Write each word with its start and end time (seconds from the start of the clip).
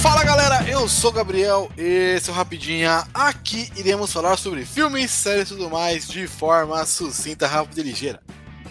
Fala 0.00 0.22
galera, 0.22 0.62
eu 0.70 0.88
sou 0.88 1.10
o 1.10 1.12
Gabriel, 1.12 1.72
esse 1.76 2.30
é 2.30 2.32
o 2.32 2.36
Rapidinha. 2.36 3.04
Aqui 3.12 3.68
iremos 3.76 4.12
falar 4.12 4.36
sobre 4.36 4.64
filmes, 4.64 5.10
séries 5.10 5.50
e 5.50 5.56
tudo 5.56 5.68
mais 5.68 6.06
de 6.06 6.28
forma 6.28 6.86
sucinta, 6.86 7.48
rápida 7.48 7.80
e 7.80 7.84
ligeira. 7.84 8.22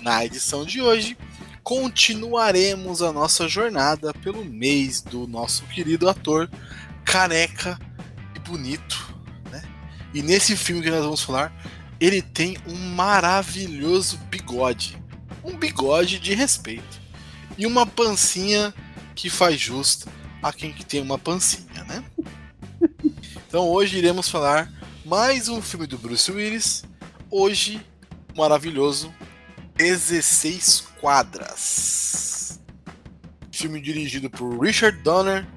Na 0.01 0.23
edição 0.23 0.63
de 0.63 0.81
hoje, 0.81 1.17
continuaremos 1.63 3.01
a 3.01 3.11
nossa 3.11 3.45
jornada 3.45 4.13
pelo 4.13 4.45
mês 4.45 5.01
do 5.01 5.27
nosso 5.27 5.63
querido 5.65 6.07
ator 6.07 6.49
careca 7.03 7.77
e 8.33 8.39
bonito, 8.39 9.13
né? 9.51 9.61
E 10.13 10.21
nesse 10.21 10.55
filme 10.55 10.81
que 10.81 10.89
nós 10.89 11.03
vamos 11.03 11.21
falar, 11.21 11.53
ele 11.99 12.21
tem 12.21 12.57
um 12.65 12.75
maravilhoso 12.95 14.17
bigode, 14.29 14.97
um 15.43 15.57
bigode 15.57 16.19
de 16.19 16.33
respeito 16.33 17.01
e 17.57 17.67
uma 17.67 17.85
pancinha 17.85 18.73
que 19.13 19.29
faz 19.29 19.59
justo 19.59 20.07
a 20.41 20.53
quem 20.53 20.71
que 20.71 20.85
tem 20.85 21.01
uma 21.01 21.17
pancinha, 21.17 21.83
né? 21.85 22.03
Então 23.47 23.67
hoje 23.69 23.97
iremos 23.97 24.29
falar 24.29 24.71
mais 25.05 25.47
um 25.47 25.61
filme 25.61 25.87
do 25.87 25.97
Bruce 25.97 26.31
Willis. 26.31 26.83
Hoje, 27.31 27.81
maravilhoso, 28.35 29.13
16 29.75 30.87
quadras. 30.99 32.59
Filme 33.51 33.81
dirigido 33.81 34.29
por 34.29 34.59
Richard 34.59 35.01
Donner, 35.01 35.47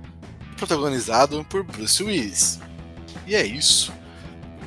protagonizado 0.57 1.45
por 1.45 1.65
Bruce 1.65 2.03
Willis. 2.03 2.61
E 3.27 3.35
é 3.35 3.45
isso. 3.45 3.93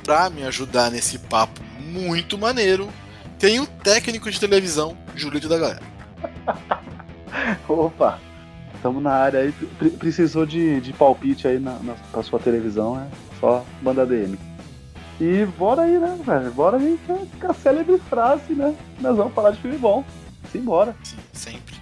Para 0.04 0.28
me 0.28 0.44
ajudar 0.44 0.90
nesse 0.90 1.18
papo 1.18 1.62
muito 1.80 2.36
maneiro, 2.36 2.92
tem 3.38 3.60
o 3.60 3.66
técnico 3.66 4.30
de 4.30 4.38
televisão, 4.38 4.96
Julito 5.14 5.48
da 5.48 5.58
Galera. 5.58 5.82
Opa, 7.68 8.20
estamos 8.84 9.02
na 9.02 9.12
área 9.12 9.40
aí. 9.40 9.52
Precisou 9.98 10.44
de, 10.44 10.78
de 10.82 10.92
palpite 10.92 11.48
aí 11.48 11.58
na, 11.58 11.78
na, 11.78 11.94
pra 12.12 12.22
sua 12.22 12.38
televisão, 12.38 12.96
né? 12.96 13.10
Só 13.40 13.64
manda 13.80 14.04
DM. 14.04 14.38
E 15.18 15.46
bora 15.58 15.82
aí, 15.82 15.98
né, 15.98 16.18
velho? 16.22 16.50
Bora 16.50 16.76
aí 16.76 16.98
com 17.08 17.50
a 17.50 17.54
célebre 17.54 17.98
frase, 18.10 18.52
né? 18.52 18.74
Nós 19.00 19.16
vamos 19.16 19.32
falar 19.32 19.52
de 19.52 19.60
filme 19.62 19.78
bom. 19.78 20.04
Simbora. 20.52 20.94
Sim, 21.02 21.16
sempre. 21.32 21.74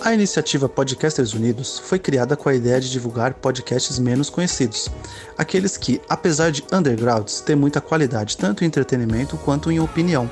A 0.00 0.12
iniciativa 0.12 0.68
Podcasters 0.68 1.32
Unidos 1.32 1.78
foi 1.78 2.00
criada 2.00 2.36
com 2.36 2.48
a 2.48 2.54
ideia 2.54 2.80
de 2.80 2.90
divulgar 2.90 3.34
podcasts 3.34 4.00
menos 4.00 4.28
conhecidos, 4.28 4.90
aqueles 5.38 5.76
que, 5.76 6.00
apesar 6.08 6.50
de 6.50 6.64
undergrounds, 6.72 7.40
têm 7.40 7.54
muita 7.54 7.80
qualidade 7.80 8.36
tanto 8.36 8.64
em 8.64 8.66
entretenimento 8.66 9.36
quanto 9.36 9.70
em 9.70 9.78
opinião. 9.78 10.28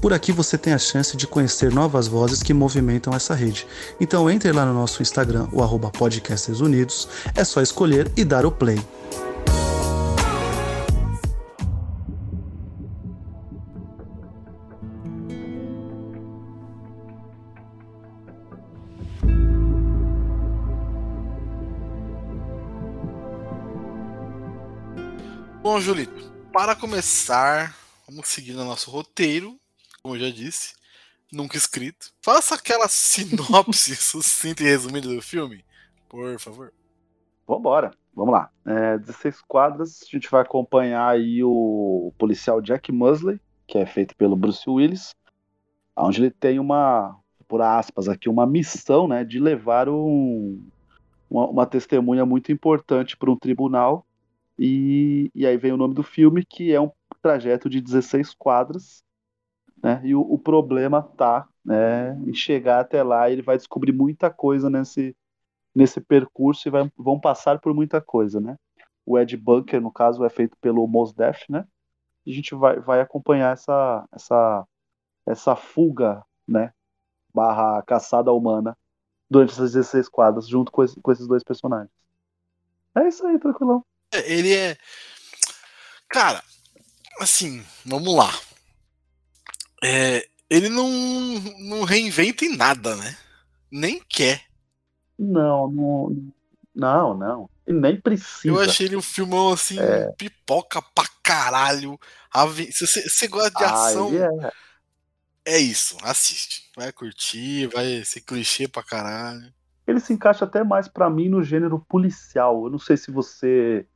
Por 0.00 0.14
aqui 0.14 0.32
você 0.32 0.56
tem 0.56 0.72
a 0.72 0.78
chance 0.78 1.14
de 1.14 1.26
conhecer 1.26 1.70
novas 1.70 2.08
vozes 2.08 2.42
que 2.42 2.54
movimentam 2.54 3.12
essa 3.12 3.34
rede. 3.34 3.66
Então 4.00 4.30
entre 4.30 4.50
lá 4.50 4.64
no 4.64 4.72
nosso 4.72 5.02
Instagram, 5.02 5.46
o 5.52 5.62
arroba 5.62 5.90
Podcasters 5.90 6.60
Unidos, 6.60 7.06
é 7.34 7.44
só 7.44 7.60
escolher 7.60 8.10
e 8.16 8.24
dar 8.24 8.46
o 8.46 8.50
play. 8.50 8.82
Bom, 25.62 25.78
Julito, 25.78 26.32
para 26.50 26.74
começar, 26.74 27.76
vamos 28.08 28.28
seguir 28.28 28.54
no 28.54 28.64
nosso 28.64 28.90
roteiro, 28.90 29.59
como 30.02 30.16
eu 30.16 30.20
já 30.20 30.30
disse, 30.30 30.74
nunca 31.32 31.56
escrito. 31.56 32.12
Faça 32.22 32.54
aquela 32.54 32.88
sinopse 32.88 33.94
sucinta 33.96 34.62
e 34.62 34.66
resumida 34.66 35.08
do 35.08 35.22
filme, 35.22 35.64
por 36.08 36.38
favor. 36.38 36.72
Vambora, 37.46 37.90
vamos 38.14 38.32
lá. 38.32 38.50
É, 38.64 38.98
16 38.98 39.42
quadras, 39.42 40.02
a 40.02 40.06
gente 40.06 40.30
vai 40.30 40.42
acompanhar 40.42 41.08
aí 41.08 41.42
o 41.42 42.12
policial 42.18 42.60
Jack 42.60 42.90
Musley, 42.92 43.40
que 43.66 43.78
é 43.78 43.86
feito 43.86 44.16
pelo 44.16 44.36
Bruce 44.36 44.68
Willis, 44.68 45.14
onde 45.96 46.22
ele 46.22 46.30
tem 46.30 46.58
uma, 46.58 47.16
por 47.46 47.60
aspas 47.60 48.08
aqui, 48.08 48.28
uma 48.28 48.46
missão, 48.46 49.06
né, 49.06 49.24
de 49.24 49.38
levar 49.38 49.88
um, 49.88 50.66
uma, 51.28 51.46
uma 51.48 51.66
testemunha 51.66 52.24
muito 52.24 52.50
importante 52.50 53.16
para 53.16 53.30
um 53.30 53.36
tribunal 53.36 54.06
e, 54.58 55.30
e 55.34 55.46
aí 55.46 55.56
vem 55.56 55.72
o 55.72 55.76
nome 55.76 55.94
do 55.94 56.02
filme, 56.02 56.44
que 56.44 56.72
é 56.72 56.80
um 56.80 56.90
trajeto 57.22 57.68
de 57.68 57.80
16 57.80 58.34
quadras, 58.34 59.02
né? 59.82 60.00
E 60.04 60.14
o, 60.14 60.20
o 60.20 60.38
problema 60.38 61.02
tá 61.02 61.48
né, 61.64 62.14
em 62.26 62.34
chegar 62.34 62.80
até 62.80 63.02
lá, 63.02 63.30
ele 63.30 63.42
vai 63.42 63.56
descobrir 63.56 63.92
muita 63.92 64.30
coisa 64.30 64.68
nesse, 64.68 65.16
nesse 65.74 66.00
percurso 66.00 66.66
e 66.68 66.70
vai, 66.70 66.90
vão 66.96 67.18
passar 67.18 67.58
por 67.58 67.74
muita 67.74 68.00
coisa, 68.00 68.40
né? 68.40 68.56
O 69.04 69.18
Ed 69.18 69.36
Bunker, 69.36 69.80
no 69.80 69.92
caso, 69.92 70.24
é 70.24 70.28
feito 70.28 70.56
pelo 70.60 70.86
Mos 70.86 71.12
Def, 71.12 71.48
né? 71.48 71.66
E 72.24 72.32
a 72.32 72.34
gente 72.34 72.54
vai, 72.54 72.78
vai 72.80 73.00
acompanhar 73.00 73.52
essa, 73.52 74.06
essa, 74.12 74.66
essa 75.26 75.56
fuga, 75.56 76.22
né? 76.46 76.72
Barra 77.34 77.82
caçada 77.82 78.32
humana 78.32 78.76
durante 79.28 79.52
essas 79.52 79.72
16 79.72 80.08
quadras, 80.08 80.48
junto 80.48 80.70
com, 80.70 80.82
esse, 80.82 81.00
com 81.00 81.12
esses 81.12 81.26
dois 81.26 81.42
personagens. 81.42 81.90
É 82.94 83.06
isso 83.06 83.24
aí, 83.26 83.38
tranquilão. 83.38 83.84
É, 84.12 84.32
Ele 84.32 84.54
é. 84.54 84.76
Cara, 86.08 86.42
assim, 87.20 87.64
vamos 87.86 88.14
lá. 88.14 88.30
É, 89.82 90.26
ele 90.48 90.68
não, 90.68 90.88
não 91.58 91.84
reinventa 91.84 92.44
em 92.44 92.56
nada, 92.56 92.96
né? 92.96 93.16
Nem 93.70 94.00
quer. 94.08 94.42
Não, 95.18 95.70
não, 95.70 96.32
não, 96.74 97.16
não. 97.16 97.50
E 97.66 97.72
nem 97.72 98.00
precisa. 98.00 98.48
Eu 98.48 98.60
achei 98.60 98.86
ele 98.86 98.96
um 98.96 99.02
filmão 99.02 99.52
assim, 99.52 99.78
É. 99.78 100.10
pipoca 100.12 100.82
pra 100.82 101.04
caralho. 101.22 101.98
Se 102.72 102.86
você, 102.86 103.08
você 103.08 103.28
gosta 103.28 103.50
de 103.50 103.64
Ah, 103.64 103.86
ação, 103.86 104.08
ele 104.08 104.18
é. 104.18 104.52
é 105.44 105.58
isso, 105.58 105.96
assiste. 106.02 106.68
Vai 106.76 106.92
curtir, 106.92 107.68
vai 107.68 108.02
ser 108.04 108.22
clichê 108.22 108.66
pra 108.66 108.82
caralho. 108.82 109.52
Ele 109.86 110.00
se 110.00 110.12
encaixa 110.12 110.44
até 110.44 110.62
mais 110.64 110.88
pra 110.88 111.10
mim 111.10 111.28
no 111.28 111.42
gênero 111.42 111.78
policial. 111.88 112.64
Eu 112.64 112.70
não 112.70 112.78
sei 112.78 112.96
se 112.96 113.10
você 113.10 113.86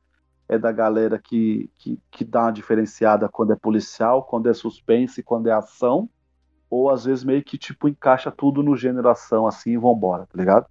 é 0.47 0.57
da 0.57 0.71
galera 0.71 1.19
que, 1.19 1.69
que, 1.75 1.99
que 2.11 2.23
dá 2.23 2.43
uma 2.43 2.51
diferenciada 2.51 3.27
quando 3.27 3.53
é 3.53 3.55
policial, 3.55 4.23
quando 4.23 4.49
é 4.49 4.53
suspense, 4.53 5.23
quando 5.23 5.47
é 5.47 5.51
ação, 5.51 6.09
ou 6.69 6.89
às 6.89 7.05
vezes 7.05 7.23
meio 7.23 7.43
que 7.43 7.57
tipo 7.57 7.87
encaixa 7.87 8.31
tudo 8.31 8.61
no 8.61 8.75
gênero 8.75 9.09
ação 9.09 9.47
assim 9.47 9.71
e 9.71 9.77
vambora, 9.77 10.25
tá 10.25 10.37
ligado? 10.37 10.67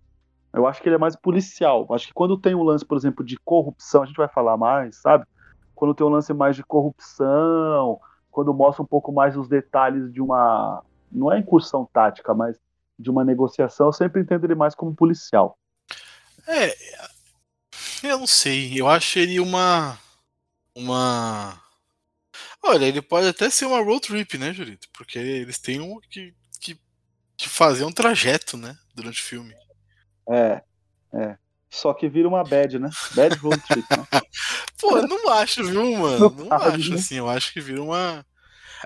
Eu 0.53 0.67
acho 0.67 0.81
que 0.81 0.89
ele 0.89 0.95
é 0.95 0.99
mais 0.99 1.17
policial. 1.17 1.87
Acho 1.91 2.07
que 2.07 2.15
quando 2.15 2.39
tem 2.39 2.55
um 2.55 2.63
lance, 2.63 2.85
por 2.85 2.97
exemplo, 2.97 3.25
de 3.25 3.37
corrupção, 3.45 4.03
a 4.03 4.07
gente 4.07 4.17
vai 4.17 4.29
falar 4.29 4.57
mais, 4.57 4.97
sabe? 4.97 5.27
Quando 5.75 5.95
tem 5.95 6.07
um 6.07 6.11
lance 6.11 6.33
mais 6.33 6.55
de 6.55 6.63
corrupção, 6.63 7.99
quando 8.31 8.55
mostra 8.55 8.83
um 8.83 8.87
pouco 8.87 9.13
mais 9.13 9.37
os 9.37 9.49
detalhes 9.49 10.13
de 10.13 10.21
uma. 10.21 10.83
Não 11.11 11.33
é 11.33 11.39
incursão 11.41 11.89
tática, 11.93 12.33
mas 12.33 12.57
de 12.97 13.11
uma 13.11 13.25
negociação, 13.25 13.87
eu 13.87 13.93
sempre 13.93 14.23
entendo 14.23 14.45
ele 14.45 14.55
mais 14.55 14.77
como 14.77 14.95
policial. 14.95 15.59
É, 16.47 16.73
eu 18.09 18.19
não 18.19 18.27
sei. 18.27 18.73
Eu 18.81 18.89
acho 18.89 19.19
ele 19.19 19.39
uma. 19.41 19.99
Uma. 20.75 21.61
Olha, 22.63 22.85
ele 22.87 23.03
pode 23.03 23.27
até 23.29 23.49
ser 23.51 23.67
uma 23.67 23.83
road 23.83 24.01
trip, 24.07 24.39
né, 24.39 24.53
Julito? 24.53 24.89
Porque 24.93 25.19
eles 25.19 25.59
têm 25.59 25.81
um 25.81 26.01
que, 26.11 26.35
que, 26.61 26.79
que 27.37 27.49
fazer 27.49 27.85
um 27.85 27.93
trajeto, 27.93 28.57
né? 28.57 28.77
Durante 28.95 29.21
o 29.21 29.25
filme. 29.25 29.55
É, 30.29 30.63
é. 31.15 31.39
Só 31.71 31.93
que 31.93 32.09
vira 32.09 32.29
uma 32.29 32.43
bad, 32.45 32.79
né? 32.79 32.89
Bad 33.15 33.37
road 33.37 33.61
trip, 33.69 33.85
né? 33.91 34.07
Pô, 34.81 34.97
eu 34.97 35.07
não 35.09 35.29
acho, 35.33 35.65
viu, 35.65 35.97
mano? 35.97 36.31
Não 36.31 36.45
Não 36.45 36.49
sabe, 36.59 36.77
acho 36.77 36.91
né? 36.91 36.97
assim. 36.97 37.15
Eu 37.17 37.29
acho 37.29 37.53
que 37.53 37.61
vira 37.61 37.83
uma. 37.83 38.25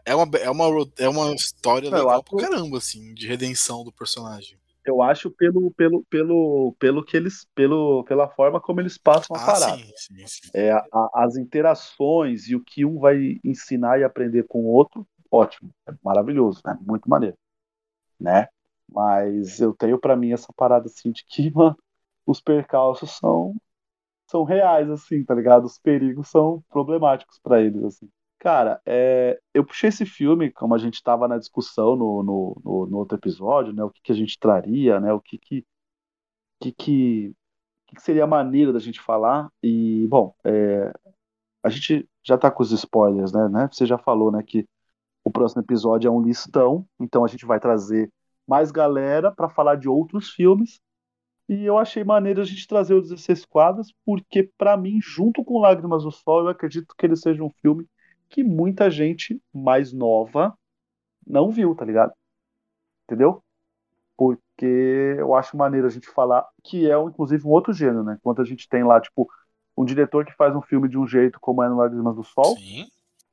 É 0.04 0.14
uma, 0.14 0.38
é 0.38 0.50
uma, 0.50 0.66
é 0.98 1.08
uma 1.08 1.34
história 1.34 1.88
Eu 1.88 1.92
legal 1.92 2.10
acho- 2.10 2.22
pra 2.24 2.48
caramba, 2.48 2.78
assim, 2.78 3.14
de 3.14 3.26
redenção 3.26 3.82
do 3.84 3.92
personagem. 3.92 4.58
Eu 4.88 5.02
acho 5.02 5.30
pelo, 5.30 5.70
pelo, 5.72 6.04
pelo, 6.10 6.74
pelo 6.78 7.04
que 7.04 7.16
eles. 7.16 7.46
Pelo, 7.54 8.04
pela 8.04 8.28
forma 8.28 8.60
como 8.60 8.80
eles 8.80 8.98
passam 8.98 9.36
a 9.36 9.38
Ah, 9.38 9.46
parada. 9.46 9.82
sim, 9.82 9.92
sim, 9.96 10.26
sim. 10.26 10.50
É, 10.54 10.72
a- 10.72 11.10
as 11.14 11.36
interações 11.36 12.48
e 12.48 12.56
o 12.56 12.64
que 12.64 12.84
um 12.84 12.98
vai 12.98 13.38
ensinar 13.44 13.98
e 14.00 14.04
aprender 14.04 14.44
com 14.48 14.60
o 14.62 14.66
outro, 14.68 15.06
ótimo. 15.30 15.70
É 15.88 15.92
maravilhoso, 16.02 16.60
né? 16.64 16.76
Muito 16.80 17.08
maneiro. 17.08 17.36
Né? 18.20 18.48
Mas 18.90 19.60
eu 19.60 19.74
tenho 19.74 19.98
pra 19.98 20.16
mim 20.16 20.32
essa 20.32 20.52
parada 20.56 20.86
assim 20.86 21.12
de 21.12 21.24
que, 21.26 21.50
mano, 21.54 21.76
os 22.26 22.40
percalços 22.40 23.12
são, 23.18 23.54
são 24.28 24.44
reais, 24.44 24.90
assim, 24.90 25.24
tá 25.24 25.34
ligado? 25.34 25.64
Os 25.66 25.78
perigos 25.78 26.28
são 26.30 26.62
problemáticos 26.70 27.38
pra 27.42 27.60
eles, 27.62 27.82
assim. 27.84 28.08
Cara, 28.38 28.80
é, 28.86 29.40
eu 29.52 29.64
puxei 29.64 29.88
esse 29.88 30.06
filme, 30.06 30.52
como 30.52 30.74
a 30.74 30.78
gente 30.78 30.94
estava 30.94 31.26
na 31.26 31.38
discussão 31.38 31.96
no, 31.96 32.22
no, 32.22 32.62
no, 32.64 32.86
no 32.86 32.98
outro 32.98 33.18
episódio, 33.18 33.72
né? 33.72 33.82
O 33.82 33.90
que, 33.90 34.00
que 34.02 34.12
a 34.12 34.14
gente 34.14 34.38
traria, 34.38 35.00
né? 35.00 35.12
O 35.12 35.20
que 35.20 35.38
que, 35.38 35.66
que, 36.60 36.72
que, 36.72 37.34
que 37.86 38.00
seria 38.02 38.26
maneiro 38.26 38.72
da 38.72 38.78
gente 38.78 39.00
falar. 39.00 39.50
E, 39.62 40.06
bom, 40.08 40.34
é, 40.44 40.92
a 41.62 41.68
gente 41.70 42.08
já 42.24 42.38
tá 42.38 42.50
com 42.50 42.62
os 42.62 42.72
spoilers, 42.72 43.32
né? 43.32 43.48
né? 43.48 43.68
Você 43.72 43.86
já 43.86 43.98
falou, 43.98 44.32
né, 44.32 44.42
que 44.42 44.66
o 45.24 45.30
próximo 45.32 45.62
episódio 45.62 46.08
é 46.08 46.12
um 46.12 46.22
listão, 46.22 46.86
então 47.00 47.24
a 47.24 47.28
gente 47.28 47.46
vai 47.46 47.60
trazer 47.60 48.12
mais 48.46 48.70
galera 48.72 49.32
para 49.32 49.48
falar 49.48 49.76
de 49.76 49.88
outros 49.88 50.30
filmes 50.30 50.80
E 51.48 51.64
eu 51.64 51.78
achei 51.78 52.04
maneiro 52.04 52.40
a 52.42 52.44
gente 52.44 52.66
trazer 52.66 52.94
o 52.94 53.02
16 53.02 53.44
quadras, 53.46 53.88
porque 54.04 54.44
para 54.58 54.76
mim, 54.76 55.00
junto 55.02 55.44
com 55.44 55.60
Lágrimas 55.60 56.04
do 56.04 56.12
Sol, 56.12 56.42
eu 56.42 56.48
acredito 56.48 56.94
que 56.96 57.06
ele 57.06 57.16
seja 57.16 57.42
um 57.42 57.50
filme 57.62 57.86
que 58.28 58.42
muita 58.44 58.90
gente 58.90 59.40
mais 59.52 59.92
nova 59.92 60.56
não 61.26 61.50
viu, 61.50 61.74
tá 61.74 61.84
ligado? 61.84 62.12
Entendeu? 63.04 63.42
Porque 64.16 65.14
eu 65.18 65.34
acho 65.34 65.56
maneiro 65.56 65.86
a 65.86 65.90
gente 65.90 66.08
falar 66.08 66.46
que 66.62 66.90
é, 66.90 66.98
inclusive, 67.00 67.46
um 67.46 67.50
outro 67.50 67.72
gênero, 67.72 68.02
né? 68.02 68.16
Enquanto 68.18 68.42
a 68.42 68.44
gente 68.44 68.68
tem 68.68 68.82
lá, 68.84 69.00
tipo, 69.00 69.28
um 69.76 69.84
diretor 69.84 70.24
que 70.24 70.34
faz 70.34 70.54
um 70.56 70.62
filme 70.62 70.88
de 70.88 70.98
um 70.98 71.06
jeito, 71.06 71.38
como 71.40 71.62
é 71.62 71.68
no 71.68 71.76
Lágrimas 71.76 72.16
do 72.16 72.24
Sol, 72.24 72.56
Sim. 72.56 72.86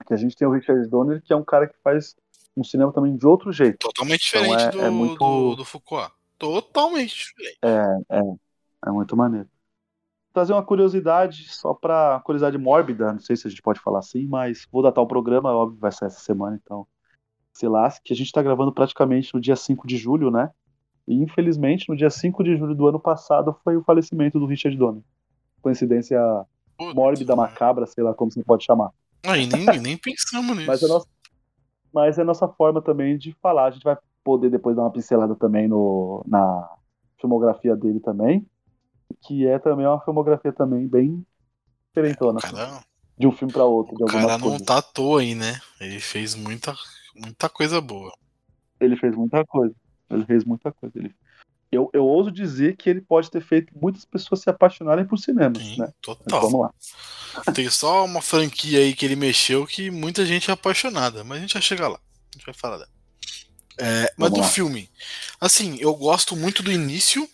que 0.06 0.14
a 0.14 0.18
gente 0.18 0.36
tem 0.36 0.48
o 0.48 0.52
Richard 0.52 0.88
Donner, 0.88 1.22
que 1.24 1.34
é 1.34 1.36
um 1.36 1.44
cara 1.44 1.68
que 1.68 1.76
faz 1.84 2.16
um 2.56 2.64
cinema 2.64 2.94
também 2.94 3.18
de 3.18 3.26
outro 3.26 3.52
jeito. 3.52 3.80
Totalmente 3.80 4.30
Então, 4.30 4.42
diferente 4.44 4.68
é- 4.68 4.72
do, 4.72 4.82
é 4.82 4.90
muito- 4.90 5.18
do, 5.18 5.56
do 5.56 5.66
Foucault. 5.66 6.12
Totalmente 6.38 7.16
diferente. 7.16 7.58
É, 7.62 8.18
é, 8.18 8.22
é 8.88 8.92
muito 8.92 9.16
maneiro. 9.18 9.50
Trazer 10.36 10.52
uma 10.52 10.66
curiosidade, 10.66 11.48
só 11.48 11.74
pra 11.74 12.22
curiosidade 12.26 12.58
mórbida, 12.58 13.14
não 13.14 13.22
sei 13.22 13.38
se 13.38 13.48
a 13.48 13.50
gente 13.50 13.62
pode 13.62 13.80
falar 13.80 14.00
assim, 14.00 14.28
mas 14.28 14.68
vou 14.70 14.84
datar 14.84 15.02
o 15.02 15.08
programa, 15.08 15.54
óbvio, 15.54 15.80
vai 15.80 15.94
sair 15.94 16.08
essa 16.08 16.20
semana, 16.20 16.60
então 16.62 16.86
se 17.54 17.66
lasque, 17.70 18.04
que 18.04 18.12
a 18.14 18.16
gente 18.18 18.34
tá 18.34 18.44
gravando 18.44 18.74
praticamente 18.74 19.34
no 19.34 19.40
dia 19.40 19.56
5 19.56 19.88
de 19.88 19.96
julho, 19.96 20.30
né? 20.30 20.52
E 21.08 21.16
infelizmente, 21.16 21.88
no 21.88 21.96
dia 21.96 22.10
5 22.10 22.44
de 22.44 22.58
julho 22.58 22.76
do 22.76 22.86
ano 22.86 23.00
passado 23.00 23.56
foi 23.64 23.78
o 23.78 23.84
falecimento 23.86 24.38
do 24.38 24.46
Richard 24.46 24.78
Donner. 24.78 25.02
Coincidência 25.62 26.20
Putz, 26.78 26.94
mórbida, 26.94 27.34
macabra, 27.34 27.86
sei 27.86 28.04
lá 28.04 28.14
como 28.14 28.30
você 28.30 28.44
pode 28.44 28.66
chamar. 28.66 28.92
Aí 29.26 29.48
nem, 29.48 29.80
nem 29.80 29.98
pensamos 29.98 30.54
nisso. 30.58 30.68
Mas 30.68 30.84
é, 30.84 30.88
nossa, 30.90 31.08
mas 31.94 32.18
é 32.18 32.24
a 32.24 32.26
nossa 32.26 32.46
forma 32.50 32.82
também 32.82 33.18
de 33.18 33.32
falar. 33.42 33.68
A 33.68 33.72
gente 33.72 33.86
vai 33.86 33.98
poder 34.22 34.50
depois 34.50 34.76
dar 34.76 34.82
uma 34.82 34.92
pincelada 34.92 35.34
também 35.34 35.66
no, 35.66 36.26
na 36.28 36.70
filmografia 37.22 37.74
dele 37.74 38.02
também, 38.02 38.46
que 39.22 39.48
é 39.48 39.60
também 39.60 39.86
uma 39.86 40.02
filmografia 40.02 40.52
também 40.52 40.88
bem 40.88 41.26
diferentona, 41.88 42.40
cara, 42.40 42.84
de 43.18 43.28
um 43.28 43.32
filme 43.32 43.54
para 43.54 43.64
outro, 43.64 43.96
o 43.96 44.06
cara 44.06 44.38
não 44.38 44.50
coisas. 44.50 44.66
tá 44.66 44.78
à 44.78 44.82
toa 44.82 45.22
aí, 45.22 45.34
né? 45.36 45.60
Ele 45.80 46.00
fez 46.00 46.36
muita, 46.36 46.76
muita 47.16 47.48
coisa 47.48 47.80
boa. 47.80 48.14
Ele 48.80 48.98
fez 48.98 49.16
muita 49.16 49.46
coisa. 49.46 49.74
Ele 50.10 50.26
fez 50.26 50.44
muita 50.44 50.72
coisa. 50.72 50.98
Ele... 50.98 51.16
Eu, 51.72 51.90
eu 51.94 52.06
ouso 52.06 52.32
dizer 52.32 52.76
que 52.76 52.90
ele 52.90 53.02
pode 53.02 53.32
ter 53.32 53.42
feito 53.42 53.74
muitas 53.76 54.06
pessoas 54.06 54.42
se 54.42 54.50
apaixonarem 54.50 55.06
por 55.06 55.18
cinema, 55.18 55.56
Sim, 55.56 55.78
né? 55.80 55.86
Mas 55.86 55.94
total. 56.02 56.42
vamos 56.42 56.62
lá. 56.62 56.74
Tem 57.54 57.70
só 57.70 58.06
uma 58.06 58.22
franquia 58.22 58.80
aí 58.80 58.94
que 58.94 59.06
ele 59.06 59.16
mexeu 59.16 59.66
que 59.66 59.90
muita 59.90 60.26
gente 60.26 60.50
é 60.50 60.54
apaixonada, 60.54 61.24
mas 61.24 61.38
a 61.38 61.42
gente 61.42 61.54
vai 61.54 61.62
chegar 61.62 61.88
lá. 61.88 61.98
A 61.98 62.38
gente 62.38 62.46
vai 62.46 62.54
falar 62.54 62.78
dela. 62.78 62.90
É, 63.78 64.14
mas 64.18 64.32
do 64.32 64.40
lá. 64.40 64.48
filme, 64.48 64.90
assim, 65.40 65.78
eu 65.80 65.94
gosto 65.96 66.36
muito 66.36 66.64
do 66.64 66.72
início, 66.72 67.28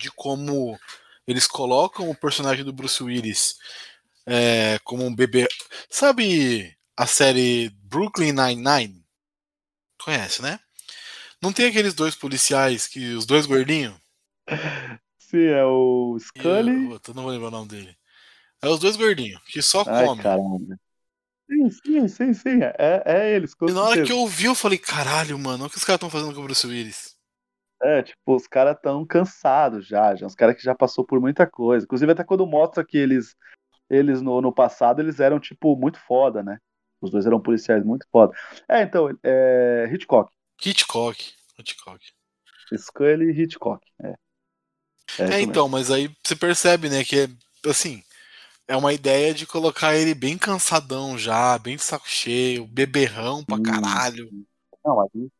de 0.00 0.10
como 0.12 0.78
eles 1.26 1.46
colocam 1.46 2.08
o 2.08 2.14
personagem 2.14 2.64
do 2.64 2.72
Bruce 2.72 3.02
Willis 3.02 3.56
é, 4.26 4.78
como 4.84 5.04
um 5.04 5.14
bebê. 5.14 5.46
Sabe 5.88 6.76
a 6.96 7.06
série 7.06 7.70
Brooklyn 7.84 8.32
Nine-Nine? 8.32 9.04
Conhece, 10.02 10.40
né? 10.42 10.58
Não 11.42 11.52
tem 11.52 11.66
aqueles 11.66 11.94
dois 11.94 12.14
policiais 12.14 12.86
que 12.86 13.12
os 13.14 13.26
dois 13.26 13.46
gordinhos? 13.46 13.94
Sim, 15.18 15.44
é 15.44 15.64
o 15.64 16.18
Scully. 16.18 16.88
Puta, 16.88 17.14
não 17.14 17.22
vou 17.22 17.32
lembrar 17.32 17.48
o 17.48 17.52
nome 17.52 17.68
dele. 17.68 17.96
É 18.62 18.68
os 18.68 18.78
dois 18.80 18.96
gordinhos, 18.96 19.40
que 19.46 19.62
só 19.62 19.84
Ai, 19.86 20.06
comem. 20.06 20.22
caramba. 20.22 20.78
Sim, 21.48 21.70
sim, 21.70 22.08
sim, 22.08 22.34
sim. 22.34 22.58
É, 22.78 23.02
é 23.04 23.36
eles, 23.36 23.54
E 23.66 23.72
na 23.72 23.82
hora 23.82 23.94
certeza. 23.96 24.06
que 24.06 24.12
eu 24.12 24.26
vi, 24.26 24.44
eu 24.46 24.54
falei, 24.54 24.78
caralho, 24.78 25.38
mano, 25.38 25.66
o 25.66 25.70
que 25.70 25.76
os 25.76 25.84
caras 25.84 25.96
estão 25.96 26.10
fazendo 26.10 26.34
com 26.34 26.40
o 26.40 26.44
Bruce 26.44 26.66
Willis? 26.66 27.09
É, 27.82 28.02
tipo, 28.02 28.36
os 28.36 28.46
caras 28.46 28.76
tão 28.82 29.06
cansados 29.06 29.86
já, 29.86 30.14
já. 30.14 30.26
Os 30.26 30.34
caras 30.34 30.56
que 30.56 30.62
já 30.62 30.74
passou 30.74 31.04
por 31.04 31.20
muita 31.20 31.46
coisa. 31.46 31.84
Inclusive, 31.84 32.12
até 32.12 32.22
quando 32.24 32.46
mostra 32.46 32.84
que 32.84 32.98
eles, 32.98 33.34
eles 33.88 34.20
no, 34.20 34.40
no 34.40 34.52
passado, 34.52 35.00
eles 35.00 35.18
eram, 35.18 35.40
tipo, 35.40 35.76
muito 35.76 35.98
foda, 35.98 36.42
né? 36.42 36.58
Os 37.00 37.10
dois 37.10 37.24
eram 37.24 37.40
policiais 37.40 37.84
muito 37.84 38.06
foda. 38.12 38.34
É, 38.68 38.82
então, 38.82 39.08
é, 39.22 39.88
Hitchcock. 39.92 40.30
Hitchcock. 40.62 41.32
Hitchcock. 41.58 42.04
Scully 42.76 43.30
e 43.30 43.42
Hitchcock. 43.42 43.84
É, 44.02 44.14
é, 45.18 45.34
É, 45.34 45.40
então, 45.40 45.68
mas 45.68 45.90
aí 45.90 46.10
você 46.22 46.36
percebe, 46.36 46.88
né, 46.88 47.02
que 47.02 47.20
é, 47.20 47.28
assim, 47.68 48.02
é 48.68 48.76
uma 48.76 48.92
ideia 48.92 49.34
de 49.34 49.46
colocar 49.46 49.96
ele 49.96 50.14
bem 50.14 50.38
cansadão 50.38 51.18
já, 51.18 51.58
bem 51.58 51.76
de 51.76 51.82
saco 51.82 52.08
cheio, 52.08 52.66
beberrão 52.66 53.44
pra 53.44 53.60
caralho. 53.60 54.30
Não, 54.84 55.00
ali, 55.00 55.30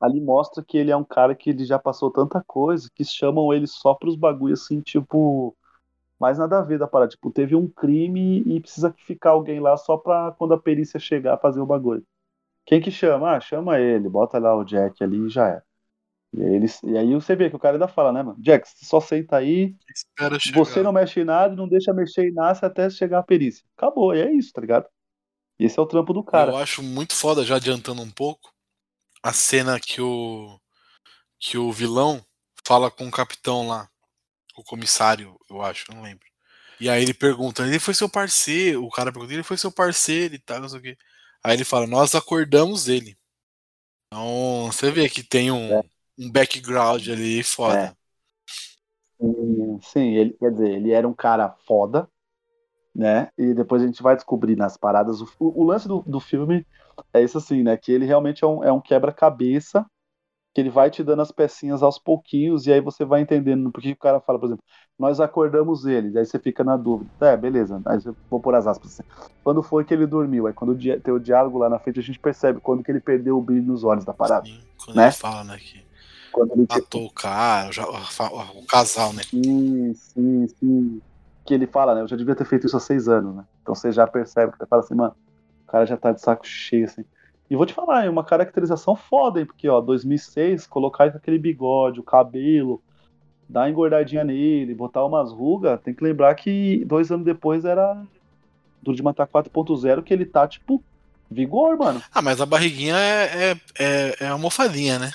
ali 0.00 0.20
mostra 0.20 0.64
que 0.64 0.78
ele 0.78 0.90
é 0.90 0.96
um 0.96 1.04
cara 1.04 1.34
que 1.34 1.50
ele 1.50 1.64
já 1.64 1.78
passou 1.78 2.10
tanta 2.10 2.42
coisa 2.46 2.88
que 2.94 3.04
chamam 3.04 3.52
ele 3.52 3.66
só 3.66 3.94
pros 3.94 4.16
bagulho 4.16 4.54
assim, 4.54 4.80
tipo. 4.80 5.56
Mais 6.20 6.36
nada 6.36 6.58
a 6.58 6.62
ver 6.62 6.80
da 6.80 6.86
parada. 6.88 7.10
Tipo, 7.10 7.30
teve 7.30 7.54
um 7.54 7.68
crime 7.68 8.42
e 8.44 8.60
precisa 8.60 8.92
que 8.92 9.04
ficar 9.04 9.30
alguém 9.30 9.60
lá 9.60 9.76
só 9.76 9.96
pra 9.96 10.32
quando 10.36 10.52
a 10.52 10.58
perícia 10.58 10.98
chegar 10.98 11.38
fazer 11.38 11.60
o 11.60 11.66
bagulho. 11.66 12.04
Quem 12.66 12.80
que 12.80 12.90
chama? 12.90 13.36
Ah, 13.36 13.40
chama 13.40 13.78
ele, 13.78 14.08
bota 14.08 14.36
lá 14.38 14.54
o 14.54 14.64
Jack 14.64 15.02
ali 15.02 15.26
e 15.26 15.28
já 15.28 15.48
é. 15.48 15.62
E 16.34 16.42
aí, 16.42 16.54
eles, 16.54 16.82
e 16.82 16.98
aí 16.98 17.14
você 17.14 17.34
vê 17.34 17.48
que 17.48 17.56
o 17.56 17.58
cara 17.58 17.76
ainda 17.76 17.88
fala, 17.88 18.12
né, 18.12 18.22
mano? 18.22 18.36
Jack, 18.40 18.68
você 18.68 18.84
só 18.84 19.00
senta 19.00 19.36
aí, 19.36 19.74
Espera 19.94 20.38
chegar. 20.38 20.58
você 20.58 20.82
não 20.82 20.92
mexe 20.92 21.20
em 21.20 21.24
nada 21.24 21.54
e 21.54 21.56
não 21.56 21.66
deixa 21.66 21.94
mexer 21.94 22.28
em 22.28 22.32
nada 22.34 22.66
até 22.66 22.90
chegar 22.90 23.20
a 23.20 23.22
perícia. 23.22 23.64
Acabou, 23.76 24.14
e 24.14 24.20
é 24.20 24.30
isso, 24.32 24.52
tá 24.52 24.60
ligado? 24.60 24.86
E 25.58 25.64
esse 25.64 25.78
é 25.78 25.82
o 25.82 25.86
trampo 25.86 26.12
do 26.12 26.22
cara. 26.22 26.52
Eu 26.52 26.56
acho 26.56 26.82
muito 26.82 27.14
foda, 27.14 27.44
já 27.44 27.56
adiantando 27.56 28.02
um 28.02 28.10
pouco, 28.10 28.52
a 29.22 29.32
cena 29.32 29.78
que 29.80 30.00
o 30.00 30.58
que 31.38 31.56
o 31.56 31.72
vilão 31.72 32.24
fala 32.66 32.90
com 32.90 33.06
o 33.06 33.10
capitão 33.10 33.68
lá, 33.68 33.88
o 34.56 34.64
comissário, 34.64 35.38
eu 35.48 35.62
acho, 35.62 35.92
não 35.92 36.02
lembro. 36.02 36.26
E 36.80 36.88
aí 36.88 37.02
ele 37.02 37.14
pergunta, 37.14 37.66
ele 37.66 37.78
foi 37.78 37.94
seu 37.94 38.08
parceiro, 38.08 38.84
o 38.84 38.90
cara 38.90 39.12
pergunta, 39.12 39.32
ele 39.32 39.42
foi 39.42 39.56
seu 39.56 39.70
parceiro 39.70 40.34
e 40.34 40.38
tal, 40.38 40.60
não 40.60 40.68
sei 40.68 40.78
o 40.78 40.82
quê. 40.82 40.98
Aí 41.42 41.54
ele 41.54 41.64
fala, 41.64 41.86
nós 41.86 42.14
acordamos 42.14 42.88
ele. 42.88 43.16
Então, 44.06 44.70
você 44.72 44.90
vê 44.90 45.08
que 45.08 45.22
tem 45.22 45.50
um, 45.50 45.72
É. 45.72 45.82
um 46.18 46.30
background 46.30 47.08
ali 47.08 47.42
foda. 47.42 47.96
Sim, 49.20 49.80
sim, 49.82 50.14
ele 50.16 50.32
quer 50.34 50.50
dizer, 50.50 50.70
ele 50.70 50.92
era 50.92 51.06
um 51.06 51.14
cara 51.14 51.50
foda, 51.66 52.08
né? 52.94 53.30
E 53.36 53.54
depois 53.54 53.82
a 53.82 53.86
gente 53.86 54.02
vai 54.02 54.14
descobrir 54.14 54.56
nas 54.56 54.76
paradas. 54.76 55.20
O, 55.20 55.28
o 55.38 55.64
lance 55.64 55.86
do, 55.86 56.02
do 56.02 56.20
filme 56.20 56.66
é 57.12 57.22
isso 57.22 57.38
assim, 57.38 57.62
né? 57.62 57.76
Que 57.76 57.92
ele 57.92 58.04
realmente 58.06 58.44
é 58.44 58.46
um, 58.46 58.64
é 58.64 58.72
um 58.72 58.80
quebra-cabeça, 58.80 59.84
que 60.54 60.60
ele 60.60 60.70
vai 60.70 60.90
te 60.90 61.04
dando 61.04 61.22
as 61.22 61.30
pecinhas 61.32 61.82
aos 61.82 61.98
pouquinhos, 61.98 62.66
e 62.66 62.72
aí 62.72 62.80
você 62.80 63.04
vai 63.04 63.20
entendendo 63.20 63.70
por 63.70 63.80
que 63.82 63.92
o 63.92 63.96
cara 63.96 64.20
fala, 64.20 64.38
por 64.38 64.46
exemplo, 64.46 64.64
nós 64.98 65.20
acordamos 65.20 65.84
ele, 65.86 66.18
aí 66.18 66.26
você 66.26 66.38
fica 66.38 66.64
na 66.64 66.76
dúvida. 66.76 67.10
É, 67.22 67.36
beleza, 67.36 67.80
aí 67.86 67.98
eu 68.04 68.16
vou 68.30 68.40
pôr 68.40 68.54
as 68.54 68.66
aspas 68.66 68.92
assim. 68.92 69.02
Quando 69.44 69.62
foi 69.62 69.84
que 69.84 69.94
ele 69.94 70.06
dormiu? 70.06 70.46
Aí 70.46 70.52
quando 70.54 70.70
o 70.70 70.76
dia- 70.76 71.00
tem 71.00 71.14
o 71.14 71.20
diálogo 71.20 71.58
lá 71.58 71.68
na 71.68 71.78
frente, 71.78 72.00
a 72.00 72.02
gente 72.02 72.18
percebe 72.18 72.60
quando 72.60 72.82
que 72.82 72.90
ele 72.90 73.00
perdeu 73.00 73.38
o 73.38 73.42
brilho 73.42 73.64
nos 73.66 73.84
olhos 73.84 74.04
da 74.04 74.12
parada. 74.14 74.46
Sim, 74.46 74.60
quando 74.84 74.96
Né? 74.96 75.04
ele 75.04 75.12
fala, 75.12 75.44
né, 75.44 75.58
que 75.58 75.84
Quando 76.32 76.52
ele 76.52 76.66
matou 76.68 77.04
o 77.06 77.12
cara, 77.12 77.70
o, 77.70 78.66
casal, 78.66 79.12
né? 79.12 79.22
Sim, 79.22 79.94
sim, 79.94 80.48
sim. 80.48 81.02
Que 81.46 81.54
ele 81.54 81.66
fala, 81.66 81.94
né? 81.94 82.02
Eu 82.02 82.08
já 82.08 82.16
devia 82.16 82.34
ter 82.36 82.44
feito 82.44 82.66
isso 82.66 82.76
há 82.76 82.80
seis 82.80 83.08
anos, 83.08 83.34
né? 83.34 83.44
Então 83.62 83.74
você 83.74 83.90
já 83.92 84.06
percebe 84.06 84.52
que 84.52 84.58
você 84.58 84.66
fala 84.66 84.82
assim, 84.82 84.94
mano, 84.94 85.14
cara 85.68 85.86
já 85.86 85.96
tá 85.96 86.12
de 86.12 86.20
saco 86.20 86.46
cheio, 86.46 86.86
assim. 86.86 87.04
E 87.50 87.56
vou 87.56 87.64
te 87.64 87.72
falar, 87.72 88.04
é 88.04 88.10
uma 88.10 88.24
caracterização 88.24 88.94
foda, 88.94 89.40
hein? 89.40 89.46
Porque, 89.46 89.68
ó, 89.68 89.80
2006, 89.80 90.66
colocar 90.66 91.04
aquele 91.04 91.38
bigode, 91.38 92.00
o 92.00 92.02
cabelo, 92.02 92.82
dar 93.48 93.60
uma 93.60 93.70
engordadinha 93.70 94.22
nele, 94.22 94.74
botar 94.74 95.04
umas 95.04 95.32
rugas, 95.32 95.80
tem 95.80 95.94
que 95.94 96.04
lembrar 96.04 96.34
que 96.34 96.84
dois 96.84 97.10
anos 97.10 97.24
depois 97.24 97.64
era 97.64 98.02
Duro 98.82 98.96
de 98.96 99.02
Matar 99.02 99.26
4.0, 99.26 100.02
que 100.02 100.12
ele 100.12 100.26
tá, 100.26 100.46
tipo, 100.46 100.82
vigor, 101.30 101.76
mano. 101.76 102.02
Ah, 102.12 102.22
mas 102.22 102.40
a 102.40 102.46
barriguinha 102.46 102.96
é, 102.96 103.50
é, 103.50 103.56
é, 103.78 104.16
é 104.20 104.28
almofadinha, 104.28 104.98
né? 104.98 105.10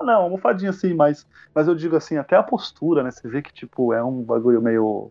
Não, 0.00 0.22
almofadinha 0.22 0.70
assim, 0.70 0.94
mas, 0.94 1.26
mas 1.54 1.68
eu 1.68 1.74
digo 1.74 1.96
assim, 1.96 2.16
até 2.16 2.36
a 2.36 2.42
postura, 2.42 3.02
né? 3.02 3.10
Você 3.10 3.28
vê 3.28 3.40
que, 3.40 3.52
tipo, 3.52 3.92
é 3.92 4.02
um 4.02 4.22
bagulho 4.22 4.60
meio. 4.60 5.10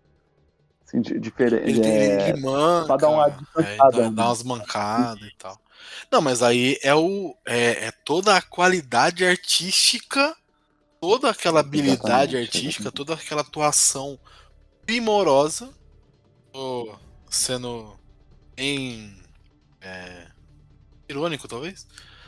Assim, 0.91 1.01
di- 1.01 1.19
diferente. 1.19 1.69
Ele, 1.69 1.81
tem- 1.81 1.93
é... 1.93 2.29
ele 2.29 2.41
manca, 2.41 2.87
pra 2.87 2.97
dar 2.97 3.09
uma 3.09 3.29
dá, 3.29 3.37
né? 3.61 4.09
dá 4.13 4.25
umas 4.25 4.43
mancadas 4.43 5.23
e 5.23 5.35
tal. 5.37 5.57
Não, 6.11 6.21
mas 6.21 6.43
aí 6.43 6.77
é, 6.83 6.93
o, 6.93 7.35
é, 7.45 7.87
é 7.87 7.91
toda 8.03 8.35
a 8.35 8.41
qualidade 8.41 9.25
artística, 9.25 10.35
toda 10.99 11.29
aquela 11.29 11.61
habilidade 11.61 12.35
Exatamente, 12.35 12.57
artística, 12.57 12.91
toda 12.91 13.13
aquela 13.13 13.41
atuação 13.41 14.19
primorosa, 14.85 15.69
sendo 17.29 17.97
bem 18.55 19.15
é, 19.79 20.27
irônico, 21.07 21.47
talvez, 21.47 21.87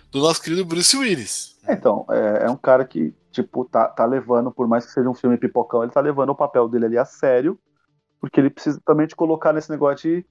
do 0.09 0.19
nosso 0.19 0.41
querido 0.41 0.65
Bruce 0.65 0.95
Willis. 0.95 1.57
Então, 1.67 2.05
é, 2.09 2.45
é 2.45 2.49
um 2.49 2.57
cara 2.57 2.85
que, 2.85 3.13
tipo, 3.31 3.65
tá, 3.65 3.87
tá 3.87 4.05
levando, 4.05 4.51
por 4.51 4.67
mais 4.67 4.85
que 4.85 4.91
seja 4.91 5.09
um 5.09 5.13
filme 5.13 5.37
pipocão, 5.37 5.83
ele 5.83 5.91
tá 5.91 5.99
levando 5.99 6.29
o 6.29 6.35
papel 6.35 6.67
dele 6.69 6.85
ali 6.85 6.97
a 6.97 7.05
sério, 7.05 7.59
porque 8.23 8.39
ele 8.39 8.49
precisa 8.49 8.79
também 8.85 9.05
te 9.05 9.17
colocar 9.17 9.51
nesse 9.51 9.69
negócio 9.69 10.09
de. 10.09 10.25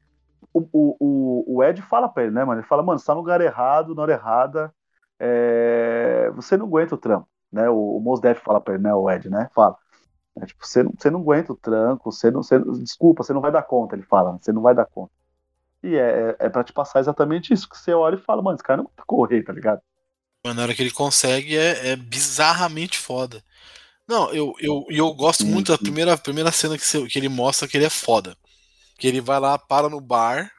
O, 0.51 0.67
o, 0.73 1.57
o, 1.57 1.63
Ed 1.63 1.83
fala 1.83 2.09
pra 2.09 2.23
ele, 2.23 2.33
né, 2.33 2.43
mano? 2.43 2.59
Ele 2.59 2.67
fala, 2.67 2.83
mano, 2.83 2.99
você 2.99 3.05
tá 3.05 3.13
no 3.13 3.21
lugar 3.21 3.39
errado, 3.43 3.95
na 3.95 4.01
hora 4.01 4.15
errada, 4.15 4.75
é, 5.21 6.31
você 6.35 6.57
não 6.57 6.65
aguenta 6.65 6.95
o 6.95 6.99
trampo, 6.99 7.29
né? 7.53 7.69
O, 7.69 8.03
o 8.03 8.35
fala 8.37 8.63
pra 8.63 8.75
ele, 8.75 8.83
né, 8.83 8.95
o 8.95 9.11
Ed, 9.11 9.29
né? 9.29 9.51
Fala. 9.55 9.77
É, 10.41 10.47
tipo, 10.47 10.67
você, 10.67 10.83
não, 10.83 10.95
você 10.99 11.11
não 11.11 11.21
aguenta 11.21 11.53
o 11.53 11.57
tranco, 11.57 12.11
você 12.11 12.31
não, 12.31 12.43
você, 12.43 12.59
desculpa, 12.81 13.23
você 13.23 13.35
não 13.35 13.43
vai 13.43 13.53
dar 13.53 13.63
conta, 13.63 13.95
ele 13.95 14.05
fala, 14.05 14.39
você 14.41 14.53
não 14.55 14.63
vai 14.63 14.75
dar 14.75 14.87
conta. 14.87 15.13
E 15.83 15.95
é, 15.95 16.31
é, 16.41 16.47
é 16.47 16.49
pra 16.49 16.65
te 16.65 16.73
passar 16.73 17.01
exatamente 17.01 17.53
isso, 17.53 17.69
que 17.69 17.77
você 17.77 17.93
olha 17.93 18.15
e 18.15 18.23
fala, 18.23 18.41
mano, 18.41 18.57
esse 18.57 18.65
cara 18.65 18.79
não 18.79 18.91
vai 18.97 19.05
correr, 19.07 19.43
tá 19.43 19.53
ligado? 19.53 19.83
Mas 20.43 20.57
na 20.57 20.63
hora 20.63 20.75
que 20.75 20.81
ele 20.81 20.93
consegue 20.93 21.59
é, 21.59 21.91
é 21.91 21.97
bizarramente 21.97 22.99
foda. 22.99 23.45
Não, 24.13 24.31
eu, 24.31 24.55
eu, 24.61 24.85
eu 24.91 25.15
gosto 25.15 25.47
muito 25.47 25.73
da 25.73 25.79
primeira, 25.79 26.19
primeira 26.19 26.53
cena 26.53 26.77
que, 26.77 26.85
você, 26.85 27.07
que 27.07 27.19
ele 27.19 27.31
mostra 27.31 27.67
que 27.67 27.79
ele 27.79 27.87
é 27.87 27.91
foda. 27.91 28.37
Que 28.99 29.09
ele 29.09 29.23
vai 29.23 29.41
lá, 29.41 29.57
para 29.57 29.89
no 29.89 30.03
bar. 30.03 30.53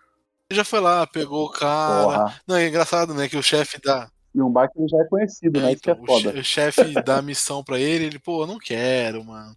Já 0.52 0.64
foi 0.64 0.80
lá, 0.80 1.06
pegou 1.06 1.46
o 1.46 1.52
cara. 1.52 2.04
Porra. 2.04 2.42
Não, 2.48 2.56
é 2.56 2.68
engraçado, 2.68 3.14
né? 3.14 3.30
Que 3.30 3.38
o 3.38 3.44
chefe 3.44 3.80
dá. 3.80 4.10
E 4.34 4.42
um 4.42 4.52
bar 4.52 4.68
que 4.72 4.80
ele 4.80 4.88
já 4.88 4.98
é 4.98 5.04
conhecido, 5.04 5.62
né? 5.62 5.70
É, 5.70 5.74
Isso 5.74 5.84
que 5.84 5.90
é 5.92 5.94
então, 5.94 6.04
o 6.04 6.08
foda. 6.08 6.40
o 6.40 6.44
chefe 6.44 6.94
dá 7.06 7.20
a 7.20 7.22
missão 7.22 7.64
pra 7.64 7.78
ele, 7.78 8.06
ele, 8.06 8.18
pô, 8.18 8.42
eu 8.42 8.48
não 8.48 8.58
quero, 8.58 9.24
mano. 9.24 9.56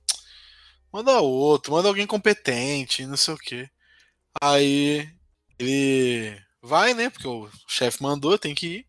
Manda 0.92 1.18
outro, 1.20 1.72
manda 1.72 1.88
alguém 1.88 2.06
competente, 2.06 3.06
não 3.06 3.16
sei 3.16 3.32
o 3.32 3.38
quê. 3.38 3.66
Aí 4.42 5.08
ele 5.58 6.38
vai, 6.62 6.92
né? 6.92 7.08
Porque 7.08 7.26
o 7.26 7.48
chefe 7.66 8.02
mandou, 8.02 8.38
tem 8.38 8.54
que 8.54 8.66
ir. 8.66 8.86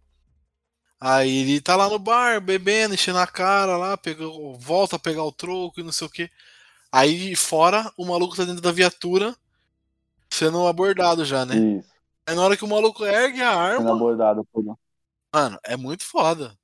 Aí 0.99 1.41
ele 1.41 1.61
tá 1.61 1.75
lá 1.75 1.89
no 1.89 1.99
bar, 1.99 2.41
bebendo, 2.41 2.93
enchendo 2.95 3.19
a 3.19 3.27
cara 3.27 3.77
lá, 3.77 3.95
pegou, 3.97 4.57
volta 4.57 4.95
a 4.95 4.99
pegar 4.99 5.23
o 5.23 5.31
troco 5.31 5.79
e 5.79 5.83
não 5.83 5.91
sei 5.91 6.07
o 6.07 6.09
quê. 6.09 6.29
Aí 6.91 7.35
fora, 7.35 7.91
o 7.97 8.05
maluco 8.05 8.35
tá 8.35 8.45
dentro 8.45 8.61
da 8.61 8.71
viatura, 8.71 9.35
sendo 10.31 10.67
abordado 10.67 11.25
já, 11.25 11.45
né? 11.45 11.55
Isso. 11.57 11.97
Aí 12.27 12.35
na 12.35 12.43
hora 12.43 12.57
que 12.57 12.65
o 12.65 12.67
maluco 12.67 13.05
ergue 13.05 13.41
a 13.41 13.49
Sendo 13.51 13.89
arma, 13.89 13.91
abordado 13.91 14.45
por, 14.51 14.63
mano, 15.33 15.59
é 15.63 15.77
muito 15.77 16.03
foda. 16.03 16.57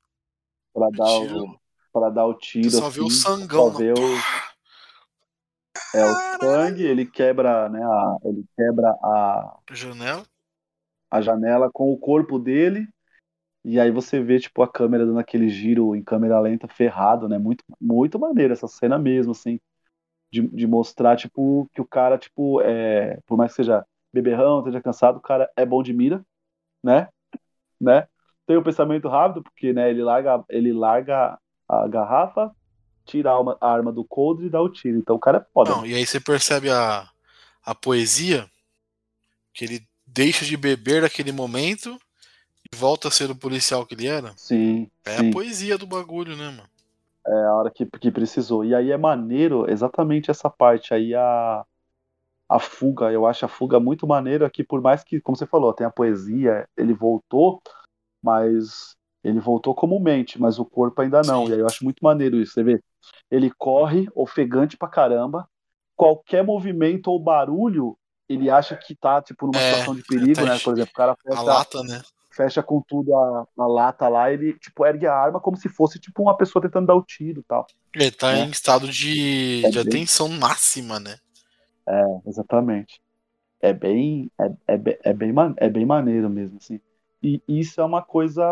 pra, 0.74 0.90
dar 0.90 1.06
tiro- 1.06 1.44
o, 1.46 1.60
pra 1.92 2.10
dar 2.10 2.26
o 2.26 2.34
tiro. 2.34 2.70
Você 2.70 2.78
só 2.78 2.90
vê 2.90 3.02
o 3.02 3.08
assim, 3.08 3.16
sangão. 3.18 3.72
Só 3.72 3.78
vê 3.78 3.92
o, 3.94 3.96
é, 5.94 6.04
o 6.06 6.16
sangue, 6.42 6.84
ele 6.84 7.06
quebra, 7.06 7.70
né? 7.70 7.84
a- 7.84 8.18
ele 8.26 8.46
quebra 8.56 8.90
a, 9.04 9.58
janela. 9.72 10.26
a 11.10 11.22
janela 11.22 11.70
com 11.72 11.94
o 11.94 11.98
corpo 11.98 12.38
dele. 12.38 12.88
E 13.66 13.80
aí 13.80 13.92
você 13.92 14.22
vê, 14.22 14.40
tipo, 14.40 14.62
a 14.62 14.68
câmera 14.68 15.06
dando 15.06 15.20
aquele 15.20 15.48
giro 15.50 15.96
em 15.96 16.04
câmera 16.04 16.40
lenta 16.40 16.68
ferrado, 16.68 17.30
né? 17.30 17.38
Muito, 17.38 17.64
muito 17.80 18.20
maneiro 18.20 18.54
essa 18.54 18.68
cena 18.68 19.00
mesmo, 19.00 19.32
assim. 19.32 19.60
De, 20.32 20.42
de 20.48 20.68
mostrar, 20.68 21.16
tipo, 21.16 21.70
que 21.74 21.80
o 21.80 21.86
cara, 21.86 22.18
tipo, 22.18 22.60
é, 22.62 23.20
por 23.26 23.38
mais 23.38 23.52
que 23.52 23.58
seja 23.58 23.86
beberrão, 24.12 24.60
esteja 24.60 24.82
cansado, 24.82 25.18
o 25.18 25.22
cara 25.22 25.50
é 25.56 25.66
bom 25.66 25.82
de 25.82 25.94
mira, 25.94 26.24
né? 26.84 27.08
né? 27.80 28.08
Tem 28.46 28.58
o 28.58 28.64
pensamento 28.64 29.08
rápido, 29.08 29.44
porque, 29.44 29.72
né, 29.72 29.90
ele 29.90 30.04
larga, 30.04 30.44
ele 30.50 30.74
larga 30.74 31.38
a 31.68 31.88
garrafa, 31.88 32.52
tira 33.06 33.32
a 33.32 33.72
arma, 33.72 33.92
do 33.92 34.04
coldre 34.04 34.48
e 34.48 34.50
dá 34.50 34.62
o 34.62 34.70
tiro. 34.70 34.98
Então 34.98 35.16
o 35.16 35.20
cara 35.20 35.38
é 35.38 35.54
foda. 35.54 35.72
Não, 35.72 35.86
e 35.86 35.94
aí 35.94 36.06
você 36.06 36.20
percebe 36.20 36.70
a, 36.70 37.08
a 37.66 37.76
poesia, 37.76 38.46
que 39.54 39.66
ele 39.66 39.88
deixa 40.06 40.46
de 40.46 40.58
beber 40.58 41.02
naquele 41.02 41.32
momento 41.32 41.98
volta 42.74 43.08
a 43.08 43.12
ser 43.12 43.32
o 43.32 43.36
policial 43.36 43.86
que 43.86 43.96
ele 43.96 44.08
era. 44.08 44.36
Sim, 44.36 44.92
É 45.06 45.18
sim. 45.18 45.30
a 45.30 45.32
poesia 45.34 45.78
do 45.78 45.88
bagulho, 45.88 46.36
né, 46.38 46.50
mano? 46.50 46.70
É 47.26 47.32
a 47.46 47.54
hora 47.56 47.72
que, 47.72 47.86
que 47.86 48.12
precisou. 48.12 48.66
E 48.66 48.76
aí 48.76 48.92
é 48.92 48.98
maneiro 48.98 49.70
exatamente 49.70 50.30
essa 50.30 50.50
parte 50.50 50.94
aí, 50.94 51.16
a, 51.16 51.66
a 52.50 52.60
fuga. 52.60 53.12
Eu 53.12 53.26
acho 53.28 53.46
a 53.46 53.50
fuga 53.50 53.80
muito 53.80 54.08
maneiro 54.08 54.46
aqui, 54.46 54.64
por 54.64 54.82
mais 54.82 55.04
que, 55.04 55.22
como 55.22 55.38
você 55.38 55.48
falou, 55.48 55.74
tem 55.74 55.88
a 55.88 55.92
poesia, 55.92 56.68
ele 56.78 56.94
voltou, 56.94 57.62
mas 58.24 58.96
ele 59.24 59.40
voltou 59.40 59.76
como 59.76 60.00
mente, 60.00 60.40
mas 60.42 60.60
o 60.60 60.66
corpo 60.66 61.02
ainda 61.02 61.24
não. 61.24 61.46
Sim. 61.46 61.52
E 61.52 61.54
aí 61.54 61.60
eu 61.60 61.68
acho 61.68 61.84
muito 61.84 62.02
maneiro 62.04 62.38
isso. 62.42 62.54
Você 62.54 62.64
vê, 62.64 62.84
ele 63.32 63.52
corre 63.52 64.08
ofegante 64.16 64.78
pra 64.78 64.88
caramba, 64.90 65.48
qualquer 65.96 66.44
movimento 66.44 67.08
ou 67.10 67.20
barulho, 67.20 67.98
ele 68.30 68.50
acha 68.50 68.76
que 68.78 68.96
tá, 68.96 69.22
tipo, 69.22 69.48
numa 69.48 69.60
É, 69.60 69.74
situação 69.74 69.96
de 69.96 70.04
perigo, 70.04 70.42
tá 70.42 70.46
né? 70.46 70.60
Por 70.60 70.74
exemplo, 70.74 70.92
o 70.92 70.98
cara 70.98 71.14
A 71.14 71.16
fecha, 71.24 71.44
lata, 71.44 71.84
né? 71.84 72.02
Fecha 72.36 72.64
com 72.64 72.82
tudo 72.82 73.16
a, 73.16 73.48
a 73.58 73.68
lata 73.68 74.08
lá, 74.10 74.32
ele, 74.32 74.54
tipo, 74.60 74.86
ergue 74.86 75.06
a 75.08 75.14
arma 75.16 75.40
como 75.40 75.56
se 75.58 75.70
fosse, 75.70 76.00
tipo, 76.00 76.22
uma 76.24 76.36
pessoa 76.36 76.62
tentando 76.62 76.88
dar 76.88 76.96
o 76.96 77.04
tiro 77.04 77.42
e 77.42 77.44
tal. 77.44 77.66
Ele 77.96 78.12
tá 78.12 78.34
É. 78.34 78.40
em 78.40 78.50
estado 78.50 78.88
de, 78.90 79.64
É 79.66 79.70
de 79.70 79.78
bem- 79.84 79.88
atenção 79.88 80.28
máxima, 80.30 81.00
né? 81.00 81.18
Exatamente. 82.26 83.02
É 83.62 83.72
bem, 83.74 84.30
é, 84.40 84.52
é, 84.74 84.78
bem- 84.78 84.98
é, 85.04 85.14
bem, 85.14 85.34
é 85.58 85.70
bem 85.70 85.86
maneiro 85.86 86.30
mesmo, 86.30 86.58
assim. 86.58 86.80
E 87.22 87.42
isso 87.48 87.80
é 87.80 87.84
uma 87.84 88.02
coisa 88.02 88.44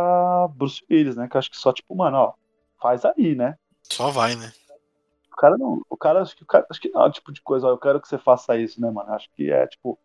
Bruce 0.55 0.81
Willis, 0.89 1.15
né? 1.17 1.27
Que 1.27 1.35
eu 1.35 1.39
acho 1.39 1.51
que 1.51 1.57
só, 1.57 1.73
tipo, 1.73 1.93
mano, 1.95 2.17
ó, 2.17 2.33
faz 2.81 3.03
aí, 3.03 3.35
né? 3.35 3.57
Só 3.83 4.09
vai, 4.09 4.35
né? 4.35 4.51
O 5.31 5.35
cara 5.35 5.57
não, 5.57 5.81
o 5.89 5.97
cara, 5.97 6.21
acho 6.21 6.35
que 6.35 6.43
o 6.43 6.45
cara, 6.45 6.65
acho 6.69 6.79
que 6.79 6.89
não 6.89 7.01
é 7.01 7.07
o 7.07 7.11
tipo 7.11 7.33
de 7.33 7.41
coisa, 7.41 7.67
ó, 7.67 7.71
eu 7.71 7.77
quero 7.77 8.00
que 8.00 8.07
você 8.07 8.17
faça 8.17 8.55
isso, 8.57 8.79
né, 8.79 8.89
mano? 8.89 9.11
Acho 9.11 9.29
que 9.35 9.51
é, 9.51 9.67
tipo, 9.67 9.97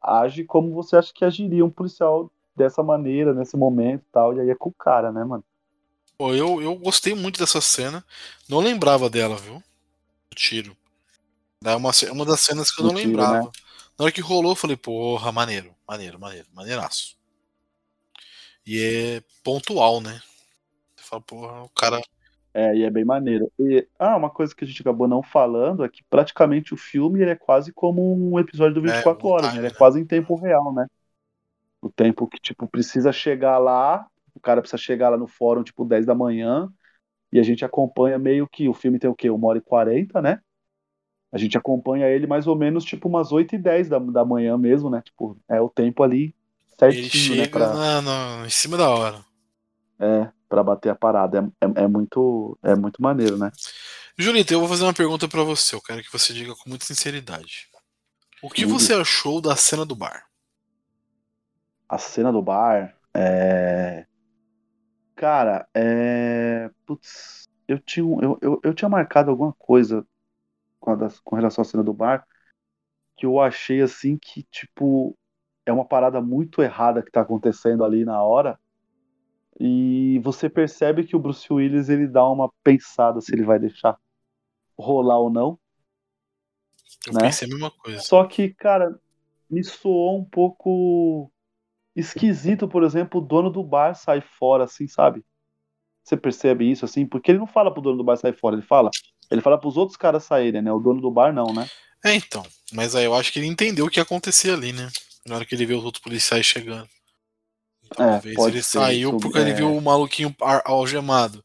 age 0.00 0.44
como 0.44 0.72
você 0.74 0.96
acha 0.96 1.12
que 1.12 1.24
agiria 1.24 1.64
um 1.64 1.70
policial 1.70 2.30
dessa 2.54 2.82
maneira, 2.82 3.32
nesse 3.34 3.56
momento 3.56 4.02
e 4.02 4.12
tal, 4.12 4.34
e 4.34 4.40
aí 4.40 4.50
é 4.50 4.54
com 4.54 4.68
o 4.70 4.74
cara, 4.74 5.10
né, 5.10 5.24
mano? 5.24 5.44
Pô, 6.16 6.34
eu, 6.34 6.62
eu 6.62 6.76
gostei 6.76 7.14
muito 7.14 7.38
dessa 7.38 7.60
cena. 7.60 8.04
Não 8.48 8.60
lembrava 8.60 9.10
dela, 9.10 9.36
viu? 9.36 9.56
O 10.30 10.34
tiro. 10.34 10.76
É 11.64 11.74
uma, 11.74 11.92
ce- 11.92 12.10
uma 12.10 12.24
das 12.24 12.40
cenas 12.40 12.70
que 12.70 12.80
eu 12.80 12.86
não 12.86 12.94
tiro, 12.94 13.08
lembrava. 13.08 13.44
né? 13.44 13.50
Na 13.98 14.04
hora 14.04 14.12
que 14.12 14.20
rolou, 14.20 14.52
eu 14.52 14.56
falei, 14.56 14.76
porra, 14.76 15.30
maneiro, 15.32 15.74
maneiro, 15.86 16.18
maneiro, 16.18 16.46
maneiraço. 16.52 17.16
E 18.66 18.78
é 19.18 19.22
pontual, 19.42 20.00
né? 20.00 20.20
Você 20.96 21.04
fala, 21.04 21.22
porra, 21.22 21.62
o 21.62 21.68
cara. 21.70 22.00
É, 22.54 22.76
e 22.76 22.82
é 22.84 22.90
bem 22.90 23.04
maneiro. 23.04 23.50
E, 23.58 23.86
ah, 23.98 24.16
uma 24.16 24.30
coisa 24.30 24.54
que 24.54 24.64
a 24.64 24.66
gente 24.66 24.80
acabou 24.82 25.08
não 25.08 25.22
falando 25.22 25.84
é 25.84 25.88
que 25.88 26.02
praticamente 26.04 26.74
o 26.74 26.76
filme 26.76 27.20
ele 27.22 27.30
é 27.30 27.36
quase 27.36 27.72
como 27.72 28.14
um 28.14 28.38
episódio 28.38 28.74
do 28.74 28.82
24 28.82 29.26
um 29.26 29.30
horas, 29.30 29.52
né? 29.52 29.58
Ele 29.58 29.66
é 29.68 29.70
né? 29.70 29.76
quase 29.76 29.98
em 30.00 30.04
tempo 30.04 30.34
real, 30.36 30.72
né? 30.74 30.86
O 31.82 31.90
tempo 31.90 32.28
que, 32.28 32.38
tipo, 32.40 32.66
precisa 32.68 33.12
chegar 33.12 33.58
lá, 33.58 34.06
o 34.34 34.40
cara 34.40 34.62
precisa 34.62 34.80
chegar 34.80 35.10
lá 35.10 35.18
no 35.18 35.26
fórum, 35.26 35.64
tipo, 35.64 35.84
10 35.84 36.06
da 36.06 36.14
manhã, 36.14 36.72
e 37.32 37.40
a 37.40 37.42
gente 37.42 37.64
acompanha 37.64 38.18
meio 38.18 38.48
que, 38.48 38.68
o 38.68 38.74
filme 38.74 38.98
tem 38.98 39.10
o 39.10 39.14
quê? 39.14 39.28
Uma 39.30 39.48
hora 39.48 39.58
e 39.58 39.62
40, 39.62 40.22
né? 40.22 40.40
A 41.32 41.38
gente 41.38 41.58
acompanha 41.58 42.08
ele 42.08 42.26
mais 42.26 42.46
ou 42.46 42.54
menos, 42.54 42.84
tipo, 42.84 43.08
umas 43.08 43.32
8 43.32 43.54
e 43.54 43.58
10 43.58 43.88
da, 43.88 43.98
da 43.98 44.24
manhã 44.24 44.56
mesmo, 44.56 44.90
né? 44.90 45.02
Tipo, 45.02 45.36
é 45.48 45.60
o 45.60 45.68
tempo 45.68 46.02
ali 46.02 46.34
Ele 46.82 47.08
certinho, 47.08 47.36
né? 47.36 47.42
chega 47.42 47.50
Pra, 47.50 47.72
na- 47.74 48.02
na- 48.02 48.46
em 48.46 48.50
cima 48.50 48.76
da 48.76 48.88
hora. 48.88 49.24
é, 49.98 50.30
pra 50.48 50.62
bater 50.62 50.90
a 50.90 50.94
parada. 50.94 51.50
É, 51.60 51.66
é, 51.66 51.84
é 51.84 51.88
muito, 51.88 52.58
é 52.62 52.74
muito 52.76 53.00
maneiro, 53.00 53.38
né? 53.38 53.50
Julita, 54.18 54.52
eu 54.52 54.60
vou 54.60 54.68
fazer 54.68 54.84
uma 54.84 54.92
pergunta 54.92 55.26
pra 55.26 55.42
você. 55.42 55.74
Eu 55.74 55.80
quero 55.80 56.02
que 56.02 56.12
você 56.12 56.34
diga 56.34 56.54
com 56.54 56.68
muita 56.68 56.84
sinceridade. 56.84 57.66
O 58.42 58.50
que 58.50 58.62
Tudo. 58.62 58.78
você 58.78 58.92
achou 58.92 59.40
da 59.40 59.56
cena 59.56 59.86
do 59.86 59.94
bar? 59.96 60.24
A 61.92 61.98
cena 61.98 62.32
do 62.32 62.42
bar 62.42 62.96
é. 63.14 64.04
Cara, 65.14 65.68
é. 65.74 66.70
Putz, 66.86 67.48
eu 67.68 67.78
tinha, 67.78 68.04
eu, 68.22 68.38
eu, 68.40 68.60
eu 68.64 68.74
tinha 68.74 68.88
marcado 68.88 69.30
alguma 69.30 69.52
coisa 69.54 70.06
com, 70.80 70.92
a 70.92 70.96
das- 70.96 71.20
com 71.20 71.36
relação 71.36 71.62
à 71.62 71.64
cena 71.64 71.82
do 71.84 71.94
bar 71.94 72.26
que 73.16 73.26
eu 73.26 73.40
achei 73.40 73.82
assim 73.82 74.18
que, 74.18 74.44
tipo, 74.44 75.16
é 75.66 75.72
uma 75.72 75.86
parada 75.86 76.20
muito 76.20 76.62
errada 76.62 77.02
que 77.02 77.10
tá 77.10 77.22
acontecendo 77.22 77.84
ali 77.84 78.04
na 78.04 78.22
hora. 78.22 78.58
E 79.58 80.20
você 80.24 80.50
percebe 80.50 81.04
que 81.04 81.16
o 81.16 81.20
Bruce 81.20 81.52
Willis 81.52 81.88
ele 81.88 82.06
dá 82.08 82.28
uma 82.28 82.52
pensada 82.64 83.20
se 83.20 83.34
ele 83.34 83.44
vai 83.44 83.58
deixar 83.58 83.96
rolar 84.78 85.18
ou 85.18 85.30
não. 85.30 85.58
Eu 87.06 87.14
Né? 87.14 87.22
pensei 87.22 87.48
a 87.48 87.50
mesma 87.50 87.70
coisa. 87.70 88.00
Só 88.00 88.26
que, 88.26 88.52
cara, 88.54 88.98
me 89.50 89.64
soou 89.64 90.18
um 90.18 90.24
pouco 90.24 91.31
esquisito, 91.94 92.66
por 92.68 92.82
exemplo, 92.82 93.20
o 93.20 93.24
dono 93.24 93.50
do 93.50 93.62
bar 93.62 93.94
sair 93.94 94.22
fora, 94.38 94.64
assim, 94.64 94.86
sabe? 94.88 95.22
Você 96.02 96.16
percebe 96.16 96.70
isso, 96.70 96.84
assim? 96.84 97.06
Porque 97.06 97.30
ele 97.30 97.38
não 97.38 97.46
fala 97.46 97.72
pro 97.72 97.82
dono 97.82 97.98
do 97.98 98.04
bar 98.04 98.16
sair 98.16 98.36
fora, 98.36 98.56
ele 98.56 98.62
fala. 98.66 98.90
Ele 99.30 99.40
fala 99.40 99.58
pros 99.58 99.76
outros 99.76 99.96
caras 99.96 100.24
saírem, 100.24 100.60
né? 100.62 100.72
O 100.72 100.78
dono 100.80 101.00
do 101.00 101.10
bar 101.10 101.32
não, 101.32 101.52
né? 101.52 101.68
É, 102.04 102.14
então. 102.14 102.44
Mas 102.72 102.94
aí 102.96 103.04
eu 103.04 103.14
acho 103.14 103.32
que 103.32 103.38
ele 103.38 103.46
entendeu 103.46 103.86
o 103.86 103.90
que 103.90 103.98
ia 104.00 104.02
acontecer 104.02 104.50
ali, 104.52 104.72
né? 104.72 104.90
Na 105.26 105.36
hora 105.36 105.44
que 105.44 105.54
ele 105.54 105.64
viu 105.66 105.78
os 105.78 105.84
outros 105.84 106.02
policiais 106.02 106.44
chegando. 106.44 106.88
Talvez 107.94 108.34
pode 108.34 108.56
ele 108.56 108.62
saiu 108.62 109.10
isso 109.10 109.18
porque 109.20 109.38
ele 109.38 109.50
é- 109.50 109.54
viu 109.54 109.74
o 109.74 109.80
maluquinho 109.80 110.34
algemado. 110.64 111.44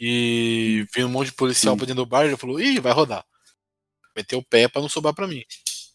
E 0.00 0.86
viu 0.92 1.06
um 1.06 1.10
monte 1.10 1.26
de 1.28 1.34
policial 1.34 1.74
Sim. 1.74 1.78
pra 1.78 1.86
dentro 1.86 2.04
do 2.04 2.08
bar 2.08 2.24
e 2.24 2.28
ele 2.28 2.36
falou: 2.36 2.60
ih, 2.60 2.80
vai 2.80 2.92
rodar. 2.92 3.24
Meteu 4.16 4.40
o 4.40 4.44
pé 4.44 4.66
pra 4.66 4.82
não 4.82 4.88
sobrar 4.88 5.14
pra 5.14 5.26
mim. 5.28 5.42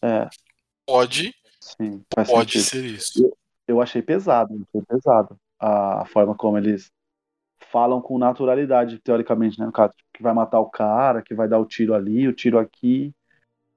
É, 0.02 0.28
Pode, 0.86 1.34
sim, 1.60 2.02
pode 2.26 2.52
sentido. 2.52 2.62
ser 2.64 2.84
isso. 2.84 3.22
Eu 3.22 3.36
achei 3.78 4.00
pesado, 4.00 4.66
foi 4.72 4.80
pesado. 4.80 5.36
A, 5.58 6.06
forma 6.06 6.34
como 6.34 6.56
eles 6.56 6.90
falam 7.70 8.00
com 8.00 8.16
naturalidade, 8.16 8.98
teoricamente, 8.98 9.60
né? 9.60 9.66
No 9.66 9.72
caso, 9.72 9.92
que 10.14 10.22
vai 10.22 10.32
matar 10.32 10.58
o 10.60 10.70
cara, 10.70 11.20
que 11.20 11.34
vai 11.34 11.46
dar 11.46 11.58
o 11.58 11.66
tiro 11.66 11.92
ali, 11.94 12.26
o 12.26 12.32
tiro 12.32 12.58
aqui, 12.58 13.14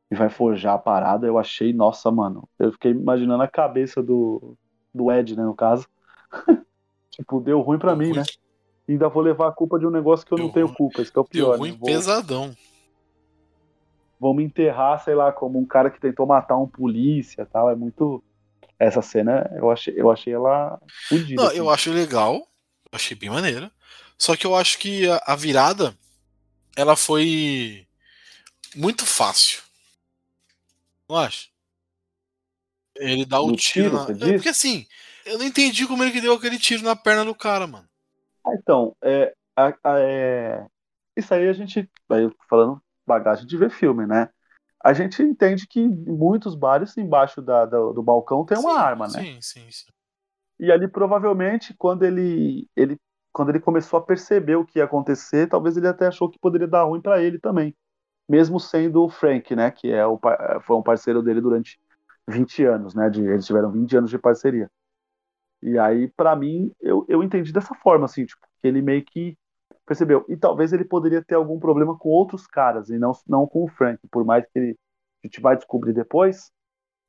e 0.09 0.15
vai 0.15 0.29
forjar 0.29 0.75
a 0.75 0.77
parada. 0.79 1.27
Eu 1.27 1.37
achei, 1.37 1.73
nossa, 1.73 2.09
mano. 2.09 2.47
Eu 2.57 2.71
fiquei 2.71 2.91
imaginando 2.91 3.43
a 3.43 3.47
cabeça 3.47 4.01
do, 4.01 4.55
do 4.93 5.11
Ed, 5.11 5.35
né? 5.35 5.43
No 5.43 5.53
caso. 5.53 5.85
tipo, 7.11 7.41
deu 7.41 7.59
ruim 7.59 7.77
pra 7.77 7.93
mim, 7.95 8.05
Ruim- 8.11 8.19
né? 8.19 8.23
E 8.87 8.93
ainda 8.93 9.09
vou 9.09 9.21
levar 9.21 9.49
a 9.49 9.51
culpa 9.51 9.77
de 9.77 9.85
um 9.85 9.89
negócio 9.91 10.25
que 10.25 10.33
eu 10.33 10.37
não 10.37 10.45
Deu 10.45 10.53
tenho 10.53 10.65
ruim- 10.67 10.75
culpa. 10.75 11.01
Isso 11.01 11.11
que 11.11 11.19
é 11.19 11.21
o 11.21 11.23
Deu 11.25 11.45
pior. 11.45 11.57
ruim 11.59 11.71
né? 11.71 11.77
Vou- 11.77 11.85
pesadão. 11.85 12.53
vão 14.19 14.33
me 14.33 14.43
enterrar, 14.43 14.99
sei 15.03 15.15
lá, 15.15 15.31
como 15.33 15.59
um 15.59 15.65
cara 15.65 15.89
que 15.89 15.99
tentou 15.99 16.25
matar 16.25 16.57
um 16.57 16.67
polícia 16.67 17.45
tal. 17.45 17.69
É 17.69 17.75
muito. 17.75 18.23
Essa 18.79 19.01
cena 19.01 19.49
eu 19.55 19.71
achei, 19.71 19.93
eu 19.97 20.11
achei 20.11 20.33
ela 20.33 20.79
fodida. 21.09 21.41
Não, 21.41 21.47
assim. 21.49 21.57
eu 21.57 21.69
acho 21.69 21.91
legal, 21.91 22.35
eu 22.35 22.91
achei 22.93 23.15
bem 23.15 23.29
maneiro. 23.29 23.71
Só 24.17 24.35
que 24.35 24.45
eu 24.45 24.55
acho 24.55 24.77
que 24.77 25.09
a, 25.09 25.21
a 25.27 25.35
virada 25.35 25.95
ela 26.75 26.95
foi 26.95 27.87
muito 28.75 29.05
fácil. 29.05 29.61
Não 31.09 31.17
acho? 31.17 31.49
Ele 32.95 33.25
dá 33.25 33.39
o 33.41 33.49
No 33.49 33.55
tiro, 33.55 33.89
tiro, 33.89 34.19
na... 34.19 34.27
É, 34.27 34.33
porque 34.33 34.49
assim, 34.49 34.85
eu 35.25 35.37
não 35.37 35.45
entendi 35.45 35.87
como 35.87 36.03
ele 36.03 36.11
que 36.11 36.21
deu 36.21 36.33
aquele 36.33 36.59
tiro 36.59 36.83
na 36.83 36.95
perna 36.95 37.25
do 37.25 37.35
cara, 37.35 37.65
mano. 37.67 37.87
Ah, 38.45 38.53
então, 38.55 38.95
é, 39.01 39.33
a- 39.55 39.73
a- 39.83 39.99
é, 39.99 40.67
isso 41.15 41.33
aí 41.33 41.47
a 41.47 41.53
gente, 41.53 41.89
aí 42.09 42.29
falando 42.49 42.81
bagagem 43.05 43.45
de 43.45 43.57
ver 43.57 43.69
filme, 43.71 44.05
né? 44.05 44.29
A 44.83 44.93
gente 44.93 45.23
entende 45.23 45.65
que 45.65 45.87
muitos 45.87 46.55
bares 46.55 46.97
embaixo 46.97 47.41
da- 47.41 47.65
da- 47.65 47.77
do 47.91 48.03
balcão 48.03 48.45
tem 48.45 48.57
uma 48.57 48.71
Sim, 48.71 48.77
arma, 48.79 49.07
né? 49.07 49.19
Sim, 49.23 49.41
sim, 49.41 49.71
sim. 49.71 49.91
E 50.59 50.71
ali 50.71 50.87
provavelmente 50.87 51.73
quando 51.77 52.03
ele, 52.03 52.67
ele 52.75 52.97
quando 53.31 53.49
ele 53.49 53.59
começou 53.59 53.97
a 53.97 54.01
perceber 54.03 54.55
o 54.55 54.65
que 54.65 54.79
ia 54.79 54.85
acontecer, 54.85 55.47
talvez 55.47 55.75
ele 55.75 55.87
até 55.87 56.07
achou 56.07 56.29
que 56.29 56.37
poderia 56.37 56.67
dar 56.67 56.83
ruim 56.83 57.01
pra 57.01 57.21
ele 57.21 57.39
também, 57.39 57.75
mesmo 58.29 58.59
sendo 58.59 59.03
o 59.03 59.09
Frank, 59.09 59.55
né? 59.55 59.71
Que 59.71 59.91
é 59.91 60.05
o, 60.05 60.19
foi 60.61 60.77
um 60.77 60.83
parceiro 60.83 61.21
dele 61.23 61.41
durante 61.41 61.79
20 62.27 62.63
anos, 62.65 62.93
né? 62.95 63.09
De, 63.09 63.21
eles 63.23 63.45
tiveram 63.45 63.71
20 63.71 63.97
anos 63.97 64.09
de 64.09 64.19
parceria. 64.19 64.69
E 65.61 65.79
aí, 65.79 66.09
pra 66.09 66.35
mim, 66.35 66.71
eu, 66.81 67.05
eu 67.07 67.23
entendi 67.23 67.53
dessa 67.53 67.73
forma, 67.75 68.05
assim, 68.05 68.25
tipo, 68.25 68.45
que 68.61 68.67
ele 68.67 68.81
meio 68.81 69.03
que 69.05 69.37
percebeu. 69.85 70.25
E 70.29 70.37
talvez 70.37 70.73
ele 70.73 70.85
poderia 70.85 71.23
ter 71.23 71.35
algum 71.35 71.59
problema 71.59 71.97
com 71.97 72.09
outros 72.09 72.47
caras, 72.47 72.89
e 72.89 72.97
não, 72.97 73.11
não 73.27 73.47
com 73.47 73.63
o 73.63 73.67
Frank, 73.67 73.99
por 74.11 74.25
mais 74.25 74.45
que 74.45 74.59
ele, 74.59 74.77
a 75.23 75.27
gente 75.27 75.41
vai 75.41 75.55
descobrir 75.55 75.93
depois, 75.93 76.51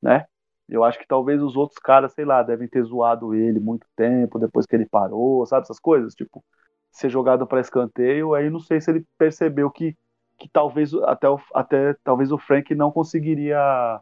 né? 0.01 0.25
Eu 0.67 0.83
acho 0.83 0.97
que 0.97 1.07
talvez 1.07 1.41
os 1.41 1.55
outros 1.55 1.79
caras, 1.79 2.13
sei 2.13 2.25
lá, 2.25 2.41
devem 2.41 2.67
ter 2.67 2.83
zoado 2.83 3.35
ele 3.35 3.59
muito 3.59 3.85
tempo, 3.95 4.39
depois 4.39 4.65
que 4.65 4.75
ele 4.75 4.87
parou, 4.87 5.45
sabe, 5.45 5.63
essas 5.63 5.79
coisas, 5.79 6.15
tipo, 6.15 6.43
ser 6.91 7.09
jogado 7.09 7.45
pra 7.45 7.59
escanteio, 7.61 8.33
aí 8.33 8.49
não 8.49 8.59
sei 8.59 8.81
se 8.81 8.89
ele 8.89 9.05
percebeu 9.17 9.69
que, 9.69 9.95
que 10.39 10.49
talvez 10.49 10.93
até, 11.03 11.29
o, 11.29 11.39
até 11.53 11.93
talvez 12.03 12.31
o 12.31 12.37
Frank 12.37 12.73
não 12.73 12.91
conseguiria 12.91 14.01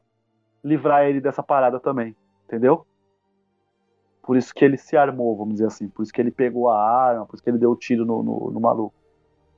livrar 0.63 1.05
ele 1.05 1.19
dessa 1.19 1.43
parada 1.43 1.79
também, 1.79 2.15
entendeu? 2.45 2.85
Por 4.23 4.37
isso 4.37 4.53
que 4.55 4.65
ele 4.65 4.77
se 4.77 4.97
armou, 4.97 5.37
vamos 5.37 5.55
dizer 5.55 5.67
assim. 5.67 5.89
Por 5.89 6.03
isso 6.03 6.13
que 6.13 6.21
ele 6.21 6.31
pegou 6.31 6.69
a 6.69 6.79
arma, 6.81 7.27
por 7.27 7.35
isso 7.35 7.43
que 7.43 7.51
ele 7.51 7.59
deu 7.59 7.71
o 7.71 7.77
tiro 7.77 8.05
no, 8.05 8.23
no, 8.23 8.51
no 8.53 8.61
maluco. 8.61 8.95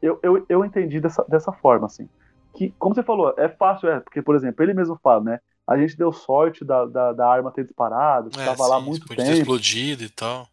Eu, 0.01 0.19
eu, 0.23 0.45
eu 0.49 0.65
entendi 0.65 0.99
dessa, 1.01 1.23
dessa 1.29 1.51
forma, 1.53 1.87
assim. 1.87 2.09
Que, 2.55 2.73
como 2.79 2.95
você 2.95 3.03
falou, 3.03 3.33
é 3.37 3.49
fácil, 3.49 3.89
é, 3.89 3.99
porque, 4.01 4.21
por 4.21 4.35
exemplo, 4.35 4.63
ele 4.63 4.73
mesmo 4.73 4.99
fala, 5.03 5.23
né? 5.23 5.39
A 5.67 5.77
gente 5.77 5.97
deu 5.97 6.13
sorte 6.13 6.65
da, 6.65 6.85
da, 6.85 7.13
da 7.13 7.27
arma 7.29 7.51
ter 7.53 7.65
disparado, 7.65 8.31
que 8.31 8.39
É, 8.39 8.45
tava 8.45 8.67
lá 8.67 8.79
sim, 8.79 8.85
muito 8.85 9.07
podia 9.07 9.25
ter 9.25 9.33
tempo. 9.33 9.41
explodido 9.41 10.03
e 10.03 10.09
tal. 10.09 10.47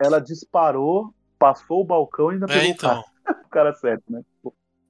Ela 0.00 0.20
disparou, 0.20 1.14
passou 1.38 1.82
o 1.82 1.86
balcão 1.86 2.30
e 2.30 2.34
ainda 2.34 2.48
É, 2.48 2.52
pegou 2.52 2.70
então. 2.70 3.02
o 3.02 3.04
cara, 3.04 3.04
o 3.46 3.48
cara 3.50 3.74
certo, 3.74 4.04
né? 4.10 4.22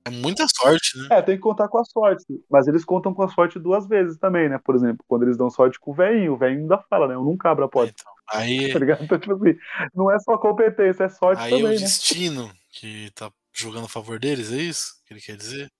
É 0.06 0.10
muita 0.10 0.46
sorte, 0.48 0.96
né? 0.96 1.10
É, 1.10 1.22
tem 1.22 1.36
que 1.36 1.42
contar 1.42 1.68
com 1.68 1.78
a 1.78 1.84
sorte. 1.84 2.24
Mas 2.50 2.66
eles 2.66 2.84
contam 2.84 3.14
com 3.14 3.22
a 3.22 3.28
sorte 3.28 3.58
duas 3.58 3.86
vezes 3.86 4.18
também, 4.18 4.48
né? 4.48 4.58
Por 4.58 4.74
exemplo, 4.74 5.04
quando 5.06 5.22
eles 5.22 5.36
dão 5.36 5.48
sorte 5.50 5.78
com 5.78 5.92
o 5.92 5.94
velhinho, 5.94 6.32
o 6.34 6.36
velhinho 6.36 6.62
ainda 6.62 6.78
fala, 6.90 7.06
né? 7.08 7.14
Eu 7.14 7.22
nunca 7.24 7.50
abro 7.50 7.64
a 7.64 7.68
É, 7.70 7.70
porta, 7.70 7.92
então. 7.94 8.12
Aí, 8.28 8.72
tá 8.74 8.78
ligado? 8.78 9.04
Então, 9.04 9.18
tipo 9.18 9.34
assim, 9.34 9.58
não 9.94 10.10
é 10.10 10.18
só 10.18 10.36
competência, 10.38 11.04
é 11.04 11.08
sorte 11.08 11.42
aí 11.42 11.52
é 11.52 11.56
o 11.56 11.58
também, 11.60 11.78
né? 11.78 11.84
destino 11.84 12.52
que 12.70 13.10
tá 13.12 13.30
jogando 13.52 13.86
a 13.86 13.88
favor 13.88 14.18
deles, 14.18 14.52
é 14.52 14.56
isso 14.56 15.02
que 15.04 15.14
ele 15.14 15.20
quer 15.20 15.36
dizer? 15.36 15.70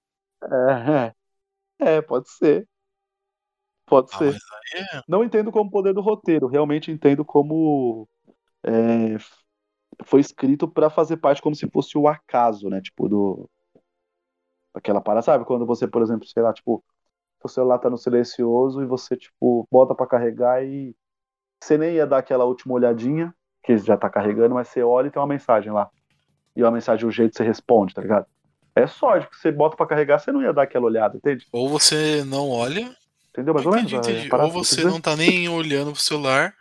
É, 1.79 1.97
é, 1.97 2.03
pode 2.03 2.29
ser. 2.31 2.67
Pode 3.87 4.11
Ah, 4.15 4.19
ser. 4.19 4.35
aí 4.35 4.81
é. 4.81 5.03
Não 5.09 5.23
entendo 5.23 5.53
como 5.53 5.71
poder 5.71 5.93
do 5.93 6.01
roteiro, 6.01 6.47
realmente 6.47 6.91
entendo 6.91 7.25
como 7.25 8.09
é, 8.65 9.17
foi 10.05 10.21
escrito 10.21 10.69
pra 10.69 10.91
fazer 10.91 11.17
parte 11.19 11.41
como 11.41 11.55
se 11.55 11.69
fosse 11.71 11.97
o 11.97 12.09
acaso, 12.09 12.69
né? 12.69 12.81
Tipo, 12.81 13.09
do. 13.09 13.51
Aquela 14.75 15.01
parada, 15.01 15.23
sabe? 15.23 15.45
Quando 15.45 15.65
você, 15.65 15.87
por 15.87 16.03
exemplo, 16.03 16.27
sei 16.27 16.43
lá, 16.43 16.53
tipo, 16.53 16.85
o 17.43 17.49
celular 17.49 17.79
tá 17.79 17.89
no 17.89 17.97
silencioso 17.97 18.83
e 18.83 18.87
você, 18.87 19.17
tipo, 19.17 19.67
bota 19.71 19.95
pra 19.95 20.07
carregar 20.07 20.65
e 20.65 20.95
você 21.63 21.77
nem 21.79 21.95
ia 21.95 22.07
dar 22.07 22.19
aquela 22.19 22.45
última 22.45 22.75
olhadinha, 22.75 23.35
que 23.63 23.77
já 23.79 23.97
tá 23.97 24.09
carregando, 24.09 24.55
mas 24.55 24.69
você 24.69 24.83
olha 24.83 25.09
e 25.09 25.11
tem 25.11 25.21
uma 25.21 25.27
mensagem 25.29 25.73
lá. 25.73 25.91
E 26.55 26.63
uma 26.63 26.71
mensagem, 26.71 27.07
o 27.07 27.11
jeito 27.11 27.33
que 27.33 27.37
você 27.39 27.45
responde, 27.45 27.95
tá 27.95 28.01
ligado? 28.03 28.27
É 28.75 28.87
sorte, 28.87 29.27
porque 29.27 29.41
você 29.41 29.51
bota 29.51 29.77
pra 29.77 29.87
carregar, 29.87 30.19
você 30.19 30.31
não 30.31 30.43
ia 30.43 30.53
dar 30.53 30.63
aquela 30.63 30.87
olhada, 30.87 31.17
entende? 31.17 31.47
Ou 31.53 31.69
você 31.69 32.23
não 32.25 32.51
olha, 32.51 32.97
Entendeu? 33.31 33.53
Mais 33.55 33.67
ou 33.67 33.73
menos? 33.73 33.93
entendi, 33.93 34.23
Ou 34.23 34.29
que 34.29 34.35
eu 34.35 34.41
quis 34.41 34.53
você 34.69 34.77
dizer? 34.77 34.91
não 34.91 35.01
tá 35.01 35.17
nem 35.17 35.49
olhando 35.49 35.93
pro 35.93 36.01
celular 36.01 36.55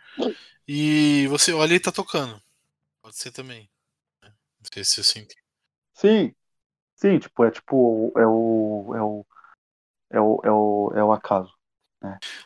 e 0.68 1.26
você 1.28 1.52
olha 1.52 1.74
e 1.74 1.80
tá 1.80 1.90
tocando. 1.92 2.40
Pode 3.02 3.16
ser 3.16 3.30
também. 3.30 3.68
né? 4.22 4.28
Não 4.60 4.68
sei 4.72 4.84
se 4.84 5.00
assim. 5.00 5.26
Sim, 5.94 6.34
sim, 6.96 7.18
tipo, 7.18 7.44
é 7.44 7.50
tipo, 7.50 8.12
é 8.16 8.26
o, 8.26 8.92
é 8.94 9.02
o, 9.02 9.26
é 10.10 10.20
o, 10.20 10.40
é 10.44 10.50
o, 10.50 10.92
é 10.96 11.04
o 11.04 11.12
acaso. 11.12 11.52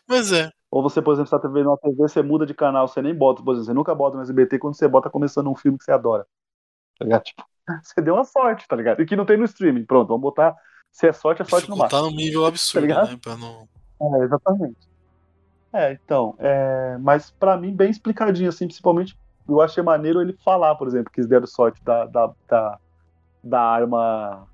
Mas 0.07 0.33
é, 0.33 0.51
Ou 0.71 0.83
você, 0.83 1.03
por 1.03 1.13
exemplo, 1.13 1.35
está 1.35 1.49
vendo 1.49 1.69
uma 1.69 1.77
TV, 1.77 1.97
você 1.97 2.23
muda 2.23 2.47
de 2.47 2.55
canal, 2.55 2.87
você 2.87 3.03
nem 3.03 3.15
bota, 3.15 3.43
por 3.43 3.53
exemplo, 3.53 3.67
você 3.67 3.75
nunca 3.75 3.95
bota 3.95 4.17
no 4.17 4.23
SBT 4.23 4.59
quando 4.59 4.75
você 4.75 4.87
bota 4.87 5.11
começando 5.11 5.51
um 5.51 5.57
filme 5.57 5.77
que 5.77 5.85
você 5.85 5.93
adora. 5.93 6.27
Tá 6.99 7.05
ligado? 7.05 7.23
Tipo, 7.23 7.45
você 7.83 8.01
deu 8.01 8.15
uma 8.15 8.25
sorte, 8.25 8.69
tá 8.69 8.77
ligado? 8.77 9.03
E 9.03 9.07
que 9.07 9.17
não 9.17 9.27
tem 9.27 9.37
no 9.37 9.45
streaming. 9.45 9.85
Pronto, 9.85 10.09
vamos 10.09 10.23
botar. 10.23 10.55
Se 10.93 11.09
é 11.09 11.13
sorte, 11.13 11.43
é 11.43 11.45
sorte 11.45 11.69
no 11.69 11.77
máximo. 11.77 11.89
dificultar 11.89 12.11
num 12.11 12.17
nível 12.17 12.47
absurdo, 12.47 12.87
ligado? 12.87 13.11
né? 13.11 13.19
Pra 13.21 13.37
não. 13.37 13.69
É, 14.01 14.25
exatamente. 14.25 14.91
É, 15.73 15.93
então, 15.93 16.35
é, 16.39 16.99
mas 16.99 17.31
pra 17.31 17.57
mim, 17.57 17.75
bem 17.75 17.91
explicadinho, 17.91 18.49
assim, 18.49 18.67
principalmente, 18.67 19.17
eu 19.49 19.61
achei 19.61 19.83
maneiro 19.83 20.21
ele 20.21 20.33
falar, 20.45 20.75
por 20.75 20.87
exemplo, 20.89 21.13
que 21.13 21.21
eles 21.21 21.29
deram 21.29 21.47
sorte 21.47 21.83
da, 21.83 22.07
da, 22.07 22.33
da, 22.49 22.79
da 23.43 23.61
arma 23.61 24.49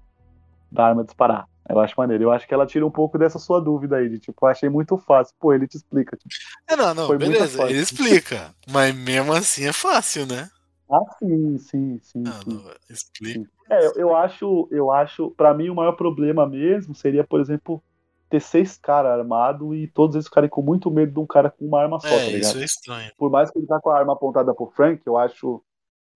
da 0.71 0.87
arma 0.87 1.05
disparar. 1.05 1.49
Eu 1.69 1.81
acho 1.81 1.95
maneiro. 1.97 2.25
Eu 2.25 2.33
acho 2.33 2.47
que 2.47 2.55
ela 2.55 2.67
tira 2.67 2.87
um 2.87 2.91
pouco 2.91 3.19
dessa 3.19 3.39
sua 3.39 3.61
dúvida 3.61 3.97
aí, 3.97 4.09
de 4.09 4.19
tipo, 4.19 4.45
eu 4.45 4.49
achei 4.49 4.69
muito 4.69 4.97
fácil. 4.99 5.35
Pô, 5.39 5.53
ele 5.53 5.67
te 5.67 5.77
explica. 5.77 6.17
Tipo, 6.17 6.35
É, 6.69 6.77
não, 6.77 6.95
não, 6.95 7.19
beleza, 7.19 7.63
ele 7.65 7.81
explica. 7.81 8.55
Mas 8.71 8.95
mesmo 8.95 9.33
assim 9.33 9.67
é 9.67 9.73
fácil, 9.73 10.27
né? 10.27 10.49
ah, 10.91 11.01
sim, 11.19 11.59
sim, 11.59 11.99
sim, 12.03 12.23
sim. 12.23 12.23
não, 12.23 12.71
explica. 12.89 13.51
É, 13.69 13.87
eu, 13.87 13.93
eu 13.97 14.17
acho, 14.17 14.69
eu 14.71 14.93
acho, 14.93 15.31
para 15.33 15.53
mim 15.53 15.69
o 15.69 15.75
maior 15.75 15.93
problema 15.93 16.47
mesmo 16.47 16.95
seria, 16.95 17.25
por 17.25 17.41
exemplo, 17.41 17.83
ter 18.31 18.41
seis 18.41 18.77
caras 18.77 19.19
armados 19.19 19.75
e 19.77 19.89
todos 19.89 20.15
eles 20.15 20.27
ficarem 20.27 20.49
com 20.49 20.63
muito 20.63 20.91
medo 20.91 21.13
de 21.13 21.19
um 21.19 21.27
cara 21.27 21.51
com 21.51 21.65
uma 21.65 21.81
arma 21.83 21.99
só, 21.99 22.09
tá 22.09 22.15
É, 22.15 22.27
ligado? 22.27 22.43
isso 22.43 22.59
é 22.59 22.65
estranho. 22.65 23.13
Por 23.19 23.31
mais 23.31 23.51
que 23.51 23.59
ele 23.59 23.67
tá 23.67 23.81
com 23.81 23.91
a 23.91 23.99
arma 23.99 24.13
apontada 24.13 24.55
pro 24.55 24.71
Frank, 24.71 25.03
eu 25.05 25.17
acho 25.19 25.61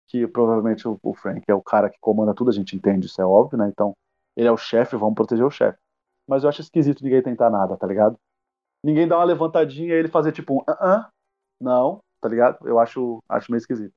que 0.08 0.26
provavelmente 0.28 0.88
o, 0.88 0.98
o 1.02 1.14
Frank 1.14 1.44
é 1.48 1.54
o 1.54 1.62
cara 1.62 1.90
que 1.90 1.98
comanda 2.00 2.34
tudo, 2.34 2.50
a 2.50 2.54
gente 2.54 2.76
entende, 2.76 3.08
isso 3.08 3.22
é 3.22 3.26
óbvio, 3.26 3.58
né? 3.58 3.70
Então, 3.70 3.94
ele 4.38 4.48
é 4.48 4.52
o 4.52 4.56
chefe, 4.58 4.96
vamos 4.96 5.16
proteger 5.16 5.44
o 5.44 5.50
chefe. 5.52 5.78
Mas 6.28 6.44
eu 6.44 6.50
acho 6.50 6.62
esquisito 6.62 7.04
ninguém 7.04 7.22
tentar 7.24 7.50
nada, 7.50 7.76
tá 7.76 7.88
ligado? 7.88 8.18
Ninguém 8.84 9.08
dá 9.08 9.18
uma 9.18 9.24
levantadinha 9.26 9.90
e 9.96 9.98
ele 9.98 10.08
fazer 10.08 10.32
tipo 10.32 10.54
um 10.60 10.64
ah, 10.68 10.78
ah, 10.80 11.10
não, 11.60 12.00
tá 12.22 12.30
ligado? 12.30 12.60
Eu 12.68 12.80
acho, 12.80 13.22
acho 13.28 13.52
meio 13.52 13.60
esquisito. 13.60 13.94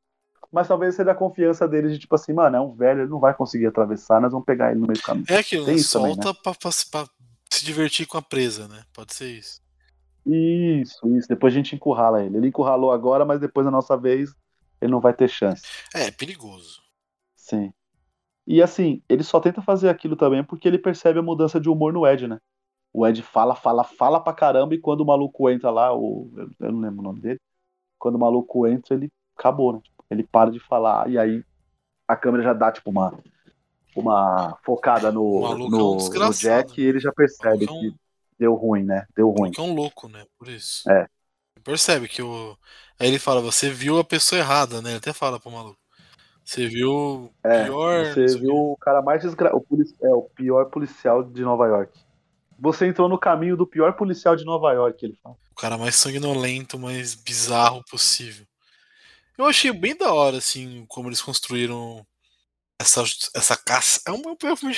Mas 0.51 0.67
talvez 0.67 0.95
seja 0.95 1.13
a 1.13 1.15
confiança 1.15 1.69
dele 1.69 1.91
de 1.91 1.99
tipo 1.99 2.15
assim, 2.15 2.33
mano, 2.33 2.57
é 2.57 2.61
um 2.61 2.75
velho, 2.75 3.03
ele 3.03 3.11
não 3.11 3.21
vai 3.21 3.35
conseguir 3.35 3.67
atravessar, 3.67 4.21
nós 4.21 4.33
vamos 4.33 4.47
pegar 4.47 4.71
ele 4.71 4.81
no 4.81 4.87
meio 4.87 4.99
do 4.99 5.03
caminho. 5.03 5.27
É 5.29 5.37
aquilo, 5.37 5.65
Tem 5.67 5.75
né? 5.75 5.81
isso 5.81 5.93
também, 5.99 6.15
Solta 6.15 6.35
pra, 6.43 6.55
pra- 6.55 6.71
pra 6.91 7.07
se 7.53 7.65
divertir 7.65 8.07
com 8.07 8.17
a 8.17 8.23
presa, 8.23 8.67
né? 8.67 8.83
Pode 8.93 9.15
ser 9.15 9.27
isso. 9.29 9.61
Isso, 10.27 11.07
isso. 11.17 11.29
Depois 11.29 11.53
a 11.53 11.57
gente 11.57 11.75
encurrala 11.75 12.25
ele. 12.25 12.37
Ele 12.37 12.49
encurralou 12.49 12.93
agora, 12.93 13.25
mas 13.25 13.41
depois 13.41 13.65
na 13.65 13.71
nossa 13.71 13.97
vez 13.97 14.35
ele 14.81 14.91
não 14.91 15.01
vai 15.01 15.13
ter 15.13 15.29
chance. 15.29 15.63
É, 15.95 16.07
é 16.07 16.11
perigoso. 16.11 16.81
Sim. 17.37 17.73
E 18.51 18.61
assim, 18.61 19.01
ele 19.09 19.23
só 19.23 19.39
tenta 19.39 19.63
fazer 19.63 19.89
aquilo 19.89 20.17
também 20.17 20.43
porque 20.43 20.67
ele 20.67 20.77
percebe 20.79 21.21
a 21.21 21.23
mudança 21.23 21.61
de 21.61 21.69
humor 21.69 21.93
no 21.93 22.05
Ed, 22.05 22.27
né? 22.27 22.39
O 22.93 23.07
Ed 23.07 23.23
fala, 23.23 23.55
fala, 23.55 23.85
fala 23.85 24.21
pra 24.21 24.33
caramba 24.35 24.75
e 24.75 24.81
quando 24.81 25.03
o 25.03 25.07
maluco 25.07 25.49
entra 25.49 25.71
lá, 25.71 25.95
o, 25.95 26.29
eu- 26.61 26.73
não 26.73 26.81
lembro 26.81 27.01
o 27.01 27.05
nome 27.05 27.21
dele, 27.21 27.41
quando 27.99 28.17
o 28.17 28.19
maluco 28.19 28.67
entra, 28.67 28.95
ele 28.95 29.09
acabou, 29.39 29.75
né? 29.75 29.81
Ele 30.11 30.25
para 30.25 30.51
de 30.51 30.61
falar 30.61 31.09
e 31.09 31.19
aí 31.19 31.45
a 32.09 32.17
câmera 32.17 32.43
já 32.43 32.53
dá 32.53 32.73
tipo 32.73 32.91
uma 32.91 33.13
uma 33.97 34.57
focada 34.65 35.13
no, 35.13 35.41
maluco 35.41 35.77
é 35.77 35.79
um 35.79 36.19
no, 36.19 36.29
no 36.29 36.35
Jack 36.35 36.81
e 36.81 36.85
ele 36.85 37.01
já 37.01 37.13
percebe 37.13 37.67
é 37.67 37.71
um- 37.71 37.81
que 37.81 37.95
deu 38.39 38.55
ruim, 38.55 38.85
né? 38.85 39.07
Deu 39.17 39.31
ruim. 39.31 39.53
é 39.57 39.61
um 39.61 39.75
louco, 39.75 40.09
né? 40.09 40.25
Por 40.39 40.49
isso. 40.49 40.89
É. 40.91 41.01
Ele 41.57 41.63
percebe 41.65 42.09
que 42.09 42.23
o. 42.23 42.57
Aí 42.99 43.09
ele 43.09 43.19
fala, 43.19 43.41
você 43.41 43.71
viu 43.71 43.99
a 43.99 44.05
pessoa 44.05 44.39
errada, 44.39 44.83
né? 44.83 44.91
Ele 44.91 44.99
até 44.99 45.13
fala 45.13 45.41
pro 45.41 45.51
maluco. 45.51 45.80
Você 46.51 46.67
viu 46.67 46.93
o 46.93 47.35
É, 47.45 47.65
pior. 47.67 48.07
você 48.07 48.27
viu 48.37 48.57
o 48.73 48.77
cara 48.77 49.01
mais 49.01 49.23
desgra... 49.23 49.55
o, 49.55 49.61
polici- 49.61 49.95
é, 50.03 50.09
o 50.09 50.23
pior 50.23 50.65
policial 50.65 51.23
de 51.23 51.43
Nova 51.43 51.69
York. 51.69 51.97
Você 52.59 52.89
entrou 52.89 53.09
no 53.09 53.17
caminho 53.17 53.57
do 53.57 53.65
pior 53.65 53.93
policial 53.93 54.35
de 54.35 54.45
Nova 54.45 54.73
York, 54.73 55.05
ele 55.05 55.17
fala. 55.23 55.37
O 55.53 55.55
cara 55.55 55.79
mais 55.79 55.95
sanguinolento, 55.95 56.77
mais 56.77 57.15
bizarro 57.15 57.85
possível. 57.89 58.45
Eu 59.39 59.45
achei 59.47 59.71
bem 59.73 59.97
da 59.97 60.13
hora, 60.13 60.39
assim, 60.39 60.85
como 60.89 61.09
eles 61.09 61.23
construíram 61.23 62.05
essa, 62.81 63.05
essa 63.33 63.57
caça. 63.57 64.01
É 64.05 64.11
um, 64.11 64.17
é 64.17 64.53
um 64.53 64.71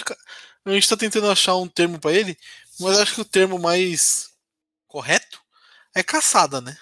A 0.67 0.73
gente 0.75 0.89
tá 0.91 0.97
tentando 0.97 1.31
achar 1.31 1.57
um 1.57 1.67
termo 1.67 1.99
pra 1.99 2.13
ele, 2.13 2.37
Mas 2.79 2.99
acho 2.99 3.15
que 3.15 3.21
o 3.23 3.25
termo 3.25 3.59
mais 3.59 4.29
correto 4.87 5.41
é 5.95 6.03
caçada, 6.03 6.61
né? 6.61 6.77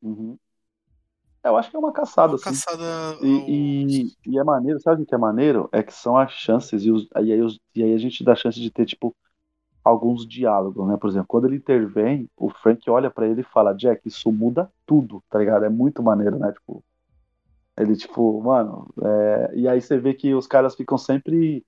Uhum. 0.00 0.38
Eu 1.48 1.56
acho 1.56 1.70
que 1.70 1.76
é 1.76 1.78
uma 1.80 1.92
caçada, 1.92 2.34
Uma 2.34 2.36
assim. 2.36 2.60
caçada. 2.60 3.18
E, 3.20 4.06
e, 4.06 4.12
e 4.26 4.38
é 4.38 4.44
maneiro, 4.44 4.80
sabe 4.80 5.02
o 5.02 5.06
que 5.06 5.14
é 5.14 5.18
maneiro? 5.18 5.68
É 5.72 5.82
que 5.82 5.92
são 5.94 6.16
as 6.18 6.32
chances, 6.32 6.84
e, 6.84 6.90
os, 6.92 7.04
e, 7.16 7.32
aí, 7.32 7.42
os- 7.42 7.60
e 7.74 7.82
aí 7.84 7.94
a 7.94 7.98
gente 7.98 8.24
dá 8.24 8.34
chance 8.36 8.60
de 8.60 8.70
ter, 8.70 8.86
tipo, 8.86 9.16
alguns 9.84 10.26
diálogos, 10.28 10.86
né? 10.88 10.96
Por 10.98 11.10
exemplo, 11.10 11.28
quando 11.28 11.46
ele 11.46 11.56
intervém, 11.56 12.28
o 12.36 12.50
Frank 12.50 12.88
olha 12.90 13.10
pra 13.10 13.26
ele 13.28 13.42
e 13.42 13.44
fala, 13.44 13.74
Jack, 13.74 14.06
isso 14.08 14.32
muda 14.32 14.70
tudo, 14.86 15.22
tá 15.30 15.38
ligado? 15.38 15.64
É 15.64 15.70
muito 15.70 16.02
maneiro, 16.02 16.38
né? 16.38 16.52
Tipo, 16.52 16.84
ele, 17.78 17.96
tipo, 17.96 18.42
mano, 18.42 18.88
é, 19.02 19.56
e 19.56 19.68
aí 19.68 19.80
você 19.80 19.98
vê 19.98 20.14
que 20.14 20.34
os 20.34 20.46
caras 20.46 20.74
ficam 20.74 20.98
sempre. 20.98 21.64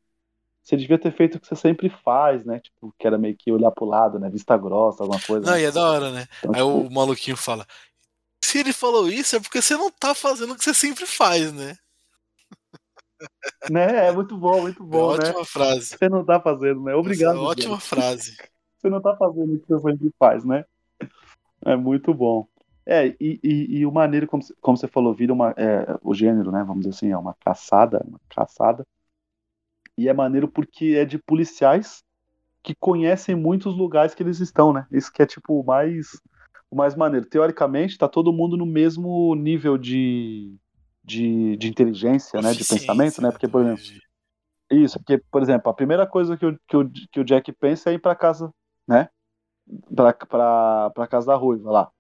Você 0.63 0.77
devia 0.77 0.99
ter 0.99 1.13
feito 1.13 1.37
o 1.37 1.41
que 1.41 1.47
você 1.49 1.57
sempre 1.57 1.91
faz, 1.91 2.45
né? 2.45 2.61
Tipo, 2.61 2.95
que 2.99 3.07
era 3.07 3.19
meio 3.19 3.37
que 3.37 3.53
olhar 3.53 3.71
pro 3.73 3.87
lado, 3.87 4.19
né? 4.21 4.31
Vista 4.31 4.57
grossa, 4.59 5.05
alguma 5.05 5.21
coisa. 5.21 5.47
Não, 5.47 5.57
né? 5.57 5.59
e 5.59 5.65
é 5.65 5.71
da 5.73 5.83
hora, 5.83 6.13
né? 6.13 6.27
Então, 6.41 6.55
Aí 6.55 6.63
tipo, 6.63 6.87
o 6.87 6.91
maluquinho 6.91 7.37
fala: 7.37 7.67
Se 8.51 8.59
ele 8.59 8.73
falou 8.73 9.09
isso, 9.09 9.37
é 9.37 9.41
porque 9.41 9.63
você 9.63 9.77
não 9.77 9.93
tá 9.93 10.13
fazendo 10.13 10.55
o 10.55 10.57
que 10.57 10.65
você 10.65 10.75
sempre 10.75 11.07
faz, 11.07 11.53
né? 11.53 11.77
né? 13.71 14.09
É 14.09 14.13
muito 14.13 14.37
bom, 14.37 14.63
muito 14.63 14.83
É 14.83 14.87
bom, 14.87 15.17
né? 15.17 15.23
ótima 15.23 15.45
frase. 15.45 15.97
Você 15.97 16.09
não 16.09 16.25
tá 16.25 16.41
fazendo, 16.41 16.83
né? 16.83 16.93
Obrigado. 16.97 17.37
É 17.37 17.41
ótima 17.41 17.79
frase. 17.79 18.37
você 18.77 18.91
não 18.91 19.01
tá 19.01 19.17
fazendo 19.17 19.55
o 19.55 19.61
que 19.61 19.69
você 19.69 19.91
sempre 19.93 20.13
faz, 20.19 20.45
né? 20.45 20.65
É 21.65 21.77
muito 21.77 22.13
bom. 22.13 22.49
É, 22.85 23.07
e, 23.21 23.39
e, 23.41 23.79
e 23.79 23.87
o 23.87 23.93
maneiro, 23.93 24.27
como, 24.27 24.43
você- 24.43 24.55
como 24.61 24.77
você 24.77 24.89
falou, 24.89 25.15
vira 25.15 25.33
uma. 25.33 25.51
é, 25.57 25.97
o 26.03 26.13
gênero, 26.13 26.51
né? 26.51 26.65
Vamos 26.65 26.85
dizer 26.85 26.97
assim, 26.97 27.13
é 27.13 27.17
uma 27.17 27.35
caçada, 27.35 28.03
uma 28.05 28.19
caçada. 28.29 28.85
E 29.97 30.09
é 30.09 30.13
maneiro 30.13 30.49
porque 30.49 30.97
é 30.99 31.05
de 31.05 31.19
policiais 31.19 32.03
que 32.65 32.75
conhecem 32.75 33.37
muitos 33.37 33.77
lugares 33.77 34.13
que 34.13 34.25
eles 34.25 34.41
estão, 34.41 34.73
né? 34.73 34.89
Isso 34.91 35.13
que 35.13 35.23
é 35.23 35.27
tipo 35.27 35.61
o 35.61 35.65
mais, 35.65 36.21
o 36.71 36.77
mais 36.77 36.95
maneiro. 36.95 37.27
Teoricamente, 37.27 37.99
tá 37.99 38.09
todo 38.09 38.33
mundo 38.33 38.57
no 38.57 38.67
mesmo 38.67 39.35
nível 39.35 39.77
de, 39.77 40.57
de, 41.03 41.57
de 41.57 41.69
inteligência, 41.69 42.41
né? 42.41 42.53
De 42.53 42.65
pensamento, 42.65 43.21
né? 43.21 43.31
Porque, 43.31 43.49
por 43.49 43.63
exemplo, 43.63 43.83
isso, 44.71 44.99
porque, 44.99 45.19
por 45.31 45.43
exemplo, 45.43 45.71
a 45.71 45.75
primeira 45.75 46.07
coisa 46.07 46.37
que 46.37 46.47
o, 46.47 46.59
que 46.69 46.77
o, 46.77 46.91
que 47.11 47.21
o 47.21 47.25
Jack 47.25 47.51
pensa 47.53 47.91
é 47.91 47.95
ir 47.95 47.99
pra 47.99 48.15
casa, 48.15 48.53
né? 48.87 49.09
Pra, 49.95 50.13
pra, 50.13 50.91
pra 50.91 51.07
casa 51.07 51.27
da 51.27 51.35
Ruiva 51.35 51.71
lá, 51.71 51.91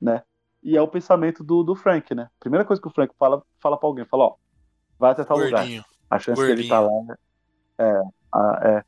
né? 0.00 0.22
E 0.62 0.76
é 0.76 0.82
o 0.82 0.88
pensamento 0.88 1.42
do, 1.42 1.62
do 1.62 1.74
Frank, 1.74 2.14
né? 2.14 2.28
Primeira 2.38 2.64
coisa 2.64 2.80
que 2.80 2.88
o 2.88 2.92
Frank 2.92 3.14
fala, 3.18 3.42
fala 3.58 3.78
pra 3.78 3.88
alguém, 3.88 4.04
fala, 4.04 4.24
ó, 4.24 4.34
vai 4.98 5.12
até 5.12 5.24
tal 5.24 5.38
lugar. 5.38 5.62
Gordinho. 5.62 5.84
A 6.08 6.18
chance 6.18 6.42
dele 6.42 6.62
estar 6.62 6.80
lá 6.80 6.90
é, 7.78 8.02
a, 8.32 8.60
é 8.68 8.84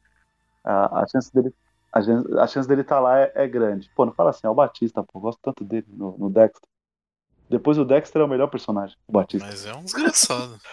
a, 0.65 1.03
a 1.03 1.07
chance 1.07 1.33
dele 1.33 1.55
a, 1.92 2.02
chance- 2.02 2.38
a 2.38 2.46
chance 2.46 2.68
dele 2.68 2.81
estar 2.83 3.00
lá 3.00 3.18
é, 3.20 3.33
é 3.35 3.48
grande. 3.48 3.90
Pô, 3.94 4.05
não 4.07 4.12
fala 4.12 4.31
assim, 4.31 4.46
é 4.46 4.50
o 4.50 4.55
Batista, 4.55 5.02
pô, 5.05 5.20
gosto 5.20 5.38
tanto 5.42 5.64
dele 5.64 5.87
no, 5.88 6.16
no 6.18 6.31
Dexter. 6.31 6.68
Depois 7.48 7.76
o 7.78 7.85
Dexter 7.85 8.22
é 8.22 8.24
o 8.24 8.28
melhor 8.28 8.48
personagem, 8.48 8.96
o 9.07 9.12
Batista. 9.12 9.46
Mas 9.46 9.66
é 9.66 9.74
um 9.74 9.85
desgraçado. 9.85 10.59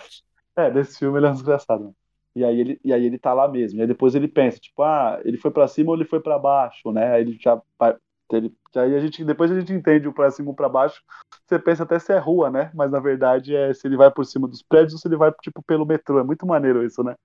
É, 0.56 0.70
nesse 0.70 1.00
filme 1.00 1.18
ele 1.18 1.26
é 1.26 1.30
um 1.30 1.34
desgraçado. 1.34 1.86
né? 1.86 1.92
E 2.36 2.44
aí 2.44 2.60
ele, 2.60 2.80
e 2.84 2.92
aí 2.92 3.06
ele 3.06 3.18
tá 3.18 3.34
lá 3.34 3.48
mesmo. 3.48 3.80
E 3.80 3.82
aí 3.82 3.88
depois 3.88 4.14
ele 4.14 4.28
pensa, 4.28 4.60
tipo, 4.60 4.84
ah, 4.84 5.20
ele 5.24 5.38
foi 5.38 5.52
pra 5.52 5.68
cima 5.70 5.90
ou 5.92 5.96
ele 5.96 6.04
foi 6.06 6.20
pra 6.20 6.38
baixo, 6.38 6.92
né? 6.92 7.14
Aí 7.14 7.22
ele 7.22 7.38
já 7.40 7.62
vai- 7.78 7.96
ele, 8.34 8.54
aí 8.76 8.94
a 8.96 9.00
gente 9.00 9.24
depois 9.24 9.50
a 9.52 9.60
gente 9.60 9.72
entende 9.72 10.08
o 10.08 10.14
pra 10.14 10.30
cima 10.30 10.50
ou 10.50 10.56
pra 10.56 10.68
baixo. 10.68 11.02
Você 11.48 11.58
pensa 11.58 11.84
até 11.84 11.98
se 11.98 12.12
é 12.12 12.18
rua, 12.18 12.50
né? 12.50 12.72
Mas 12.76 12.92
na 12.92 13.00
verdade 13.00 13.56
é 13.56 13.74
se 13.74 13.88
ele 13.88 13.96
vai 13.96 14.12
por 14.12 14.26
cima 14.26 14.48
dos 14.50 14.62
prédios 14.62 14.94
ou 14.94 15.00
se 15.00 15.08
ele 15.08 15.16
vai 15.16 15.32
tipo 15.42 15.64
pelo 15.64 15.86
metrô. 15.86 16.20
É 16.20 16.24
muito 16.24 16.46
maneiro 16.46 16.84
isso, 16.84 17.04
né? 17.04 17.16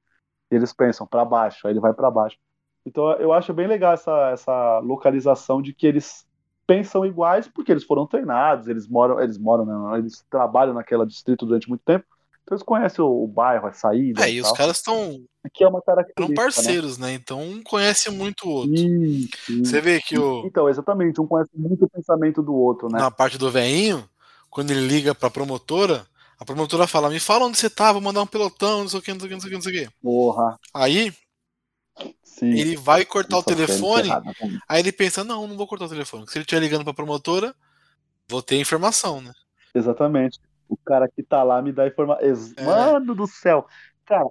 E 0.51 0.55
eles 0.55 0.73
pensam 0.73 1.07
pra 1.07 1.25
baixo, 1.25 1.67
aí 1.67 1.73
ele 1.73 1.81
vai 1.81 1.93
pra 1.93 2.11
baixo. 2.11 2.39
Então 2.87 3.13
eu 3.13 3.33
acho 3.33 3.53
bem 3.53 3.67
legal 3.67 3.95
essa, 3.95 4.31
essa 4.31 4.79
localização 4.81 5.63
de 5.63 5.73
que 5.73 5.87
eles 5.87 6.27
pensam 6.67 7.05
iguais 7.05 7.49
porque 7.49 7.73
eles 7.73 7.85
foram 7.85 8.07
treinados, 8.07 8.69
eles 8.69 8.89
moram, 8.89 9.21
eles 9.21 9.39
moram, 9.39 9.65
né? 9.65 9.99
eles 9.99 10.25
trabalham 10.31 10.75
naquela 10.75 11.07
distrito 11.07 11.47
durante 11.47 11.69
muito 11.69 11.83
tempo. 11.85 12.05
Então 12.43 12.57
eles 12.57 12.63
conhecem 12.63 13.03
o, 13.03 13.25
o 13.25 13.27
bairro, 13.27 13.67
a 13.67 13.73
saída. 13.73 14.27
É, 14.27 14.33
e 14.33 14.41
os 14.41 14.49
tal. 14.49 14.57
caras 14.57 14.77
estão 14.77 15.19
Que 15.53 15.65
é 15.65 15.69
uma 15.69 15.81
característica. 15.81 16.23
eram 16.23 16.35
parceiros, 16.35 16.99
né? 16.99 17.15
Então 17.15 17.41
um 17.41 17.63
conhece 17.63 18.11
muito 18.11 18.47
o 18.47 18.51
outro. 18.51 18.71
Né? 18.71 18.81
Isso, 18.81 19.53
isso. 19.53 19.65
Você 19.65 19.81
vê 19.81 20.01
que 20.01 20.19
o, 20.19 20.47
Então, 20.47 20.69
exatamente, 20.69 21.21
um 21.21 21.27
conhece 21.27 21.51
muito 21.55 21.87
o 21.87 21.89
pensamento 21.89 22.43
do 22.43 22.55
outro, 22.55 22.89
né? 22.91 22.99
na 22.99 23.11
parte 23.11 23.39
do 23.39 23.51
veinho, 23.51 24.07
quando 24.51 24.71
ele 24.71 24.87
liga 24.87 25.15
pra 25.15 25.31
promotora, 25.31 26.07
a 26.39 26.45
promotora 26.45 26.87
fala: 26.87 27.09
Me 27.09 27.19
fala 27.19 27.47
onde 27.47 27.57
você 27.57 27.71
tá, 27.71 27.93
vou 27.93 28.03
mandar 28.03 28.23
um 28.23 28.27
pelotão, 28.27 28.81
não 28.81 28.89
sei 28.89 28.99
o 28.99 29.03
que, 29.03 29.13
não 29.13 29.21
sei 29.21 29.27
o 29.27 29.29
que, 29.31 29.35
não 29.35 29.41
sei 29.41 29.49
o 29.49 29.51
que, 29.51 29.57
não 29.57 29.63
sei 29.63 29.73
o 29.73 29.89
que. 29.89 29.95
Porra, 30.03 30.59
Aí 30.75 31.15
sim. 32.23 32.51
ele 32.51 32.77
vai 32.77 33.05
cortar 33.05 33.39
o 33.39 33.43
telefone, 33.43 34.09
né? 34.09 34.23
aí 34.69 34.81
ele 34.81 34.93
pensa: 34.93 35.23
Não, 35.25 35.47
não 35.47 35.57
vou 35.57 35.67
cortar 35.67 35.87
o 35.87 35.89
telefone. 35.89 36.27
Se 36.29 36.39
ele 36.39 36.43
estiver 36.43 36.61
ligando 36.61 36.85
pra 36.85 36.95
promotora, 36.95 37.55
vou 38.29 38.43
ter 38.43 38.57
informação, 38.59 39.21
né? 39.21 39.33
Exatamente. 39.75 40.39
O 40.69 40.77
cara 40.77 41.09
que 41.09 41.23
tá 41.23 41.43
lá 41.43 41.61
me 41.61 41.73
dá 41.73 41.87
informação. 41.87 42.27
É. 42.57 42.65
Mano 42.65 43.15
do 43.15 43.27
céu! 43.27 43.67
Cara, 44.07 44.27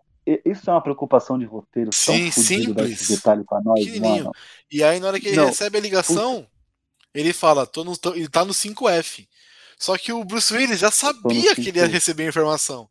isso 0.46 0.70
é 0.70 0.74
uma 0.74 0.82
preocupação 0.82 1.38
de 1.38 1.46
roteiro 1.46 1.90
tão 1.92 2.16
Sim, 2.16 2.28
esse 2.28 2.44
simples. 2.44 3.08
detalhe 3.08 3.44
pra 3.44 3.62
nós, 3.62 3.86
mano. 4.00 4.32
E 4.72 4.84
aí, 4.84 5.00
na 5.00 5.08
hora 5.08 5.20
que 5.20 5.28
ele 5.28 5.38
Não, 5.38 5.48
recebe 5.48 5.78
a 5.78 5.82
ligação, 5.82 6.48
ele 7.14 7.34
fala: 7.34 7.66
tô 7.66 7.84
no, 7.84 7.98
tô- 7.98 8.14
ele 8.16 8.28
tá 8.30 8.44
no 8.46 8.54
5F. 8.54 9.28
Só 9.78 9.98
que 9.98 10.14
o 10.14 10.24
Bruce 10.24 10.54
Willis 10.54 10.80
já 10.80 10.90
sabia 10.92 11.54
que 11.56 11.70
ele 11.70 11.80
ia 11.80 11.86
5F. 11.88 11.92
receber 11.92 12.24
a 12.26 12.30
informação. 12.30 12.90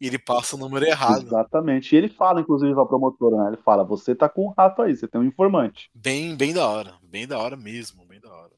E 0.00 0.06
ele 0.06 0.18
passa 0.18 0.56
o 0.56 0.58
número 0.58 0.84
errado. 0.84 1.22
Exatamente. 1.22 1.94
E 1.94 1.98
ele 1.98 2.08
fala, 2.08 2.40
inclusive, 2.40 2.74
pra 2.74 2.84
promotora, 2.84 3.36
né? 3.36 3.48
Ele 3.48 3.62
fala: 3.62 3.84
você 3.84 4.14
tá 4.14 4.28
com 4.28 4.48
um 4.48 4.54
rato 4.56 4.82
aí, 4.82 4.96
você 4.96 5.06
tem 5.06 5.20
um 5.20 5.24
informante. 5.24 5.90
Bem, 5.94 6.36
bem 6.36 6.52
da 6.52 6.66
hora. 6.68 6.94
Bem 7.02 7.26
da 7.26 7.38
hora 7.38 7.56
mesmo, 7.56 8.04
bem 8.06 8.20
da 8.20 8.30
hora. 8.30 8.52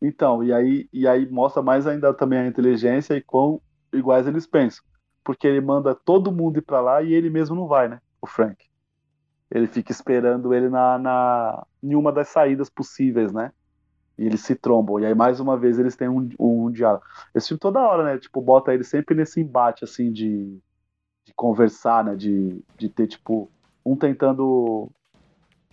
Então, 0.00 0.44
e 0.44 0.52
aí, 0.52 0.88
e 0.92 1.06
aí 1.06 1.28
mostra 1.28 1.62
mais 1.62 1.86
ainda 1.86 2.12
também 2.12 2.40
a 2.40 2.46
inteligência 2.46 3.14
e 3.14 3.22
quão 3.22 3.60
iguais 3.92 4.26
eles 4.26 4.46
pensam. 4.46 4.84
Porque 5.24 5.46
ele 5.46 5.60
manda 5.60 5.94
todo 5.94 6.32
mundo 6.32 6.58
ir 6.58 6.62
pra 6.62 6.80
lá 6.80 7.02
e 7.02 7.12
ele 7.12 7.30
mesmo 7.30 7.56
não 7.56 7.66
vai, 7.66 7.88
né? 7.88 8.00
O 8.20 8.26
Frank. 8.26 8.64
Ele 9.50 9.66
fica 9.66 9.92
esperando 9.92 10.52
ele 10.52 10.68
na, 10.68 10.98
na 10.98 11.66
em 11.82 11.94
uma 11.94 12.12
das 12.12 12.28
saídas 12.28 12.68
possíveis, 12.68 13.32
né? 13.32 13.52
E 14.18 14.24
eles 14.24 14.40
se 14.40 14.54
trombam. 14.54 15.00
E 15.00 15.06
aí, 15.06 15.14
mais 15.14 15.40
uma 15.40 15.56
vez, 15.56 15.78
eles 15.78 15.96
têm 15.96 16.08
um, 16.08 16.28
um, 16.38 16.70
diálogo. 16.70 17.04
Esse 17.34 17.48
filme 17.48 17.60
toda 17.60 17.80
hora, 17.80 18.04
né? 18.04 18.18
Tipo, 18.18 18.40
bota 18.40 18.72
ele 18.72 18.84
sempre 18.84 19.14
nesse 19.14 19.40
embate, 19.40 19.84
assim, 19.84 20.10
de, 20.10 20.58
de 21.24 21.34
conversar, 21.34 22.04
né? 22.04 22.16
De, 22.16 22.62
de 22.78 22.88
ter, 22.88 23.06
tipo, 23.06 23.50
um 23.84 23.94
tentando 23.96 24.90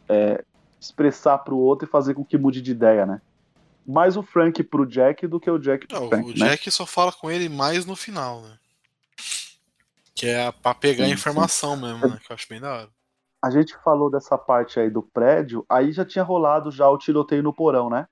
é, 0.10 0.44
expressar 0.80 1.38
pro 1.40 1.58
outro 1.58 1.88
e 1.88 1.92
fazer 1.92 2.14
com 2.14 2.26
que 2.26 2.38
mude 2.38 2.62
de 2.62 2.72
ideia, 2.72 3.06
né? 3.06 3.22
mais 3.86 4.16
o 4.16 4.24
Frank 4.24 4.64
pro 4.64 4.86
Jack 4.86 5.28
do 5.28 5.40
que 5.40 5.50
o 5.50 5.60
Jack 5.60 5.88
pro 5.88 6.00
Não, 6.00 6.10
Frank, 6.10 6.26
o 6.26 6.30
né? 6.30 6.50
Jack 6.50 6.72
só 6.72 6.86
fala 6.86 7.12
com 7.12 7.30
ele 7.30 7.50
mais 7.50 7.86
no 7.86 7.96
final, 7.96 8.42
né? 8.42 8.58
Que 10.16 10.28
é 10.28 10.52
pra 10.52 10.74
pegar 10.74 11.06
a 11.06 11.08
Sim, 11.08 11.14
informação 11.14 11.76
mesmo, 11.76 12.08
né? 12.08 12.20
Que 12.26 12.32
eu 12.32 12.36
acho 12.36 12.48
bem 12.48 12.62
da 12.62 12.74
hora. 12.74 12.90
A 13.44 13.50
gente 13.50 13.76
falou 13.84 14.10
dessa 14.10 14.38
parte 14.38 14.80
aí 14.80 14.90
do 14.90 15.04
prédio, 15.04 15.66
aí 15.68 15.92
já 15.92 16.06
tinha 16.06 16.24
rolado 16.24 16.72
já 16.72 16.90
o 16.90 16.98
tiroteio 16.98 17.44
no 17.44 17.54
porão, 17.54 17.90
né? 17.90 18.08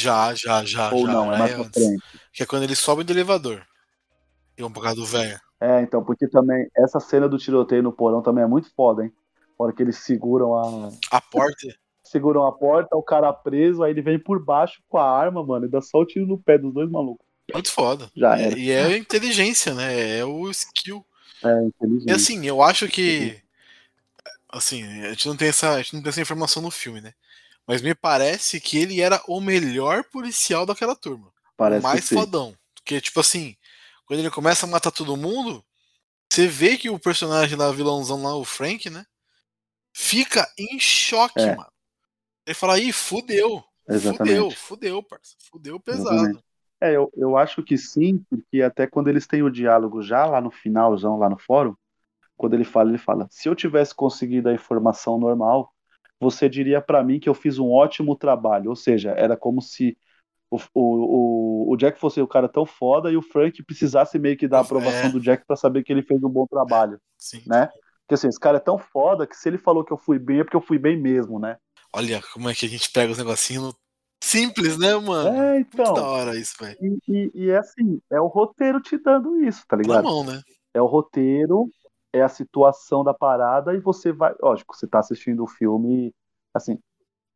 Já, 0.00 0.34
já, 0.34 0.64
já. 0.64 0.92
Ou 0.92 1.06
já, 1.06 1.12
não, 1.12 1.32
é 1.34 1.38
mais 1.38 1.52
é 1.52 1.54
pra 1.54 1.64
frente. 1.64 2.02
Que 2.32 2.42
é 2.42 2.46
quando 2.46 2.62
eles 2.64 2.78
sobem 2.78 3.04
do 3.04 3.12
elevador. 3.12 3.62
E 4.56 4.62
um 4.64 4.70
por 4.70 4.82
causa 4.82 4.96
do 4.96 5.06
velho. 5.06 5.38
É, 5.60 5.82
então, 5.82 6.02
porque 6.04 6.26
também 6.28 6.66
essa 6.76 6.98
cena 7.00 7.28
do 7.28 7.36
tiroteio 7.38 7.82
no 7.82 7.92
porão 7.92 8.22
também 8.22 8.44
é 8.44 8.46
muito 8.46 8.70
foda, 8.74 9.04
hein? 9.04 9.12
A 9.58 9.62
hora 9.64 9.72
que 9.74 9.82
eles 9.82 9.98
seguram 9.98 10.56
a 10.56 10.90
A 11.16 11.20
porta. 11.20 11.66
seguram 12.02 12.46
a 12.46 12.52
porta, 12.52 12.96
o 12.96 13.02
cara 13.02 13.30
preso, 13.32 13.82
aí 13.82 13.90
ele 13.92 14.00
vem 14.00 14.18
por 14.18 14.42
baixo 14.42 14.80
com 14.88 14.96
a 14.98 15.04
arma, 15.10 15.44
mano, 15.44 15.66
e 15.66 15.68
dá 15.68 15.80
só 15.82 15.98
o 15.98 16.06
tiro 16.06 16.26
no 16.26 16.38
pé 16.38 16.56
dos 16.56 16.72
dois 16.72 16.90
malucos. 16.90 17.26
Muito 17.52 17.70
foda. 17.70 18.10
Já 18.16 18.38
É-. 18.38 18.52
E 18.52 18.70
é 18.70 18.96
inteligência, 18.96 19.74
né? 19.74 20.18
É 20.18 20.24
o 20.24 20.48
skill. 20.50 21.04
É, 21.44 21.48
E 21.48 21.66
inteligente. 21.66 22.12
assim, 22.12 22.46
eu 22.46 22.62
acho 22.62 22.88
que. 22.88 23.38
Assim, 24.48 24.82
a 25.04 25.10
gente 25.10 25.28
não 25.28 25.36
tem 25.36 25.48
essa, 25.48 25.74
a 25.74 25.76
gente 25.82 25.94
não 25.94 26.02
tem 26.02 26.10
essa 26.10 26.20
informação 26.20 26.62
no 26.62 26.70
filme, 26.70 27.00
né? 27.00 27.12
Mas 27.70 27.82
me 27.82 27.94
parece 27.94 28.60
que 28.60 28.76
ele 28.78 29.00
era 29.00 29.22
o 29.28 29.40
melhor 29.40 30.02
policial 30.02 30.66
daquela 30.66 30.96
turma. 30.96 31.32
Parece 31.56 31.78
o 31.78 31.82
mais 31.84 32.08
que 32.08 32.16
fodão. 32.16 32.52
Porque, 32.74 33.00
tipo 33.00 33.20
assim, 33.20 33.56
quando 34.04 34.18
ele 34.18 34.28
começa 34.28 34.66
a 34.66 34.68
matar 34.68 34.90
todo 34.90 35.16
mundo, 35.16 35.64
você 36.28 36.48
vê 36.48 36.76
que 36.76 36.90
o 36.90 36.98
personagem 36.98 37.56
lá, 37.56 37.70
vilãozão 37.70 38.24
lá, 38.24 38.34
o 38.34 38.44
Frank, 38.44 38.90
né? 38.90 39.06
Fica 39.92 40.52
em 40.58 40.80
choque, 40.80 41.38
É. 41.38 41.54
mano. 41.54 41.70
Ele 42.44 42.54
fala, 42.54 42.76
ih, 42.76 42.90
fudeu. 42.92 43.62
Exatamente. 43.88 44.18
Fudeu, 44.18 44.50
fudeu, 44.50 45.02
parça. 45.04 45.36
Fudeu 45.38 45.78
pesado. 45.78 46.12
Exatamente. 46.12 46.44
É, 46.80 46.96
eu, 46.96 47.08
eu 47.16 47.36
acho 47.36 47.62
que 47.62 47.78
sim, 47.78 48.18
porque 48.28 48.62
até 48.62 48.84
quando 48.84 49.06
eles 49.06 49.28
têm 49.28 49.44
o 49.44 49.50
diálogo 49.50 50.02
já 50.02 50.26
lá 50.26 50.40
no 50.40 50.50
finalzão, 50.50 51.18
lá 51.18 51.30
no 51.30 51.38
fórum, 51.38 51.76
quando 52.36 52.54
ele 52.54 52.64
fala, 52.64 52.88
ele 52.88 52.98
fala: 52.98 53.28
se 53.30 53.48
eu 53.48 53.54
tivesse 53.54 53.94
conseguido 53.94 54.48
a 54.48 54.52
informação 54.52 55.20
normal, 55.20 55.72
você 56.20 56.48
diria 56.48 56.80
pra 56.80 57.02
mim 57.02 57.18
que 57.18 57.28
eu 57.28 57.34
fiz 57.34 57.58
um 57.58 57.70
ótimo 57.70 58.14
trabalho. 58.14 58.70
Ou 58.70 58.76
seja, 58.76 59.12
era 59.12 59.36
como 59.36 59.62
se 59.62 59.96
o, 60.50 60.58
o, 60.74 61.72
o, 61.72 61.76
Jack 61.76 61.98
fosse 61.98 62.20
o 62.20 62.26
cara 62.28 62.48
tão 62.48 62.66
foda 62.66 63.10
e 63.10 63.16
o 63.16 63.22
Frank 63.22 63.62
precisasse 63.62 64.18
meio 64.18 64.36
que 64.36 64.46
dar 64.48 64.58
a 64.58 64.62
aprovação 64.62 65.08
É. 65.08 65.12
do 65.12 65.20
Jack 65.20 65.44
pra 65.46 65.56
saber 65.56 65.82
que 65.82 65.92
ele 65.92 66.02
fez 66.02 66.22
um 66.22 66.28
bom 66.28 66.46
trabalho, 66.46 67.00
Sim. 67.16 67.42
né? 67.46 67.68
Porque 68.02 68.14
assim, 68.14 68.28
esse 68.28 68.40
cara 68.40 68.56
é 68.56 68.60
tão 68.60 68.76
foda 68.76 69.26
que 69.26 69.36
se 69.36 69.48
ele 69.48 69.58
falou 69.58 69.84
que 69.84 69.92
eu 69.92 69.96
fui 69.96 70.18
bem, 70.18 70.40
é 70.40 70.44
porque 70.44 70.56
eu 70.56 70.60
fui 70.60 70.78
bem 70.78 71.00
mesmo, 71.00 71.38
né? 71.38 71.56
Olha 71.94 72.20
como 72.32 72.48
é 72.50 72.54
que 72.54 72.66
a 72.66 72.68
gente 72.68 72.90
pega 72.90 73.12
os 73.12 73.18
negocinhos 73.18 73.72
simples, 74.22 74.76
né, 74.76 74.94
mano? 74.96 75.28
É, 75.28 75.60
então. 75.60 75.84
Muito 75.86 76.00
da 76.00 76.06
hora 76.08 76.36
isso, 76.36 76.54
velho. 76.60 76.76
E, 76.80 76.98
e, 77.08 77.30
e 77.34 77.50
é 77.50 77.58
assim, 77.58 78.00
é 78.10 78.20
o 78.20 78.26
roteiro 78.26 78.80
te 78.80 78.98
dando 78.98 79.42
isso, 79.42 79.64
tá 79.66 79.76
Na 79.76 79.82
ligado? 79.82 80.04
mão, 80.04 80.24
né? 80.24 80.42
É 80.74 80.82
o 80.82 80.86
roteiro, 80.86 81.68
é 82.12 82.22
a 82.22 82.28
situação 82.28 83.04
da 83.04 83.14
parada 83.14 83.74
e 83.74 83.80
você 83.80 84.12
vai. 84.12 84.34
Lógico, 84.42 84.74
você 84.76 84.86
tá 84.86 84.98
assistindo 85.00 85.42
o 85.44 85.48
filme. 85.48 86.14
Assim, 86.54 86.78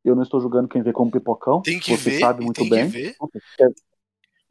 eu 0.05 0.15
não 0.15 0.23
estou 0.23 0.41
julgando 0.41 0.69
quem 0.69 0.83
vê 0.83 0.93
como 0.93 1.11
pipocão. 1.11 1.63
Tem 1.63 1.79
que 1.81 1.95
você 1.97 2.11
ver, 2.11 2.21
sabe 2.21 2.43
muito 2.45 2.61
tem 2.61 2.71
bem. 2.71 2.91
que 2.91 2.99
ver. 2.99 3.17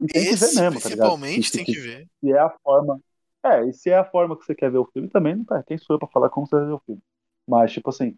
E 0.00 0.08
tem 0.08 0.24
que 0.24 0.36
ver 0.36 0.36
Esse, 0.36 0.60
mesmo, 0.60 0.80
tá 0.80 0.80
principalmente, 0.80 1.50
Se- 1.50 1.58
tem 1.58 1.64
que 1.64 1.78
ver. 1.80 2.08
Se 2.20 2.32
é 2.32 2.38
a 2.38 2.50
forma. 2.62 3.00
É, 3.42 3.64
e 3.68 3.72
se 3.74 3.90
é 3.90 3.98
a 3.98 4.04
forma 4.04 4.36
que 4.38 4.44
você 4.44 4.54
quer 4.54 4.70
ver 4.70 4.78
o 4.78 4.86
filme, 4.86 5.08
também 5.08 5.36
não 5.36 5.44
tá. 5.44 5.62
Quem 5.62 5.76
sou 5.78 5.94
eu 5.96 5.98
pra 5.98 6.08
falar 6.08 6.30
como 6.30 6.46
você 6.46 6.56
vai 6.56 6.66
ver 6.66 6.72
o 6.72 6.78
filme? 6.86 7.02
Mas, 7.46 7.72
tipo 7.72 7.90
assim, 7.90 8.16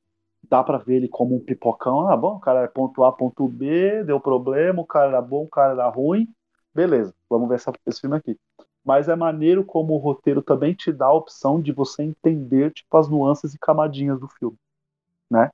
dá 0.49 0.63
pra 0.63 0.79
ver 0.79 0.97
ele 0.97 1.09
como 1.09 1.37
um 1.37 1.41
pipocão. 1.45 2.09
Ah, 2.09 2.17
bom, 2.17 2.37
o 2.37 2.41
cara 2.41 2.63
é 2.63 2.69
ponto 2.69 3.03
A, 3.05 3.13
ponto 3.13 3.49
B, 3.49 4.05
deu 4.05 4.21
problema, 4.21 4.81
o 4.81 4.87
cara 4.87 5.09
era 5.09 5.23
bom, 5.23 5.45
o 5.45 5.49
cara 5.49 5.73
era 5.73 5.89
ruim. 5.89 6.29
Beleza, 6.75 7.13
vamos 7.29 7.49
ver 7.49 7.57
essa- 7.57 7.73
esse 7.87 8.01
filme 8.01 8.17
aqui. 8.17 8.39
Mas 8.87 9.09
é 9.11 9.17
maneiro 9.17 9.65
como 9.67 9.95
o 9.95 9.99
roteiro 9.99 10.43
também 10.43 10.75
te 10.75 10.93
dá 10.93 11.07
a 11.09 11.15
opção 11.15 11.61
de 11.63 11.73
você 11.73 12.05
entender, 12.05 12.73
tipo, 12.73 12.97
as 12.99 13.09
nuances 13.09 13.55
e 13.55 13.59
camadinhas 13.61 14.21
do 14.21 14.29
filme, 14.29 14.59
né? 15.31 15.51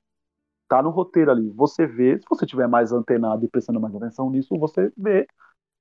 Tá 0.67 0.81
no 0.81 0.89
roteiro 0.89 1.31
ali, 1.31 1.49
você 1.51 1.85
vê, 1.85 2.17
se 2.19 2.25
você 2.29 2.45
tiver 2.45 2.67
mais 2.67 2.91
antenado 2.91 3.45
e 3.45 3.49
prestando 3.49 3.79
mais 3.79 3.95
atenção 3.95 4.29
nisso, 4.29 4.57
você 4.57 4.91
vê. 4.97 5.27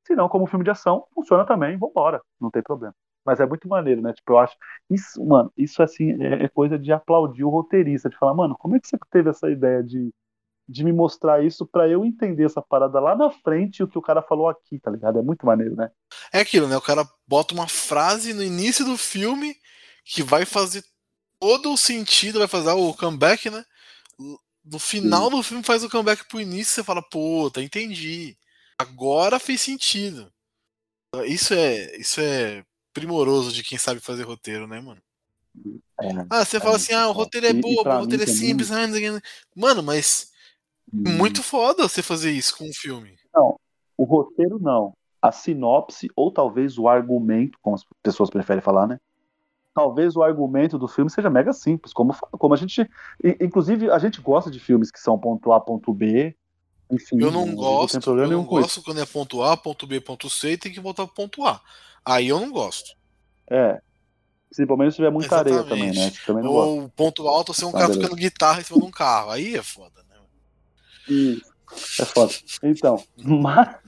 Se 0.06 0.16
não, 0.16 0.28
como 0.28 0.46
filme 0.46 0.64
de 0.64 0.70
ação, 0.70 1.06
funciona 1.14 1.46
também, 1.46 1.78
vambora, 1.78 2.22
não 2.40 2.50
tem 2.50 2.62
problema. 2.62 2.94
Mas 3.24 3.40
é 3.40 3.46
muito 3.46 3.68
maneiro, 3.68 4.02
né? 4.02 4.12
Tipo, 4.14 4.32
eu 4.34 4.38
acho. 4.38 4.56
Isso, 4.90 5.24
mano, 5.24 5.52
isso 5.56 5.82
assim 5.82 6.12
é, 6.22 6.44
é 6.44 6.48
coisa 6.48 6.78
de 6.78 6.92
aplaudir 6.92 7.44
o 7.44 7.50
roteirista, 7.50 8.10
de 8.10 8.16
falar, 8.18 8.34
mano, 8.34 8.56
como 8.58 8.76
é 8.76 8.80
que 8.80 8.88
você 8.88 8.98
teve 9.10 9.30
essa 9.30 9.50
ideia 9.50 9.82
de, 9.82 10.12
de 10.68 10.84
me 10.84 10.92
mostrar 10.92 11.44
isso 11.44 11.66
pra 11.66 11.88
eu 11.88 12.04
entender 12.04 12.44
essa 12.44 12.62
parada 12.62 13.00
lá 13.00 13.16
na 13.16 13.30
frente 13.30 13.78
e 13.80 13.84
o 13.84 13.88
que 13.88 13.98
o 13.98 14.02
cara 14.02 14.22
falou 14.22 14.48
aqui, 14.48 14.78
tá 14.80 14.90
ligado? 14.90 15.18
É 15.18 15.22
muito 15.22 15.46
maneiro, 15.46 15.76
né? 15.76 15.90
É 16.32 16.40
aquilo, 16.40 16.66
né? 16.66 16.76
O 16.76 16.80
cara 16.82 17.08
bota 17.26 17.54
uma 17.54 17.68
frase 17.68 18.32
no 18.32 18.42
início 18.42 18.84
do 18.84 18.96
filme 18.96 19.54
que 20.04 20.22
vai 20.22 20.44
fazer 20.44 20.84
todo 21.38 21.72
o 21.72 21.76
sentido, 21.76 22.38
vai 22.38 22.48
fazer 22.48 22.70
o 22.70 22.94
comeback, 22.94 23.50
né? 23.50 23.64
No 24.64 24.78
final 24.78 25.28
do 25.28 25.42
filme 25.42 25.62
faz 25.64 25.82
o 25.84 25.90
comeback 25.90 26.26
pro 26.28 26.40
início 26.40 26.72
e 26.72 26.74
você 26.74 26.84
fala, 26.84 27.02
puta, 27.02 27.60
entendi. 27.62 28.36
Agora 28.78 29.38
fez 29.38 29.60
sentido. 29.60 30.32
Isso 31.26 31.52
é, 31.52 31.96
isso 31.98 32.20
é 32.20 32.64
primoroso 32.94 33.52
de 33.52 33.62
quem 33.62 33.76
sabe 33.76 34.00
fazer 34.00 34.22
roteiro, 34.22 34.66
né, 34.66 34.80
mano? 34.80 35.02
É, 36.00 36.08
Ah, 36.30 36.44
você 36.44 36.56
é 36.56 36.60
fala 36.60 36.76
assim, 36.76 36.94
ah, 36.94 37.08
o 37.08 37.12
roteiro 37.12 37.46
é 37.46 37.52
bobo, 37.52 37.90
o 37.90 37.98
roteiro 38.00 38.22
é 38.22 38.26
também- 38.26 38.40
simples. 38.40 38.70
não 38.70 38.92
sei 38.92 39.08
o 39.10 39.20
que. 39.20 39.28
Mano, 39.54 39.82
mas 39.82 40.30
é 41.04 41.08
Hum, 41.08 41.16
muito 41.16 41.42
foda 41.42 41.82
você 41.88 42.02
fazer 42.02 42.30
isso 42.32 42.56
com 42.56 42.68
um 42.68 42.72
filme. 42.72 43.16
O 43.96 44.04
roteiro 44.04 44.58
não. 44.58 44.96
A 45.22 45.30
sinopse, 45.30 46.08
ou 46.16 46.30
talvez 46.32 46.76
o 46.78 46.88
argumento, 46.88 47.56
como 47.62 47.76
as 47.76 47.84
pessoas 48.02 48.28
preferem 48.28 48.60
falar, 48.60 48.86
né? 48.88 48.98
Talvez 49.72 50.16
o 50.16 50.22
argumento 50.22 50.76
do 50.78 50.86
filme 50.88 51.08
seja 51.10 51.30
mega 51.30 51.52
simples, 51.52 51.92
como, 51.94 52.14
como 52.32 52.52
a 52.52 52.56
gente. 52.56 52.86
Inclusive, 53.40 53.90
a 53.90 53.98
gente 53.98 54.20
gosta 54.20 54.50
de 54.50 54.58
filmes 54.60 54.90
que 54.90 55.00
são 55.00 55.18
ponto 55.18 55.50
A, 55.52 55.60
ponto 55.60 55.94
B. 55.94 56.36
Enfim, 56.90 57.16
Eu 57.22 57.30
não 57.30 57.44
tem 57.44 57.54
gosto, 57.54 58.00
problema 58.00 58.30
eu 58.32 58.36
não 58.36 58.42
isso. 58.42 58.50
gosto 58.50 58.82
quando 58.82 59.00
é 59.00 59.06
ponto 59.06 59.42
A, 59.42 59.56
ponto 59.56 59.86
B, 59.86 59.98
ponto 60.00 60.28
C 60.28 60.52
e 60.52 60.58
tem 60.58 60.70
que 60.72 60.80
voltar 60.80 61.06
pro 61.06 61.14
ponto 61.14 61.46
A. 61.46 61.58
Aí 62.04 62.28
eu 62.28 62.38
não 62.38 62.50
gosto. 62.50 62.94
É. 63.48 63.80
Principalmente 64.50 64.90
se 64.90 64.96
tiver 64.96 65.10
muita 65.10 65.38
areia 65.38 65.62
também, 65.62 65.88
Exatamente. 65.88 66.18
né? 66.18 66.24
Também 66.26 66.44
não. 66.44 66.50
Ou 66.52 66.88
ponto 66.90 67.26
alto 67.26 67.54
ser 67.54 67.64
um 67.64 67.72
Tá, 67.72 67.78
cara 67.78 67.94
tocando 67.94 68.14
guitarra 68.16 68.60
em 68.60 68.64
cima 68.64 68.78
de 68.80 68.84
um 68.84 68.90
carro. 68.90 69.30
Aí 69.30 69.54
é 69.56 69.62
foda, 69.62 70.02
né? 70.10 70.16
Isso. 71.08 71.50
É 71.98 72.04
foda. 72.04 72.32
Então, 72.62 73.02
mas 73.16 73.78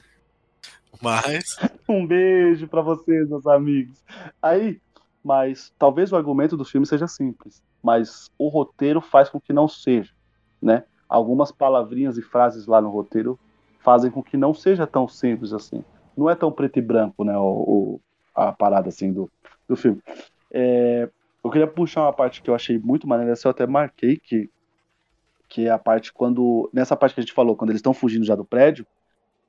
Mas. 1.00 1.56
um 1.88 2.06
beijo 2.06 2.66
pra 2.68 2.80
vocês, 2.82 3.28
meus 3.28 3.46
amigos. 3.46 4.02
Aí, 4.42 4.80
mas 5.22 5.72
talvez 5.78 6.12
o 6.12 6.16
argumento 6.16 6.56
do 6.56 6.64
filme 6.64 6.86
seja 6.86 7.06
simples, 7.06 7.62
mas 7.82 8.30
o 8.38 8.48
roteiro 8.48 9.00
faz 9.00 9.28
com 9.28 9.40
que 9.40 9.52
não 9.52 9.68
seja, 9.68 10.12
né? 10.60 10.84
Algumas 11.08 11.52
palavrinhas 11.52 12.16
e 12.18 12.22
frases 12.22 12.66
lá 12.66 12.80
no 12.80 12.90
roteiro 12.90 13.38
fazem 13.80 14.10
com 14.10 14.22
que 14.22 14.36
não 14.36 14.54
seja 14.54 14.86
tão 14.86 15.06
simples 15.06 15.52
assim. 15.52 15.84
Não 16.16 16.30
é 16.30 16.34
tão 16.34 16.50
preto 16.50 16.78
e 16.78 16.82
branco, 16.82 17.24
né? 17.24 17.36
O, 17.36 17.42
o- 17.42 18.00
a 18.34 18.52
parada 18.52 18.88
assim 18.88 19.12
do, 19.12 19.30
do 19.68 19.76
filme. 19.76 20.00
É, 20.50 21.08
eu 21.44 21.50
queria 21.50 21.66
puxar 21.66 22.02
uma 22.02 22.12
parte 22.12 22.42
que 22.42 22.50
eu 22.50 22.54
achei 22.54 22.78
muito 22.78 23.06
maneira, 23.06 23.32
essa 23.32 23.46
eu 23.46 23.50
até 23.50 23.66
marquei 23.66 24.16
que 24.16 24.50
que 25.48 25.66
é 25.66 25.70
a 25.70 25.78
parte 25.78 26.12
quando 26.12 26.68
nessa 26.72 26.96
parte 26.96 27.14
que 27.14 27.20
a 27.20 27.22
gente 27.22 27.32
falou, 27.34 27.54
quando 27.54 27.70
eles 27.70 27.78
estão 27.78 27.94
fugindo 27.94 28.24
já 28.24 28.34
do 28.34 28.44
prédio, 28.44 28.84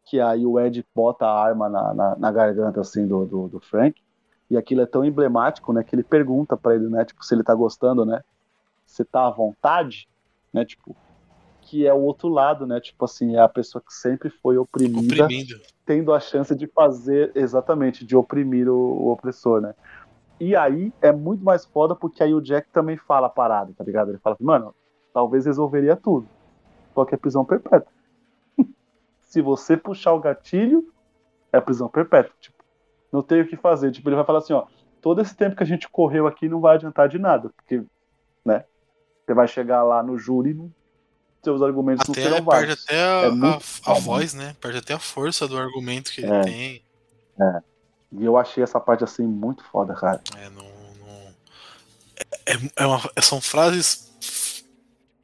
que 0.06 0.20
aí 0.20 0.46
o 0.46 0.60
Ed 0.60 0.86
bota 0.94 1.26
a 1.26 1.44
arma 1.44 1.68
na, 1.68 1.94
na, 1.94 2.16
na 2.16 2.32
garganta 2.32 2.82
assim 2.82 3.08
do, 3.08 3.26
do, 3.26 3.48
do 3.48 3.60
Frank 3.60 4.00
e 4.50 4.56
aquilo 4.56 4.82
é 4.82 4.86
tão 4.86 5.04
emblemático, 5.04 5.74
né, 5.74 5.84
que 5.84 5.96
ele 5.96 6.04
pergunta 6.04 6.56
pra 6.56 6.76
ele, 6.76 6.88
né, 6.88 7.04
tipo 7.04 7.26
se 7.26 7.34
ele 7.34 7.44
tá 7.44 7.56
gostando, 7.56 8.06
né, 8.06 8.22
você 8.86 9.04
tá 9.04 9.26
à 9.26 9.32
vontade, 9.32 10.08
né, 10.54 10.64
tipo 10.64 10.96
que 11.62 11.88
é 11.88 11.92
o 11.92 12.00
outro 12.00 12.28
lado, 12.28 12.68
né, 12.68 12.80
tipo 12.80 13.04
assim 13.04 13.36
é 13.36 13.40
a 13.40 13.50
pessoa 13.50 13.82
que 13.82 13.92
sempre 13.94 14.30
foi 14.30 14.56
oprimida 14.56 15.28
tendo 15.86 16.14
a 16.14 16.20
chance 16.20 16.56
de 16.56 16.68
fazer 16.68 17.32
exatamente, 17.36 18.06
de 18.06 18.16
oprimir 18.16 18.70
o, 18.70 18.76
o 18.76 19.12
opressor, 19.12 19.62
né? 19.62 19.74
E 20.40 20.56
aí 20.56 20.92
é 21.02 21.12
muito 21.12 21.44
mais 21.44 21.66
foda 21.66 21.96
porque 21.96 22.22
aí 22.22 22.34
o 22.34 22.42
Jack 22.42 22.70
também 22.70 22.98
fala 22.98 23.28
a 23.28 23.30
parada, 23.30 23.72
tá 23.78 23.84
ligado? 23.84 24.10
Ele 24.10 24.18
fala 24.18 24.36
assim, 24.36 24.44
mano, 24.44 24.76
talvez 25.14 25.46
resolveria 25.46 25.96
tudo. 25.96 26.28
Só 26.94 27.06
que 27.06 27.16
é 27.16 27.18
prisão 27.18 27.46
perpétua. 27.46 27.88
Se 29.36 29.42
você 29.42 29.76
puxar 29.76 30.14
o 30.14 30.20
gatilho, 30.22 30.94
é 31.52 31.60
prisão 31.60 31.90
perpétua. 31.90 32.34
Tipo, 32.40 32.56
não 33.12 33.22
tem 33.22 33.42
o 33.42 33.46
que 33.50 33.58
fazer. 33.58 33.92
Tipo, 33.92 34.08
ele 34.08 34.16
vai 34.16 34.24
falar 34.24 34.40
assim, 34.40 34.54
ó, 34.54 34.66
todo 35.02 35.22
esse 35.22 35.36
tempo 35.36 35.58
que 35.58 35.64
a 35.64 35.66
gente 35.66 35.90
correu 35.90 36.26
aqui 36.26 36.48
não 36.48 36.62
vai 36.62 36.76
adiantar 36.76 37.10
de 37.10 37.20
nada, 37.20 37.50
porque, 37.50 37.84
né? 38.46 38.64
Você 39.26 39.34
vai 39.34 39.46
chegar 39.46 39.84
lá 39.84 40.02
no 40.02 40.18
júri, 40.18 40.54
não- 40.54 40.72
seus 41.44 41.62
argumentos 41.62 42.08
não 42.08 42.14
Até 42.14 42.22
serão 42.22 42.36
perde 42.38 42.50
válidos. 42.50 42.84
até 42.86 42.98
a, 42.98 43.22
É 43.26 43.28
a- 43.28 43.92
a 43.92 44.00
voz, 44.00 44.34
né? 44.34 44.56
Perde 44.62 44.78
até 44.78 44.94
a 44.94 45.00
força 45.00 45.46
do 45.50 45.58
argumento 45.58 46.14
que 46.14 46.22
ele 46.22 46.32
É. 46.32 46.42
tem. 46.42 46.84
E 48.14 48.24
eu 48.24 48.38
achei 48.38 48.64
essa 48.64 48.80
parte 48.80 49.04
assim 49.04 49.24
muito 49.28 49.66
foda, 49.66 49.94
cara. 49.96 50.22
É, 50.38 50.50
não, 50.50 50.64
não- 50.64 51.34
é- 52.46 52.84
é 52.84 52.86
uma- 52.86 53.02
são 53.22 53.42
frases 53.42 54.16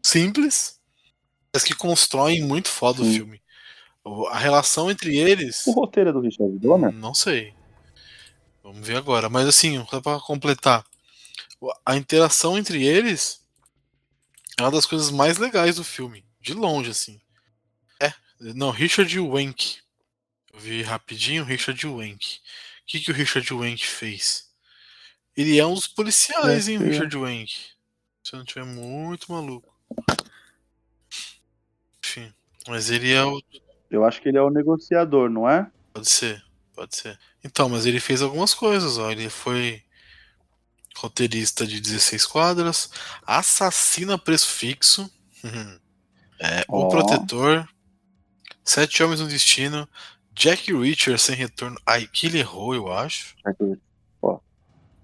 simples, 0.03 0.81
mas 1.53 1.63
que 1.63 1.73
constroem 1.75 2.41
muito 2.43 2.67
foda 2.69 3.01
o 3.01 3.05
Sim. 3.05 3.13
filme. 3.13 3.40
A 4.31 4.37
relação 4.37 4.89
entre 4.89 5.15
eles. 5.15 5.65
O 5.67 5.71
roteiro 5.71 6.09
é 6.09 6.13
do 6.13 6.21
Richard 6.21 6.57
Donner? 6.57 6.91
Não 6.91 7.13
sei. 7.13 7.53
Vamos 8.63 8.85
ver 8.85 8.97
agora. 8.97 9.29
Mas 9.29 9.47
assim, 9.47 9.83
só 9.89 10.01
pra 10.01 10.19
completar. 10.19 10.83
A 11.85 11.95
interação 11.95 12.57
entre 12.57 12.83
eles 12.83 13.45
é 14.57 14.63
uma 14.63 14.71
das 14.71 14.85
coisas 14.85 15.11
mais 15.11 15.37
legais 15.37 15.75
do 15.75 15.83
filme. 15.83 16.25
De 16.39 16.53
longe, 16.53 16.89
assim. 16.89 17.21
É. 17.99 18.11
Não, 18.39 18.71
Richard 18.71 19.19
Wank. 19.19 19.79
Eu 20.53 20.59
vi 20.59 20.81
rapidinho 20.81 21.43
Richard 21.43 21.85
Wank. 21.87 22.37
O 22.37 22.85
que, 22.87 22.99
que 22.99 23.11
o 23.11 23.13
Richard 23.13 23.53
Wank 23.53 23.85
fez? 23.85 24.49
Ele 25.37 25.57
é 25.57 25.65
um 25.65 25.75
dos 25.75 25.87
policiais, 25.87 26.65
Deve 26.65 26.73
hein, 26.73 26.79
ser. 26.79 26.87
Richard 26.89 27.17
Wank. 27.17 27.55
Se 28.23 28.33
eu 28.33 28.39
não 28.39 28.45
tiver 28.45 28.65
muito 28.65 29.31
maluco. 29.31 29.73
Enfim. 32.03 32.33
Mas 32.67 32.89
ele 32.89 33.11
é 33.11 33.23
o. 33.23 33.41
Eu 33.91 34.05
acho 34.05 34.21
que 34.21 34.29
ele 34.29 34.37
é 34.37 34.41
o 34.41 34.49
negociador, 34.49 35.29
não 35.29 35.47
é? 35.47 35.69
Pode 35.93 36.09
ser, 36.09 36.41
pode 36.73 36.95
ser. 36.95 37.19
Então, 37.43 37.67
mas 37.67 37.85
ele 37.85 37.99
fez 37.99 38.21
algumas 38.21 38.53
coisas, 38.53 38.97
ó. 38.97 39.11
Ele 39.11 39.29
foi 39.29 39.83
roteirista 40.97 41.67
de 41.67 41.79
16 41.79 42.25
quadras, 42.25 42.89
assassino 43.25 44.13
a 44.13 44.17
preço 44.17 44.47
fixo, 44.47 45.09
é, 46.39 46.63
o 46.67 46.81
Ó. 46.81 46.87
protetor, 46.89 47.67
Sete 48.63 49.03
Homens 49.03 49.19
no 49.19 49.27
Destino, 49.27 49.87
Jack 50.33 50.71
Reacher 50.73 51.19
sem 51.19 51.35
retorno. 51.35 51.77
Ai, 51.85 52.07
que 52.07 52.27
ele 52.27 52.39
errou, 52.39 52.73
eu 52.73 52.91
acho. 52.91 53.35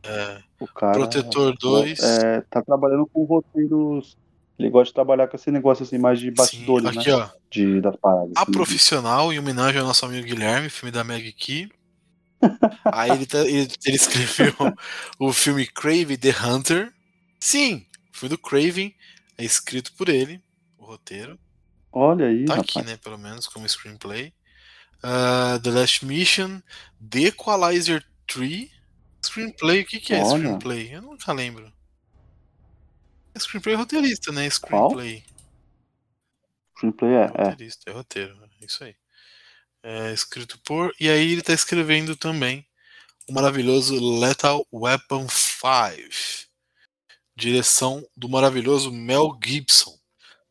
É, 0.04 0.42
o 0.60 0.68
cara. 0.68 0.94
Protetor 0.94 1.56
2. 1.58 2.00
É, 2.00 2.42
tá 2.50 2.62
trabalhando 2.62 3.06
com 3.08 3.26
roteiros. 3.26 4.18
Ele 4.60 4.70
gosta 4.70 4.88
de 4.90 4.94
trabalhar 4.96 5.28
com 5.28 5.36
esse 5.36 5.52
negócio 5.52 5.84
assim, 5.84 5.98
mais 6.00 6.20
de 6.20 6.28
sim, 6.28 6.34
bastidores, 6.34 6.88
aqui, 6.98 7.10
né? 7.10 7.16
ó. 7.16 7.30
De, 7.52 7.80
das 7.82 7.96
paradas. 7.98 8.32
A 8.36 8.42
assim. 8.42 8.52
Profissional, 8.52 9.32
em 9.32 9.38
homenagem 9.40 9.80
ao 9.80 9.86
nosso 9.88 10.06
amigo 10.06 10.26
Guilherme, 10.26 10.70
filme 10.70 10.92
da 10.92 11.04
Meg 11.04 11.32
Key. 11.34 11.70
Aí 12.86 13.12
ele, 13.12 13.26
tá- 13.26 13.40
ele- 13.46 13.68
ele 13.86 13.96
escreveu 13.96 14.54
o 15.20 15.32
filme 15.32 15.66
Crave 15.68 16.18
the 16.18 16.34
Hunter. 16.44 16.92
Sim, 17.40 17.86
o 18.14 18.18
filme 18.18 18.36
do 18.36 18.42
Craven 18.42 18.94
é 19.38 19.46
escrito 19.46 19.94
por 19.94 20.10
ele, 20.10 20.42
o 20.78 20.86
roteiro. 20.86 21.38
Olha 21.92 22.28
aí, 22.28 22.46
Tá 22.46 22.56
rapaz. 22.56 22.76
aqui, 22.78 22.88
né, 22.88 22.98
pelo 22.98 23.18
menos, 23.18 23.48
como 23.48 23.68
screenplay. 23.70 24.34
Ah, 25.04 25.60
The 25.62 25.70
Last 25.70 26.04
Mission, 26.06 26.62
The 27.10 27.28
Equalizer 27.28 28.04
3. 28.28 28.70
Screenplay, 29.24 29.82
o 29.82 29.86
que, 29.86 30.00
que 30.00 30.14
é 30.14 30.24
Olha. 30.24 30.38
screenplay? 30.40 30.96
Eu 30.96 31.02
nunca 31.04 31.32
lembro. 31.34 31.72
Screenplay 33.40 33.76
é 33.76 33.78
roteirista, 33.78 34.32
né? 34.32 34.50
Screenplay. 34.50 35.24
Screenplay 36.76 37.12
é, 37.14 37.22
é. 37.24 37.44
roteirista, 37.50 37.90
é 37.90 37.94
roteiro, 37.94 38.36
né? 38.38 38.48
isso 38.62 38.84
aí. 38.84 38.96
É 39.84 40.12
escrito 40.12 40.60
por. 40.66 40.94
E 41.00 41.10
aí 41.10 41.32
ele 41.32 41.42
tá 41.42 41.54
escrevendo 41.54 42.16
também 42.16 42.66
o 43.30 43.34
maravilhoso 43.34 43.96
Lethal 44.20 44.66
Weapon 44.74 45.28
5. 45.30 46.48
Direção 47.36 48.06
do 48.16 48.28
maravilhoso 48.28 48.92
Mel 48.92 49.38
Gibson. 49.44 49.96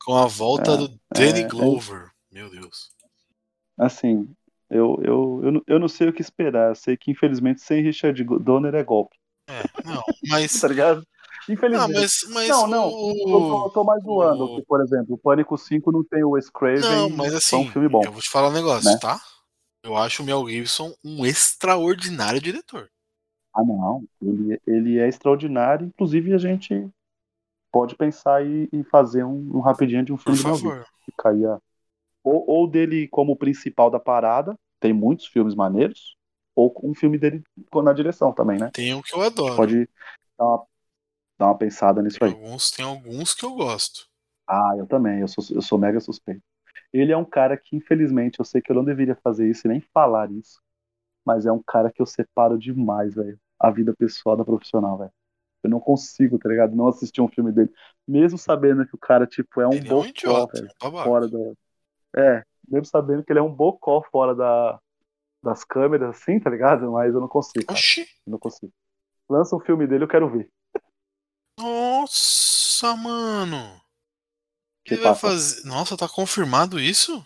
Com 0.04 0.16
a 0.16 0.26
volta 0.26 0.72
É, 0.72 0.76
do 0.76 1.00
Danny 1.12 1.40
é, 1.40 1.48
Glover. 1.48 2.10
Meu 2.30 2.48
Deus. 2.48 2.90
Assim, 3.78 4.32
eu, 4.70 4.98
eu, 5.02 5.40
eu, 5.42 5.52
não- 5.52 5.62
eu 5.66 5.78
não 5.80 5.88
sei 5.88 6.08
o 6.08 6.12
que 6.12 6.22
esperar. 6.22 6.76
Sei 6.76 6.96
que, 6.96 7.10
infelizmente, 7.10 7.60
sem 7.60 7.82
Richard 7.82 8.22
Donner 8.40 8.74
é 8.74 8.84
golpe. 8.84 9.16
É, 9.48 9.62
não, 9.84 10.02
mas. 10.28 10.52
Tá 10.60 10.68
ligado? 10.68 11.06
Não, 11.48 11.54
Infelizmente. 11.54 11.92
mas, 11.94 12.24
mas 12.30 12.48
não, 12.48 12.66
não. 12.66 12.88
o- 12.88 13.12
Eu 13.28 13.40
tô, 13.40 13.64
eu 13.66 13.70
tô 13.70 13.84
mais 13.84 14.02
zoando. 14.02 14.44
o- 14.44 14.64
por 14.64 14.80
exemplo, 14.80 15.14
o 15.14 15.18
Pânico 15.18 15.56
5 15.56 15.92
não 15.92 16.02
tem 16.04 16.24
o 16.24 16.30
Wes 16.30 16.50
Craven. 16.50 16.80
Não, 16.80 17.10
mas 17.10 17.34
assim, 17.34 17.56
um 17.56 17.70
filme 17.70 17.88
bom. 17.88 18.02
eu 18.04 18.12
vou 18.12 18.20
te 18.20 18.30
falar 18.30 18.48
um 18.48 18.52
negócio, 18.52 18.90
né? 18.90 18.98
tá? 19.00 19.20
Eu 19.82 19.96
acho 19.96 20.22
o 20.22 20.26
Mel 20.26 20.48
Gibson 20.48 20.92
um 21.04 21.24
extraordinário 21.24 22.40
diretor. 22.40 22.90
Ah, 23.54 23.62
não. 23.62 24.04
Ele, 24.20 24.60
ele 24.66 24.98
é 24.98 25.08
extraordinário. 25.08 25.86
Inclusive, 25.86 26.34
a 26.34 26.38
gente 26.38 26.88
pode 27.72 27.94
pensar 27.94 28.44
e, 28.44 28.68
e 28.72 28.82
fazer 28.84 29.24
um, 29.24 29.56
um 29.56 29.60
rapidinho 29.60 30.04
de 30.04 30.12
um 30.12 30.16
Por 30.16 30.34
filme 30.36 30.38
Gibson. 30.38 30.70
favor. 30.70 30.86
que 31.04 31.12
caía 31.16 31.58
ou, 32.24 32.44
ou 32.48 32.68
dele 32.68 33.06
como 33.06 33.36
principal 33.36 33.88
da 33.88 34.00
parada, 34.00 34.58
tem 34.80 34.92
muitos 34.92 35.26
filmes 35.26 35.54
maneiros, 35.54 36.16
ou 36.56 36.74
um 36.82 36.92
filme 36.92 37.16
dele 37.18 37.42
na 37.72 37.92
direção 37.92 38.32
também, 38.32 38.58
né? 38.58 38.70
Tem 38.72 38.92
um 38.92 39.00
que 39.00 39.14
eu 39.14 39.22
adoro. 39.22 39.54
Pode 39.54 39.88
dar 40.36 40.44
uma, 40.44 40.66
dar 41.38 41.46
uma 41.46 41.58
pensada 41.58 42.02
nisso 42.02 42.18
Tem 42.18 42.28
aí. 42.28 42.34
alguns, 42.34 42.70
tem 42.70 42.84
alguns 42.84 43.34
que 43.34 43.44
eu 43.44 43.54
gosto. 43.54 44.06
Ah, 44.48 44.74
eu 44.78 44.86
também, 44.86 45.20
eu 45.20 45.28
sou, 45.28 45.44
eu 45.50 45.62
sou 45.62 45.78
mega 45.78 46.00
suspeito. 46.00 46.42
Ele 46.92 47.12
é 47.12 47.16
um 47.16 47.24
cara 47.24 47.56
que, 47.56 47.76
infelizmente, 47.76 48.38
eu 48.38 48.44
sei 48.44 48.62
que 48.62 48.70
eu 48.70 48.76
não 48.76 48.84
deveria 48.84 49.16
fazer 49.16 49.48
isso 49.48 49.66
e 49.66 49.68
nem 49.68 49.80
falar 49.80 50.30
isso, 50.30 50.60
mas 51.24 51.44
é 51.44 51.52
um 51.52 51.62
cara 51.62 51.90
que 51.90 52.00
eu 52.00 52.06
separo 52.06 52.58
demais, 52.58 53.14
velho. 53.14 53.38
A 53.58 53.70
vida 53.70 53.94
pessoal 53.96 54.36
da 54.36 54.44
profissional, 54.44 54.98
velho. 54.98 55.12
Eu 55.62 55.70
não 55.70 55.80
consigo, 55.80 56.38
tá 56.38 56.48
ligado? 56.48 56.76
Não 56.76 56.88
assistir 56.88 57.20
um 57.20 57.28
filme 57.28 57.50
dele. 57.50 57.72
Mesmo 58.06 58.38
sabendo 58.38 58.86
que 58.86 58.94
o 58.94 58.98
cara, 58.98 59.26
tipo, 59.26 59.60
é 59.60 59.66
um 59.66 59.72
Ele 59.72 59.88
é 59.88 59.92
um 59.92 59.96
bocó, 59.96 60.08
idiota, 60.08 60.68
fora 60.80 61.28
da. 61.28 61.38
É, 62.16 62.44
mesmo 62.68 62.86
sabendo 62.86 63.24
que 63.24 63.32
ele 63.32 63.40
é 63.40 63.42
um 63.42 63.52
bocó 63.52 64.02
fora 64.10 64.34
da, 64.34 64.78
das 65.42 65.64
câmeras, 65.64 66.10
assim, 66.10 66.38
tá 66.38 66.48
ligado? 66.50 66.90
Mas 66.92 67.12
eu 67.12 67.20
não 67.20 67.28
consigo, 67.28 67.66
cara. 67.66 67.78
Oxi. 67.78 68.02
Eu 68.26 68.30
não 68.30 68.38
consigo. 68.38 68.72
Lança 69.28 69.56
um 69.56 69.60
filme 69.60 69.86
dele, 69.86 70.04
eu 70.04 70.08
quero 70.08 70.30
ver. 70.30 70.48
Nossa, 71.58 72.94
mano. 72.96 73.80
Que 74.84 74.94
Ele 74.94 75.02
vai 75.02 75.14
fazer. 75.14 75.64
Nossa, 75.64 75.96
tá 75.96 76.08
confirmado 76.08 76.78
isso? 76.78 77.24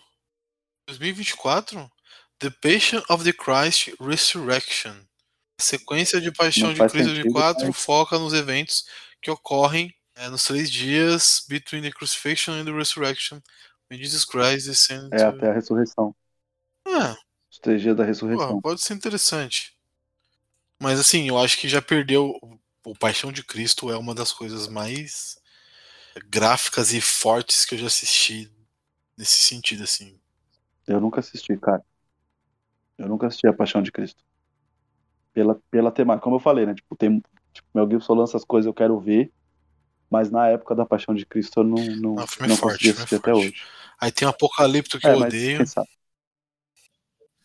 2024? 0.87 1.89
The 2.39 2.49
Passion 2.49 3.03
of 3.09 3.23
the 3.23 3.33
Christ 3.33 3.93
Resurrection. 3.99 4.93
A 5.59 5.63
sequência 5.63 6.19
de 6.19 6.31
Paixão 6.31 6.67
Não 6.69 6.73
de 6.73 6.79
Cristo 6.79 6.97
sentido, 7.09 7.13
2004 7.31 7.67
mas- 7.67 7.77
foca 7.77 8.17
nos 8.17 8.33
eventos 8.33 8.85
que 9.21 9.29
ocorrem 9.29 9.93
é, 10.15 10.27
nos 10.27 10.43
três 10.43 10.71
dias 10.71 11.45
between 11.47 11.83
the 11.83 11.91
crucifixion 11.91 12.53
and 12.53 12.65
the 12.65 12.71
resurrection. 12.71 13.39
When 13.89 13.99
Jesus 13.99 14.25
Christ 14.25 14.67
descended 14.67 15.13
É 15.13 15.23
até 15.25 15.49
a 15.49 15.53
ressurreição. 15.53 16.15
Ah, 16.87 17.15
Os 17.51 17.59
três 17.59 17.81
dias 17.81 17.95
da 17.95 18.03
ressurreição. 18.03 18.59
pode 18.61 18.81
ser 18.81 18.93
interessante. 18.95 19.75
Mas 20.79 20.99
assim, 20.99 21.27
eu 21.27 21.37
acho 21.37 21.57
que 21.59 21.69
já 21.69 21.81
perdeu. 21.81 22.33
O 22.83 22.95
Paixão 22.95 23.31
de 23.31 23.43
Cristo 23.43 23.89
é 23.91 23.97
uma 23.97 24.13
das 24.13 24.31
coisas 24.31 24.67
mais 24.67 25.39
gráficas 26.29 26.93
e 26.93 27.01
fortes 27.01 27.65
que 27.65 27.75
eu 27.75 27.79
já 27.79 27.87
assisti 27.87 28.51
nesse 29.17 29.39
sentido, 29.39 29.83
assim. 29.83 30.19
Eu 30.87 31.01
nunca 31.01 31.19
assisti, 31.21 31.57
cara. 31.57 31.83
Eu 32.97 33.09
nunca 33.09 33.27
assisti 33.27 33.47
A 33.47 33.53
Paixão 33.53 33.81
de 33.81 33.91
Cristo. 33.91 34.23
Pela, 35.33 35.55
pela 35.69 35.91
temática. 35.91 36.23
Como 36.23 36.35
eu 36.35 36.39
falei, 36.39 36.65
né? 36.65 36.75
Tipo, 36.75 36.95
tem, 36.95 37.21
tipo, 37.53 37.67
Mel 37.73 37.89
Gibson 37.89 38.13
lança 38.15 38.37
as 38.37 38.43
coisas 38.45 38.65
eu 38.67 38.73
quero 38.73 38.99
ver. 38.99 39.31
Mas 40.09 40.31
na 40.31 40.47
época 40.49 40.75
da 40.75 40.85
Paixão 40.85 41.15
de 41.15 41.25
Cristo 41.25 41.61
eu 41.61 41.63
não, 41.65 41.95
não, 41.95 42.15
Não, 42.15 42.23
é 42.23 42.47
não 42.47 42.55
forte, 42.57 42.89
é 42.89 42.93
assistir 42.93 43.15
até 43.15 43.33
forte. 43.33 43.35
hoje. 43.35 43.67
Aí 43.99 44.11
tem 44.11 44.27
o 44.27 44.31
Apocalipto 44.31 44.99
que 44.99 45.05
É, 45.05 45.11
eu 45.11 45.17
odeio. 45.17 45.63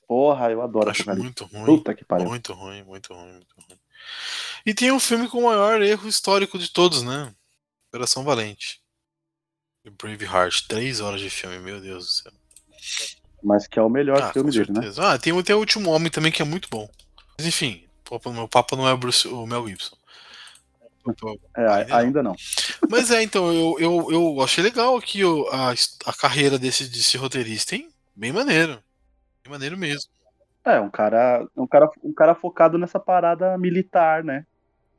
Porra, 0.07 0.51
eu 0.51 0.63
adoro 0.63 0.91
Acho 0.91 1.11
muito 1.11 1.45
ruim. 1.45 1.65
Puta 1.65 1.95
que 1.95 2.05
pariu. 2.05 2.29
Muito 2.29 2.53
ruim, 2.55 2.83
muito 2.85 3.13
ruim, 3.15 3.33
muito 3.33 3.55
ruim. 3.69 3.79
E 4.67 4.75
tem 4.75 4.91
um 4.91 4.99
filme 5.01 5.29
com 5.29 5.39
o 5.39 5.45
maior 5.45 5.81
erro 5.81 6.09
histórico 6.09 6.59
de 6.59 6.69
todos, 6.71 7.03
né? 7.03 7.33
Operação 7.89 8.25
Valente. 8.25 8.81
Braveheart. 9.99 10.67
Três 10.67 11.01
horas 11.01 11.21
de 11.21 11.31
filme, 11.31 11.59
meu 11.61 11.81
Deus 11.81 12.05
do 12.05 12.11
céu. 12.11 12.33
Mas 13.43 13.67
que 13.69 13.79
é 13.79 13.83
o 13.83 13.89
melhor 13.89 14.21
Ah, 14.21 14.33
filme 14.33 14.51
dele, 14.51 14.73
né? 14.73 14.81
Ah, 14.99 15.17
tem, 15.19 15.33
o- 15.33 15.43
tem 15.43 15.55
o 15.55 15.59
Último 15.61 15.91
Homem 15.91 16.11
também 16.11 16.33
que 16.33 16.43
é 16.43 16.45
muito 16.45 16.69
bom. 16.69 16.91
Mas 17.39 17.47
enfim, 17.47 17.87
o 18.11 18.31
meu 18.33 18.49
papo 18.49 18.75
não 18.75 18.89
é 18.89 18.93
o, 18.93 18.97
Bruce, 18.99 19.29
o 19.29 19.47
Mel 19.47 19.67
Gibson. 19.69 19.97
É, 21.57 21.67
Ainda 21.69 21.85
não. 21.89 21.97
ainda 21.97 22.23
não. 22.25 22.37
Mas 22.91 23.13
é, 23.13 23.23
então, 23.23 23.53
eu, 23.53 23.77
eu, 23.79 24.09
eu 24.11 24.41
achei 24.43 24.65
legal 24.65 24.97
aqui 24.97 25.21
a, 25.23 25.71
a 26.11 26.13
carreira 26.13 26.59
desse, 26.59 26.89
desse 26.89 27.17
roteirista, 27.17 27.77
hein? 27.77 27.89
Bem 28.17 28.33
maneiro. 28.33 28.83
Bem 29.45 29.53
maneiro 29.53 29.79
mesmo. 29.79 30.11
É, 30.65 30.81
um 30.81 30.91
cara, 30.91 31.47
um 31.57 31.67
cara, 31.67 31.89
um 32.03 32.13
cara 32.13 32.35
focado 32.35 32.77
nessa 32.77 32.99
parada 32.99 33.57
militar, 33.57 34.25
né? 34.25 34.45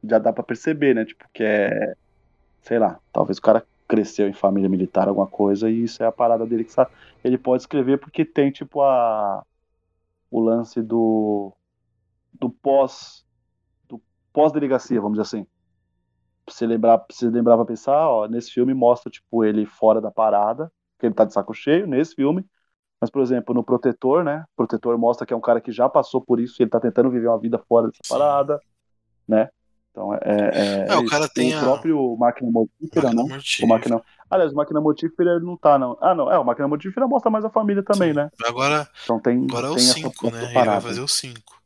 Já 0.04 0.20
dá 0.20 0.32
pra 0.32 0.44
perceber, 0.44 0.94
né? 0.94 1.06
Tipo, 1.06 1.26
que 1.34 1.44
é, 1.44 1.96
sei 2.62 2.80
lá, 2.80 3.00
talvez 3.12 3.38
o 3.38 3.42
cara 3.42 3.66
cresceu 3.88 4.28
em 4.28 4.34
família 4.34 4.70
militar, 4.70 5.08
alguma 5.08 5.28
coisa, 5.28 5.70
e 5.70 5.84
isso 5.84 6.04
é 6.04 6.06
a 6.06 6.12
parada 6.12 6.46
dele 6.46 6.64
que 6.64 6.72
sabe. 6.72 6.92
Ele 7.24 7.38
pode 7.38 7.64
escrever 7.64 7.98
porque 7.98 8.26
tem, 8.26 8.52
tipo, 8.52 8.82
a 8.82 9.44
o 10.30 10.42
lance 10.42 10.82
do 10.82 11.54
do 12.34 12.50
pós 12.50 13.26
do 13.88 14.02
pós-delegacia, 14.34 15.00
vamos 15.00 15.18
dizer 15.18 15.38
assim. 15.38 15.48
Pra 16.46 16.54
você 16.54 16.66
lembrar, 16.66 16.98
pra 16.98 17.16
você 17.16 17.30
lembrar 17.30 17.56
pra 17.58 17.66
pensar, 17.66 18.08
ó, 18.10 18.28
nesse 18.28 18.52
filme 18.52 18.74
mostra, 18.74 19.10
tipo, 19.10 19.44
ele 19.44 19.66
fora 19.66 20.00
da 20.00 20.12
parada, 20.12 20.72
que 21.00 21.06
ele 21.06 21.16
tá 21.16 21.26
de 21.26 21.34
saco 21.34 21.54
cheio, 21.54 21.88
nesse 21.88 22.16
filme. 22.16 22.46
Mas, 23.00 23.10
por 23.10 23.22
exemplo, 23.22 23.54
no 23.54 23.64
Protetor, 23.64 24.24
né? 24.24 24.44
Protetor 24.56 24.98
mostra 24.98 25.26
que 25.26 25.34
é 25.34 25.38
um 25.38 25.42
cara 25.42 25.62
que 25.62 25.72
já 25.72 25.88
passou 25.88 26.22
por 26.22 26.40
isso 26.40 26.56
e 26.60 26.64
ele 26.64 26.70
tá 26.70 26.80
tentando 26.80 27.12
viver 27.12 27.28
uma 27.28 27.40
vida 27.40 27.60
fora 27.60 27.88
dessa 27.88 28.02
parada, 28.10 28.60
né? 29.28 29.50
Então 29.98 30.14
é. 30.14 30.20
é, 30.22 30.86
É, 30.90 30.96
o 30.96 31.02
isso. 31.02 31.10
cara 31.10 31.28
tem 31.28 31.56
o 31.56 31.58
a- 31.58 31.62
próprio 31.62 32.16
Máquina 32.18 32.52
Mortífera, 32.52 33.08
Máquina 33.08 33.22
não? 33.24 33.28
Mortífera. 33.30 33.66
O 33.66 33.70
Máquina... 33.70 34.02
Aliás, 34.30 34.52
o 34.52 34.56
Máquina 34.56 34.82
Mortífera 34.82 35.32
ele 35.32 35.46
não 35.46 35.58
tá, 35.58 35.80
não. 35.80 35.98
Ah, 36.00 36.14
não. 36.14 36.32
É, 36.32 36.38
o 36.38 36.44
Máquina 36.44 36.68
Mortífera 36.68 37.08
mostra 37.08 37.32
mais 37.32 37.44
a 37.46 37.50
família 37.50 37.82
também, 37.82 38.10
Sim. 38.10 38.16
né? 38.18 38.30
Agora, 38.46 38.88
Então 39.04 39.20
tem. 39.20 39.44
agora 39.46 39.68
é 39.68 39.70
o 39.72 39.76
tem 39.76 39.84
essa- 39.84 39.94
5, 39.96 40.30
né? 40.30 40.44
Ele 40.46 40.54
vai 40.66 40.82
fazer 40.82 41.02
o 41.02 41.08
5. 41.08 41.60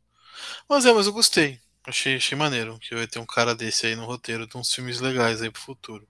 Mas 0.68 0.86
é, 0.86 0.92
mas 0.94 1.06
eu 1.06 1.12
gostei. 1.12 1.58
Achei, 1.86 2.16
achei 2.16 2.38
maneiro 2.38 2.78
que 2.78 2.94
vai 2.94 3.06
ter 3.06 3.18
um 3.18 3.26
cara 3.26 3.54
desse 3.54 3.86
aí 3.86 3.96
no 3.96 4.06
roteiro. 4.06 4.46
Tem 4.46 4.58
uns 4.60 4.72
filmes 4.72 5.00
legais 5.00 5.42
aí 5.42 5.50
pro 5.50 5.60
futuro. 5.60 6.06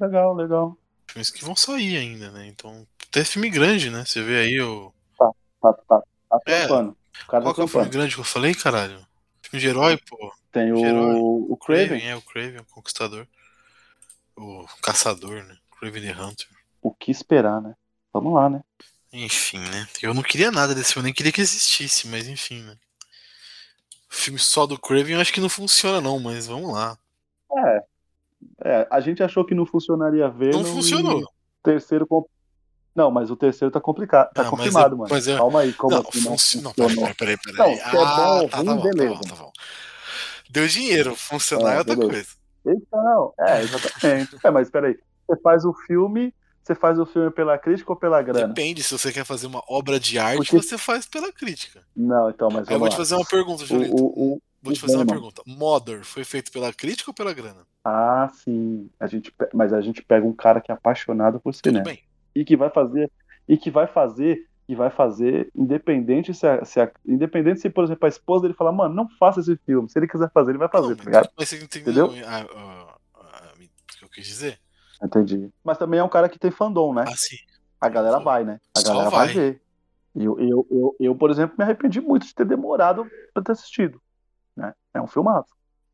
Legal, 0.00 0.34
legal. 0.34 0.76
Filmes 1.08 1.30
que 1.30 1.44
vão 1.44 1.54
sair 1.54 1.96
ainda, 1.98 2.30
né? 2.32 2.46
Então, 2.48 2.86
até 3.08 3.22
filme 3.22 3.48
grande, 3.50 3.90
né? 3.90 4.04
Você 4.04 4.22
vê 4.22 4.38
aí 4.40 4.60
o. 4.60 4.92
Tá, 5.18 5.30
tá, 5.60 5.72
tá 6.30 6.38
É. 6.46 6.66
trampando. 6.66 6.96
O 7.24 7.26
cara 7.30 7.42
Qual 7.44 7.52
tá 7.52 7.54
que 7.56 7.60
é 7.60 7.64
o 7.64 7.68
filme 7.68 7.88
grande 7.90 8.14
que 8.14 8.20
eu 8.20 8.24
falei, 8.24 8.54
caralho? 8.54 9.06
Filme 9.42 9.60
de 9.60 9.68
herói, 9.68 9.98
pô. 10.08 10.32
Tem 10.52 10.72
o, 10.72 11.50
o 11.50 11.56
Craven. 11.56 12.06
é 12.06 12.14
o 12.14 12.20
Craven, 12.22 12.58
o 12.60 12.64
Conquistador. 12.66 13.26
O 14.36 14.66
Caçador, 14.82 15.42
né? 15.44 15.56
Craven 15.78 16.02
the 16.02 16.12
Hunter. 16.22 16.46
O 16.82 16.92
que 16.92 17.10
esperar, 17.10 17.60
né? 17.60 17.74
Vamos 18.12 18.34
lá, 18.34 18.48
né? 18.50 18.60
Enfim, 19.12 19.58
né? 19.58 19.86
Eu 20.02 20.12
não 20.14 20.22
queria 20.22 20.50
nada 20.50 20.74
desse 20.74 20.92
filme, 20.92 21.06
nem 21.06 21.14
queria 21.14 21.32
que 21.32 21.40
existisse, 21.40 22.06
mas 22.08 22.28
enfim, 22.28 22.62
né? 22.62 22.76
O 24.10 24.14
filme 24.14 24.38
só 24.38 24.66
do 24.66 24.78
Craven 24.78 25.14
eu 25.14 25.20
acho 25.20 25.32
que 25.32 25.40
não 25.40 25.48
funciona, 25.48 26.00
não, 26.00 26.18
mas 26.18 26.46
vamos 26.46 26.72
lá. 26.72 26.98
É. 27.56 27.82
É, 28.64 28.88
a 28.90 29.00
gente 29.00 29.22
achou 29.22 29.44
que 29.44 29.54
não 29.54 29.64
funcionaria 29.64 30.28
ver. 30.28 30.52
Não 30.52 30.64
funcionou. 30.64 31.26
Terceiro. 31.62 32.06
com- 32.06 32.26
Não, 32.94 33.10
mas 33.10 33.30
o 33.30 33.36
terceiro 33.36 33.70
tá 33.72 33.80
complicado. 33.80 34.32
Tá 34.34 34.42
Ah, 34.42 34.44
mas 34.44 34.50
confirmado, 34.50 34.94
é- 34.94 34.98
mano. 34.98 35.10
mas 35.10 35.28
é- 35.28 35.36
Calma 35.36 35.60
aí, 35.60 35.72
como 35.72 35.94
não, 35.94 36.34
assim 36.34 36.60
não 36.60 36.64
não, 36.64 36.74
peraí, 36.74 37.14
peraí, 37.14 37.36
peraí. 37.38 37.56
Não, 37.56 37.74
se 37.76 37.80
é 37.80 37.92
bom 37.92 37.98
ou 38.42 38.48
tá, 38.48 38.56
ruim, 38.58 38.66
tá 38.66 38.74
bom, 38.74 38.82
beleza. 38.82 39.14
Tá 39.14 39.20
bom, 39.20 39.28
tá 39.28 39.36
bom. 39.36 39.52
Deu 40.52 40.68
dinheiro, 40.68 41.16
funcionar 41.16 41.72
É, 41.72 41.74
é 41.76 41.78
outra 41.78 41.96
beleza. 41.96 42.12
coisa. 42.64 42.78
Então, 42.78 43.34
é, 43.40 43.62
exatamente. 43.62 44.36
é, 44.44 44.50
mas 44.50 44.70
peraí. 44.70 44.98
Você 45.26 45.40
faz 45.40 45.64
o 45.64 45.72
filme. 45.72 46.34
Você 46.62 46.74
faz 46.76 46.96
o 46.98 47.04
filme 47.06 47.30
pela 47.32 47.58
crítica 47.58 47.90
ou 47.90 47.96
pela 47.98 48.22
grana? 48.22 48.46
Depende, 48.46 48.84
se 48.84 48.96
você 48.96 49.10
quer 49.10 49.24
fazer 49.24 49.48
uma 49.48 49.64
obra 49.68 49.98
de 49.98 50.16
arte, 50.18 50.36
Porque- 50.36 50.56
você 50.62 50.78
faz 50.78 51.06
pela 51.06 51.32
crítica. 51.32 51.82
Não, 51.96 52.30
então, 52.30 52.48
mas 52.52 52.68
eu 52.68 52.78
vou 52.78 52.88
vamos 52.88 52.90
te 52.90 52.92
lá. 52.92 52.96
fazer 52.98 53.14
uma 53.16 53.24
pergunta, 53.24 53.66
Julito. 53.66 53.96
o, 53.96 54.34
o- 54.34 54.42
Vou 54.64 54.72
te 54.72 54.78
fazer 54.80 54.94
uma 54.94 55.04
pergunta. 55.06 55.42
Mother 55.44 56.04
foi 56.04 56.22
feito 56.22 56.52
pela 56.52 56.72
crítica 56.72 57.10
ou 57.10 57.14
pela 57.14 57.32
grana? 57.34 57.66
Ah, 57.84 58.30
sim. 58.44 58.88
A 59.00 59.08
gente, 59.08 59.34
mas 59.52 59.72
a 59.72 59.80
gente 59.80 60.00
pega 60.04 60.24
um 60.24 60.32
cara 60.32 60.60
que 60.60 60.70
é 60.70 60.74
apaixonado 60.74 61.40
por 61.40 61.52
Tudo 61.52 61.64
cinema. 61.64 61.84
bem. 61.84 61.98
E 62.32 62.44
que 62.44 62.56
vai 62.56 62.70
fazer. 62.70 63.10
E 63.48 63.56
que 63.56 63.72
vai 63.72 63.88
fazer. 63.88 64.46
E 64.68 64.74
vai 64.76 64.90
fazer, 64.90 65.50
independente 65.54 66.32
se, 66.32 66.46
a, 66.46 66.64
se 66.64 66.80
a- 66.80 66.90
independente 67.06 67.60
se, 67.60 67.68
por 67.68 67.82
exemplo, 67.84 68.06
a 68.06 68.08
esposa 68.08 68.42
dele 68.42 68.54
falar, 68.54 68.72
mano, 68.72 68.94
não 68.94 69.08
faça 69.18 69.40
esse 69.40 69.56
filme. 69.56 69.88
Se 69.90 69.98
ele 69.98 70.06
quiser 70.06 70.30
fazer, 70.30 70.52
ele 70.52 70.58
vai 70.58 70.68
fazer, 70.68 70.90
Não, 70.90 70.96
tá 70.96 71.04
ligado? 71.04 71.28
mas 71.36 71.48
você 71.48 71.62
entendeu, 71.62 72.06
Entendeu? 72.06 72.28
a- 72.28 72.36
a- 72.36 72.96
a- 73.14 73.52
o 73.56 73.98
que 73.98 74.04
eu 74.04 74.08
quis 74.08 74.24
dizer? 74.26 74.58
Entendi. 75.02 75.50
Mas 75.64 75.78
também 75.78 75.98
é 75.98 76.04
um 76.04 76.08
cara 76.08 76.28
que 76.28 76.38
tem 76.38 76.50
fandom, 76.50 76.94
né? 76.94 77.04
Ah, 77.08 77.14
sim. 77.16 77.36
a 77.80 77.88
galera 77.88 78.20
vai, 78.20 78.44
né? 78.44 78.60
A 78.76 78.80
Só 78.80 78.88
galera 78.92 79.10
vai. 79.10 79.26
vai. 79.26 79.34
ver. 79.34 79.62
Eu, 80.14 80.38
eu, 80.38 80.66
eu, 80.70 80.96
eu, 81.00 81.14
por 81.16 81.30
exemplo, 81.30 81.56
me 81.58 81.64
arrependi 81.64 82.00
muito 82.00 82.24
de 82.26 82.34
ter 82.34 82.44
demorado 82.44 83.04
pra 83.34 83.42
ter 83.42 83.52
assistido. 83.52 84.00
Né? 84.54 84.72
É 84.94 85.00
um 85.02 85.06
filmaço. 85.08 85.48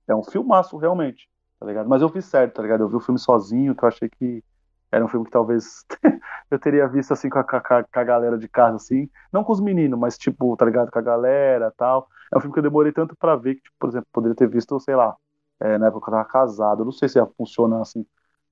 É 0.06 0.14
um 0.14 0.22
filmaço, 0.24 0.76
realmente. 0.76 1.26
Tá 1.58 1.64
ligado? 1.66 1.88
Mas 1.88 2.02
eu 2.02 2.08
fiz 2.10 2.24
certo, 2.26 2.54
tá 2.56 2.62
ligado? 2.62 2.82
Eu 2.82 2.88
vi 2.88 2.96
o 2.96 3.00
filme 3.00 3.18
sozinho, 3.18 3.74
que 3.74 3.82
eu 3.84 3.88
achei 3.88 4.08
que 4.10 4.44
era 4.90 5.04
um 5.04 5.08
filme 5.08 5.24
que 5.26 5.30
talvez 5.32 5.84
eu 6.50 6.58
teria 6.58 6.86
visto 6.88 7.12
assim 7.12 7.28
com 7.28 7.38
a, 7.38 7.44
com 7.44 7.56
a- 7.56 7.62
com 7.84 8.00
a 8.00 8.04
galera 8.04 8.38
de 8.38 8.48
casa, 8.48 8.76
assim. 8.76 9.08
Não 9.32 9.44
com 9.44 9.52
os 9.52 9.60
meninos, 9.60 9.98
mas 9.98 10.16
tipo, 10.18 10.56
tá 10.56 10.64
ligado? 10.64 10.90
Com 10.90 10.98
a 10.98 11.02
galera 11.02 11.72
tal. 11.76 12.08
É 12.32 12.36
um 12.36 12.40
filme 12.40 12.52
que 12.54 12.58
eu 12.58 12.62
demorei 12.64 12.92
tanto 12.92 13.16
pra 13.16 13.36
ver 13.36 13.56
que, 13.56 13.62
tipo, 13.62 13.76
por 13.78 13.88
exemplo, 13.90 14.08
poderia 14.12 14.34
ter 14.36 14.48
visto, 14.48 14.78
sei 14.80 14.94
lá, 14.96 15.14
é, 15.60 15.78
na 15.78 15.86
época 15.88 16.04
que 16.06 16.10
eu 16.10 16.14
tava 16.18 16.28
casado. 16.28 16.84
Não 16.84 16.92
sei 16.92 17.08
se 17.08 17.18
funciona 17.36 17.80
assim. 17.80 18.04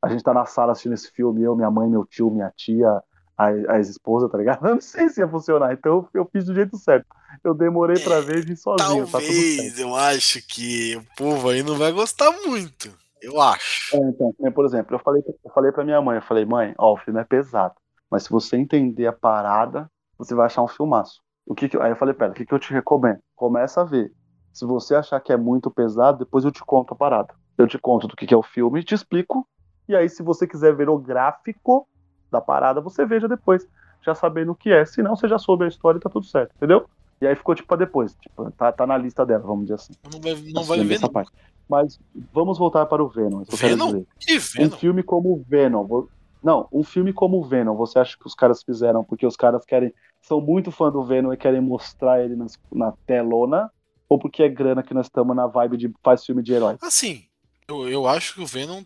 A 0.03 0.09
gente 0.09 0.23
tá 0.23 0.33
na 0.35 0.45
sala 0.47 0.73
assistindo 0.73 0.95
esse 0.95 1.11
filme, 1.11 1.43
eu, 1.43 1.57
minha 1.57 1.71
mãe, 1.71 1.89
meu 1.89 2.05
tio, 2.07 2.31
minha 2.31 2.53
tia, 2.57 2.89
a, 3.37 3.47
a 3.47 3.77
ex-esposa, 3.79 4.29
tá 4.29 4.39
ligado? 4.39 4.65
Eu 4.67 4.75
não 4.75 4.81
sei 4.81 5.09
se 5.09 5.21
ia 5.21 5.29
funcionar. 5.29 5.73
Então 5.73 6.09
eu 6.15 6.27
fiz 6.33 6.45
do 6.47 6.55
jeito 6.55 6.77
certo. 6.79 7.07
Eu 7.45 7.55
demorei 7.55 7.99
pra 7.99 8.21
ver 8.21 8.39
e 8.39 8.43
vi 8.43 8.57
sozinho, 8.57 9.05
tá. 9.07 9.19
Talvez, 9.19 9.79
eu 9.79 9.95
acho 9.95 10.47
que 10.47 10.97
o 10.97 11.05
povo 11.17 11.49
aí 11.51 11.63
não 11.63 11.77
vai 11.77 11.93
gostar 11.93 12.31
muito. 12.47 12.91
Eu 13.23 13.41
acho. 13.41 13.97
É, 13.97 13.99
então, 13.99 14.35
né, 14.39 14.51
por 14.51 14.65
exemplo, 14.65 14.95
eu 14.95 14.99
falei, 14.99 15.23
eu 15.45 15.51
falei 15.53 15.73
pra 15.73 15.85
minha 15.85 16.01
mãe, 16.01 16.17
eu 16.17 16.23
falei, 16.23 16.45
mãe, 16.45 16.75
ó, 16.79 16.93
o 16.93 16.97
filme 16.97 17.21
é 17.21 17.25
pesado, 17.25 17.75
mas 18.11 18.25
se 18.25 18.31
você 18.31 18.57
entender 18.57 19.07
a 19.07 19.13
parada, 19.13 19.91
você 20.19 20.35
vai 20.35 20.47
achar 20.47 20.63
um 20.63 20.69
filmaço. 20.69 21.21
O 21.47 21.55
que 21.55 21.69
que 21.69 21.77
eu- 21.77 21.83
aí 21.83 21.91
eu 21.93 21.97
falei 21.97 22.13
pra 22.15 22.27
ela, 22.27 22.33
o 22.35 22.37
que, 22.37 22.45
que 22.45 22.53
eu 22.53 22.59
te 22.59 22.73
recomendo? 22.73 23.21
Começa 23.35 23.81
a 23.81 23.85
ver. 23.85 24.13
Se 24.53 24.65
você 24.65 24.95
achar 24.95 25.21
que 25.21 25.33
é 25.33 25.37
muito 25.37 25.71
pesado, 25.71 26.19
depois 26.19 26.45
eu 26.45 26.51
te 26.51 26.65
conto 26.65 26.95
a 26.95 26.97
parada. 26.97 27.35
Eu 27.57 27.67
te 27.67 27.79
conto 27.79 28.09
do 28.09 28.17
que, 28.17 28.27
que 28.27 28.35
é 28.35 28.37
o 28.37 28.43
filme, 28.43 28.83
te 28.83 28.95
explico, 28.95 29.47
e 29.89 29.95
aí 29.95 30.09
se 30.09 30.23
você 30.23 30.47
quiser 30.47 30.75
ver 30.75 30.89
o 30.89 30.99
gráfico 30.99 31.87
da 32.31 32.41
parada, 32.41 32.81
você 32.81 33.07
veja 33.07 33.29
depois, 33.29 33.67
já 34.03 34.15
sabendo 34.15 34.53
o 34.53 34.55
que 34.55 34.71
é. 34.71 34.85
Se 34.85 35.03
não, 35.03 35.15
você 35.15 35.29
já 35.29 35.39
soube 35.39 35.65
a 35.65 35.69
história 35.69 35.99
e 35.99 36.01
tá 36.01 36.11
tudo 36.11 36.27
certo, 36.27 36.53
entendeu? 36.57 36.89
E 37.21 37.27
aí 37.27 37.35
ficou 37.37 37.55
tipo 37.55 37.69
pra 37.69 37.77
depois, 37.77 38.15
tipo, 38.17 38.51
tá, 38.53 38.73
tá 38.73 38.87
na 38.87 38.99
lista 38.99 39.25
dela, 39.25 39.43
vamos 39.45 39.63
dizer 39.67 39.75
assim. 39.75 39.95
Não 40.05 40.21
vai, 40.21 40.33
não 40.35 40.63
vai 40.65 40.81
Assistindo 40.81 40.89
ver, 40.89 40.95
essa 40.97 41.07
não. 41.07 41.13
parte. 41.13 41.33
Mas 41.69 41.99
vamos 42.33 42.59
voltar 42.59 42.87
para 42.87 43.03
o 43.03 43.09
Venom. 43.09 43.43
Venom? 43.49 44.05
Que 44.19 44.37
Um 44.37 44.41
Venom? 44.41 44.77
filme 44.77 45.03
como 45.03 45.33
o 45.33 45.45
Venom. 45.49 46.07
Não, 46.43 46.69
um 46.73 46.85
filme 46.85 47.13
como 47.13 47.39
o 47.39 47.45
Venom, 47.45 47.75
você 47.75 47.99
acha 47.99 48.17
que 48.17 48.27
os 48.27 48.35
caras 48.35 48.63
fizeram 48.63 49.03
porque 49.03 49.27
os 49.27 49.37
caras 49.37 49.65
querem. 49.65 49.93
São 50.23 50.41
muito 50.41 50.71
fã 50.71 50.91
do 50.93 51.03
Venom 51.05 51.33
e 51.33 51.37
querem 51.37 51.61
mostrar 51.61 52.23
ele 52.25 52.37
nas- 52.37 52.59
na 52.73 52.93
telona? 53.07 53.71
Ou 54.09 54.19
porque 54.19 54.43
é 54.45 54.49
grana 54.49 54.83
que 54.83 54.95
nós 54.95 55.07
estamos 55.07 55.35
na 55.35 55.47
vibe 55.49 55.77
de 55.77 55.93
faz 56.05 56.25
filme 56.25 56.43
de 56.43 56.53
herói? 56.53 56.77
Assim, 56.81 57.25
eu, 57.67 57.89
eu 57.89 58.07
acho 58.07 58.35
que 58.35 58.41
o 58.43 58.47
Venom, 58.47 58.85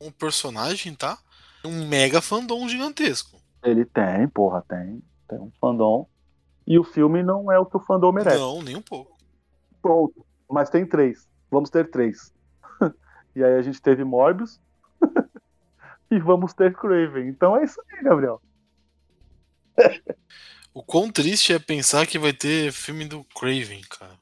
um 0.00 0.10
personagem, 0.12 0.94
tá? 0.94 1.18
Um 1.64 1.88
mega 1.88 2.20
fandom 2.20 2.68
gigantesco. 2.68 3.38
Ele 3.64 3.84
tem, 3.84 4.28
porra, 4.28 4.62
tem. 4.68 5.02
Tem 5.28 5.40
um 5.40 5.50
fandom. 5.60 6.06
E 6.66 6.78
o 6.78 6.84
filme 6.84 7.22
não 7.24 7.50
é 7.50 7.58
o 7.58 7.66
que 7.66 7.76
o 7.76 7.80
fandom 7.80 8.12
merece. 8.12 8.38
Não, 8.38 8.62
nem 8.62 8.76
um 8.76 8.82
pouco. 8.82 9.16
Pronto. 9.82 10.24
Mas 10.48 10.70
tem 10.70 10.86
três. 10.86 11.26
Vamos 11.54 11.70
ter 11.70 11.88
três. 11.88 12.34
e 13.36 13.44
aí 13.44 13.54
a 13.54 13.62
gente 13.62 13.80
teve 13.80 14.02
Morbius. 14.02 14.60
e 16.10 16.18
vamos 16.18 16.52
ter 16.52 16.74
Craven. 16.74 17.28
Então 17.28 17.56
é 17.56 17.62
isso 17.62 17.80
aí, 17.92 18.02
Gabriel. 18.02 18.42
O 20.74 20.82
quão 20.82 21.08
triste 21.08 21.52
é 21.52 21.58
pensar 21.60 22.08
que 22.08 22.18
vai 22.18 22.32
ter 22.32 22.72
filme 22.72 23.04
do 23.04 23.22
Craven, 23.36 23.82
cara. 23.88 24.18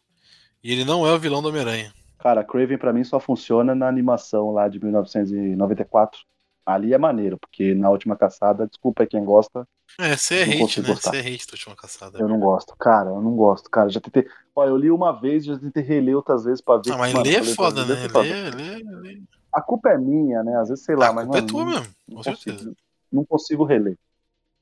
E 0.63 0.71
ele 0.71 0.85
não 0.85 1.07
é 1.07 1.13
o 1.15 1.19
vilão 1.19 1.41
do 1.41 1.49
Homem-Aranha. 1.49 1.91
Cara, 2.19 2.45
Craven 2.45 2.77
pra 2.77 2.93
mim 2.93 3.03
só 3.03 3.19
funciona 3.19 3.75
na 3.75 3.89
animação 3.89 4.51
lá 4.51 4.69
de 4.69 4.79
1994. 4.79 6.21
Ali 6.65 6.95
é 6.95 6.99
maneiro, 6.99 7.37
porque 7.39 7.75
na 7.75 7.91
última 7.91 8.17
caçada, 8.17 8.67
desculpa 8.67 9.03
aí 9.03 9.07
quem 9.09 9.25
gosta, 9.25 9.67
É, 9.99 10.17
você 10.17 10.37
é 10.37 10.47
Não 10.47 10.53
hate, 10.53 10.61
consigo 10.63 10.89
né? 10.89 10.95
Você 10.95 11.17
é 11.17 11.21
hate 11.21 11.47
da 11.47 11.53
última 11.53 11.77
caçada. 11.77 12.19
eu 12.19 12.29
não 12.29 12.39
gosto. 12.41 12.75
Cara, 12.77 13.11
eu 13.11 13.21
não 13.21 13.35
gosto. 13.37 13.69
Cara, 13.69 13.91
já 13.91 14.01
tentei. 14.01 14.27
Olha, 14.55 14.71
eu 14.71 14.77
li 14.77 14.91
uma 14.91 15.13
vez, 15.13 15.45
já 15.45 15.59
tentei 15.59 15.83
reler 15.83 16.17
outras 16.17 16.45
vezes 16.45 16.61
pra 16.61 16.77
ver. 16.77 16.93
Ah, 16.93 16.97
mas 16.99 17.13
ler 17.15 17.35
é 17.41 17.43
foda, 17.45 17.85
"Deus, 17.85 18.01
né? 18.13 18.21
Ler, 18.23 18.55
ler, 18.55 18.85
ler. 19.01 19.23
A 19.53 19.61
culpa 19.61 19.91
é 19.91 19.99
minha, 19.99 20.43
né? 20.43 20.57
Às 20.57 20.69
vezes, 20.71 20.85
sei 20.85 20.97
lá, 20.97 21.09
a 21.09 21.13
mas. 21.13 21.25
culpa 21.25 21.39
é 21.39 21.43
tua 21.43 21.65
não- 21.65 21.71
mesmo, 21.73 21.87
não 22.09 22.17
com 22.17 22.23
consigo, 22.23 22.37
certeza. 22.39 22.77
não 23.13 23.25
consigo 23.25 23.65
reler. 23.65 23.99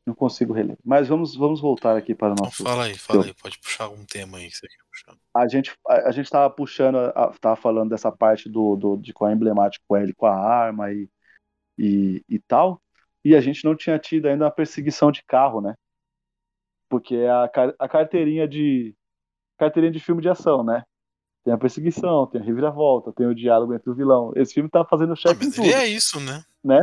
Não 0.06 0.14
consigo 0.14 0.52
reler. 0.52 0.76
Mas 0.84 1.06
vamos, 1.06 1.36
vamos 1.36 1.60
voltar 1.60 1.96
aqui 1.96 2.14
para 2.14 2.32
o 2.32 2.36
nosso. 2.42 2.64
fala 2.64 2.84
aí, 2.86 2.94
fala 2.98 3.24
aí. 3.24 3.34
Pode 3.34 3.58
puxar 3.58 3.84
algum 3.84 4.04
tema 4.04 4.38
aí 4.38 4.48
que 4.48 4.56
você 4.56 4.66
quer 4.66 4.82
puxar. 4.90 5.14
a 5.34 5.46
gente, 5.46 5.72
a, 5.86 6.08
a 6.08 6.10
gente 6.10 6.28
tava 6.30 6.48
puxando, 6.52 6.96
a- 6.96 7.32
tava 7.40 7.54
falando 7.54 7.90
dessa 7.90 8.10
parte 8.10 8.48
do, 8.48 8.74
do 8.74 8.96
de 8.96 9.12
qual 9.12 9.30
é 9.30 9.34
emblemático 9.34 9.96
ele 9.96 10.12
com 10.14 10.26
a 10.26 10.34
arma 10.34 10.90
e, 10.90 11.08
e, 11.80 12.22
e 12.28 12.38
tal, 12.38 12.80
e 13.24 13.34
a 13.34 13.40
gente 13.40 13.64
não 13.64 13.74
tinha 13.74 13.98
tido 13.98 14.26
ainda 14.26 14.44
uma 14.44 14.50
perseguição 14.50 15.10
de 15.10 15.24
carro, 15.24 15.62
né? 15.62 15.74
Porque 16.90 17.14
é 17.16 17.30
a, 17.30 17.44
a 17.78 17.88
carteirinha 17.88 18.46
de 18.46 18.94
carteirinha 19.58 19.92
de 19.92 20.00
filme 20.00 20.20
de 20.20 20.28
ação, 20.28 20.62
né? 20.62 20.84
Tem 21.42 21.54
a 21.54 21.58
perseguição, 21.58 22.26
tem 22.26 22.40
a 22.40 22.44
reviravolta, 22.44 23.12
tem 23.12 23.26
o 23.26 23.34
diálogo 23.34 23.72
entre 23.74 23.88
o 23.88 23.94
vilão. 23.94 24.32
Esse 24.36 24.52
filme 24.54 24.68
tá 24.68 24.84
fazendo 24.84 25.12
Ah, 25.12 25.16
chefe 25.16 25.46
em 25.46 25.50
tudo. 25.50 25.70
é 25.70 25.86
isso, 25.86 26.18
né? 26.62 26.82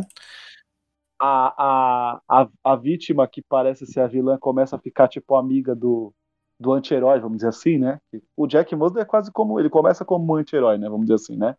A, 1.20 1.54
a, 1.58 2.22
a, 2.28 2.48
a 2.64 2.76
vítima 2.76 3.28
que 3.28 3.42
parece 3.42 3.86
ser 3.86 4.02
a 4.02 4.08
vilã 4.08 4.38
começa 4.40 4.76
a 4.76 4.80
ficar 4.80 5.08
tipo 5.08 5.36
amiga 5.36 5.76
do, 5.76 6.14
do 6.60 6.74
anti-herói, 6.74 7.20
vamos 7.20 7.38
dizer 7.38 7.50
assim, 7.50 7.78
né? 7.78 8.00
O 8.36 8.48
Jack 8.48 8.76
Mosley 8.76 9.04
é 9.04 9.06
quase 9.06 9.32
como 9.32 9.60
ele 9.60 9.70
começa 9.70 10.04
como 10.04 10.32
um 10.32 10.36
anti-herói, 10.38 10.78
né? 10.78 10.90
Vamos 10.90 11.06
dizer 11.06 11.16
assim, 11.16 11.38
né? 11.38 11.56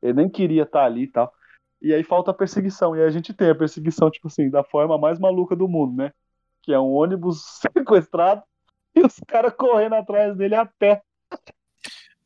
Ele 0.00 0.14
nem 0.14 0.28
queria 0.28 0.62
estar 0.62 0.84
ali 0.84 1.04
e 1.04 1.08
tal. 1.10 1.32
E 1.80 1.94
aí 1.94 2.02
falta 2.02 2.30
a 2.30 2.34
perseguição. 2.34 2.96
E 2.96 3.00
aí 3.00 3.06
a 3.06 3.10
gente 3.10 3.32
tem 3.32 3.50
a 3.50 3.54
perseguição, 3.54 4.10
tipo 4.10 4.26
assim, 4.28 4.50
da 4.50 4.64
forma 4.64 4.98
mais 4.98 5.18
maluca 5.18 5.54
do 5.54 5.68
mundo, 5.68 5.96
né? 5.96 6.12
Que 6.62 6.72
é 6.72 6.78
um 6.78 6.92
ônibus 6.92 7.60
sequestrado 7.62 8.42
e 8.94 9.00
os 9.00 9.18
caras 9.26 9.54
correndo 9.54 9.94
atrás 9.94 10.36
dele 10.36 10.54
a 10.54 10.66
pé. 10.66 11.02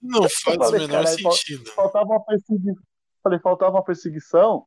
Não 0.00 0.22
faz 0.22 0.56
o 0.56 0.60
falei, 0.64 0.80
menor 0.80 1.02
caralho, 1.04 1.22
fal- 1.22 1.32
sentido. 1.32 1.70
Faltava 1.70 2.06
uma 2.06 2.24
perseguição. 2.24 2.82
Falei, 3.22 3.38
faltava 3.38 3.76
uma 3.76 3.84
perseguição. 3.84 4.66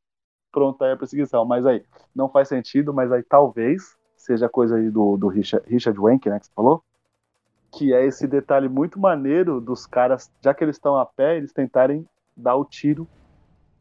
Pronto, 0.52 0.82
aí 0.84 0.94
a 0.94 0.98
perseguição. 0.98 1.44
Mas 1.44 1.66
aí, 1.66 1.84
não 2.16 2.30
faz 2.30 2.48
sentido, 2.48 2.94
mas 2.94 3.12
aí 3.12 3.24
talvez 3.24 3.98
seja 4.16 4.48
coisa 4.48 4.78
aí 4.78 4.90
do, 4.90 5.18
do 5.18 5.28
Richard, 5.28 5.68
Richard 5.70 6.00
Wank, 6.00 6.30
né, 6.30 6.40
que 6.40 6.46
você 6.46 6.52
falou. 6.56 6.84
Que 7.72 7.94
é 7.94 8.06
esse 8.06 8.26
detalhe 8.26 8.70
muito 8.70 8.98
maneiro 8.98 9.60
dos 9.60 9.86
caras, 9.86 10.32
já 10.42 10.54
que 10.54 10.64
eles 10.64 10.78
estão 10.78 10.96
a 10.96 11.06
pé, 11.06 11.36
eles 11.36 11.52
tentarem 11.52 12.08
dar 12.38 12.56
o 12.56 12.64
tiro 12.64 13.06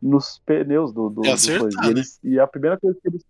nos 0.05 0.39
pneus 0.45 0.93
do, 0.93 1.09
do, 1.09 1.23
É 1.25 1.29
do 1.29 1.33
acertar, 1.33 1.61
coisa. 1.63 1.79
E, 1.85 1.89
eles- 1.91 2.21
e 2.23 2.39
a 2.39 2.47
primeira 2.47 2.79
coisa 2.79 2.99
que 3.01 3.09
eles, 3.09 3.23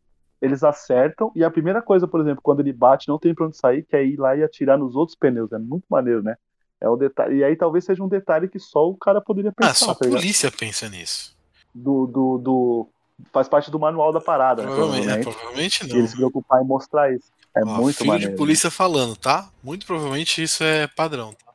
eles 0.43 0.65
acertam, 0.65 1.31
e 1.37 1.45
a 1.45 1.51
primeira 1.51 1.81
coisa, 1.81 2.09
por 2.09 2.21
exemplo, 2.21 2.43
quando 2.43 2.61
ele 2.61 2.73
bate, 2.73 3.07
não 3.09 3.19
tem 3.19 3.33
pra 3.33 3.47
onde 3.47 3.57
sair, 3.57 3.85
que 3.85 3.95
é 3.95 4.05
ir 4.05 4.17
lá 4.19 4.37
e 4.37 4.43
atirar 4.43 4.77
nos 4.77 4.97
outros 4.97 5.17
pneus. 5.17 5.53
É 5.53 5.59
muito 5.59 5.85
maneiro, 5.89 6.23
né? 6.23 6.35
É 6.81 6.89
o 6.89 6.97
detalhe. 6.97 7.37
E 7.37 7.45
aí 7.45 7.55
talvez 7.57 7.85
seja 7.85 8.03
um 8.03 8.09
detalhe 8.09 8.49
que 8.49 8.59
só 8.59 8.89
o 8.91 8.97
cara 8.97 9.21
poderia 9.21 9.53
pensar. 9.53 9.71
Ah, 9.71 9.75
só 9.75 9.91
a 9.93 9.95
tá 9.95 10.07
polícia 10.09 10.51
pensa 10.51 10.89
nisso. 10.89 11.35
do, 11.75 12.07
do, 12.07 12.39
do- 12.39 12.89
Faz 13.33 13.49
parte 13.49 13.71
do 13.71 13.79
manual 13.79 14.13
da 14.13 14.21
parada, 14.21 14.63
né, 14.63 14.69
Provavelmente, 14.75 15.09
é, 15.09 15.23
provavelmente. 15.23 15.79
provavelmente 15.79 15.85
E 15.85 15.89
não. 15.89 15.97
ele 15.99 16.09
se 16.09 16.17
preocupar 16.17 16.61
em 16.61 16.67
mostrar 16.67 17.15
isso. 17.15 17.31
É 17.57 17.63
Ó, 17.63 17.81
muito 17.81 17.97
filho 17.99 18.09
maneiro. 18.11 18.33
de 18.33 18.37
polícia 18.37 18.69
falando, 18.73 19.15
tá? 19.15 19.49
Muito 19.63 19.87
provavelmente 19.87 20.43
isso 20.43 20.65
é 20.65 20.89
padrão. 20.89 21.33
Tá? 21.33 21.53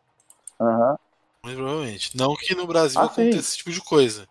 né? 0.65 0.71
Aham. 0.71 0.95
Muito 1.43 1.57
provavelmente. 1.57 2.17
Não 2.17 2.33
que 2.35 2.55
no 2.55 2.65
Brasil 2.65 2.99
Ah, 3.01 3.05
aconteça 3.05 3.31
sim. 3.33 3.39
esse 3.39 3.57
tipo 3.57 3.71
de 3.71 3.81
coisa. 3.81 4.25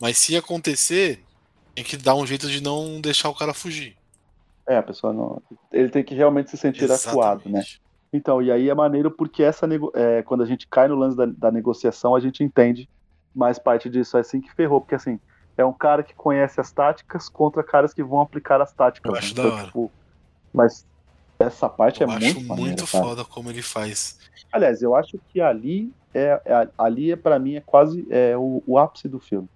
Mas 0.00 0.18
se 0.18 0.36
acontecer, 0.36 1.22
tem 1.74 1.84
que 1.84 1.96
dar 1.96 2.14
um 2.14 2.26
jeito 2.26 2.48
de 2.48 2.62
não 2.62 3.00
deixar 3.00 3.28
o 3.28 3.34
cara 3.34 3.52
fugir. 3.52 3.96
É, 4.66 4.76
a 4.76 4.82
pessoa 4.82 5.12
não. 5.12 5.42
Ele 5.72 5.88
tem 5.88 6.04
que 6.04 6.14
realmente 6.14 6.50
se 6.50 6.56
sentir 6.56 6.90
acuado, 6.90 7.48
né? 7.48 7.60
Exatamente. 7.60 7.80
Então, 8.12 8.40
e 8.42 8.50
aí 8.50 8.68
é 8.68 8.74
maneiro 8.74 9.10
porque 9.10 9.42
essa 9.42 9.66
nego... 9.66 9.92
é, 9.94 10.22
quando 10.22 10.42
a 10.42 10.46
gente 10.46 10.66
cai 10.66 10.88
no 10.88 10.94
lance 10.94 11.16
da, 11.16 11.26
da 11.26 11.50
negociação, 11.50 12.14
a 12.14 12.20
gente 12.20 12.42
entende 12.42 12.88
mais 13.34 13.58
parte 13.58 13.88
disso. 13.88 14.16
É 14.16 14.20
assim 14.20 14.40
que 14.40 14.52
ferrou, 14.54 14.80
porque 14.80 14.94
assim, 14.94 15.18
é 15.56 15.64
um 15.64 15.72
cara 15.72 16.02
que 16.02 16.14
conhece 16.14 16.60
as 16.60 16.70
táticas 16.70 17.28
contra 17.28 17.62
caras 17.62 17.92
que 17.92 18.02
vão 18.02 18.20
aplicar 18.20 18.60
as 18.60 18.72
táticas. 18.72 19.08
Eu 19.08 19.12
né? 19.12 19.18
acho 19.18 19.34
da 19.34 19.42
Então, 19.42 19.54
hora. 19.56 19.66
tipo, 19.66 19.92
mas 20.52 20.86
essa 21.38 21.68
parte 21.68 22.02
Eu 22.02 22.10
é 22.10 22.14
acho 22.14 22.40
muito 22.40 22.56
muito, 22.56 22.86
cara. 22.86 23.04
foda 23.04 23.24
como 23.24 23.50
ele 23.50 23.62
faz. 23.62 24.18
Aliás, 24.52 24.80
eu 24.82 24.94
acho 24.94 25.18
que 25.28 25.40
ali 25.40 25.92
é, 26.14 26.40
é 26.44 26.68
ali 26.78 27.12
é 27.12 27.16
para 27.16 27.38
mim 27.38 27.56
é 27.56 27.60
quase 27.60 28.06
é, 28.10 28.36
o, 28.36 28.62
o 28.66 28.78
ápice 28.78 29.08
do 29.08 29.20
filme. 29.20 29.48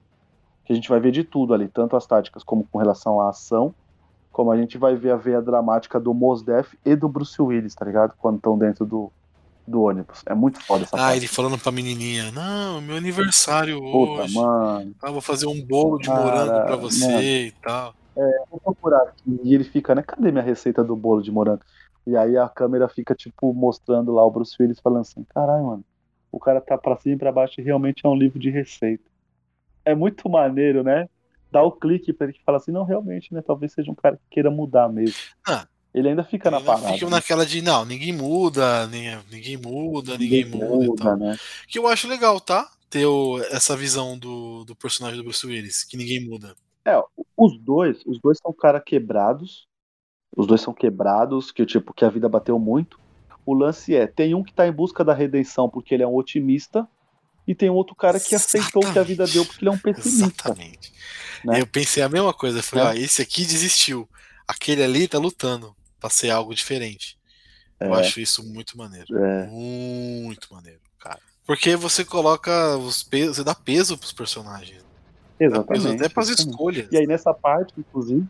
A 0.72 0.74
gente 0.74 0.88
vai 0.88 0.98
ver 1.00 1.10
de 1.12 1.22
tudo 1.22 1.52
ali, 1.52 1.68
tanto 1.68 1.96
as 1.96 2.06
táticas 2.06 2.42
como 2.42 2.66
com 2.70 2.78
relação 2.78 3.20
à 3.20 3.28
ação, 3.28 3.74
como 4.30 4.50
a 4.50 4.56
gente 4.56 4.78
vai 4.78 4.96
ver 4.96 5.10
a 5.12 5.16
veia 5.16 5.42
dramática 5.42 6.00
do 6.00 6.14
Mos 6.14 6.42
Def 6.42 6.72
e 6.84 6.96
do 6.96 7.08
Bruce 7.08 7.40
Willis, 7.40 7.74
tá 7.74 7.84
ligado? 7.84 8.14
Quando 8.18 8.36
estão 8.36 8.56
dentro 8.56 8.86
do, 8.86 9.12
do 9.68 9.82
ônibus. 9.82 10.22
É 10.24 10.34
muito 10.34 10.60
foda 10.62 10.84
essa 10.84 10.96
Ah, 10.96 11.00
parte. 11.00 11.18
ele 11.18 11.26
falando 11.28 11.58
pra 11.58 11.70
menininha: 11.70 12.32
Não, 12.32 12.80
meu 12.80 12.96
aniversário 12.96 13.78
Puta, 13.80 14.22
hoje. 14.22 14.34
mano. 14.34 14.94
Ah, 15.02 15.10
vou 15.10 15.20
fazer 15.20 15.46
um 15.46 15.62
bolo 15.64 15.98
de 15.98 16.06
Cara, 16.06 16.22
morango 16.22 16.66
pra 16.66 16.76
você 16.76 17.06
mano. 17.06 17.22
e 17.22 17.52
tal. 17.62 17.94
Vou 18.50 18.60
procurar 18.60 19.02
aqui. 19.02 19.40
E 19.44 19.54
ele 19.54 19.64
fica, 19.64 19.94
né? 19.94 20.02
Cadê 20.02 20.30
minha 20.32 20.42
receita 20.44 20.82
do 20.82 20.96
bolo 20.96 21.22
de 21.22 21.30
morango? 21.30 21.60
E 22.06 22.16
aí 22.16 22.36
a 22.38 22.48
câmera 22.48 22.88
fica, 22.88 23.14
tipo, 23.14 23.52
mostrando 23.52 24.12
lá 24.12 24.24
o 24.24 24.30
Bruce 24.30 24.56
Willis 24.58 24.80
falando 24.80 25.02
assim: 25.02 25.24
caralho, 25.34 25.66
mano, 25.66 25.84
o 26.32 26.38
cara 26.40 26.60
tá 26.62 26.78
pra 26.78 26.96
cima 26.96 27.14
e 27.14 27.18
pra 27.18 27.30
baixo 27.30 27.60
e 27.60 27.64
realmente 27.64 28.06
é 28.06 28.08
um 28.08 28.16
livro 28.16 28.38
de 28.38 28.48
receita. 28.50 29.04
É 29.84 29.94
muito 29.94 30.28
maneiro, 30.28 30.82
né? 30.82 31.08
dá 31.52 31.62
o 31.62 31.70
clique 31.70 32.14
pra 32.14 32.26
ele 32.26 32.32
que 32.32 32.42
fala 32.42 32.56
assim, 32.56 32.72
não, 32.72 32.82
realmente, 32.82 33.32
né? 33.34 33.42
Talvez 33.42 33.74
seja 33.74 33.90
um 33.90 33.94
cara 33.94 34.16
que 34.16 34.22
queira 34.30 34.50
mudar 34.50 34.88
mesmo. 34.88 35.14
Ah, 35.46 35.68
ele 35.92 36.08
ainda 36.08 36.24
fica 36.24 36.48
Ele 36.48 36.56
na 36.56 36.62
parada. 36.62 36.94
fica 36.94 37.10
naquela 37.10 37.44
de, 37.44 37.60
não, 37.60 37.84
ninguém 37.84 38.10
muda, 38.10 38.86
ninguém, 38.86 39.18
ninguém 39.30 39.56
muda, 39.58 40.16
ninguém, 40.16 40.44
Ninguém 40.46 40.60
muda, 40.60 40.86
muda, 40.86 41.16
né? 41.16 41.36
Que 41.68 41.78
eu 41.78 41.86
acho 41.86 42.08
legal, 42.08 42.40
tá? 42.40 42.70
Ter 42.88 43.04
o- 43.04 43.38
essa 43.50 43.76
visão 43.76 44.18
do, 44.18 44.64
do 44.64 44.74
personagem 44.74 45.18
do 45.18 45.24
Bruce 45.24 45.46
Willis, 45.46 45.84
que 45.84 45.94
ninguém 45.96 46.26
muda. 46.26 46.56
É, 46.86 46.98
os 47.36 47.58
dois, 47.58 48.02
os 48.06 48.18
dois 48.18 48.38
são 48.42 48.50
cara 48.54 48.80
quebrados. 48.80 49.66
Os 50.34 50.46
dois 50.46 50.62
são 50.62 50.72
quebrados, 50.72 51.52
que 51.52 51.66
tipo, 51.66 51.92
que 51.92 52.04
a 52.06 52.08
vida 52.08 52.30
bateu 52.30 52.58
muito. 52.58 52.98
O 53.44 53.52
lance 53.52 53.94
é, 53.94 54.06
tem 54.06 54.34
um 54.34 54.42
que 54.42 54.54
tá 54.54 54.66
em 54.66 54.72
busca 54.72 55.04
da 55.04 55.12
redenção 55.12 55.68
porque 55.68 55.92
ele 55.92 56.02
é 56.02 56.06
um 56.06 56.14
otimista, 56.16 56.88
e 57.46 57.54
tem 57.54 57.68
outro 57.70 57.94
cara 57.94 58.18
que 58.20 58.34
aceitou 58.34 58.84
o 58.84 58.92
que 58.92 58.98
a 58.98 59.02
vida 59.02 59.26
deu 59.26 59.44
porque 59.44 59.64
ele 59.64 59.68
é 59.68 59.72
um 59.72 59.78
pessimista. 59.78 60.24
Exatamente. 60.26 60.92
né? 61.44 61.60
Eu 61.60 61.66
pensei 61.66 62.02
a 62.02 62.08
mesma 62.08 62.32
coisa. 62.32 62.58
Eu 62.58 62.62
falei, 62.62 62.84
É. 62.84 62.88
ó, 62.88 62.92
esse 62.92 63.20
aqui 63.22 63.44
desistiu. 63.44 64.08
Aquele 64.46 64.82
ali 64.82 65.08
tá 65.08 65.18
lutando 65.18 65.74
pra 66.00 66.08
ser 66.10 66.30
algo 66.30 66.54
diferente. 66.54 67.18
Eu 67.80 67.94
É. 67.94 68.00
acho 68.00 68.20
isso 68.20 68.44
muito 68.44 68.76
maneiro. 68.78 69.06
É. 69.18 69.46
Muito 69.48 70.52
maneiro, 70.54 70.80
cara. 70.98 71.18
Porque 71.44 71.74
você 71.74 72.04
coloca 72.04 72.76
os 72.76 73.02
pesos, 73.02 73.36
você 73.36 73.44
dá 73.44 73.54
peso 73.54 73.98
pros 73.98 74.12
personagens. 74.12 74.78
Dá 74.78 74.84
peso 75.38 75.54
Exatamente. 75.56 75.94
até 76.04 76.08
pras 76.08 76.28
exatamente. 76.28 76.50
escolhas. 76.52 76.88
E 76.92 76.96
aí 76.96 77.06
nessa 77.06 77.34
parte, 77.34 77.74
inclusive, 77.76 78.24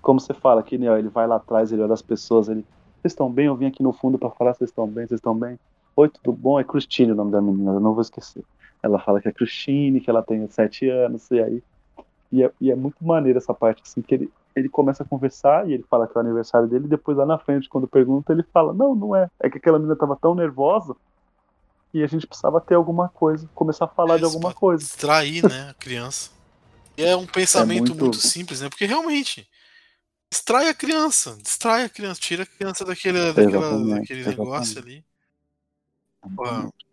como 0.00 0.20
você 0.20 0.32
fala 0.34 0.62
que 0.62 0.78
né, 0.78 0.86
ele 0.98 1.08
vai 1.08 1.26
lá 1.26 1.36
atrás, 1.36 1.72
ele 1.72 1.82
olha 1.82 1.94
as 1.94 2.02
pessoas, 2.02 2.48
ele, 2.48 2.64
vocês 3.00 3.12
estão 3.12 3.28
bem? 3.30 3.46
Eu 3.46 3.56
vim 3.56 3.66
aqui 3.66 3.82
no 3.82 3.92
fundo 3.92 4.16
pra 4.18 4.30
falar, 4.30 4.54
vocês 4.54 4.70
estão 4.70 4.86
bem? 4.86 5.06
Vocês 5.08 5.18
estão 5.18 5.36
bem? 5.36 5.58
Oi, 5.94 6.08
tudo 6.08 6.32
bom? 6.32 6.58
É 6.58 6.64
Christine 6.64 7.12
o 7.12 7.14
nome 7.14 7.30
da 7.32 7.40
menina, 7.40 7.72
eu 7.72 7.80
não 7.80 7.92
vou 7.92 8.02
esquecer. 8.02 8.42
Ela 8.82 8.98
fala 8.98 9.20
que 9.20 9.28
é 9.28 9.32
Christine, 9.32 10.00
que 10.00 10.10
ela 10.10 10.22
tem 10.22 10.48
sete 10.48 10.88
anos, 10.88 11.30
e 11.30 11.40
aí. 11.40 11.62
E 12.32 12.42
é, 12.42 12.50
e 12.60 12.70
é 12.70 12.74
muito 12.74 12.96
maneiro 13.04 13.38
essa 13.38 13.52
parte, 13.52 13.82
assim, 13.84 14.00
que 14.00 14.14
ele, 14.14 14.32
ele 14.56 14.68
começa 14.68 15.02
a 15.02 15.06
conversar 15.06 15.68
e 15.68 15.74
ele 15.74 15.84
fala 15.88 16.06
que 16.06 16.16
é 16.16 16.20
o 16.20 16.24
aniversário 16.24 16.66
dele, 16.66 16.86
e 16.86 16.88
depois 16.88 17.16
lá 17.16 17.26
na 17.26 17.38
frente, 17.38 17.68
quando 17.68 17.86
pergunta, 17.86 18.32
ele 18.32 18.42
fala, 18.42 18.72
não, 18.72 18.94
não 18.94 19.14
é. 19.14 19.28
É 19.38 19.50
que 19.50 19.58
aquela 19.58 19.78
menina 19.78 19.94
tava 19.94 20.16
tão 20.16 20.34
nervosa 20.34 20.96
e 21.92 22.02
a 22.02 22.06
gente 22.06 22.26
precisava 22.26 22.58
ter 22.60 22.74
alguma 22.74 23.08
coisa, 23.10 23.48
começar 23.54 23.84
a 23.84 23.88
falar 23.88 24.14
É, 24.14 24.18
de 24.18 24.24
alguma 24.24 24.54
coisa. 24.54 24.82
Distrair, 24.82 25.46
né, 25.46 25.68
a 25.70 25.74
criança. 25.74 26.30
E 26.96 27.04
é 27.04 27.14
um 27.14 27.26
pensamento 27.26 27.90
muito- 27.90 28.04
muito... 28.04 28.16
simples, 28.16 28.62
né? 28.62 28.68
Porque 28.70 28.86
realmente 28.86 29.46
distrai 30.32 30.70
a 30.70 30.74
criança, 30.74 31.36
distrai 31.40 31.84
a 31.84 31.88
criança, 31.88 32.20
tira 32.20 32.44
a 32.44 32.46
criança 32.46 32.84
daquele, 32.84 33.32
daquela, 33.32 33.66
Exatamente, 33.66 34.00
daquele 34.00 34.24
negócio 34.26 34.80
ali. 34.80 35.04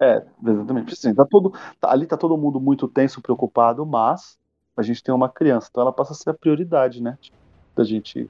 É, 0.01 0.25
exatamente. 0.45 0.95
Sim, 0.95 1.13
tá 1.13 1.25
todo, 1.25 1.51
tá- 1.79 1.91
ali 1.91 2.05
tá 2.07 2.17
todo 2.17 2.37
mundo 2.37 2.59
muito 2.59 2.87
tenso, 2.87 3.21
preocupado, 3.21 3.85
mas 3.85 4.37
a 4.77 4.81
gente 4.81 5.03
tem 5.03 5.13
uma 5.13 5.29
criança, 5.29 5.67
então 5.69 5.81
ela 5.81 5.93
passa 5.93 6.13
a 6.13 6.15
ser 6.15 6.29
a 6.29 6.33
prioridade, 6.33 7.01
né? 7.01 7.17
Tipo, 7.21 7.37
da 7.75 7.83
gente 7.83 8.29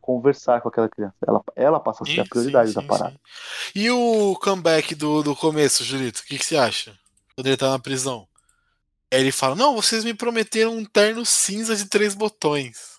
conversar 0.00 0.60
com 0.60 0.68
aquela 0.68 0.88
criança. 0.88 1.14
Ela, 1.26 1.42
ela 1.54 1.80
passa 1.80 2.02
a 2.02 2.06
ser 2.06 2.20
a 2.20 2.24
sim, 2.24 2.28
prioridade 2.28 2.68
sim, 2.68 2.74
da 2.74 2.80
sim, 2.80 2.86
parada. 2.86 3.12
sim. 3.12 3.18
E 3.74 3.90
o 3.90 4.34
comeback 4.36 4.94
do, 4.94 5.22
do 5.22 5.36
começo, 5.36 5.84
Julito? 5.84 6.20
O 6.20 6.24
que, 6.24 6.38
que 6.38 6.44
você 6.44 6.56
acha? 6.56 6.98
Quando 7.34 7.46
ele 7.46 7.56
tá 7.56 7.70
na 7.70 7.78
prisão. 7.78 8.26
Aí 9.12 9.20
ele 9.20 9.32
fala: 9.32 9.54
Não, 9.54 9.74
vocês 9.74 10.04
me 10.04 10.14
prometeram 10.14 10.76
um 10.76 10.84
terno 10.84 11.24
cinza 11.24 11.76
de 11.76 11.88
três 11.88 12.14
botões. 12.14 12.98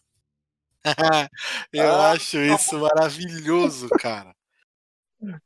Eu 1.73 1.99
Ah, 1.99 2.11
acho 2.11 2.37
isso 2.37 2.79
maravilhoso, 2.79 3.89
cara. 3.89 4.33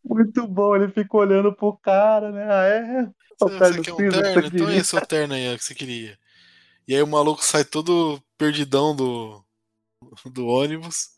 Muito 0.04 0.48
bom, 0.48 0.76
ele 0.76 0.90
fica 0.90 1.18
olhando 1.18 1.54
pro 1.54 1.76
cara, 1.78 2.32
né? 2.32 2.46
Ah, 2.50 2.66
é? 2.66 3.04
O 3.42 3.50
Você, 3.50 3.58
você 3.58 3.82
quer 3.82 3.94
um 3.94 3.98
cinza 3.98 4.22
terno? 4.22 4.48
Então 4.48 4.70
é 4.70 4.78
esse 4.78 4.96
o 4.96 5.02
terno 5.06 5.34
aí 5.34 5.58
que 5.58 5.64
você 5.64 5.74
queria. 5.76 6.18
E 6.88 6.96
aí 6.96 7.02
o 7.02 7.08
maluco 7.08 7.44
sai 7.44 7.64
todo 7.64 8.22
perdidão 8.38 8.96
do, 8.96 9.44
do 10.26 10.46
ônibus. 10.48 11.10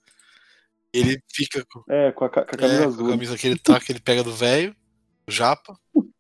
Ele 0.93 1.21
fica 1.33 1.65
com, 1.65 1.83
É, 1.91 2.11
com 2.13 2.23
a, 2.25 2.29
com 2.29 2.39
a 2.39 2.45
camisa 2.45 2.73
é, 2.75 2.83
com 2.83 2.87
azul. 2.87 3.07
a 3.07 3.09
camisa 3.11 3.37
que 3.37 3.47
ele 3.47 3.59
tá, 3.59 3.79
que 3.79 3.91
ele 3.91 3.99
pega 3.99 4.23
do 4.23 4.33
velho, 4.33 4.75
do 5.25 5.33
Japa. 5.33 5.77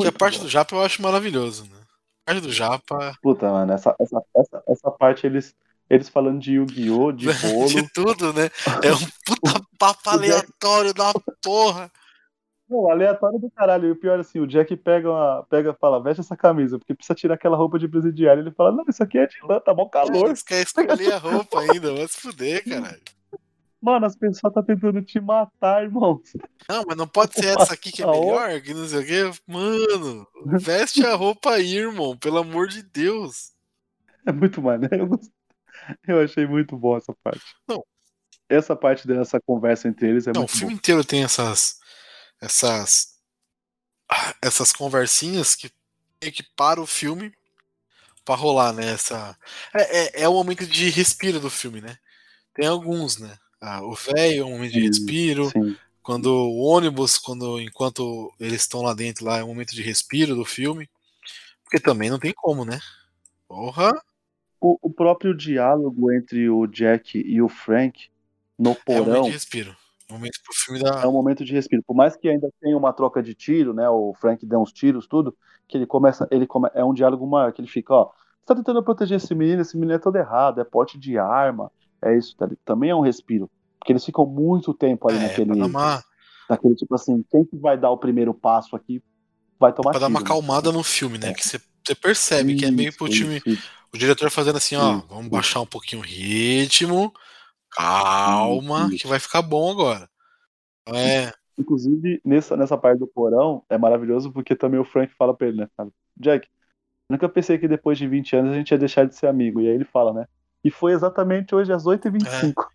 Que 0.00 0.08
a 0.08 0.12
parte 0.12 0.38
bom. 0.38 0.44
do 0.44 0.50
Japa 0.50 0.74
eu 0.74 0.82
acho 0.82 1.00
maravilhoso, 1.00 1.64
né? 1.70 1.78
A 2.26 2.32
parte 2.32 2.40
do 2.42 2.52
Japa, 2.52 3.16
Puta, 3.22 3.48
mano, 3.50 3.72
essa, 3.72 3.94
essa, 4.00 4.20
essa, 4.34 4.62
essa 4.66 4.90
parte 4.90 5.24
eles, 5.26 5.54
eles 5.88 6.08
falando 6.08 6.40
de 6.40 6.54
Yu-Gi-Oh!, 6.54 7.12
de 7.12 7.26
bolo. 7.26 7.68
de 7.68 7.92
tudo, 7.92 8.32
né? 8.32 8.50
É 8.82 8.92
um 8.92 8.98
puta 9.26 9.60
papo 9.78 10.10
aleatório 10.10 10.94
da 10.94 11.12
porra. 11.42 11.90
Não, 12.68 12.90
aleatório 12.90 13.38
do 13.38 13.50
caralho. 13.50 13.88
E 13.88 13.90
o 13.90 13.96
pior 13.96 14.16
é 14.16 14.20
assim, 14.22 14.40
o 14.40 14.46
Jack 14.46 14.74
pega 14.76 15.10
uma, 15.10 15.46
pega 15.50 15.74
fala, 15.74 16.02
veste 16.02 16.20
essa 16.20 16.36
camisa, 16.36 16.78
porque 16.78 16.94
precisa 16.94 17.14
tirar 17.14 17.34
aquela 17.34 17.56
roupa 17.56 17.78
de 17.78 17.86
presidiário. 17.86 18.42
Ele 18.42 18.50
fala, 18.52 18.72
não, 18.72 18.84
isso 18.88 19.02
aqui 19.02 19.18
é 19.18 19.26
de 19.26 19.36
lã, 19.46 19.60
tá 19.60 19.74
bom 19.74 19.88
calor. 19.88 20.26
Eles 20.26 20.42
querem 20.42 20.62
escolher 20.62 21.12
a 21.12 21.18
roupa 21.18 21.60
ainda, 21.60 21.94
vai 21.94 22.08
se 22.08 22.20
fuder, 22.20 22.64
caralho. 22.64 23.02
Mano, 23.82 24.06
as 24.06 24.16
pessoas 24.16 24.54
tá 24.54 24.62
tentando 24.62 25.02
te 25.02 25.20
matar, 25.20 25.82
irmão. 25.82 26.18
Não, 26.66 26.84
mas 26.88 26.96
não 26.96 27.06
pode 27.06 27.34
ser 27.34 27.48
essa 27.60 27.74
aqui 27.74 27.92
que 27.92 28.02
é 28.02 28.06
melhor, 28.10 28.58
que 28.62 28.72
não 28.72 28.86
sei 28.86 29.00
o 29.00 29.06
quê. 29.06 29.40
Mano, 29.46 30.26
veste 30.56 31.04
a 31.04 31.14
roupa 31.14 31.50
aí, 31.50 31.76
irmão, 31.76 32.16
pelo 32.16 32.38
amor 32.38 32.66
de 32.68 32.82
Deus. 32.82 33.52
É 34.26 34.32
muito 34.32 34.62
maneiro. 34.62 34.96
Eu, 34.96 35.06
gost- 35.08 35.30
eu 36.06 36.20
achei 36.20 36.46
muito 36.46 36.76
bom 36.76 36.96
essa 36.96 37.14
parte. 37.22 37.44
Não. 37.68 37.84
Essa 38.48 38.76
parte 38.76 39.06
dessa 39.06 39.40
conversa 39.40 39.88
entre 39.88 40.08
eles 40.08 40.26
é 40.26 40.32
Não, 40.32 40.42
o 40.42 40.44
muito 40.44 40.56
filme 40.56 40.74
bom. 40.74 40.78
inteiro 40.78 41.04
tem 41.04 41.24
essas. 41.24 41.78
Essas. 42.40 43.14
Essas 44.42 44.72
conversinhas 44.72 45.54
que 45.54 45.70
que 46.30 46.42
para 46.42 46.80
o 46.80 46.86
filme 46.86 47.32
pra 48.24 48.34
rolar, 48.34 48.72
né? 48.72 48.92
Essa. 48.92 49.36
É, 49.74 49.98
é, 49.98 50.22
é 50.22 50.28
o 50.28 50.34
momento 50.34 50.66
de 50.66 50.88
respiro 50.90 51.38
do 51.38 51.50
filme, 51.50 51.80
né? 51.80 51.98
Tem 52.54 52.66
alguns, 52.66 53.18
né? 53.18 53.36
Ah, 53.60 53.82
o 53.82 53.94
velho 53.94 54.42
é 54.42 54.44
um 54.44 54.50
momento 54.50 54.72
de 54.72 54.80
respiro. 54.80 55.50
Sim. 55.50 55.76
Quando 56.02 56.26
o 56.26 56.58
ônibus, 56.58 57.18
quando 57.18 57.60
enquanto 57.60 58.32
eles 58.38 58.62
estão 58.62 58.82
lá 58.82 58.92
dentro, 58.94 59.24
lá 59.24 59.38
é 59.38 59.44
um 59.44 59.48
momento 59.48 59.74
de 59.74 59.82
respiro 59.82 60.34
do 60.34 60.44
filme. 60.44 60.88
Porque 61.62 61.80
também 61.80 62.10
não 62.10 62.18
tem 62.18 62.32
como, 62.32 62.64
né? 62.64 62.78
Porra! 63.48 63.90
O, 64.66 64.78
o 64.80 64.90
próprio 64.90 65.36
diálogo 65.36 66.10
entre 66.10 66.48
o 66.48 66.66
Jack 66.66 67.18
e 67.18 67.42
o 67.42 67.50
Frank 67.50 68.08
no 68.58 68.70
É 68.70 69.00
um 69.00 69.04
momento 69.04 69.04
porão 69.04 69.22
de 69.24 69.30
respiro. 69.30 69.76
É 70.08 70.12
um 70.12 70.16
momento 70.16 70.40
pro 70.42 70.54
filme 70.54 70.82
dar. 70.82 71.04
é 71.04 71.06
um 71.06 71.12
momento 71.12 71.44
de 71.44 71.52
respiro. 71.52 71.82
Por 71.86 71.94
mais 71.94 72.16
que 72.16 72.28
ainda 72.30 72.48
tenha 72.62 72.74
uma 72.74 72.90
troca 72.92 73.22
de 73.22 73.34
tiro, 73.34 73.74
né? 73.74 73.86
O 73.90 74.14
Frank 74.14 74.44
dá 74.46 74.58
uns 74.58 74.72
tiros, 74.72 75.06
tudo, 75.06 75.36
que 75.68 75.76
ele 75.76 75.86
começa, 75.86 76.26
ele 76.30 76.46
come, 76.46 76.70
é 76.74 76.82
um 76.82 76.94
diálogo 76.94 77.26
maior, 77.26 77.52
que 77.52 77.60
ele 77.60 77.68
fica, 77.68 77.92
ó, 77.92 78.04
você 78.06 78.46
tá 78.46 78.54
tentando 78.54 78.82
proteger 78.82 79.18
esse 79.18 79.34
menino, 79.34 79.60
esse 79.60 79.76
menino 79.76 79.94
é 79.94 79.98
todo 79.98 80.16
errado, 80.16 80.60
é 80.60 80.64
porte 80.64 80.98
de 80.98 81.18
arma, 81.18 81.70
é 82.00 82.16
isso, 82.16 82.34
tá? 82.36 82.48
também 82.64 82.88
é 82.88 82.94
um 82.94 83.00
respiro. 83.02 83.50
Porque 83.78 83.92
eles 83.92 84.04
ficam 84.04 84.24
muito 84.24 84.72
tempo 84.72 85.08
ali 85.10 85.18
É, 85.18 85.22
naquele, 85.22 85.62
uma, 85.62 86.02
naquele 86.48 86.74
tipo 86.74 86.94
assim, 86.94 87.22
quem 87.30 87.44
que 87.44 87.56
vai 87.58 87.76
dar 87.76 87.90
o 87.90 87.98
primeiro 87.98 88.32
passo 88.32 88.74
aqui 88.74 89.02
vai 89.60 89.74
tomar 89.74 89.90
pra 89.90 90.00
dar 90.00 90.06
uma 90.08 90.20
tiro, 90.20 90.24
né? 90.24 90.36
acalmada 90.36 90.72
no 90.72 90.82
filme, 90.82 91.18
né? 91.18 91.30
É. 91.30 91.34
Que 91.34 91.46
você 91.46 91.60
você 91.86 91.94
percebe 91.94 92.54
que 92.54 92.64
é 92.64 92.70
meio 92.70 92.96
pro 92.96 93.06
Isso, 93.06 93.24
time. 93.24 93.36
isso, 93.36 93.48
isso. 93.50 93.68
O 93.94 93.98
diretor 93.98 94.28
fazendo 94.28 94.56
assim, 94.56 94.74
ó, 94.74 94.98
Isso, 94.98 95.06
vamos 95.06 95.28
baixar 95.28 95.60
um 95.60 95.66
pouquinho 95.66 96.02
o 96.02 96.04
ritmo. 96.04 97.12
Calma, 97.70 98.88
Isso, 98.88 98.98
que 98.98 99.06
vai 99.06 99.20
ficar 99.20 99.40
bom 99.40 99.70
agora. 99.70 100.10
Não 100.88 100.96
É, 100.96 101.32
Inclusive, 101.56 102.20
nessa, 102.24 102.56
nessa 102.56 102.76
parte 102.76 102.98
do 102.98 103.06
porão, 103.06 103.64
é 103.68 103.78
maravilhoso 103.78 104.32
porque 104.32 104.56
também 104.56 104.80
o 104.80 104.84
Frank 104.84 105.14
fala 105.16 105.32
pra 105.32 105.46
ele, 105.46 105.58
né? 105.58 105.68
Jack, 106.16 106.48
nunca 107.08 107.28
pensei 107.28 107.56
que 107.56 107.68
depois 107.68 107.96
de 107.96 108.08
20 108.08 108.34
anos 108.34 108.50
a 108.50 108.54
gente 108.56 108.72
ia 108.72 108.78
deixar 108.78 109.06
de 109.06 109.14
ser 109.14 109.28
amigo. 109.28 109.60
E 109.60 109.68
aí 109.68 109.74
ele 109.74 109.84
fala, 109.84 110.12
né? 110.12 110.26
E 110.64 110.72
foi 110.72 110.92
exatamente 110.92 111.54
hoje 111.54 111.72
às 111.72 111.86
8h25. 111.86 112.68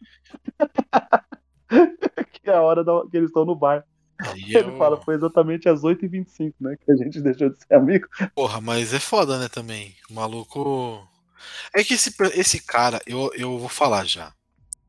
que 2.31 2.49
é 2.49 2.55
a 2.55 2.61
hora 2.61 2.81
da- 2.81 3.03
que 3.11 3.17
eles 3.17 3.29
estão 3.29 3.43
no 3.43 3.55
bar. 3.55 3.85
Ele 4.35 4.77
fala, 4.77 4.99
foi 5.01 5.15
exatamente 5.15 5.69
às 5.69 5.81
8h25, 5.81 6.53
né? 6.59 6.75
Que 6.83 6.91
a 6.91 6.95
gente 6.95 7.19
deixou 7.21 7.49
de 7.49 7.57
ser 7.57 7.73
amigo. 7.73 8.07
Porra, 8.35 8.59
mas 8.59 8.93
é 8.93 8.99
foda, 8.99 9.39
né, 9.39 9.47
também. 9.47 9.95
O 10.09 10.13
maluco. 10.13 11.07
É 11.73 11.83
que 11.83 11.93
esse, 11.93 12.13
esse 12.33 12.59
cara, 12.61 13.01
eu, 13.07 13.31
eu 13.35 13.57
vou 13.57 13.69
falar 13.69 14.05
já. 14.05 14.33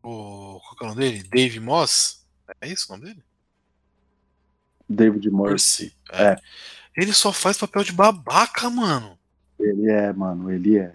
O, 0.02 0.58
qual 0.60 0.76
que 0.76 0.84
é 0.84 0.86
o 0.86 0.90
nome 0.90 1.00
dele? 1.00 1.22
Dave 1.30 1.60
Moss? 1.60 2.26
É 2.60 2.68
isso 2.68 2.92
o 2.92 2.96
nome 2.96 3.08
dele? 3.08 3.22
David 4.88 5.30
Morse. 5.30 5.94
É. 6.10 6.32
É. 6.32 6.36
Ele 6.96 7.12
só 7.12 7.32
faz 7.32 7.56
papel 7.56 7.84
de 7.84 7.92
babaca, 7.92 8.68
mano. 8.68 9.16
Ele 9.58 9.88
é, 9.90 10.12
mano, 10.12 10.50
ele 10.50 10.78
é. 10.78 10.94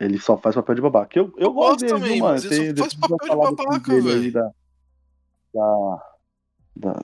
Ele 0.00 0.18
só 0.18 0.36
faz 0.36 0.54
papel 0.56 0.74
de 0.74 0.80
babaca. 0.80 1.16
Eu, 1.18 1.26
eu, 1.36 1.44
Eu 1.46 1.52
gosto 1.52 1.80
dele, 1.80 1.92
também, 1.92 2.12
viu, 2.14 2.24
mano? 2.24 2.36
ele 2.38 2.42
só 2.42 2.48
Tem, 2.48 2.58
faz 2.58 2.74
depois 2.74 2.94
papel 2.94 3.18
de 3.28 3.56
babaca, 3.56 4.00
velho. 4.02 4.32
da, 4.32 4.50
da- 5.54 6.15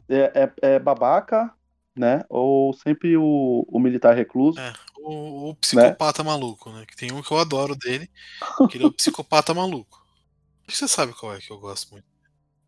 é, 0.09 0.43
é, 0.63 0.75
é 0.75 0.79
babaca, 0.79 1.53
né? 1.97 2.25
Ou 2.29 2.73
sempre 2.73 3.17
o, 3.17 3.65
o 3.69 3.79
militar 3.81 4.15
recluso. 4.15 4.59
É, 4.61 4.73
o, 4.99 5.51
o 5.51 5.55
psicopata 5.57 6.23
maluco, 6.25 6.71
né? 6.73 6.85
Que 6.87 6.97
tem 6.97 7.13
um 7.13 7.23
que 7.23 7.33
eu 7.33 7.39
adoro 7.39 7.75
dele, 7.77 8.11
que 8.71 8.77
ele 8.77 8.85
é 8.85 8.87
o 8.87 8.93
psicopata 8.93 9.53
maluco. 9.55 10.01
Acho 10.67 10.67
que 10.69 10.77
você 10.77 10.89
sabe 10.89 11.13
qual 11.13 11.35
é 11.35 11.39
que 11.41 11.53
eu 11.53 11.59
gosto 11.59 11.91
muito. 11.93 12.07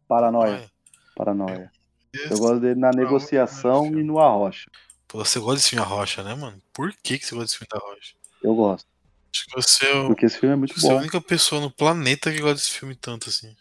Paranoia. 0.09 0.71
Paranoia. 1.15 1.71
Esse- 2.13 2.33
Eu 2.33 2.39
gosto 2.39 2.61
dele 2.61 2.79
na 2.79 2.91
negociação 2.91 3.87
e 3.99 4.03
no 4.03 4.19
Arrocha. 4.19 4.71
Pô, 5.09 5.25
você 5.25 5.39
gosta 5.39 5.57
desse 5.57 5.71
filme 5.71 5.85
A 5.85 5.89
Rocha, 5.89 6.23
né, 6.23 6.35
mano? 6.35 6.61
Por 6.73 6.93
que, 7.03 7.19
que 7.19 7.25
você 7.27 7.35
gosta 7.35 7.47
desse 7.47 7.59
filme 7.59 7.69
da 7.71 7.79
Rocha? 7.79 8.15
Eu 8.43 8.55
gosto. 8.55 8.87
Acho 9.33 9.45
que 9.47 9.55
você 9.63 9.87
é, 9.87 9.95
o, 9.97 10.07
Porque 10.09 10.27
esse 10.27 10.39
filme 10.39 10.53
é 10.53 10.57
muito 10.57 10.79
você 10.79 10.87
é 10.87 10.91
a 10.91 10.95
bom. 10.95 11.01
única 11.01 11.21
pessoa 11.21 11.61
no 11.61 11.71
planeta 11.71 12.31
que 12.33 12.41
gosta 12.41 12.55
desse 12.57 12.71
filme 12.71 12.95
tanto 12.95 13.29
assim. 13.29 13.55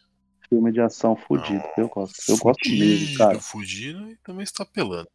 Filme 0.53 0.71
de 0.71 0.81
ação 0.81 1.15
fudido. 1.15 1.63
Eu 1.75 1.89
gosto. 1.89 2.15
Eu 2.29 2.37
gosto 2.37 2.69
mesmo, 2.69 3.17
cara. 3.17 3.39
Fudido 3.39 4.07
e 4.11 4.15
também 4.17 4.43
está 4.43 4.61
apelando. 4.61 5.09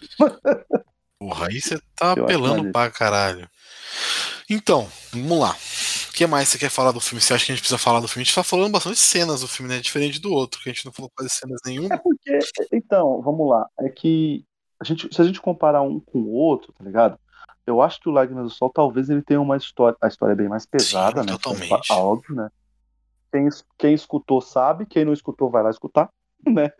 Porra, 1.18 1.48
aí 1.48 1.60
você 1.60 1.76
tá 1.96 2.14
Eu 2.16 2.22
apelando 2.22 2.70
pra 2.70 2.88
caralho. 2.88 3.50
Então, 4.48 4.88
vamos 5.12 5.40
lá. 5.40 5.56
O 6.08 6.12
que 6.12 6.24
mais 6.24 6.48
você 6.48 6.56
quer 6.56 6.70
falar 6.70 6.92
do 6.92 7.00
filme? 7.00 7.20
Você 7.20 7.34
acha 7.34 7.44
que 7.44 7.50
a 7.50 7.54
gente 7.56 7.62
precisa 7.62 7.78
falar 7.78 7.98
do 7.98 8.06
filme? 8.06 8.22
A 8.22 8.24
gente 8.24 8.34
tá 8.34 8.44
falando 8.44 8.70
bastante 8.70 9.00
cenas 9.00 9.40
do 9.40 9.48
filme, 9.48 9.74
né? 9.74 9.80
Diferente 9.80 10.20
do 10.20 10.32
outro, 10.32 10.60
que 10.62 10.70
a 10.70 10.72
gente 10.72 10.86
não 10.86 10.92
falou 10.92 11.10
quase 11.16 11.30
cenas 11.30 11.60
nenhuma. 11.66 11.92
É 11.92 11.98
porque, 11.98 12.38
então, 12.72 13.20
vamos 13.22 13.48
lá. 13.48 13.66
É 13.80 13.88
que 13.88 14.44
a 14.78 14.84
gente, 14.84 15.12
se 15.12 15.20
a 15.20 15.24
gente 15.24 15.40
comparar 15.40 15.82
um 15.82 15.98
com 15.98 16.20
o 16.20 16.32
outro, 16.32 16.72
tá 16.72 16.84
ligado? 16.84 17.18
Eu 17.66 17.82
acho 17.82 17.98
que 17.98 18.08
o 18.08 18.12
Lágrimas 18.12 18.44
do 18.44 18.50
Sol 18.50 18.70
talvez 18.70 19.10
ele 19.10 19.22
tenha 19.22 19.40
uma 19.40 19.56
história. 19.56 19.98
A 20.00 20.06
história 20.06 20.32
é 20.32 20.36
bem 20.36 20.48
mais 20.48 20.64
pesada, 20.64 21.22
Sim, 21.22 21.26
né? 21.26 21.32
totalmente. 21.32 21.92
É 21.92 21.94
óbvio, 21.94 22.36
né? 22.36 22.48
Quem, 23.36 23.48
quem 23.76 23.94
escutou 23.94 24.40
sabe, 24.40 24.86
quem 24.86 25.04
não 25.04 25.12
escutou 25.12 25.50
vai 25.50 25.62
lá 25.62 25.70
escutar, 25.70 26.10
né? 26.46 26.70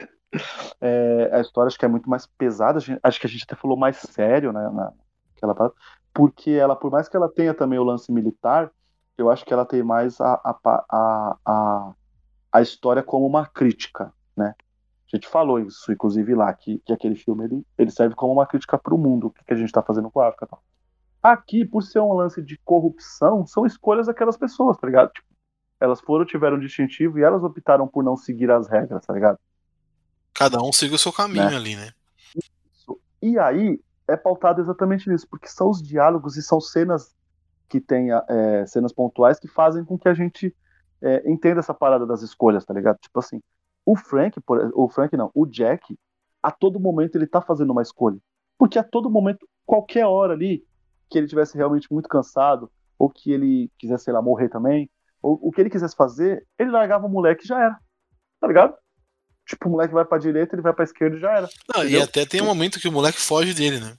É, 0.81 1.31
a 1.33 1.41
história 1.41 1.69
acho 1.69 1.79
que 1.79 1.85
é 1.85 1.89
muito 1.89 2.09
mais 2.09 2.27
pesada. 2.27 2.79
acho 3.03 3.21
que 3.21 3.27
a 3.27 3.31
gente 3.31 3.45
até 3.45 3.55
falou 3.55 3.77
mais 3.77 3.97
sério, 3.99 4.53
né? 4.53 4.63
Na, 4.71 4.93
naquela 5.35 5.55
parada, 5.55 5.75
porque 6.15 6.53
ela, 6.53 6.75
por 6.75 6.91
mais 6.91 7.09
que 7.09 7.17
ela 7.17 7.29
tenha 7.29 7.53
também 7.53 7.79
o 7.79 7.85
lance 7.85 8.11
militar, 8.11 8.71
eu 9.19 9.31
acho 9.31 9.45
que 9.45 9.53
ela 9.53 9.67
tem 9.67 9.83
mais 9.83 10.21
a, 10.21 10.35
a, 10.35 10.59
a, 10.65 11.37
a, 11.45 11.93
a 12.53 12.63
história 12.63 13.03
como 13.03 13.27
uma 13.27 13.47
crítica, 13.47 14.13
né? 14.37 14.55
A 15.13 15.17
gente 15.17 15.29
falou 15.29 15.61
isso, 15.61 15.93
inclusive, 15.93 16.35
lá, 16.35 16.53
que, 16.53 16.79
que 16.81 16.93
aquele 16.93 17.15
filme 17.15 17.45
ele, 17.45 17.67
ele 17.79 17.91
serve 17.91 18.15
como 18.15 18.33
uma 18.33 18.47
crítica 18.47 18.77
para 18.77 18.95
o 18.95 18.99
mundo, 18.99 19.29
o 19.29 19.31
que, 19.31 19.45
que 19.45 19.53
a 19.53 19.57
gente 19.57 19.69
está 19.69 19.83
fazendo 19.83 20.11
com 20.11 20.21
a 20.21 20.29
África. 20.29 20.49
Aqui, 21.23 21.65
por 21.65 21.83
ser 21.83 22.01
um 22.01 22.13
lance 22.13 22.43
de 22.43 22.59
corrupção, 22.59 23.47
são 23.47 23.65
escolhas 23.65 24.07
daquelas 24.07 24.37
pessoas, 24.37 24.77
tá 24.77 24.87
ligado? 24.87 25.13
Tipo, 25.13 25.36
elas 25.81 26.01
foram, 26.01 26.25
tiveram 26.25 26.59
distintivo 26.59 27.19
e 27.19 27.23
elas 27.23 27.43
optaram 27.43 27.87
por 27.87 28.03
não 28.03 28.17
seguir 28.17 28.51
as 28.51 28.69
regras, 28.69 29.05
tá 29.05 29.13
ligado? 29.13 29.39
Cada 30.33 30.63
um 30.63 30.73
siga 30.73 30.95
o 30.95 30.99
seu 30.99 31.13
caminho 31.13 31.51
Né? 31.51 31.57
ali, 31.57 31.77
né? 31.77 31.93
E 33.23 33.39
aí 33.39 33.81
é 34.07 34.17
pautado 34.17 34.61
exatamente 34.61 35.09
nisso, 35.09 35.27
porque 35.29 35.49
são 35.49 35.71
os 35.71 35.83
diálogos 35.83 36.37
e 36.37 36.43
são 36.43 36.61
cenas 36.61 37.15
que 37.69 37.81
tem 37.81 38.09
é, 38.13 38.67
cenas 38.67 38.93
pontuais 38.93 39.41
que 39.41 39.49
fazem 39.49 39.85
com 39.85 39.99
que 39.99 40.09
a 40.09 40.15
gente 40.15 40.55
é, 41.03 41.29
entenda 41.29 41.61
essa 41.61 41.75
parada 41.75 42.07
das 42.07 42.23
escolhas, 42.23 42.65
tá 42.65 42.73
ligado? 42.73 42.99
Tipo 42.99 43.19
assim, 43.19 43.41
o 43.85 43.97
Frank, 43.97 44.41
por, 44.41 44.71
o 44.75 44.89
Frank 44.89 45.17
não, 45.17 45.31
o 45.35 45.47
Jack, 45.47 45.99
a 46.43 46.51
todo 46.51 46.79
momento 46.79 47.17
ele 47.17 47.27
tá 47.27 47.41
fazendo 47.41 47.71
uma 47.71 47.83
escolha. 47.83 48.19
Porque 48.59 48.79
a 48.79 48.85
todo 48.85 49.11
momento, 49.11 49.47
qualquer 49.65 50.07
hora 50.07 50.33
ali, 50.33 50.65
que 51.11 51.19
ele 51.19 51.27
tivesse 51.27 51.57
realmente 51.57 51.93
muito 51.93 52.09
cansado, 52.09 52.71
ou 52.99 53.11
que 53.11 53.33
ele 53.33 53.71
quisesse, 53.79 54.05
sei 54.05 54.13
lá, 54.13 54.23
morrer 54.23 54.49
também, 54.49 54.91
ou 55.23 55.39
o 55.43 55.51
que 55.51 55.61
ele 55.61 55.71
quisesse 55.71 55.97
fazer, 55.97 56.47
ele 56.59 56.71
largava 56.71 57.07
o 57.07 57.11
moleque 57.11 57.45
e 57.45 57.49
já 57.49 57.59
era. 57.61 57.79
Tá 58.41 58.47
ligado? 58.47 58.75
Tipo, 59.47 59.69
o 59.69 59.73
moleque 59.73 59.95
vai 59.95 60.05
pra 60.05 60.19
direita, 60.19 60.55
ele 60.55 60.63
vai 60.63 60.73
pra 60.73 60.85
esquerda 60.85 61.17
e 61.17 61.21
já 61.21 61.33
era. 61.33 61.49
Não, 61.75 61.85
e 61.85 62.01
até 62.01 62.27
tem 62.27 62.43
um 62.43 62.47
momento 62.47 62.81
que 62.81 62.89
o 62.89 62.93
moleque 62.93 63.21
foge 63.21 63.55
dele, 63.55 63.79
né? 63.81 63.97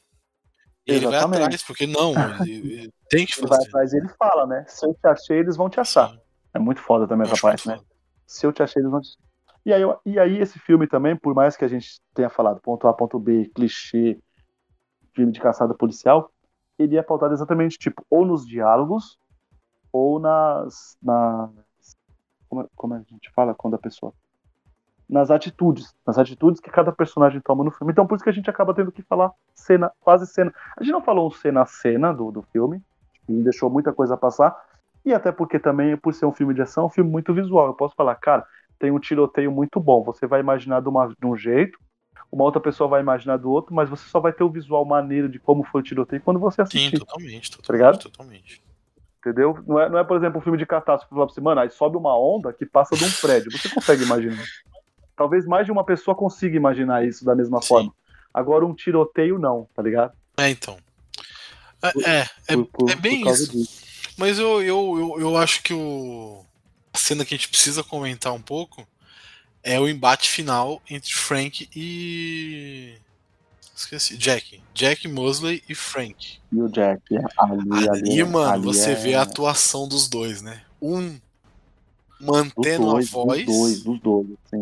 E 0.85 0.93
ele 0.93 1.05
vai 1.07 1.19
atrás, 1.19 1.63
porque 1.63 1.85
não, 1.87 2.13
ele, 2.43 2.73
ele 2.73 2.93
tem 3.09 3.25
que 3.25 3.39
Ele 3.39 3.47
vai 3.47 3.57
fazer. 3.57 3.67
atrás 3.69 3.93
e 3.93 3.97
ele 3.97 4.09
fala, 4.09 4.45
né? 4.47 4.65
Se 4.67 4.85
eu 4.85 4.93
te 4.93 5.07
achei, 5.07 5.37
eles 5.39 5.55
vão 5.57 5.69
te 5.69 5.79
achar. 5.79 6.09
Sim, 6.11 6.19
É 6.53 6.59
muito 6.59 6.81
foda 6.81 7.07
também 7.07 7.27
essa 7.29 7.41
parte, 7.41 7.67
né? 7.67 7.75
foda. 7.75 7.87
Se 8.25 8.45
eu 8.45 8.53
te 8.53 8.61
achei, 8.63 8.81
eles 8.81 8.91
vão 8.91 9.01
te 9.01 9.09
e 9.65 9.73
aí, 9.73 9.81
e 10.05 10.17
aí 10.17 10.37
esse 10.39 10.57
filme 10.59 10.87
também, 10.87 11.13
por 11.13 11.35
mais 11.35 11.57
que 11.57 11.65
a 11.65 11.67
gente 11.67 11.99
tenha 12.13 12.29
falado 12.29 12.61
ponto 12.61 12.87
A, 12.87 12.93
ponto 12.93 13.19
B, 13.19 13.51
clichê, 13.53 14.17
filme 15.13 15.29
de 15.33 15.41
caçada 15.41 15.73
policial, 15.73 16.31
ele 16.79 16.95
é 16.95 17.03
pautado 17.03 17.33
exatamente, 17.33 17.77
tipo, 17.77 18.01
ou 18.09 18.25
nos 18.25 18.47
diálogos, 18.47 19.17
ou 19.91 20.19
nas... 20.19 20.97
nas 21.01 21.49
como, 22.49 22.61
é, 22.61 22.65
como 22.75 22.95
é 22.95 22.99
que 22.99 23.05
a 23.09 23.13
gente 23.13 23.31
fala 23.31 23.53
quando 23.53 23.75
a 23.75 23.79
pessoa... 23.79 24.13
Nas 25.09 25.31
atitudes. 25.31 25.95
Nas 26.05 26.17
atitudes 26.17 26.59
que 26.59 26.69
cada 26.69 26.91
personagem 26.91 27.39
toma 27.39 27.63
no 27.63 27.71
filme. 27.71 27.93
Então 27.93 28.05
por 28.05 28.15
isso 28.15 28.23
que 28.23 28.29
a 28.29 28.33
gente 28.33 28.49
acaba 28.49 28.73
tendo 28.73 28.91
que 28.91 29.01
falar 29.01 29.31
cena, 29.55 29.91
quase 30.01 30.27
cena. 30.27 30.53
A 30.77 30.83
gente 30.83 30.91
não 30.91 31.01
falou 31.01 31.31
cena 31.31 31.61
a 31.61 31.65
cena 31.65 32.13
do, 32.13 32.29
do 32.29 32.41
filme, 32.41 32.81
deixou 33.27 33.69
muita 33.69 33.93
coisa 33.93 34.17
passar, 34.17 34.55
e 35.05 35.13
até 35.13 35.31
porque 35.31 35.59
também, 35.59 35.95
por 35.95 36.13
ser 36.13 36.25
um 36.25 36.33
filme 36.33 36.53
de 36.53 36.61
ação, 36.61 36.83
é 36.83 36.87
um 36.87 36.89
filme 36.89 37.09
muito 37.09 37.33
visual. 37.33 37.67
Eu 37.67 37.73
posso 37.73 37.95
falar, 37.95 38.15
cara, 38.15 38.45
tem 38.77 38.91
um 38.91 38.99
tiroteio 38.99 39.49
muito 39.49 39.79
bom. 39.79 40.03
Você 40.03 40.27
vai 40.27 40.41
imaginar 40.41 40.81
de, 40.81 40.89
uma- 40.89 41.07
de 41.07 41.25
um 41.25 41.37
jeito, 41.37 41.79
uma 42.29 42.43
outra 42.43 42.59
pessoa 42.59 42.89
vai 42.89 42.99
imaginar 42.99 43.37
do 43.37 43.49
outro, 43.49 43.73
mas 43.73 43.89
você 43.89 44.03
só 44.09 44.19
vai 44.19 44.33
ter 44.33 44.43
o 44.43 44.49
visual 44.49 44.83
maneiro 44.83 45.29
de 45.29 45.39
como 45.39 45.63
foi 45.63 45.79
o 45.79 45.83
tiroteio 45.83 46.21
quando 46.21 46.39
você 46.39 46.57
Sim, 46.57 46.63
assistir. 46.63 46.99
totalmente, 46.99 47.51
totalmente, 47.51 47.71
ligado? 47.71 47.99
totalmente. 47.99 48.66
Entendeu? 49.27 49.61
Não 49.67 49.77
é, 49.79 49.89
não 49.89 49.97
é, 49.99 50.03
por 50.05 50.15
exemplo, 50.15 50.39
um 50.39 50.41
filme 50.41 50.57
de 50.57 50.65
catástrofe. 50.65 51.13
Falar 51.13 51.41
mano, 51.41 51.61
aí 51.61 51.69
sobe 51.69 51.97
uma 51.97 52.17
onda 52.17 52.53
que 52.53 52.65
passa 52.65 52.95
de 52.95 53.03
um 53.03 53.11
prédio. 53.11 53.51
Você 53.51 53.67
consegue 53.67 54.03
imaginar. 54.03 54.41
Talvez 55.17 55.45
mais 55.45 55.65
de 55.65 55.71
uma 55.71 55.83
pessoa 55.83 56.15
consiga 56.15 56.55
imaginar 56.55 57.05
isso 57.05 57.25
da 57.25 57.35
mesma 57.35 57.61
Sim. 57.61 57.67
forma. 57.67 57.93
Agora, 58.33 58.65
um 58.65 58.73
tiroteio, 58.73 59.37
não, 59.37 59.67
tá 59.75 59.81
ligado? 59.81 60.13
É, 60.37 60.49
então. 60.49 60.77
É, 61.83 62.09
é, 62.09 62.27
é, 62.47 62.55
Por, 62.55 62.65
por- 62.67 62.89
é 62.89 62.95
bem 62.95 63.27
isso. 63.27 63.51
disso. 63.51 63.81
Mas 64.17 64.39
eu, 64.39 64.63
eu, 64.63 65.15
eu, 65.17 65.21
eu 65.21 65.37
acho 65.37 65.61
que 65.61 65.73
o. 65.73 66.45
A 66.93 66.97
cena 66.97 67.25
que 67.25 67.33
a 67.33 67.37
gente 67.37 67.49
precisa 67.49 67.83
comentar 67.83 68.33
um 68.33 68.41
pouco 68.41 68.87
é 69.61 69.79
o 69.79 69.89
embate 69.89 70.29
final 70.29 70.81
entre 70.89 71.11
Frank 71.13 71.69
e. 71.75 72.95
Esqueci. 73.77 74.17
Jack. 74.17 74.59
Jack 74.73 75.07
Mosley 75.07 75.63
e 75.69 75.75
Frank. 75.75 76.39
E 76.51 76.61
o 76.61 76.67
Jack, 76.67 77.01
é, 77.15 77.19
ali, 77.37 77.89
Ali, 77.89 78.23
mano, 78.23 78.51
ali 78.51 78.63
você 78.63 78.91
é... 78.91 78.95
vê 78.95 79.13
a 79.13 79.21
atuação 79.21 79.87
dos 79.87 80.07
dois, 80.07 80.41
né? 80.41 80.63
Um 80.81 81.19
mantendo 82.19 82.87
dois, 82.87 83.07
a 83.07 83.11
voz 83.11 83.45
dos 83.45 83.55
dois, 83.55 83.83
dos 83.83 83.99
dois, 84.01 84.27
sim. 84.49 84.61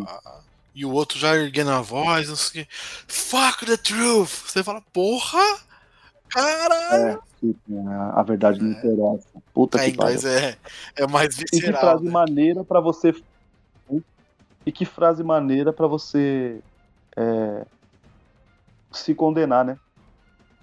e 0.76 0.86
o 0.86 0.92
outro 0.92 1.18
já 1.18 1.34
erguendo 1.36 1.72
a 1.72 1.80
voz, 1.82 2.28
não 2.28 2.36
sei 2.36 2.64
o 2.64 2.66
que. 2.66 2.72
Fuck 3.08 3.66
the 3.66 3.78
truth! 3.78 4.30
Você 4.48 4.62
fala, 4.62 4.82
porra! 4.92 5.60
Caralho! 6.28 7.18
É, 7.18 7.20
sim, 7.40 7.56
é, 7.72 8.20
a 8.20 8.22
verdade 8.24 8.60
não 8.62 8.72
interessa. 8.72 9.28
Puta 9.54 9.78
É, 9.80 9.92
que 9.92 9.96
pariu. 9.98 10.20
é, 10.28 10.58
é 10.98 11.08
mais 11.08 11.40
E 11.40 11.46
que 11.46 11.56
visceral. 11.58 11.80
frase 11.80 12.04
né? 12.04 12.12
maneira 12.12 12.64
pra 12.66 12.82
você. 12.82 13.16
E 14.66 14.72
que 14.72 14.84
frase 14.84 15.24
maneira 15.24 15.72
pra 15.72 15.88
você 15.88 16.60
é, 17.16 17.66
se 18.96 19.14
condenar, 19.14 19.64
né? 19.66 19.78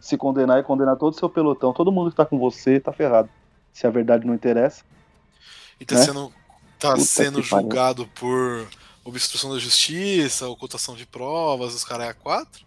Se 0.00 0.16
condenar 0.16 0.58
e 0.58 0.62
condenar 0.64 0.96
todo 0.96 1.12
o 1.12 1.16
seu 1.18 1.28
pelotão. 1.28 1.72
Todo 1.72 1.92
mundo 1.92 2.10
que 2.10 2.16
tá 2.16 2.26
com 2.26 2.38
você 2.38 2.80
tá 2.80 2.92
ferrado. 2.92 3.28
Se 3.72 3.86
a 3.86 3.90
verdade 3.90 4.26
não 4.26 4.34
interessa. 4.34 4.84
E 5.80 5.84
tá 5.84 5.94
né? 5.94 6.02
sendo, 6.02 6.32
tá 6.78 6.90
Puta 6.90 7.04
sendo 7.04 7.42
que 7.42 7.48
pariu. 7.48 7.62
julgado 7.62 8.06
por 8.08 8.66
obstrução 9.04 9.52
da 9.52 9.58
justiça, 9.58 10.48
ocultação 10.48 10.94
de 10.94 11.06
provas, 11.06 11.74
os 11.74 11.84
caras 11.84 12.06
é 12.06 12.10
a 12.10 12.14
quatro. 12.14 12.64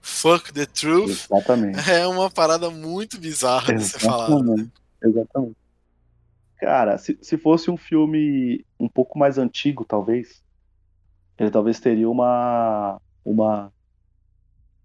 Fuck 0.00 0.52
the 0.52 0.64
truth. 0.66 1.10
Exatamente. 1.10 1.90
É 1.90 2.06
uma 2.06 2.30
parada 2.30 2.70
muito 2.70 3.18
bizarra 3.20 3.74
de 3.74 3.84
ser 3.84 3.98
falada. 3.98 4.34
né? 4.34 4.40
Exatamente. 4.40 4.72
Exatamente. 5.02 5.56
Cara, 6.58 6.98
se, 6.98 7.16
se 7.22 7.38
fosse 7.38 7.70
um 7.70 7.76
filme 7.76 8.64
um 8.80 8.88
pouco 8.88 9.18
mais 9.18 9.38
antigo, 9.38 9.84
talvez, 9.84 10.42
ele 11.38 11.50
talvez 11.50 11.78
teria 11.78 12.08
uma. 12.08 13.00
uma 13.24 13.72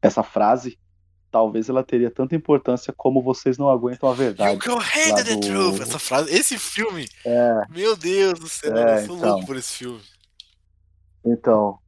essa 0.03 0.21
frase, 0.21 0.77
talvez 1.31 1.67
ela 1.69 1.83
teria 1.83 2.11
tanta 2.11 2.35
importância 2.35 2.93
como 2.95 3.21
vocês 3.23 3.57
não 3.57 3.69
aguentam 3.69 4.07
a 4.09 4.11
You 4.11 4.17
verdade. 4.17 4.57
go 4.67 4.75
hand 4.75 5.11
lá 5.17 5.23
the 5.23 5.35
do- 5.35 5.39
truth. 5.41 5.81
Essa 5.81 5.97
frase, 5.97 6.31
esse 6.35 6.57
filme, 6.59 7.07
É, 7.25 7.61
meu 7.69 7.95
Deus 7.95 8.37
do 8.39 8.47
céu, 8.47 8.75
É, 8.77 9.01
eu 9.01 9.05
sou 9.07 9.17
então. 9.17 9.29
louco 9.31 9.45
por 9.47 9.55
esse 9.55 9.73
filme. 9.73 10.01
então, 11.25 11.79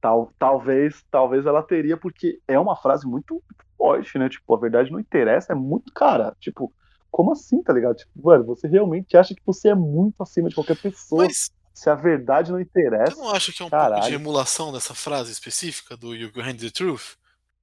tal, 0.00 0.30
talvez, 0.38 1.02
talvez 1.10 1.46
ela 1.46 1.62
teria, 1.62 1.96
porque 1.96 2.40
é 2.46 2.58
uma 2.58 2.76
frase 2.76 3.06
muito 3.06 3.42
forte, 3.76 4.18
né? 4.18 4.28
Tipo, 4.28 4.54
a 4.54 4.60
verdade 4.60 4.90
não 4.92 5.00
interessa, 5.00 5.52
é 5.52 5.56
muito, 5.56 5.92
cara, 5.92 6.36
tipo, 6.40 6.72
como 7.10 7.32
assim, 7.32 7.62
tá 7.62 7.72
ligado? 7.72 7.96
Tipo, 7.96 8.10
mano, 8.22 8.44
você 8.44 8.68
realmente 8.68 9.16
acha 9.16 9.34
que 9.34 9.42
você 9.44 9.68
é 9.70 9.74
muito 9.74 10.22
acima 10.22 10.48
de 10.48 10.54
qualquer 10.54 10.76
pessoa. 10.80 11.24
Mas 11.24 11.50
Se 11.74 11.88
a 11.88 11.94
verdade 11.94 12.50
não 12.52 12.58
você 12.58 12.64
interessa, 12.64 13.16
não 13.16 13.30
acha 13.30 13.50
que 13.50 13.62
é 13.62 13.66
um 13.66 13.70
pouco 13.70 13.84
de 13.86 13.90
Caralho. 13.92 14.14
emulação 14.14 14.72
dessa 14.72 14.94
frase 14.94 15.32
específica 15.32 15.96
do 15.96 16.14
You 16.14 16.30
go 16.30 16.40
hand 16.42 16.56
the 16.58 16.70
truth? 16.70 17.16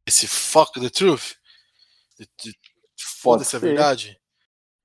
Esse 0.05 0.27
fuck 0.27 0.79
the 0.79 0.89
truth? 0.89 1.35
Foda-se 3.21 3.55
a 3.55 3.59
verdade? 3.59 4.19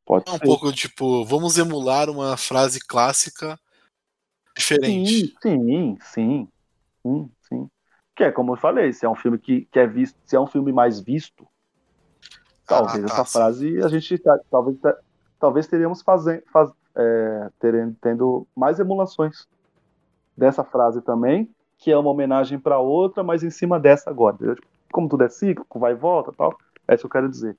pode 0.05 0.29
É 0.29 0.33
um 0.33 0.39
ser. 0.39 0.45
pouco 0.47 0.73
tipo, 0.73 1.25
vamos 1.25 1.59
emular 1.59 2.09
uma 2.11 2.37
frase 2.37 2.79
clássica 2.81 3.59
diferente. 4.57 5.27
Sim, 5.27 5.33
sim, 5.43 5.99
sim, 6.01 6.49
sim, 7.03 7.31
sim. 7.49 7.71
Que 8.15 8.25
é 8.25 8.31
como 8.31 8.53
eu 8.53 8.57
falei, 8.57 8.93
se 8.93 9.05
é 9.05 9.09
um 9.09 9.15
filme 9.17 9.39
que, 9.39 9.67
que 9.67 9.79
é 9.79 9.87
visto, 9.87 10.17
se 10.25 10.37
é 10.37 10.41
um 10.41 10.47
filme 10.47 10.73
mais 10.73 11.01
visto, 11.01 11.47
talvez 12.67 13.05
Ah, 13.05 13.09
tá, 13.09 13.15
essa 13.15 13.25
sim. 13.25 13.33
frase 13.33 13.83
a 13.83 13.89
gente 13.89 14.19
tá- 14.19 14.39
talvez 14.51 14.79
tá- 14.79 14.97
talvez 15.41 15.67
teríamos 15.67 16.03
fazendo 16.03 16.43
faz, 16.53 16.71
é, 16.97 17.51
terem- 17.59 17.93
tendo 18.01 18.47
mais 18.55 18.79
emulações 18.79 19.49
dessa 20.37 20.63
frase 20.63 21.03
também, 21.03 21.51
que 21.79 21.91
é 21.91 21.97
uma 21.99 22.11
homenagem 22.11 22.59
para 22.59 22.79
outra, 22.79 23.23
mas 23.25 23.43
em 23.43 23.51
cima 23.51 23.81
dessa 23.81 24.11
agora. 24.11 24.37
entendeu? 24.37 24.57
Como 24.95 25.09
tudo 25.09 25.25
é 25.25 25.29
cíclico, 25.29 25.79
vai 25.81 25.93
e 25.93 25.97
volta, 25.97 26.33
tal. 26.33 26.57
É 26.87 26.95
isso 26.95 27.03
que 27.03 27.07
eu 27.07 27.11
quero 27.11 27.29
dizer. 27.29 27.59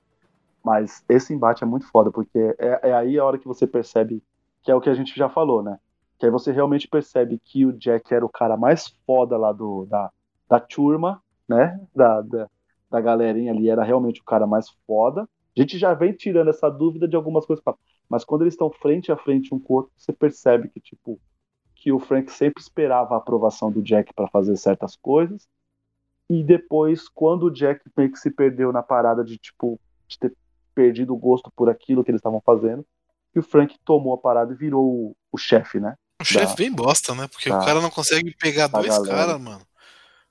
Mas 0.64 1.04
esse 1.08 1.34
embate 1.34 1.62
é 1.62 1.66
muito 1.66 1.86
foda, 1.90 2.10
porque 2.10 2.38
é, 2.58 2.90
é 2.90 2.94
aí 2.94 3.18
a 3.18 3.24
hora 3.24 3.38
que 3.38 3.46
você 3.46 3.66
percebe 3.66 4.22
que 4.62 4.70
é 4.70 4.74
o 4.74 4.80
que 4.80 4.88
a 4.90 4.94
gente 4.94 5.14
já 5.14 5.28
falou, 5.28 5.62
né? 5.62 5.78
Que 6.18 6.24
aí 6.26 6.32
você 6.32 6.50
realmente 6.50 6.88
percebe 6.88 7.38
que 7.44 7.66
o 7.66 7.74
Jack 7.74 8.14
era 8.14 8.24
o 8.24 8.28
cara 8.28 8.56
mais 8.56 8.88
foda 9.06 9.36
lá 9.36 9.52
do, 9.52 9.84
da, 9.84 10.10
da 10.48 10.58
turma, 10.58 11.22
né? 11.46 11.78
Da, 11.94 12.22
da, 12.22 12.48
da 12.90 13.00
galerinha 13.02 13.52
ali, 13.52 13.68
era 13.68 13.84
realmente 13.84 14.22
o 14.22 14.24
cara 14.24 14.46
mais 14.46 14.70
foda. 14.86 15.28
A 15.56 15.60
gente 15.60 15.78
já 15.78 15.92
vem 15.92 16.12
tirando 16.14 16.48
essa 16.48 16.70
dúvida 16.70 17.06
de 17.06 17.16
algumas 17.16 17.44
coisas, 17.44 17.62
mas 18.08 18.24
quando 18.24 18.42
eles 18.42 18.54
estão 18.54 18.70
frente 18.70 19.12
a 19.12 19.16
frente 19.16 19.54
um 19.54 19.60
com 19.60 19.74
o 19.74 19.76
outro, 19.76 19.92
você 19.96 20.12
percebe 20.12 20.68
que, 20.68 20.80
tipo, 20.80 21.20
que 21.74 21.92
o 21.92 21.98
Frank 22.00 22.32
sempre 22.32 22.62
esperava 22.62 23.14
a 23.14 23.18
aprovação 23.18 23.70
do 23.70 23.82
Jack 23.82 24.12
para 24.14 24.28
fazer 24.28 24.56
certas 24.56 24.96
coisas. 24.96 25.46
E 26.28 26.42
depois, 26.42 27.08
quando 27.08 27.44
o 27.44 27.50
Jack 27.50 27.80
meio 27.96 28.10
que 28.10 28.18
se 28.18 28.30
perdeu 28.30 28.72
na 28.72 28.82
parada 28.82 29.24
de, 29.24 29.38
tipo, 29.38 29.78
de 30.08 30.18
ter 30.18 30.36
perdido 30.74 31.14
o 31.14 31.16
gosto 31.16 31.50
por 31.54 31.68
aquilo 31.68 32.02
que 32.02 32.10
eles 32.10 32.18
estavam 32.18 32.42
fazendo, 32.44 32.84
e 33.34 33.38
o 33.38 33.42
Frank 33.42 33.76
tomou 33.84 34.14
a 34.14 34.18
parada 34.18 34.52
e 34.52 34.56
virou 34.56 34.84
o, 34.84 35.16
o 35.30 35.38
chefe, 35.38 35.78
né? 35.78 35.94
O 36.20 36.24
chefe 36.24 36.56
bem 36.56 36.72
bosta, 36.72 37.14
né? 37.14 37.28
Porque 37.28 37.48
da, 37.48 37.58
o 37.58 37.64
cara 37.64 37.80
não 37.80 37.90
consegue 37.90 38.34
pegar 38.36 38.66
dois 38.66 38.98
caras, 39.06 39.40
mano. 39.40 39.64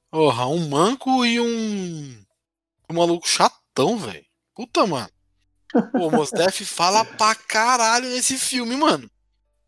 Porra, 0.09 0.47
um 0.47 0.67
manco 0.69 1.25
e 1.25 1.39
um. 1.39 2.25
Um 2.89 2.93
maluco 2.93 3.27
chatão, 3.27 3.97
velho. 3.97 4.25
Puta, 4.55 4.85
mano. 4.87 5.09
O 5.93 6.09
Mostef 6.09 6.63
fala 6.65 7.03
pra 7.05 7.35
caralho 7.35 8.09
nesse 8.09 8.37
filme, 8.37 8.75
mano. 8.75 9.09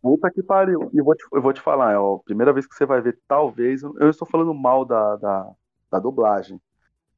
Puta 0.01 0.31
que 0.31 0.41
pariu. 0.41 0.89
E 0.93 0.97
eu 0.97 1.03
vou 1.03 1.15
te, 1.15 1.23
eu 1.33 1.41
vou 1.41 1.53
te 1.53 1.61
falar, 1.61 1.93
é 1.93 1.95
a 1.95 2.19
primeira 2.23 2.53
vez 2.53 2.65
que 2.65 2.75
você 2.75 2.85
vai 2.85 3.01
ver, 3.01 3.19
talvez. 3.27 3.83
Eu 3.83 4.09
estou 4.09 4.27
falando 4.27 4.53
mal 4.53 4.85
da, 4.85 5.15
da, 5.17 5.51
da 5.91 5.99
dublagem. 5.99 6.59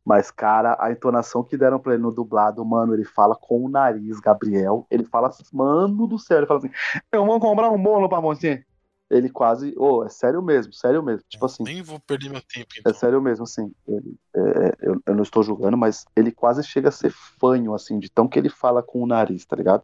Mas, 0.05 0.31
cara, 0.31 0.75
a 0.79 0.91
entonação 0.91 1.43
que 1.43 1.57
deram 1.57 1.79
pra 1.79 1.93
ele 1.93 2.01
no 2.01 2.11
dublado, 2.11 2.65
mano, 2.65 2.93
ele 2.93 3.03
fala 3.03 3.35
com 3.35 3.65
o 3.65 3.69
nariz, 3.69 4.19
Gabriel. 4.19 4.87
Ele 4.89 5.03
fala 5.03 5.27
assim, 5.27 5.43
mano 5.51 6.07
do 6.07 6.17
céu, 6.17 6.37
ele 6.37 6.47
fala 6.47 6.59
assim: 6.59 6.71
Eu 7.11 7.25
vou 7.25 7.39
comprar 7.39 7.69
um 7.69 7.81
bolo 7.81 8.09
pra 8.09 8.19
você. 8.19 8.65
Ele 9.09 9.29
quase. 9.29 9.73
Ô, 9.77 9.97
oh, 9.97 10.05
é 10.05 10.09
sério 10.09 10.41
mesmo, 10.41 10.71
sério 10.71 11.03
mesmo. 11.03 11.23
Tipo 11.27 11.45
assim. 11.45 11.63
Nem 11.63 11.81
vou 11.81 11.99
perder 11.99 12.29
meu 12.29 12.41
tempo. 12.41 12.69
Então. 12.77 12.91
É 12.91 12.95
sério 12.95 13.21
mesmo, 13.21 13.43
assim. 13.43 13.71
Ele, 13.87 14.17
é, 14.35 14.39
é, 14.39 14.75
eu, 14.81 15.01
eu 15.05 15.15
não 15.15 15.23
estou 15.23 15.43
julgando, 15.43 15.77
mas 15.77 16.05
ele 16.15 16.31
quase 16.31 16.63
chega 16.63 16.89
a 16.89 16.91
ser 16.91 17.11
fanho, 17.11 17.73
assim, 17.73 17.99
de 17.99 18.09
tão 18.09 18.27
que 18.27 18.37
ele 18.37 18.49
fala 18.49 18.83
com 18.83 19.01
o 19.03 19.07
nariz, 19.07 19.45
tá 19.45 19.55
ligado? 19.55 19.83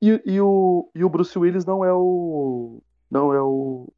E, 0.00 0.20
e, 0.24 0.40
o, 0.40 0.90
e 0.94 1.04
o 1.04 1.08
Bruce 1.08 1.38
Willis 1.38 1.64
não 1.64 1.84
é 1.84 1.92
o. 1.92 2.82
Não 3.10 3.32
é 3.32 3.40
o, 3.40 3.92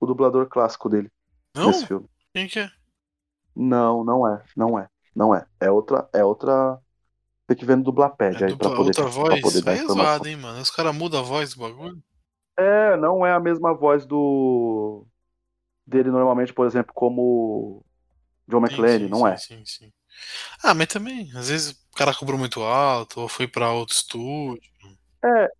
o 0.00 0.06
dublador 0.06 0.46
clássico 0.48 0.88
dele. 0.88 1.10
Não? 1.54 1.66
Nesse 1.66 1.86
filme. 1.86 2.06
Quem 2.34 2.46
que 2.46 2.60
é? 2.60 2.70
Não, 3.54 4.04
não 4.04 4.26
é. 4.26 4.42
Não 4.56 4.78
é. 4.78 4.88
Não 5.14 5.34
é. 5.34 5.46
É 5.60 5.70
outra. 5.70 6.08
É 6.12 6.24
outra. 6.24 6.78
Tem 7.46 7.56
que 7.56 7.64
ver 7.64 7.76
no 7.76 7.84
dublapad 7.84 8.42
é 8.42 8.46
aí 8.46 8.52
dupla, 8.52 8.68
pra 8.70 8.76
poder, 8.76 8.88
outra 8.88 9.06
voz? 9.06 9.28
Pra 9.28 9.42
poder 9.42 9.62
dar 9.62 9.76
é 9.76 9.86
zoado, 9.86 10.28
hein, 10.28 10.36
mano? 10.36 10.60
Os 10.60 10.70
caras 10.70 10.94
mudam 10.94 11.20
a 11.20 11.22
voz 11.22 11.54
do 11.54 11.60
bagulho? 11.60 12.02
É, 12.56 12.96
não 12.96 13.26
é 13.26 13.32
a 13.32 13.40
mesma 13.40 13.74
voz 13.74 14.06
do. 14.06 15.06
dele 15.86 16.10
normalmente, 16.10 16.52
por 16.52 16.66
exemplo, 16.66 16.92
como 16.94 17.84
John 18.48 18.60
McClane, 18.60 19.08
não 19.08 19.20
sim, 19.20 19.26
é? 19.26 19.36
Sim, 19.36 19.62
sim. 19.64 19.92
Ah, 20.62 20.74
mas 20.74 20.86
também, 20.86 21.30
às 21.36 21.48
vezes 21.48 21.72
o 21.72 21.96
cara 21.96 22.14
cobrou 22.14 22.38
muito 22.38 22.62
alto, 22.62 23.20
ou 23.20 23.28
foi 23.28 23.46
pra 23.46 23.72
outro 23.72 23.94
estúdio. 23.94 24.62
É, 25.22 25.50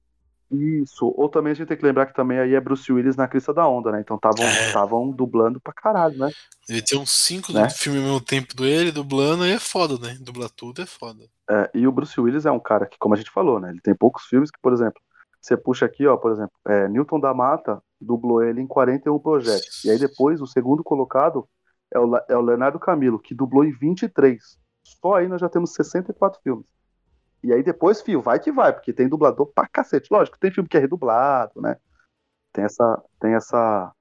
isso. 0.55 1.13
Ou 1.17 1.29
também 1.29 1.53
a 1.53 1.55
gente 1.55 1.69
tem 1.69 1.77
que 1.77 1.85
lembrar 1.85 2.07
que 2.07 2.15
também 2.15 2.39
aí 2.39 2.55
é 2.55 2.61
Bruce 2.61 2.91
Willis 2.93 3.17
na 3.17 3.29
crista 3.29 3.53
da 3.53 3.67
onda, 3.67 3.93
né? 3.93 4.01
Então 4.01 4.17
estavam 4.17 5.11
é. 5.11 5.15
dublando 5.15 5.61
pra 5.61 5.73
caralho, 5.73 6.19
né? 6.19 6.31
Ele 6.69 6.83
tem 6.83 6.99
uns 6.99 7.11
cinco 7.11 7.53
né? 7.53 7.69
filmes 7.71 8.01
ao 8.03 8.09
mesmo 8.09 8.21
tempo 8.21 8.55
do 8.55 8.65
ele, 8.65 8.91
dublando, 8.91 9.45
aí 9.45 9.53
é 9.53 9.59
foda, 9.59 9.99
né? 9.99 10.17
Dublar 10.21 10.51
tudo 10.51 10.83
é 10.83 10.87
foda. 10.87 11.25
É, 11.51 11.71
e 11.75 11.87
o 11.87 11.93
Bruce 11.93 12.19
Willis 12.21 12.47
é 12.47 12.51
um 12.51 12.61
cara 12.61 12.87
que, 12.87 12.99
como 12.99 13.15
a 13.15 13.19
gente 13.19 13.31
falou, 13.31 13.61
né? 13.61 13.71
Ele 13.71 13.81
tem 13.81 13.95
poucos 13.95 14.25
filmes 14.25 14.51
que, 14.51 14.59
por 14.61 14.73
exemplo, 14.73 15.01
você 15.41 15.57
puxa 15.57 15.85
aqui, 15.85 16.07
ó, 16.07 16.17
por 16.17 16.33
exemplo, 16.33 16.53
é, 16.67 16.89
Newton 16.89 17.21
da 17.21 17.35
Mata 17.35 17.83
dublou 18.01 18.43
ele 18.43 18.61
em 18.61 18.67
41 18.67 19.19
projetos. 19.19 19.85
E 19.85 19.91
aí 19.91 19.99
depois, 19.99 20.41
o 20.41 20.47
segundo 20.47 20.83
colocado 20.83 21.47
é 21.93 21.99
o, 21.99 22.17
é 22.29 22.37
o 22.37 22.41
Leonardo 22.41 22.79
Camilo, 22.79 23.19
que 23.19 23.35
dublou 23.35 23.65
em 23.65 23.71
23. 23.71 24.41
Só 24.83 25.15
aí 25.15 25.29
nós 25.29 25.41
já 25.41 25.49
temos 25.49 25.73
64 25.75 26.41
filmes. 26.43 26.67
E 27.45 27.53
aí 27.53 27.63
depois, 27.63 28.01
fio, 28.01 28.23
vai 28.23 28.41
que 28.41 28.51
vai, 28.51 28.73
porque 28.73 28.91
tem 28.91 29.07
dublador 29.07 29.47
pra 29.47 29.69
cacete. 29.69 30.09
Lógico, 30.11 30.39
tem 30.39 30.51
filme 30.51 30.67
que 30.67 30.79
é 30.79 30.81
redublado, 30.81 31.61
né? 31.61 31.77
Tem 32.51 32.65
essa, 32.65 33.05
tem 33.21 33.35
essa, 33.35 33.93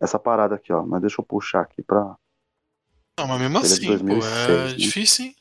essa 0.00 0.18
parada 0.18 0.56
aqui, 0.56 0.72
ó. 0.72 0.84
Mas 0.84 1.02
deixa 1.02 1.20
eu 1.20 1.24
puxar 1.24 1.60
aqui 1.60 1.82
pra. 1.82 2.16
Não, 3.16 3.28
mas 3.28 3.40
mesmo 3.40 3.58
assim, 3.58 3.86
2006, 3.86 4.24
pô, 4.24 4.52
é 4.52 4.64
né? 4.70 4.74
difícil, 4.74 5.26
hein? 5.26 5.36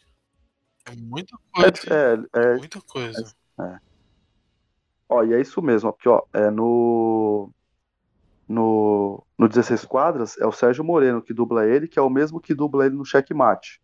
É 0.85 0.95
muita 0.95 1.35
coisa. 1.51 1.71
É, 1.89 2.39
é, 2.39 2.53
é 2.53 2.57
muita 2.57 2.81
coisa. 2.81 3.35
É, 3.59 3.79
ó, 5.09 5.23
e 5.23 5.33
é 5.33 5.41
isso 5.41 5.59
mesmo, 5.59 5.89
ó, 5.89 5.91
porque, 5.91 6.07
ó, 6.07 6.21
é 6.33 6.51
no. 6.51 7.49
No, 8.47 9.25
no 9.37 9.47
16 9.47 9.85
quadras 9.85 10.37
é 10.37 10.45
o 10.45 10.51
Sérgio 10.51 10.83
Moreno 10.83 11.21
que 11.21 11.33
dubla 11.33 11.65
ele, 11.65 11.87
que 11.87 11.97
é 11.97 12.01
o 12.01 12.09
mesmo 12.09 12.39
que 12.41 12.53
dubla 12.53 12.85
ele 12.85 12.95
no 12.95 13.05
Checkmate. 13.05 13.81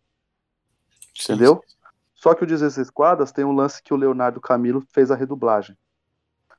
Sim, 1.14 1.32
Entendeu? 1.32 1.64
Sim. 1.66 1.77
Só 2.18 2.34
que 2.34 2.42
o 2.42 2.46
16 2.46 2.90
quadras 2.90 3.30
tem 3.30 3.44
um 3.44 3.52
lance 3.52 3.80
que 3.80 3.94
o 3.94 3.96
Leonardo 3.96 4.40
Camilo 4.40 4.84
fez 4.92 5.10
a 5.10 5.14
redublagem. 5.14 5.78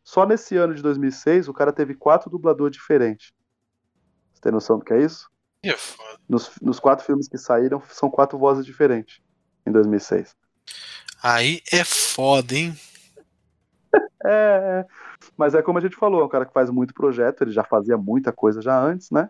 Só 0.02 0.26
nesse 0.26 0.56
ano 0.56 0.74
de 0.74 0.82
2006 0.82 1.50
o 1.50 1.54
cara 1.54 1.74
teve 1.74 1.94
quatro 1.94 2.30
dubladores 2.30 2.76
diferentes. 2.76 3.34
Você 4.32 4.42
tem 4.42 4.54
noção 4.54 4.80
do 4.80 4.86
que 4.86 4.94
é 4.94 5.02
isso? 5.02 5.30
É 5.64 5.76
nos, 6.30 6.50
nos, 6.62 6.80
quatro 6.80 7.06
filmes 7.06 7.28
que 7.28 7.38
saíram, 7.38 7.84
são 7.90 8.10
quatro 8.10 8.40
vozes 8.40 8.66
diferentes 8.66 9.20
em 9.68 9.72
2006. 9.74 10.34
Aí 11.22 11.62
é 11.74 11.84
foda, 11.84 12.56
hein? 12.56 12.80
é, 14.26 14.86
mas 15.36 15.54
é 15.54 15.62
como 15.62 15.78
a 15.78 15.82
gente 15.82 15.98
falou, 15.98 16.22
é 16.22 16.24
um 16.24 16.30
cara 16.30 16.46
que 16.46 16.54
faz 16.54 16.70
muito 16.70 16.94
projeto, 16.94 17.42
ele 17.42 17.52
já 17.52 17.66
fazia 17.66 17.98
muita 17.98 18.32
coisa 18.32 18.62
já 18.62 18.82
antes, 18.82 19.12
né? 19.12 19.30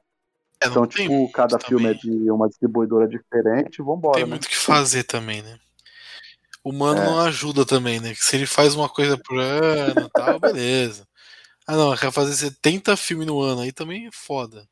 É, 0.61 0.67
então, 0.67 0.85
tipo, 0.85 1.31
cada 1.31 1.57
filme 1.57 1.95
também. 1.95 2.13
é 2.13 2.23
de 2.23 2.31
uma 2.31 2.47
distribuidora 2.47 3.07
diferente, 3.07 3.81
vambora. 3.81 4.13
Tem 4.13 4.25
né? 4.25 4.29
muito 4.29 4.45
o 4.45 4.49
que 4.49 4.57
fazer 4.57 5.03
também, 5.03 5.41
né? 5.41 5.57
O 6.63 6.71
mano 6.71 7.01
é. 7.01 7.05
não 7.05 7.19
ajuda 7.19 7.65
também, 7.65 7.99
né? 7.99 8.13
Que 8.13 8.23
se 8.23 8.35
ele 8.35 8.45
faz 8.45 8.75
uma 8.75 8.89
coisa 8.89 9.17
por 9.17 9.39
ano 9.39 10.01
e 10.01 10.09
tal, 10.09 10.39
beleza. 10.39 11.07
Ah 11.67 11.75
não, 11.75 11.95
quer 11.95 12.11
fazer 12.11 12.33
70 12.33 12.97
filmes 12.97 13.27
no 13.27 13.41
ano, 13.41 13.61
aí 13.61 13.71
também 13.71 14.07
é 14.07 14.11
foda. 14.11 14.67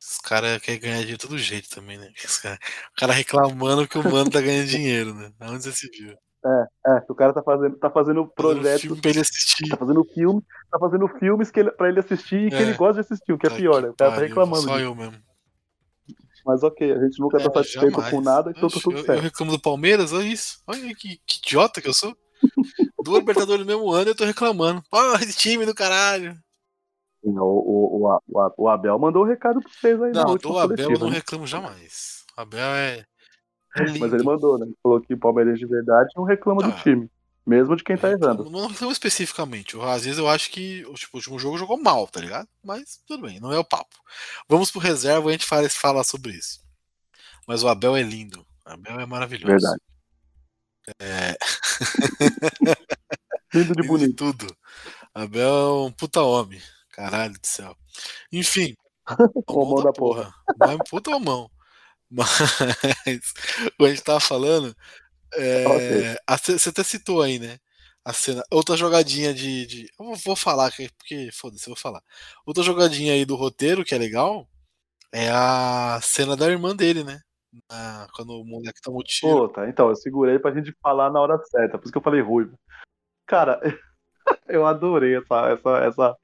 Os 0.00 0.18
caras 0.18 0.62
querem 0.62 0.80
ganhar 0.80 0.98
dinheiro 0.98 1.18
de 1.18 1.26
todo 1.26 1.36
jeito 1.36 1.68
também, 1.68 1.98
né? 1.98 2.10
Cara, 2.40 2.58
o 2.92 3.00
cara 3.00 3.12
reclamando 3.12 3.88
que 3.88 3.98
o 3.98 4.04
mano 4.04 4.30
tá 4.30 4.40
ganhando 4.40 4.68
dinheiro, 4.68 5.12
né? 5.12 5.32
Onde 5.42 5.64
você 5.64 5.72
se 5.72 5.88
viu? 5.90 6.16
É, 6.46 6.92
é, 6.92 7.04
o 7.08 7.14
cara 7.14 7.32
tá 7.32 7.42
fazendo, 7.42 7.76
tá 7.76 7.90
fazendo 7.90 8.26
projeto. 8.26 8.82
Filme 8.82 9.00
pra 9.00 9.10
ele 9.10 9.20
assistir. 9.20 9.68
Tá 9.68 9.76
fazendo 9.76 10.04
filme, 10.04 10.40
tá 10.70 10.78
fazendo 10.78 11.08
filmes 11.18 11.50
que 11.50 11.60
ele, 11.60 11.70
pra 11.72 11.88
ele 11.88 11.98
assistir 11.98 12.42
e 12.42 12.46
é. 12.46 12.50
que 12.50 12.62
ele 12.62 12.74
gosta 12.74 12.94
de 12.94 13.00
assistir, 13.00 13.32
o 13.32 13.38
que 13.38 13.48
é 13.48 13.50
pior, 13.50 13.82
né? 13.82 13.88
O 13.88 13.94
cara 13.94 14.12
tá 14.12 14.20
reclamando. 14.20 14.62
Só 14.62 14.78
eu 14.78 14.94
mesmo. 14.94 15.27
Mas 16.48 16.62
ok, 16.62 16.92
a 16.92 16.98
gente 16.98 17.20
nunca 17.20 17.36
tá 17.36 17.44
é, 17.44 17.48
tá 17.50 17.54
satisfeito 17.62 17.90
jamais. 17.90 18.10
com 18.10 18.22
nada, 18.22 18.50
então 18.56 18.70
tá 18.70 18.80
tudo 18.82 18.96
eu, 18.96 19.04
certo. 19.04 19.18
Eu 19.18 19.22
reclamo 19.22 19.52
do 19.52 19.60
Palmeiras, 19.60 20.14
olha 20.14 20.24
isso. 20.24 20.62
Olha 20.66 20.80
que, 20.94 21.20
que 21.26 21.38
idiota 21.46 21.82
que 21.82 21.88
eu 21.90 21.92
sou. 21.92 22.16
Duas 23.04 23.18
Libertadores 23.18 23.60
no 23.60 23.66
mesmo 23.66 23.92
ano 23.92 24.08
eu 24.08 24.16
tô 24.16 24.24
reclamando. 24.24 24.82
Porra, 24.90 25.22
esse 25.22 25.36
time 25.36 25.66
do 25.66 25.74
caralho. 25.74 26.34
O, 27.22 27.30
o, 27.38 28.08
o, 28.08 28.50
o, 28.56 28.68
Abel 28.70 28.98
mandou 28.98 29.24
o 29.24 29.26
um 29.26 29.28
recado 29.28 29.60
pra 29.60 29.70
vocês 29.70 30.00
aí. 30.00 30.12
Não, 30.12 30.36
do 30.36 30.58
Abel 30.58 30.90
eu 30.90 30.98
não 30.98 31.10
né? 31.10 31.16
reclamo 31.16 31.46
jamais. 31.46 32.24
O 32.34 32.40
Abel 32.40 32.70
é. 32.70 33.04
é 33.76 33.98
Mas 33.98 34.10
ele 34.14 34.22
mandou, 34.22 34.58
né? 34.58 34.64
Ele 34.64 34.76
falou 34.82 35.02
que 35.02 35.12
o 35.12 35.18
Palmeiras 35.18 35.58
de 35.58 35.66
verdade 35.66 36.08
não 36.16 36.24
reclama 36.24 36.64
ah, 36.64 36.68
do 36.68 36.82
time. 36.82 37.10
Mesmo 37.46 37.76
de 37.76 37.82
quem 37.82 37.96
tá 37.96 38.10
errando. 38.10 38.44
Não, 38.44 38.68
não, 38.68 38.74
não 38.80 38.92
especificamente. 38.92 39.76
Às 39.80 40.04
vezes 40.04 40.18
eu 40.18 40.28
acho 40.28 40.50
que 40.50 40.84
tipo, 40.94 41.16
o 41.16 41.16
último 41.16 41.38
jogo 41.38 41.58
jogou 41.58 41.76
mal, 41.78 42.06
tá 42.06 42.20
ligado? 42.20 42.48
Mas 42.62 43.00
tudo 43.06 43.26
bem, 43.26 43.40
não 43.40 43.52
é 43.52 43.58
o 43.58 43.64
papo. 43.64 43.96
Vamos 44.48 44.70
pro 44.70 44.80
reserva 44.80 45.26
e 45.26 45.30
a 45.30 45.32
gente 45.32 45.46
fala, 45.46 45.68
fala 45.70 46.04
sobre 46.04 46.32
isso. 46.32 46.60
Mas 47.46 47.62
o 47.62 47.68
Abel 47.68 47.96
é 47.96 48.02
lindo. 48.02 48.46
O 48.66 48.70
Abel 48.70 49.00
é 49.00 49.06
maravilhoso. 49.06 49.52
Verdade. 49.52 49.80
É... 51.00 51.36
lindo 53.54 53.74
de 53.74 53.86
bonito. 53.86 54.14
tudo. 54.14 54.56
Abel 55.14 55.48
é 55.48 55.86
um 55.86 55.92
puta 55.92 56.20
homem. 56.20 56.60
Caralho 56.90 57.32
do 57.32 57.46
céu. 57.46 57.76
Enfim. 58.30 58.74
Romão 59.48 59.82
da 59.82 59.92
porra. 59.92 60.24
porra. 60.24 60.34
Mas 60.58 60.78
puta 60.90 61.10
homão. 61.10 61.50
Mas 62.10 62.30
o 63.78 63.84
a 63.84 63.88
gente 63.90 64.02
tava 64.02 64.20
falando, 64.20 64.74
é, 65.34 66.16
você 66.36 66.68
até 66.68 66.82
citou 66.82 67.22
aí, 67.22 67.38
né? 67.38 67.58
A 68.04 68.12
cena. 68.12 68.42
Outra 68.50 68.76
jogadinha 68.76 69.34
de. 69.34 69.66
de 69.66 69.88
eu 69.98 70.14
vou 70.14 70.36
falar, 70.36 70.70
porque 70.70 71.30
foda-se, 71.32 71.68
eu 71.68 71.74
vou 71.74 71.80
falar. 71.80 72.02
Outra 72.46 72.62
jogadinha 72.62 73.12
aí 73.12 73.24
do 73.24 73.36
roteiro 73.36 73.84
que 73.84 73.94
é 73.94 73.98
legal 73.98 74.48
é 75.12 75.28
a 75.30 75.98
cena 76.02 76.36
da 76.36 76.48
irmã 76.48 76.74
dele, 76.74 77.04
né? 77.04 77.20
Na, 77.70 78.06
quando 78.14 78.30
o 78.30 78.44
moleque 78.44 78.80
toma 78.80 78.98
o 78.98 79.02
tiro. 79.02 79.32
Pô, 79.32 79.48
tá, 79.48 79.68
então, 79.68 79.88
eu 79.88 79.96
segurei 79.96 80.38
pra 80.38 80.52
gente 80.52 80.74
falar 80.82 81.10
na 81.10 81.20
hora 81.20 81.38
certa, 81.44 81.78
por 81.78 81.84
isso 81.84 81.92
que 81.92 81.98
eu 81.98 82.02
falei 82.02 82.20
ruivo. 82.20 82.58
Cara, 83.26 83.60
eu 84.48 84.66
adorei 84.66 85.16
essa, 85.16 85.50
essa, 85.50 85.78
essa. 85.78 86.16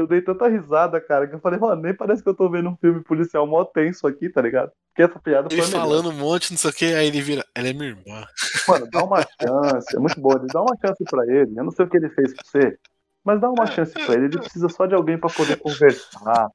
Eu 0.00 0.06
dei 0.06 0.20
tanta 0.22 0.48
risada, 0.48 1.00
cara, 1.00 1.26
que 1.26 1.34
eu 1.34 1.40
falei, 1.40 1.58
mano, 1.58 1.82
nem 1.82 1.94
parece 1.94 2.22
que 2.22 2.28
eu 2.28 2.34
tô 2.34 2.48
vendo 2.48 2.70
um 2.70 2.76
filme 2.76 3.02
policial 3.02 3.46
mó 3.46 3.64
tenso 3.64 4.06
aqui, 4.06 4.28
tá 4.28 4.40
ligado? 4.40 4.72
Porque 4.88 5.00
que 5.00 5.02
essa 5.02 5.18
piada 5.18 5.48
Ele 5.50 5.62
foi 5.62 5.70
melhor. 5.70 5.80
falando 5.80 6.10
um 6.10 6.16
monte, 6.16 6.50
não 6.50 6.58
sei 6.58 6.70
o 6.70 6.72
que, 6.74 6.84
aí 6.86 7.06
ele 7.06 7.20
vira. 7.22 7.44
Ela 7.54 7.68
é 7.68 7.72
minha 7.72 7.88
irmã. 7.88 8.24
Mano, 8.68 8.88
dá 8.90 9.02
uma 9.02 9.22
chance. 9.22 9.96
É 9.96 9.98
muito 9.98 10.20
bom. 10.20 10.30
Dá 10.52 10.60
uma 10.60 10.76
chance 10.84 11.04
pra 11.04 11.24
ele. 11.26 11.58
Eu 11.58 11.64
não 11.64 11.70
sei 11.70 11.84
o 11.84 11.88
que 11.88 11.96
ele 11.96 12.10
fez 12.10 12.34
pra 12.34 12.44
você, 12.44 12.78
mas 13.24 13.40
dá 13.40 13.48
uma 13.48 13.66
chance 13.66 13.92
pra 13.92 14.14
ele. 14.14 14.26
Ele 14.26 14.38
precisa 14.38 14.68
só 14.68 14.86
de 14.86 14.94
alguém 14.94 15.18
pra 15.18 15.30
poder 15.30 15.56
conversar. 15.56 16.48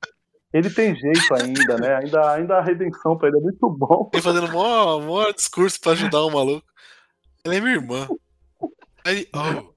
Ele 0.53 0.69
tem 0.69 0.95
jeito 0.95 1.33
ainda, 1.33 1.77
né? 1.77 1.95
Ainda, 1.95 2.31
ainda 2.31 2.57
a 2.57 2.61
redenção 2.61 3.17
pra 3.17 3.27
ele 3.27 3.37
é 3.37 3.41
muito 3.41 3.69
bom. 3.69 4.09
Ele 4.13 4.21
fazendo 4.21 4.51
mó, 4.51 4.99
mó 4.99 5.31
discurso 5.31 5.79
pra 5.81 5.93
ajudar 5.93 6.23
o 6.23 6.31
maluco. 6.31 6.65
Ela 7.43 7.55
é 7.55 7.59
minha 7.59 7.75
irmã. 7.75 8.07
Aí, 9.05 9.27
oh, 9.33 9.73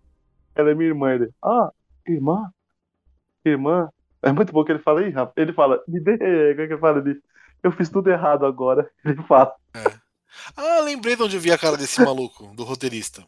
Ela 0.54 0.70
é 0.70 0.74
minha 0.74 0.88
irmã. 0.88 1.12
Ele, 1.12 1.30
ah, 1.44 1.70
irmã? 2.06 2.50
Irmã? 3.48 3.88
É 4.22 4.32
muito 4.32 4.52
bom 4.52 4.64
que 4.64 4.72
ele 4.72 4.78
fala, 4.80 5.02
Ih, 5.06 5.10
rapaz. 5.10 5.34
Ele 5.36 5.52
fala, 5.52 5.82
me 5.86 6.00
dê. 6.00 6.18
Como 6.18 6.30
é 6.30 6.54
que 6.66 6.72
ele 6.72 6.78
fala? 6.78 6.98
Ele, 6.98 7.22
eu 7.62 7.72
fiz 7.72 7.88
tudo 7.88 8.10
errado 8.10 8.46
agora. 8.46 8.90
Ele 9.04 9.22
fala. 9.24 9.54
Ah, 10.56 10.80
lembrei 10.80 11.16
de 11.16 11.22
onde 11.22 11.36
eu 11.36 11.40
vi 11.40 11.50
a 11.52 11.58
cara 11.58 11.76
desse 11.76 12.00
maluco, 12.00 12.46
do 12.54 12.62
roteirista. 12.64 13.26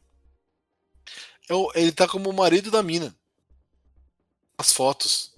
É 1.49 1.55
o- 1.55 1.71
Ele 1.75 1.91
tá 1.93 2.07
como 2.09 2.31
o 2.31 2.33
marido 2.33 2.71
da 2.71 2.83
mina. 2.83 3.13
As 4.57 4.73
fotos. 4.73 5.37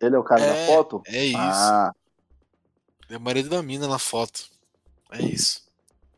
Ele 0.00 0.14
é 0.14 0.18
o 0.18 0.22
cara 0.24 0.42
É, 0.42 0.66
da 0.66 0.72
foto? 0.72 1.02
É 1.06 1.24
isso. 1.24 1.38
Ah, 1.38 1.92
É 3.08 3.16
o 3.16 3.20
marido 3.20 3.48
da 3.48 3.62
mina 3.62 3.86
na 3.88 3.98
foto. 3.98 4.44
É 5.10 5.20
isso. 5.22 5.62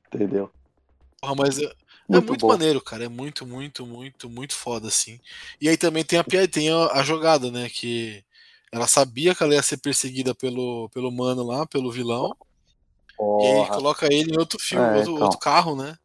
entendeu. 0.06 0.50
Porra, 1.20 1.34
mas 1.36 1.58
é, 2.08 2.12
é 2.12 2.16
Muito, 2.16 2.28
muito 2.28 2.40
bom. 2.42 2.48
maneiro, 2.48 2.80
cara. 2.80 3.04
É 3.04 3.08
muito, 3.08 3.46
muito, 3.46 3.86
muito, 3.86 4.28
muito 4.28 4.54
foda, 4.54 4.88
assim. 4.88 5.18
E 5.60 5.68
aí 5.68 5.76
também 5.76 6.04
tem 6.04 6.18
a, 6.18 6.24
tem 6.48 6.70
a, 6.70 6.86
a 6.92 7.02
jogada, 7.02 7.50
né? 7.50 7.68
Que 7.68 8.24
ela 8.70 8.86
sabia 8.86 9.34
que 9.34 9.42
ela 9.42 9.54
ia 9.54 9.62
ser 9.62 9.78
perseguida 9.78 10.34
pelo, 10.34 10.88
pelo 10.90 11.10
mano 11.10 11.42
lá, 11.44 11.66
pelo 11.66 11.92
vilão. 11.92 12.34
E 13.18 13.46
aí 13.46 13.54
Porra, 13.54 13.74
coloca 13.76 14.06
ele 14.12 14.32
em 14.32 14.38
outro 14.38 14.58
filme, 14.58 14.84
É, 14.84 14.96
outro, 14.96 15.12
então. 15.12 15.24
outro 15.24 15.38
carro, 15.38 15.76
né? 15.76 15.96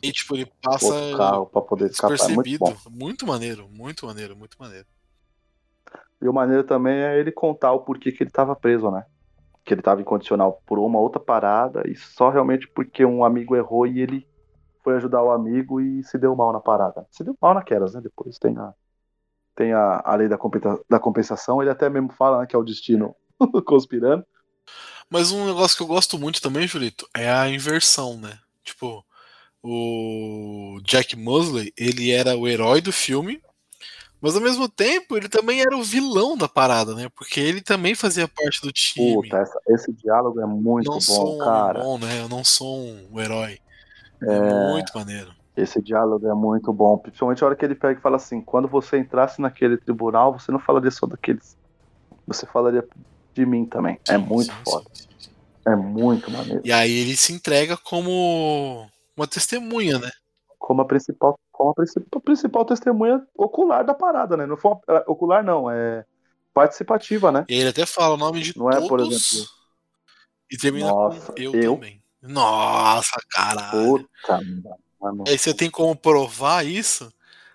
E 0.00 0.12
tipo, 0.12 0.36
ele 0.36 0.46
passa 0.62 0.86
outro 0.94 1.16
carro 1.16 1.46
pra 1.46 1.60
poder. 1.60 1.84
É 1.84 1.88
muito 1.88 2.00
despercebido. 2.00 2.64
bom. 2.64 2.76
Muito 2.88 3.26
maneiro, 3.26 3.68
muito 3.68 4.06
maneiro, 4.06 4.36
muito 4.36 4.56
maneiro. 4.58 4.86
E 6.22 6.28
o 6.28 6.32
maneiro 6.32 6.62
também 6.62 6.94
é 6.94 7.18
ele 7.18 7.32
contar 7.32 7.72
o 7.72 7.80
porquê 7.80 8.12
que 8.12 8.22
ele 8.22 8.30
tava 8.30 8.54
preso, 8.54 8.90
né? 8.90 9.04
Que 9.64 9.74
ele 9.74 9.82
tava 9.82 10.00
incondicional 10.00 10.62
por 10.64 10.78
uma 10.78 11.00
outra 11.00 11.20
parada 11.20 11.82
e 11.88 11.96
só 11.96 12.30
realmente 12.30 12.68
porque 12.68 13.04
um 13.04 13.24
amigo 13.24 13.56
errou 13.56 13.84
e 13.84 14.00
ele 14.00 14.27
foi 14.88 14.96
ajudar 14.96 15.22
o 15.22 15.30
amigo 15.30 15.82
e 15.82 16.02
se 16.02 16.16
deu 16.16 16.34
mal 16.34 16.50
na 16.50 16.60
parada. 16.60 17.06
Se 17.10 17.22
deu 17.22 17.36
mal 17.42 17.52
naquelas, 17.52 17.92
né? 17.92 18.00
Depois 18.00 18.38
tem 18.38 18.56
a, 18.56 18.72
tem 19.54 19.74
a, 19.74 20.00
a 20.02 20.14
lei 20.14 20.28
da, 20.28 20.38
da 20.88 20.98
compensação. 20.98 21.60
Ele 21.60 21.70
até 21.70 21.90
mesmo 21.90 22.10
fala 22.10 22.40
né, 22.40 22.46
que 22.46 22.56
é 22.56 22.58
o 22.58 22.64
destino 22.64 23.14
conspirando. 23.66 24.24
Mas 25.10 25.30
um 25.30 25.44
negócio 25.44 25.76
que 25.76 25.82
eu 25.82 25.86
gosto 25.86 26.18
muito 26.18 26.40
também, 26.40 26.66
Julito, 26.66 27.06
é 27.14 27.30
a 27.30 27.50
inversão, 27.50 28.16
né? 28.18 28.38
Tipo, 28.64 29.04
o 29.62 30.80
Jack 30.84 31.14
Mosley, 31.16 31.70
ele 31.76 32.10
era 32.10 32.34
o 32.34 32.48
herói 32.48 32.80
do 32.80 32.90
filme, 32.92 33.42
mas 34.22 34.36
ao 34.36 34.40
mesmo 34.40 34.70
tempo 34.70 35.18
ele 35.18 35.28
também 35.28 35.60
era 35.60 35.76
o 35.76 35.82
vilão 35.82 36.34
da 36.34 36.48
parada, 36.48 36.94
né? 36.94 37.10
Porque 37.14 37.40
ele 37.40 37.60
também 37.60 37.94
fazia 37.94 38.26
parte 38.26 38.62
do 38.62 38.72
time. 38.72 39.16
Puta, 39.16 39.36
essa- 39.36 39.60
esse 39.68 39.92
diálogo 39.92 40.40
é 40.40 40.46
muito 40.46 40.90
não 40.90 40.98
sou 40.98 41.26
bom, 41.26 41.34
um 41.42 41.44
cara. 41.44 41.80
bom, 41.84 41.98
né? 41.98 42.20
Eu 42.20 42.28
não 42.28 42.42
sou 42.42 42.78
um 42.78 43.20
herói. 43.20 43.58
É, 44.22 44.26
É. 44.26 44.54
muito 44.54 44.96
maneiro. 44.96 45.34
Esse 45.56 45.82
diálogo 45.82 46.26
é 46.28 46.34
muito 46.34 46.72
bom. 46.72 46.96
Principalmente 46.98 47.42
a 47.42 47.46
hora 47.48 47.56
que 47.56 47.64
ele 47.64 47.74
pega 47.74 47.98
e 47.98 48.02
fala 48.02 48.16
assim: 48.16 48.40
quando 48.40 48.68
você 48.68 48.98
entrasse 48.98 49.40
naquele 49.40 49.76
tribunal, 49.76 50.38
você 50.38 50.52
não 50.52 50.58
falaria 50.60 50.90
só 50.90 51.06
daqueles. 51.06 51.56
Você 52.26 52.46
falaria 52.46 52.86
de 53.34 53.46
mim 53.46 53.66
também. 53.66 53.98
É 54.08 54.12
Sim, 54.16 54.24
muito 54.24 54.52
sim, 54.52 54.60
foda. 54.64 54.86
sim, 54.92 55.08
sim. 55.18 55.30
É 55.66 55.74
muito 55.74 56.30
maneiro. 56.30 56.62
E 56.64 56.72
aí 56.72 56.92
ele 56.92 57.16
se 57.16 57.32
entrega 57.32 57.76
como 57.76 58.88
uma 59.16 59.26
testemunha, 59.26 59.98
né? 59.98 60.10
Como 60.58 60.82
a 60.82 60.84
principal, 60.84 61.38
como 61.50 61.70
a 61.70 61.74
principal, 61.74 62.20
principal 62.20 62.64
testemunha 62.64 63.26
ocular 63.34 63.84
da 63.84 63.94
parada, 63.94 64.36
né? 64.36 64.46
Não 64.46 64.56
foi 64.56 64.72
uma- 64.72 64.80
é, 64.88 65.04
ocular, 65.06 65.42
não, 65.42 65.70
é 65.70 66.04
participativa, 66.54 67.30
né? 67.32 67.44
E 67.48 67.54
ele 67.54 67.68
até 67.70 67.84
fala 67.86 68.14
o 68.14 68.18
nome 68.18 68.40
de 68.42 68.56
Não 68.56 68.70
é, 68.70 68.80
por 68.80 68.98
todos 69.00 69.32
exemplo, 69.32 69.50
e 70.50 70.56
termina 70.56 70.88
Nossa, 70.88 71.32
com 71.32 71.40
eu, 71.40 71.52
eu? 71.54 71.74
também. 71.74 71.97
Nossa, 72.22 73.20
caralho. 73.30 73.98
Puta, 73.98 74.40
mano. 75.00 75.24
Aí 75.26 75.38
você 75.38 75.54
tem 75.54 75.70
como 75.70 75.94
provar 75.96 76.66
isso? 76.66 77.12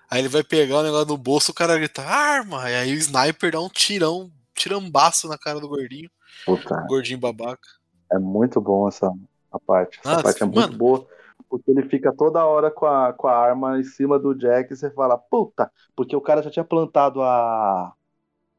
Aí 0.09 0.19
ele 0.19 0.29
vai 0.29 0.43
pegar 0.43 0.77
o 0.79 0.83
negócio 0.83 1.07
no 1.07 1.17
bolso, 1.17 1.51
o 1.51 1.55
cara 1.55 1.77
grita, 1.77 2.01
arma! 2.03 2.69
E 2.69 2.75
aí 2.75 2.91
o 2.93 2.97
sniper 2.97 3.51
dá 3.51 3.59
um 3.59 3.69
tirão, 3.69 4.31
tirambaço 4.53 5.27
na 5.27 5.37
cara 5.37 5.59
do 5.59 5.67
gordinho, 5.67 6.09
Puta, 6.45 6.75
gordinho 6.87 7.19
babaca. 7.19 7.67
é 8.11 8.19
muito 8.19 8.61
bom 8.61 8.87
essa 8.87 9.11
a 9.51 9.59
parte. 9.59 9.99
Essa 9.99 10.09
Nossa, 10.09 10.23
parte 10.23 10.43
é 10.43 10.45
muito 10.45 10.55
mano. 10.55 10.77
boa. 10.77 11.07
Porque 11.49 11.69
ele 11.69 11.83
fica 11.87 12.11
toda 12.15 12.45
hora 12.45 12.71
com 12.71 12.85
a, 12.85 13.13
com 13.13 13.27
a 13.27 13.35
arma 13.37 13.79
em 13.79 13.83
cima 13.83 14.17
do 14.17 14.33
Jack 14.33 14.73
e 14.73 14.75
você 14.75 14.89
fala, 14.91 15.17
puta, 15.17 15.71
porque 15.95 16.15
o 16.15 16.21
cara 16.21 16.41
já 16.41 16.49
tinha 16.49 16.63
plantado 16.65 17.21
a, 17.21 17.93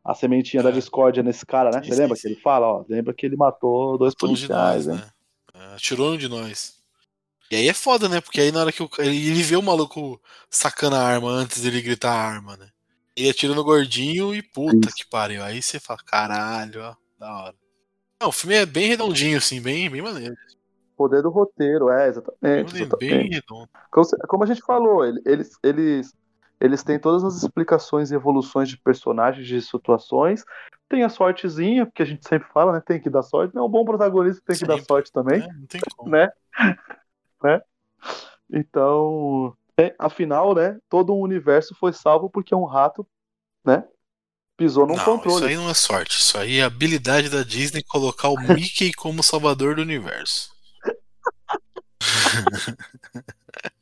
a 0.05 0.15
sementinha 0.15 0.63
da 0.63 0.69
É. 0.69 0.73
discórdia 0.73 1.23
nesse 1.23 1.45
cara, 1.45 1.71
né? 1.71 1.83
Você 1.83 1.95
lembra 1.95 2.17
que 2.17 2.27
ele 2.29 2.41
fala, 2.41 2.67
ó, 2.67 2.85
lembra 2.89 3.15
que 3.15 3.27
ele 3.27 3.37
matou 3.37 3.99
dois 3.99 4.15
policiais, 4.15 4.87
né? 4.87 4.95
né? 4.95 5.03
Atirou 5.75 6.13
um 6.15 6.17
de 6.17 6.29
nós. 6.29 6.75
E 7.51 7.57
aí 7.57 7.69
é 7.69 7.75
foda, 7.75 8.09
né? 8.09 8.21
Porque 8.21 8.41
aí 8.41 8.51
na 8.51 8.61
hora 8.61 8.73
que 8.73 8.83
o, 8.83 8.89
ele, 8.99 9.31
ele 9.31 9.43
vê 9.43 9.57
o 9.57 9.63
maluco 9.63 10.21
sacando 10.51 10.97
a 10.97 11.03
arma 11.03 11.31
antes 11.31 11.63
dele 11.63 11.83
gritar 11.83 12.13
a 12.13 12.21
arma, 12.35 12.57
né? 12.57 12.69
Ele 13.17 13.31
atira 13.31 13.55
no 13.55 13.63
gordinho 13.63 14.35
e 14.35 14.43
puta 14.43 14.89
que 14.95 15.07
pariu. 15.09 15.43
Aí 15.43 15.63
você 15.63 15.79
fala, 15.79 16.01
caralho, 16.05 16.81
ó, 16.83 16.97
da 17.19 17.33
hora. 17.33 17.55
Não, 18.21 18.29
o 18.29 18.33
filme 18.33 18.57
é 18.57 18.67
bem 18.67 18.89
redondinho, 18.89 19.39
assim, 19.39 19.61
bem, 19.61 19.89
bem 19.89 20.03
maneiro. 20.03 20.35
Poder 20.97 21.23
do 21.23 21.31
roteiro, 21.31 21.91
é, 21.91 22.09
exatamente. 22.09 22.73
maneiro, 22.73 22.97
bem 22.99 23.09
exatamente. 23.09 23.35
redondo. 23.35 23.69
Como, 23.91 24.07
como 24.29 24.45
a 24.45 24.47
gente 24.47 24.63
falou, 24.63 25.05
ele- 25.05 25.23
eles, 25.25 25.51
eles, 25.63 26.13
eles 26.61 26.83
têm 26.83 26.99
todas 26.99 27.25
as 27.25 27.43
explicações 27.43 28.11
e 28.11 28.15
evoluções 28.15 28.69
de 28.69 28.77
personagens, 28.79 29.47
de 29.47 29.61
situações. 29.61 30.45
Tem 30.89 31.03
a 31.03 31.09
sortezinha, 31.09 31.87
porque 31.87 32.03
a 32.03 32.07
gente 32.07 32.27
sempre 32.29 32.49
fala, 32.53 32.73
né? 32.73 32.83
Tem 32.85 33.01
que 33.01 33.11
dar 33.11 33.23
sorte. 33.23 33.55
Não, 33.55 33.67
um 33.67 33.71
bom 33.71 33.85
protagonista 33.85 34.43
tem 34.47 34.57
que 34.57 34.65
dar 34.67 34.75
Sempre. 34.75 34.87
sorte 34.87 35.13
também, 35.13 35.43
É, 35.43 35.47
não 35.53 35.67
tem 35.67 35.81
como. 35.97 36.11
né? 36.11 36.31
né? 37.43 37.61
Então, 38.53 39.57
é, 39.77 39.95
afinal, 39.99 40.55
né? 40.55 40.79
Todo 40.89 41.13
o 41.15 41.21
universo 41.21 41.75
foi 41.75 41.93
salvo 41.93 42.31
porque 42.31 42.55
um 42.55 42.65
rato, 42.65 43.07
né? 43.65 43.85
Pisou 44.57 44.87
num 44.87 44.95
Não, 44.95 45.05
controle. 45.05 45.37
isso 45.37 45.45
aí 45.47 45.57
não 45.57 45.69
é 45.69 45.75
sorte. 45.75 46.19
Isso 46.21 46.39
aí 46.39 46.59
é 46.59 46.63
a 46.63 46.67
habilidade 46.67 47.29
da 47.29 47.43
Disney 47.43 47.83
colocar 47.83 48.29
o 48.29 48.39
Mickey 48.39 48.93
como 48.93 49.23
salvador 49.23 49.75
do 49.75 49.83
universo. 49.83 50.55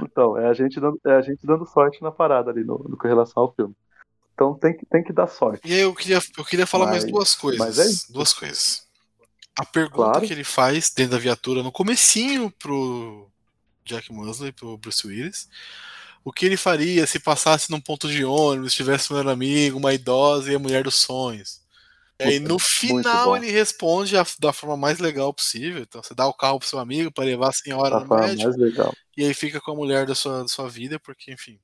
Então, 0.00 0.36
é 0.38 0.48
a 0.48 0.54
gente 0.54 0.78
dando, 0.80 1.00
é 1.04 1.12
a 1.16 1.22
gente 1.22 1.46
dando 1.46 1.66
sorte 1.66 2.02
na 2.02 2.10
parada 2.10 2.50
ali 2.50 2.64
no, 2.64 2.78
no 2.88 2.96
com 2.96 3.06
relação 3.08 3.42
ao 3.42 3.52
filme. 3.54 3.74
Então 4.34 4.54
tem 4.54 4.76
que, 4.76 4.84
tem 4.86 5.02
que 5.02 5.12
dar 5.12 5.26
sorte. 5.28 5.60
E 5.66 5.72
aí 5.72 5.80
eu 5.80 5.94
queria, 5.94 6.20
eu 6.36 6.44
queria 6.44 6.66
falar 6.66 6.86
mais 6.86 7.04
Mas- 7.04 7.12
duas 7.12 7.34
coisas. 7.34 7.58
mas 7.58 7.78
é 7.78 7.86
isso. 7.86 8.12
Duas 8.12 8.32
coisas. 8.34 8.86
A 9.58 9.64
pergunta 9.64 10.10
Claro. 10.10 10.26
que 10.26 10.32
ele 10.32 10.44
faz 10.44 10.90
dentro 10.90 11.12
da 11.12 11.18
viatura 11.18 11.62
no 11.62 11.72
comecinho 11.72 12.50
pro 12.50 13.28
Jack 13.84 14.12
Mosley, 14.12 14.52
pro 14.52 14.76
Bruce 14.76 15.06
Willis. 15.06 15.48
O 16.22 16.30
que 16.32 16.44
ele 16.44 16.56
faria 16.58 17.06
se 17.06 17.18
passasse 17.18 17.70
num 17.70 17.80
ponto 17.80 18.08
de 18.08 18.24
ônibus, 18.24 18.74
tivesse 18.74 19.10
um 19.14 19.16
amigo, 19.28 19.78
uma 19.78 19.94
idosa 19.94 20.52
e 20.52 20.54
a 20.56 20.58
mulher 20.58 20.82
dos 20.84 20.96
sonhos? 20.96 21.62
E 22.18 22.40
no 22.40 22.58
final 22.58 23.36
ele 23.36 23.50
responde 23.50 24.16
a- 24.16 24.24
da 24.40 24.52
forma 24.52 24.76
mais 24.76 24.98
legal 24.98 25.32
possível. 25.34 25.82
Então 25.82 26.02
você 26.02 26.14
dá 26.14 26.26
o 26.26 26.34
carro 26.34 26.58
pro 26.58 26.68
seu 26.68 26.78
amigo 26.78 27.12
para 27.12 27.24
levar 27.24 27.48
a 27.50 27.52
senhora 27.52 27.90
Da 27.98 28.00
no 28.00 28.08
médico. 28.08 28.50
E 29.16 29.24
aí 29.24 29.34
fica 29.34 29.60
com 29.60 29.72
a 29.72 29.74
mulher 29.74 30.06
da 30.06 30.14
sua, 30.14 30.42
da 30.42 30.48
sua 30.48 30.68
vida, 30.68 30.98
porque, 30.98 31.32
enfim, 31.32 31.58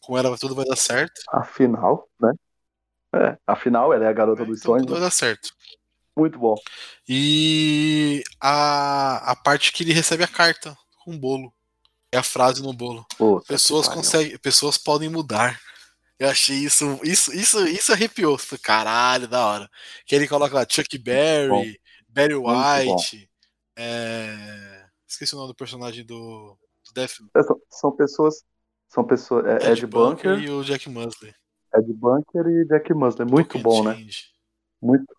com 0.00 0.16
ela 0.16 0.36
tudo 0.36 0.54
vai 0.54 0.64
dar 0.64 0.76
certo. 0.76 1.20
Afinal, 1.32 2.08
né? 2.20 2.32
É, 3.14 3.38
afinal, 3.46 3.92
ela 3.92 4.04
é 4.04 4.08
a 4.08 4.12
garota 4.12 4.44
dos 4.44 4.58
Então 4.58 4.72
sonhos. 4.72 4.82
tudo 4.82 4.92
vai 4.92 5.00
né? 5.00 5.06
dar 5.06 5.10
certo. 5.10 5.50
Muito 6.16 6.38
bom. 6.38 6.56
E 7.08 8.22
a, 8.40 9.30
a 9.32 9.36
parte 9.36 9.72
que 9.72 9.82
ele 9.84 9.92
recebe 9.92 10.24
a 10.24 10.28
carta 10.28 10.76
com 11.04 11.14
o 11.14 11.18
bolo. 11.18 11.52
É 12.12 12.18
a 12.18 12.22
frase 12.22 12.62
no 12.62 12.72
bolo. 12.72 13.06
Puta 13.16 13.46
Pessoas 13.46 13.86
conseguem, 13.86 14.36
pessoas 14.38 14.78
podem 14.78 15.08
mudar. 15.08 15.60
Eu 16.18 16.28
achei 16.28 16.56
isso, 16.56 16.98
isso, 17.04 17.32
isso, 17.32 17.66
isso 17.66 17.92
arrepiou. 17.92 18.36
Caralho, 18.62 19.28
da 19.28 19.46
hora. 19.46 19.70
Que 20.04 20.14
ele 20.16 20.26
coloca 20.26 20.54
lá 20.54 20.66
Chuck 20.68 20.98
Berry, 20.98 21.78
Barry 22.08 22.34
White, 22.34 23.30
é... 23.76 24.84
esqueci 25.06 25.34
o 25.34 25.38
nome 25.38 25.52
do 25.52 25.56
personagem 25.56 26.04
do, 26.04 26.58
do 26.86 26.92
Death 26.94 27.12
É, 27.36 27.42
São, 27.42 27.60
são 27.70 27.92
pessoas. 27.96 28.34
São 28.88 29.04
pessoas. 29.04 29.44
É, 29.46 29.72
Ed, 29.72 29.86
Bunker, 29.86 30.38
e 30.40 30.50
o 30.50 30.64
Jack 30.64 30.88
Musley. 30.88 31.32
Ed 31.74 31.92
Bunker 31.92 32.46
e 32.46 32.66
Jack 32.66 32.92
Musley. 32.94 33.28
Muito 33.28 33.48
Pocket 33.48 33.62
bom, 33.62 33.84
né? 33.84 33.94
Change. 33.94 34.22
Muito, 34.82 35.14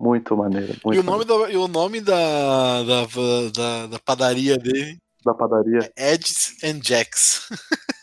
muito 0.00 0.36
maneiro. 0.36 0.74
Muito 0.82 0.96
E 0.96 0.98
o 0.98 1.02
nome, 1.02 1.24
maneiro. 1.24 1.46
da, 1.46 1.52
e 1.52 1.56
o 1.56 1.68
nome 1.68 2.00
da, 2.00 2.82
da, 2.82 3.06
da, 3.52 3.86
da 3.86 3.98
padaria 4.00 4.56
dele 4.56 4.98
da 5.26 5.34
padaria. 5.34 5.92
é 5.96 6.14
Eds 6.14 6.56
and 6.62 6.80
Jacks. 6.82 7.48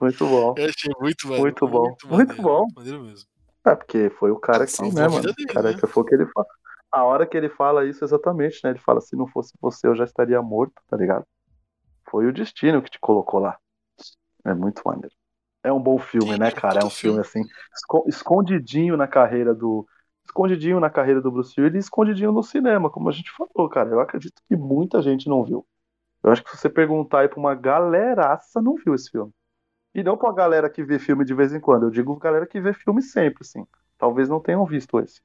Muito 0.00 0.26
bom. 0.26 0.54
Eu 0.56 0.64
achei 0.66 0.92
muito 1.00 1.26
maneiro. 1.28 1.42
Muito 1.42 1.68
bom. 1.68 1.96
Muito 2.08 2.08
maneiro, 2.08 2.42
bom. 2.42 2.60
Muito 2.64 2.74
maneiro 2.76 3.02
mesmo. 3.02 3.28
É, 3.66 3.74
porque 3.74 4.10
foi 4.10 4.30
o 4.30 4.38
cara 4.38 4.66
que, 4.66 4.92
né, 4.92 5.04
a 5.04 5.08
mano? 5.08 5.22
dele, 5.22 5.46
cara, 5.52 5.72
né? 5.72 5.80
que 5.80 5.86
foi 5.88 6.02
o 6.02 6.06
que 6.06 6.14
ele 6.14 6.26
fa- 6.26 6.44
a 6.92 7.04
hora 7.04 7.26
que 7.26 7.36
ele 7.36 7.48
fala 7.48 7.84
isso 7.84 8.04
exatamente, 8.04 8.60
né? 8.64 8.70
Ele 8.70 8.78
fala: 8.78 9.00
se 9.00 9.16
não 9.16 9.26
fosse 9.26 9.52
você, 9.60 9.86
eu 9.88 9.96
já 9.96 10.04
estaria 10.04 10.40
morto, 10.40 10.80
tá 10.88 10.96
ligado? 10.96 11.24
Foi 12.10 12.26
o 12.26 12.32
destino 12.32 12.82
que 12.82 12.90
te 12.90 12.98
colocou 13.00 13.40
lá. 13.40 13.58
É 14.44 14.54
muito 14.54 14.82
maneiro. 14.84 15.14
É 15.64 15.72
um 15.72 15.80
bom 15.82 15.98
filme, 15.98 16.36
Sim, 16.36 16.38
né, 16.38 16.50
cara? 16.52 16.80
É 16.80 16.84
um 16.84 16.90
filme, 16.90 17.20
assim, 17.20 17.42
esco- 17.74 18.04
escondidinho 18.08 18.96
na 18.96 19.08
carreira 19.08 19.54
do. 19.54 19.86
Escondidinho 20.26 20.80
na 20.80 20.90
carreira 20.90 21.20
do 21.22 21.30
Bruce 21.30 21.60
Willis 21.60 21.76
e 21.76 21.86
escondidinho 21.86 22.32
no 22.32 22.42
cinema, 22.42 22.90
como 22.90 23.08
a 23.08 23.12
gente 23.12 23.30
falou, 23.32 23.68
cara. 23.70 23.90
Eu 23.90 24.00
acredito 24.00 24.42
que 24.48 24.56
muita 24.56 25.02
gente 25.02 25.28
não 25.28 25.44
viu. 25.44 25.66
Eu 26.24 26.32
acho 26.32 26.42
que 26.44 26.50
se 26.50 26.58
você 26.58 26.70
perguntar 26.70 27.20
aí 27.20 27.28
pra 27.28 27.38
uma 27.40 27.54
galeraça, 27.54 28.62
não 28.62 28.76
viu 28.76 28.94
esse 28.94 29.10
filme. 29.10 29.32
E 29.96 30.02
não 30.02 30.14
pra 30.14 30.30
galera 30.30 30.68
que 30.68 30.84
vê 30.84 30.98
filme 30.98 31.24
de 31.24 31.32
vez 31.32 31.54
em 31.54 31.58
quando. 31.58 31.84
Eu 31.84 31.90
digo 31.90 32.14
galera 32.16 32.46
que 32.46 32.60
vê 32.60 32.74
filme 32.74 33.00
sempre, 33.00 33.38
assim. 33.40 33.66
Talvez 33.96 34.28
não 34.28 34.38
tenham 34.38 34.66
visto 34.66 35.00
esse. 35.00 35.22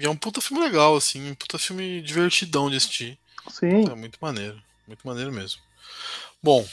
E 0.00 0.06
é 0.06 0.08
um 0.08 0.16
puta 0.16 0.40
filme 0.40 0.64
legal, 0.64 0.96
assim, 0.96 1.30
um 1.30 1.34
puta 1.34 1.58
filme 1.58 2.00
divertidão 2.00 2.70
de 2.70 2.76
assistir. 2.76 3.18
Sim, 3.50 3.84
É 3.84 3.94
muito 3.94 4.18
maneiro, 4.18 4.58
muito 4.88 5.06
maneiro 5.06 5.30
mesmo. 5.30 5.60
Bom, 6.42 6.66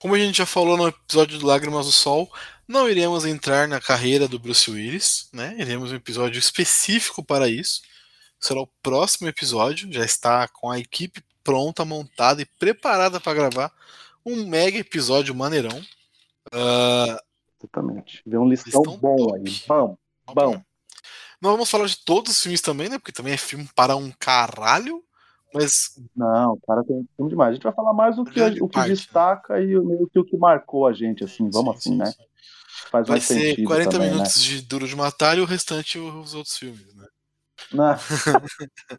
como 0.00 0.14
a 0.14 0.18
gente 0.18 0.38
já 0.38 0.46
falou 0.46 0.78
no 0.78 0.88
episódio 0.88 1.38
do 1.38 1.46
Lágrimas 1.46 1.84
do 1.84 1.92
Sol, 1.92 2.32
não 2.66 2.88
iremos 2.88 3.26
entrar 3.26 3.68
na 3.68 3.78
carreira 3.78 4.26
do 4.26 4.38
Bruce 4.38 4.70
Willis, 4.70 5.28
né? 5.34 5.54
Iremos 5.58 5.92
um 5.92 5.96
episódio 5.96 6.38
específico 6.38 7.22
para 7.22 7.46
isso. 7.46 7.82
Será 8.40 8.58
o 8.58 8.66
próximo 8.82 9.28
episódio, 9.28 9.92
já 9.92 10.02
está 10.02 10.48
com 10.48 10.70
a 10.70 10.78
equipe 10.78 11.22
pronta, 11.44 11.84
montada 11.84 12.40
e 12.40 12.46
preparada 12.46 13.20
para 13.20 13.34
gravar 13.34 13.72
um 14.24 14.46
mega 14.46 14.78
episódio 14.78 15.34
maneirão. 15.34 15.84
Ah, 16.52 17.20
exatamente. 17.58 18.22
Vê 18.26 18.38
um 18.38 18.48
listão 18.48 18.82
Listão 18.82 18.98
bom 18.98 19.16
top. 19.16 19.38
aí. 19.38 19.62
Bom, 19.66 19.96
bom. 20.34 20.62
Não 21.40 21.52
vamos 21.52 21.70
falar 21.70 21.86
de 21.86 21.96
todos 22.04 22.32
os 22.32 22.42
filmes 22.42 22.60
também, 22.60 22.88
né? 22.88 22.98
Porque 22.98 23.12
também 23.12 23.32
é 23.32 23.38
filme 23.38 23.68
para 23.74 23.96
um 23.96 24.10
caralho. 24.18 25.02
Mas 25.54 25.96
Não, 26.14 26.58
cara, 26.66 26.84
tem 26.84 27.08
filme 27.16 27.30
demais. 27.30 27.50
A 27.50 27.54
gente 27.54 27.62
vai 27.62 27.72
falar 27.72 27.92
mais 27.92 28.18
o 28.18 28.24
que, 28.24 28.40
o 28.60 28.68
que 28.68 28.78
né? 28.78 28.88
destaca 28.88 29.60
e 29.60 29.76
o, 29.76 30.08
o 30.14 30.24
que 30.24 30.36
marcou 30.36 30.86
a 30.86 30.92
gente, 30.92 31.24
assim, 31.24 31.48
vamos 31.50 31.82
sim, 31.82 31.90
assim, 31.90 31.90
sim, 31.92 31.96
né? 31.96 32.04
sim. 32.06 32.22
Faz 32.90 33.08
Vai 33.08 33.20
ser 33.20 33.34
sentido 33.34 33.68
40 33.68 33.90
também, 33.90 34.10
minutos 34.10 34.42
de 34.42 34.62
Duro 34.62 34.86
de 34.86 34.96
Matar 34.96 35.38
e 35.38 35.40
o 35.40 35.44
restante 35.44 35.98
os 35.98 36.34
outros 36.34 36.56
filmes, 36.56 36.94
né? 36.94 37.06
né? 37.72 37.96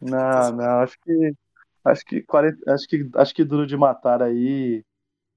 não, 0.02 0.56
não, 0.56 0.80
acho 0.80 0.96
que 1.02 1.32
acho 1.84 2.04
que 2.04 2.22
40, 2.22 2.72
acho 2.72 2.86
que 2.86 3.10
acho 3.16 3.34
que 3.34 3.44
duro 3.44 3.66
de 3.66 3.76
matar 3.76 4.22
aí 4.22 4.84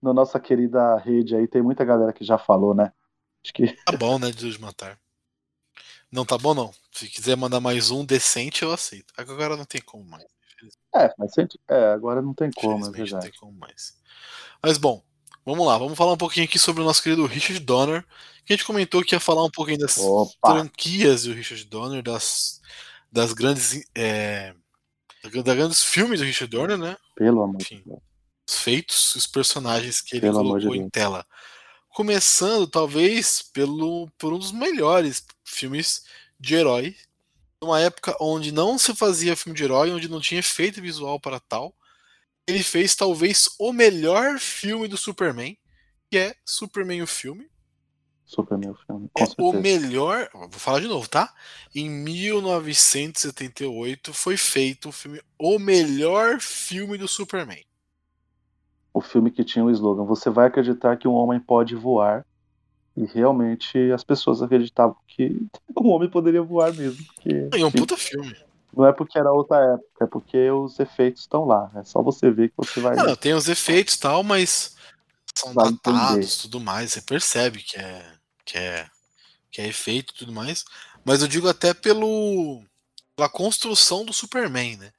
na 0.06 0.14
nossa 0.14 0.40
querida 0.40 0.96
rede 0.98 1.36
aí 1.36 1.48
tem 1.48 1.62
muita 1.62 1.84
galera 1.84 2.14
que 2.14 2.24
já 2.24 2.38
falou, 2.38 2.74
né? 2.76 2.94
Acho 3.44 3.54
que 3.54 3.68
Tá 3.84 3.98
bom, 3.98 4.20
né, 4.20 4.32
de 4.32 4.60
Matar. 4.62 5.00
Não 6.12 6.24
tá 6.24 6.38
bom, 6.38 6.54
não. 6.54 6.72
Se 6.92 7.10
quiser 7.10 7.36
mandar 7.36 7.60
mais 7.60 7.92
um 7.92 8.06
decente, 8.06 8.64
eu 8.64 8.72
aceito. 8.72 9.12
Agora 9.18 9.58
não 9.58 9.66
tem 9.66 9.82
como 9.82 10.06
mais. 10.06 10.24
é, 10.96 11.10
sentido. 11.28 11.60
É, 11.68 11.92
agora 11.92 12.22
não 12.22 12.34
tem 12.34 12.52
como, 12.52 12.74
é 12.74 12.78
Infelizmente 12.78 12.98
não 13.00 13.20
verdade. 13.20 13.32
tem 13.32 13.40
como 13.40 13.58
mais. 13.58 13.96
Mas 14.64 14.78
bom, 14.78 15.04
vamos 15.44 15.66
lá. 15.66 15.78
Vamos 15.78 15.98
falar 15.98 16.14
um 16.14 16.18
pouquinho 16.18 16.46
aqui 16.46 16.58
sobre 16.60 16.82
o 16.84 16.86
nosso 16.86 17.02
querido 17.04 17.26
Richard 17.26 17.60
Donner. 17.66 18.06
Que 18.46 18.54
a 18.54 18.56
gente 18.56 18.66
comentou 18.66 19.04
que 19.04 19.16
ia 19.16 19.20
falar 19.20 19.44
um 19.44 19.52
pouquinho 19.52 19.80
das 19.80 19.98
Opa. 19.98 20.52
franquias 20.52 21.24
do 21.24 21.34
Richard 21.34 21.66
Donner, 21.66 22.04
das, 22.04 22.62
das 23.12 23.34
grandes. 23.34 23.84
É, 23.96 24.54
da 25.44 25.56
grandes 25.56 25.84
filmes 25.84 26.20
do 26.20 26.26
Richard 26.26 26.56
Donner, 26.56 26.78
né? 26.78 26.96
Pelo 27.16 27.42
amor 27.42 27.58
de. 27.58 27.84
Deus. 27.84 28.00
Os 28.48 28.60
feitos, 28.60 29.16
os 29.16 29.26
personagens 29.26 30.02
que 30.02 30.16
ele 30.16 30.22
Pelo 30.22 30.38
colocou 30.38 30.76
em 30.76 30.82
Deus. 30.82 30.92
tela. 30.92 31.26
Começando, 31.90 32.68
talvez, 32.68 33.42
pelo, 33.42 34.10
por 34.18 34.34
um 34.34 34.40
dos 34.40 34.52
melhores 34.52 35.26
filmes 35.44 36.04
de 36.40 36.56
herói. 36.56 36.96
Numa 37.62 37.80
época 37.80 38.16
onde 38.20 38.52
não 38.52 38.78
se 38.78 38.94
fazia 38.94 39.36
filme 39.36 39.58
de 39.58 39.64
herói, 39.64 39.92
onde 39.92 40.10
não 40.10 40.20
tinha 40.20 40.40
efeito 40.40 40.82
visual 40.82 41.20
para 41.20 41.40
tal. 41.40 41.74
Ele 42.48 42.62
fez 42.62 42.96
talvez 42.96 43.50
o 43.58 43.74
melhor 43.74 44.38
filme 44.38 44.88
do 44.88 44.98
Superman, 44.98 45.58
que 46.12 46.18
é 46.18 46.36
Superman 46.46 47.02
o 47.02 47.08
filme. 47.08 47.50
Super 48.26 48.58
meu 48.58 48.76
filme, 48.76 49.10
com 49.14 49.24
É 49.24 49.28
o 49.38 49.54
melhor. 49.54 50.30
Vou 50.34 50.50
falar 50.52 50.82
de 50.82 50.88
novo, 50.88 51.08
tá? 51.08 51.34
Em 51.74 51.90
1978 51.90 54.14
foi 54.14 54.36
feito 54.36 54.90
o 54.90 54.92
filme 54.92 55.22
O 55.38 55.58
Melhor 55.60 56.42
Filme 56.42 56.98
do 56.98 57.08
Superman. 57.08 57.65
O 58.96 59.02
filme 59.02 59.30
que 59.30 59.44
tinha 59.44 59.66
o 59.66 59.70
slogan 59.70 60.06
Você 60.06 60.30
vai 60.30 60.48
acreditar 60.48 60.96
que 60.96 61.06
um 61.06 61.14
homem 61.14 61.38
pode 61.38 61.76
voar. 61.76 62.26
E 62.96 63.04
realmente 63.04 63.92
as 63.92 64.06
pessoas 64.06 64.42
acreditavam 64.42 64.96
que 65.06 65.46
um 65.78 65.90
homem 65.90 66.10
poderia 66.10 66.42
voar 66.42 66.74
mesmo. 66.74 67.06
Porque, 67.14 67.50
é 67.52 67.66
um 67.66 67.72
puta 67.72 67.98
filme. 67.98 68.34
Não 68.76 68.86
é 68.86 68.94
porque 68.94 69.20
era 69.20 69.32
outra 69.32 69.58
época, 69.74 70.04
é 70.04 70.08
porque 70.08 70.50
os 70.50 70.80
efeitos 70.80 71.22
estão 71.22 71.44
lá. 71.44 71.70
É 71.76 71.84
só 71.84 72.02
você 72.02 72.32
ver 72.32 72.50
que 72.50 72.56
você 72.58 72.80
vai. 72.80 72.98
Ah, 72.98 73.16
tem 73.16 73.34
os 73.34 73.50
efeitos 73.50 73.96
e 73.96 74.00
tal, 74.00 74.24
mas 74.24 74.76
são 75.34 75.54
Vai 75.54 75.72
datados 75.72 76.38
tudo 76.38 76.60
mais. 76.62 76.94
Você 76.94 77.02
percebe 77.02 77.62
que 77.62 77.78
é, 77.78 78.06
que 78.46 78.58
é, 78.58 78.88
que 79.52 79.62
é 79.62 79.68
efeito 79.68 80.14
e 80.14 80.18
tudo 80.18 80.32
mais. 80.32 80.64
Mas 81.04 81.22
eu 81.22 81.28
digo 81.28 81.50
até 81.50 81.74
pelo, 81.74 82.64
pela 83.16 83.30
construção 83.30 84.06
do 84.06 84.14
Superman, 84.14 84.78
né? 84.78 84.92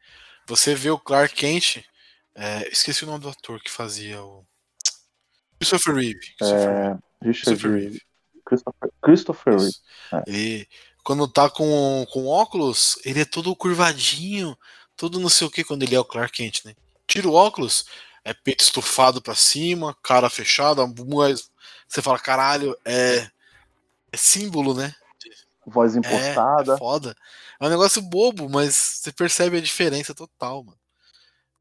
Você 0.46 0.74
vê 0.74 0.90
o 0.90 0.98
Clark 0.98 1.34
Kent. 1.34 1.82
É, 2.36 2.68
esqueci 2.70 3.04
o 3.04 3.06
nome 3.06 3.20
do 3.20 3.28
ator 3.30 3.60
que 3.60 3.70
fazia 3.70 4.22
o. 4.22 4.46
Christopher 5.58 5.94
Reeve. 5.94 6.20
Christopher. 6.38 6.68
É, 6.68 6.98
Christopher 7.22 7.72
Reeve. 7.72 8.02
Christopher, 8.44 8.90
Christopher 9.02 9.54
Reeve. 9.54 9.68
Isso. 9.68 9.82
Ele, 10.26 10.68
quando 11.02 11.26
tá 11.26 11.48
com, 11.48 12.06
com 12.12 12.26
óculos, 12.26 12.98
ele 13.04 13.20
é 13.20 13.24
todo 13.24 13.56
curvadinho, 13.56 14.56
todo 14.96 15.18
não 15.18 15.30
sei 15.30 15.46
o 15.46 15.50
que 15.50 15.64
quando 15.64 15.82
ele 15.82 15.94
é 15.94 16.00
o 16.00 16.04
Clark 16.04 16.36
Kent, 16.36 16.64
né? 16.64 16.74
Tira 17.06 17.26
o 17.26 17.32
óculos, 17.32 17.86
é 18.22 18.34
peito 18.34 18.62
estufado 18.62 19.22
pra 19.22 19.34
cima, 19.34 19.96
cara 20.02 20.28
fechada, 20.28 20.86
mas 21.08 21.50
você 21.88 22.02
fala, 22.02 22.18
caralho, 22.18 22.76
é, 22.84 23.30
é 24.12 24.16
símbolo, 24.16 24.74
né? 24.74 24.94
Voz 25.66 25.94
É, 25.96 25.98
impostada. 25.98 26.74
é 26.74 26.78
foda. 26.78 27.16
É 27.58 27.66
um 27.66 27.70
negócio 27.70 28.02
bobo, 28.02 28.48
mas 28.48 28.76
você 28.76 29.12
percebe 29.12 29.56
a 29.56 29.62
diferença 29.62 30.14
total, 30.14 30.62
mano. 30.62 30.78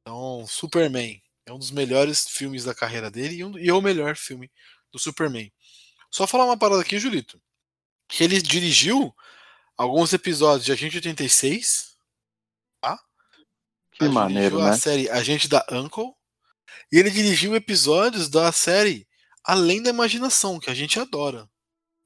Então, 0.05 0.45
Superman 0.47 1.19
é 1.47 1.51
um 1.53 1.57
dos 1.57 1.71
melhores 1.71 2.27
filmes 2.27 2.63
da 2.63 2.75
carreira 2.75 3.09
dele 3.09 3.37
e, 3.37 3.43
um- 3.43 3.57
e 3.57 3.67
é 3.67 3.73
o 3.73 3.81
melhor 3.81 4.15
filme 4.15 4.51
do 4.91 4.99
Superman. 4.99 5.51
Só 6.11 6.27
falar 6.27 6.45
uma 6.45 6.57
parada 6.57 6.81
aqui, 6.81 6.99
Julito. 6.99 7.41
Que 8.07 8.23
ele 8.23 8.39
dirigiu 8.39 9.13
alguns 9.75 10.13
episódios 10.13 10.63
de 10.65 10.71
Agente 10.71 10.97
86. 10.97 11.95
que 13.91 14.03
ele 14.03 14.13
maneiro, 14.13 14.57
né? 14.59 14.69
a 14.69 14.77
série 14.77 15.09
Agente 15.09 15.47
da 15.47 15.65
Uncle. 15.71 16.13
E 16.91 16.97
ele 16.99 17.09
dirigiu 17.09 17.55
episódios 17.55 18.29
da 18.29 18.51
série 18.51 19.07
Além 19.43 19.81
da 19.81 19.89
Imaginação, 19.89 20.59
que 20.59 20.69
a 20.69 20.73
gente 20.73 20.99
adora. 20.99 21.49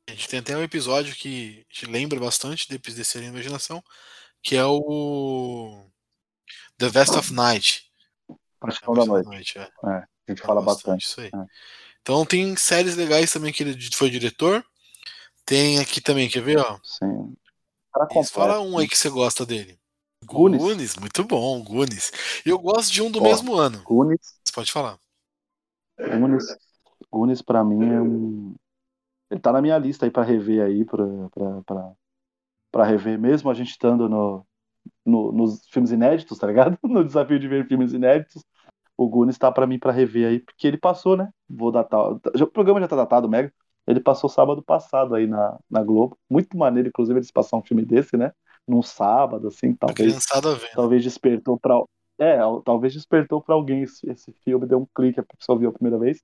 A 0.08 0.12
gente 0.12 0.28
tem 0.28 0.40
até 0.40 0.56
um 0.56 0.64
episódio 0.64 1.14
que 1.16 1.66
a 1.70 1.74
gente 1.74 1.86
lembra 1.92 2.20
bastante 2.20 2.68
depois 2.70 2.96
desse 2.96 3.18
Além 3.18 3.30
da 3.30 3.36
Imaginação, 3.36 3.84
que 4.42 4.56
é 4.56 4.64
o 4.66 5.86
The 6.78 6.90
Vest 6.90 7.12
of 7.16 7.34
Night. 7.34 7.89
Paixão 8.60 8.94
A 8.94 8.98
da 8.98 9.14
Versão 9.14 9.32
Noite. 9.32 9.58
é. 9.58 9.70
A 9.86 10.08
gente 10.30 10.42
fala 10.42 10.62
bastante. 10.62 11.06
Isso 11.06 11.22
aí. 11.22 11.28
É. 11.34 11.46
Então 12.02 12.26
tem 12.26 12.56
séries 12.56 12.96
legais 12.96 13.32
também 13.32 13.52
que 13.52 13.64
ele 13.64 13.78
foi 13.94 14.10
diretor. 14.10 14.64
Tem 15.46 15.80
aqui 15.80 16.00
também, 16.02 16.30
quer 16.30 16.42
ver, 16.42 16.60
ó? 16.60 16.80
Sim. 16.84 17.36
Fala 18.32 18.62
um 18.62 18.78
aí 18.78 18.88
que 18.88 18.98
você 18.98 19.10
gosta 19.10 19.46
dele. 19.46 19.80
Goonies. 20.26 20.96
muito 20.98 21.24
bom, 21.24 21.64
Goonies. 21.64 22.12
Eu 22.46 22.60
gosto 22.60 22.92
de 22.92 23.02
um 23.02 23.10
do 23.10 23.20
Ó. 23.20 23.24
mesmo 23.24 23.56
ano. 23.56 23.82
Goonies, 23.84 24.36
Você 24.44 24.54
pode 24.54 24.72
falar. 24.72 25.00
Goonies, 25.98 26.46
Goonies 27.12 27.42
pra 27.42 27.64
mim 27.64 27.92
é 27.94 28.02
um. 28.02 28.56
Ele 29.32 29.40
tá 29.40 29.52
na 29.52 29.62
minha 29.62 29.78
lista 29.78 30.06
aí 30.06 30.12
pra 30.12 30.24
rever 30.24 30.64
aí, 30.64 30.86
pra, 30.86 31.06
pra, 31.30 31.62
pra, 31.64 31.92
pra 32.72 32.86
rever, 32.86 33.20
mesmo 33.20 33.50
a 33.50 33.54
gente 33.54 33.72
estando 33.72 34.08
no, 34.10 34.46
no- 35.10 35.32
nos 35.32 35.68
filmes 35.70 35.92
inéditos, 35.92 36.38
tá 36.38 36.48
ligado? 36.48 36.78
No 36.84 37.04
desafio 37.04 37.40
de 37.40 37.48
ver 37.48 37.68
filmes 37.68 37.94
inéditos. 37.94 38.44
O 38.98 39.08
Goonies 39.08 39.38
tá 39.38 39.52
pra 39.52 39.66
mim 39.66 39.80
pra 39.80 39.92
rever 39.94 40.28
aí, 40.28 40.40
porque 40.40 40.68
ele 40.68 40.78
passou, 40.78 41.16
né? 41.18 41.30
Vou 41.50 41.72
datar. 41.72 42.18
já- 42.36 42.46
O 42.46 42.48
programa 42.52 42.80
já 42.82 42.88
tá 42.88 42.96
datado, 42.98 43.30
mega. 43.30 43.52
Ele 43.88 44.00
passou 44.00 44.30
sábado 44.30 44.62
passado 44.62 45.16
aí 45.16 45.26
na, 45.26 45.58
na 45.70 45.82
Globo. 45.84 46.18
Muito 46.30 46.58
maneiro, 46.58 46.90
inclusive, 46.90 47.18
eles 47.18 47.32
passar 47.32 47.58
um 47.58 47.64
filme 47.64 47.84
desse, 47.86 48.18
né? 48.18 48.32
Num 48.68 48.82
sábado, 48.82 49.48
assim, 49.48 49.74
talvez 49.74 50.14
vendo. 50.54 50.76
talvez 50.76 51.04
despertou 51.04 51.58
para 51.58 51.82
é, 52.20 52.38
talvez 52.66 52.94
despertou 52.94 53.42
para 53.42 53.56
alguém 53.56 53.84
esse, 53.84 54.08
esse 54.12 54.34
filme, 54.44 54.68
deu 54.68 54.82
um 54.82 54.88
clique, 54.94 55.22
a 55.22 55.24
pessoa 55.24 55.58
viu 55.58 55.70
a 55.70 55.74
primeira 55.74 55.98
vez. 55.98 56.22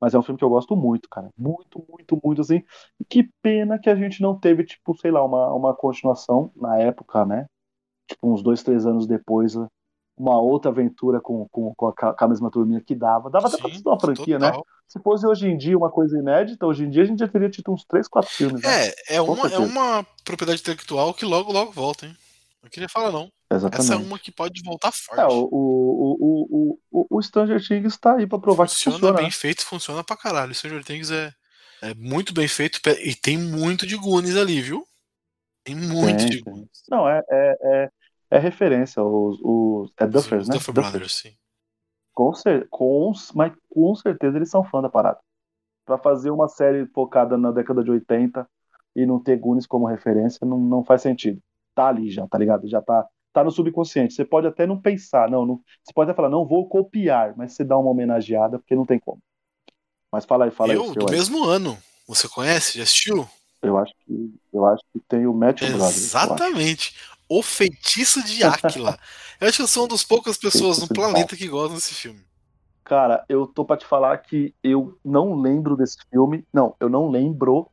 Mas 0.00 0.14
é 0.14 0.18
um 0.18 0.22
filme 0.22 0.38
que 0.38 0.44
eu 0.44 0.48
gosto 0.48 0.76
muito, 0.76 1.08
cara. 1.08 1.28
Muito, 1.36 1.84
muito, 1.90 2.20
muito, 2.22 2.40
assim. 2.40 2.62
E 3.00 3.04
que 3.04 3.28
pena 3.42 3.78
que 3.78 3.90
a 3.90 3.96
gente 3.96 4.22
não 4.22 4.38
teve, 4.38 4.64
tipo, 4.64 4.96
sei 4.96 5.10
lá, 5.10 5.24
uma, 5.24 5.52
uma 5.52 5.74
continuação 5.74 6.52
na 6.54 6.78
época, 6.78 7.24
né? 7.24 7.46
Tipo, 8.08 8.32
uns 8.32 8.42
dois, 8.42 8.62
três 8.62 8.86
anos 8.86 9.06
depois, 9.06 9.54
uma 10.16 10.40
outra 10.40 10.70
aventura 10.70 11.20
com, 11.20 11.48
com, 11.50 11.74
com, 11.74 11.88
a, 11.88 11.92
com 11.92 12.24
a 12.24 12.28
mesma 12.28 12.50
turminha 12.50 12.80
que 12.80 12.94
dava. 12.94 13.30
Dava 13.30 13.48
até 13.48 13.56
pra 13.56 13.70
Sim, 13.70 13.78
ser 13.78 13.88
uma 13.88 14.00
franquia, 14.00 14.38
né? 14.38 14.50
total. 14.50 14.66
Se 14.86 15.00
fosse 15.00 15.26
hoje 15.26 15.48
em 15.48 15.56
dia 15.56 15.76
uma 15.76 15.90
coisa 15.90 16.18
inédita, 16.18 16.66
hoje 16.66 16.84
em 16.84 16.90
dia 16.90 17.02
a 17.02 17.06
gente 17.06 17.18
já 17.18 17.28
teria 17.28 17.48
tido 17.48 17.72
uns 17.72 17.84
três, 17.84 18.06
quatro 18.06 18.30
filmes, 18.30 18.62
né? 18.62 18.88
É, 18.88 19.16
é 19.16 19.20
uma, 19.20 19.48
é 19.48 19.58
uma 19.58 20.06
propriedade 20.24 20.60
intelectual 20.60 21.12
que 21.14 21.24
logo, 21.24 21.50
logo 21.50 21.72
volta, 21.72 22.06
hein? 22.06 22.16
Não 22.62 22.70
queria 22.70 22.88
falar, 22.88 23.10
não. 23.10 23.30
Exatamente. 23.50 23.92
Essa 23.92 23.94
é 23.94 23.96
uma 23.96 24.18
que 24.18 24.30
pode 24.30 24.62
voltar 24.62 24.92
forte. 24.92 25.20
É, 25.20 25.26
o, 25.26 25.48
o, 25.50 26.16
o, 26.20 26.78
o, 26.90 27.18
o 27.18 27.22
Stranger 27.22 27.62
Things 27.66 27.96
tá 27.98 28.16
aí 28.16 28.26
pra 28.26 28.38
provar 28.38 28.68
funciona 28.68 28.96
que 28.96 29.00
funciona. 29.00 29.16
bem 29.18 29.26
né? 29.26 29.32
feito, 29.32 29.66
funciona 29.66 30.04
pra 30.04 30.16
caralho. 30.16 30.54
Stranger 30.54 30.84
Things 30.84 31.10
é, 31.10 31.32
é 31.82 31.94
muito 31.94 32.32
bem 32.32 32.48
feito 32.48 32.80
e 33.00 33.14
tem 33.14 33.36
muito 33.36 33.86
de 33.86 33.96
Goonies 33.96 34.36
ali, 34.36 34.60
viu? 34.60 34.86
Tem 35.64 35.74
muito 35.74 36.18
Tem, 36.18 36.28
de 36.28 36.44
tem. 36.44 36.68
Não, 36.90 37.08
é, 37.08 37.24
é, 37.30 37.56
é, 37.62 37.90
é 38.32 38.38
referência. 38.38 39.02
Os, 39.02 39.38
os, 39.42 39.92
é 39.96 40.06
Duffers, 40.06 40.46
né? 40.46 40.54
Duffer 40.54 40.74
Duffers. 40.74 40.92
Brothers, 40.92 41.14
sim. 41.14 41.34
Com, 42.12 42.32
cer 42.34 42.68
com, 42.70 43.12
mas 43.34 43.52
com 43.68 43.94
certeza 43.94 44.36
eles 44.36 44.50
são 44.50 44.62
fã 44.62 44.82
da 44.82 44.88
parada. 44.88 45.18
Pra 45.86 45.98
fazer 45.98 46.30
uma 46.30 46.48
série 46.48 46.86
focada 46.86 47.36
na 47.36 47.50
década 47.50 47.82
de 47.82 47.90
80 47.90 48.46
e 48.94 49.04
não 49.06 49.18
ter 49.18 49.36
Goonies 49.38 49.66
como 49.66 49.86
referência, 49.86 50.46
não, 50.46 50.58
não 50.58 50.84
faz 50.84 51.02
sentido. 51.02 51.40
Tá 51.74 51.88
ali 51.88 52.10
já, 52.10 52.26
tá 52.28 52.38
ligado? 52.38 52.68
Já 52.68 52.80
tá, 52.80 53.06
tá 53.32 53.42
no 53.42 53.50
subconsciente. 53.50 54.14
Você 54.14 54.24
pode 54.24 54.46
até 54.46 54.66
não 54.66 54.80
pensar, 54.80 55.28
não, 55.30 55.44
não- 55.44 55.60
você 55.82 55.92
pode 55.92 56.10
até 56.10 56.16
falar, 56.16 56.28
não 56.28 56.46
vou 56.46 56.68
copiar, 56.68 57.34
mas 57.36 57.52
você 57.54 57.64
dá 57.64 57.76
uma 57.76 57.90
homenageada 57.90 58.58
porque 58.58 58.76
não 58.76 58.86
tem 58.86 58.98
como. 58.98 59.18
Mas 60.12 60.24
fala 60.24 60.44
aí, 60.44 60.50
fala 60.52 60.72
aí. 60.72 60.78
o 60.78 60.84
Eu, 60.84 60.94
do 60.94 61.06
aí. 61.06 61.10
mesmo 61.10 61.44
ano. 61.44 61.76
Você 62.06 62.28
conhece? 62.28 62.78
Já 62.78 62.84
assistiu? 62.84 63.26
Eu 63.66 63.78
acho 63.78 63.92
que 64.04 64.34
eu 64.52 64.66
acho 64.66 64.82
que 64.92 65.00
tem 65.00 65.26
o 65.26 65.32
Matthew 65.32 65.68
acho. 65.68 65.98
Exatamente. 65.98 66.94
O 67.28 67.42
Feitiço 67.42 68.22
de 68.24 68.44
Áquila. 68.44 68.98
eu 69.40 69.48
acho 69.48 69.56
que 69.56 69.62
eu 69.62 69.66
sou 69.66 69.84
uma 69.84 69.88
das 69.88 70.04
poucas 70.04 70.36
pessoas 70.36 70.78
no 70.78 70.86
Feitiço 70.86 70.88
de 70.88 70.94
planeta 70.94 71.36
que 71.36 71.48
gostam 71.48 71.74
desse 71.74 71.94
filme. 71.94 72.20
Cara, 72.84 73.24
eu 73.28 73.46
tô 73.46 73.64
pra 73.64 73.78
te 73.78 73.86
falar 73.86 74.18
que 74.18 74.54
eu 74.62 74.98
não 75.02 75.34
lembro 75.34 75.76
desse 75.76 75.96
filme. 76.10 76.44
Não, 76.52 76.76
eu 76.78 76.88
não 76.88 77.08
lembro, 77.08 77.68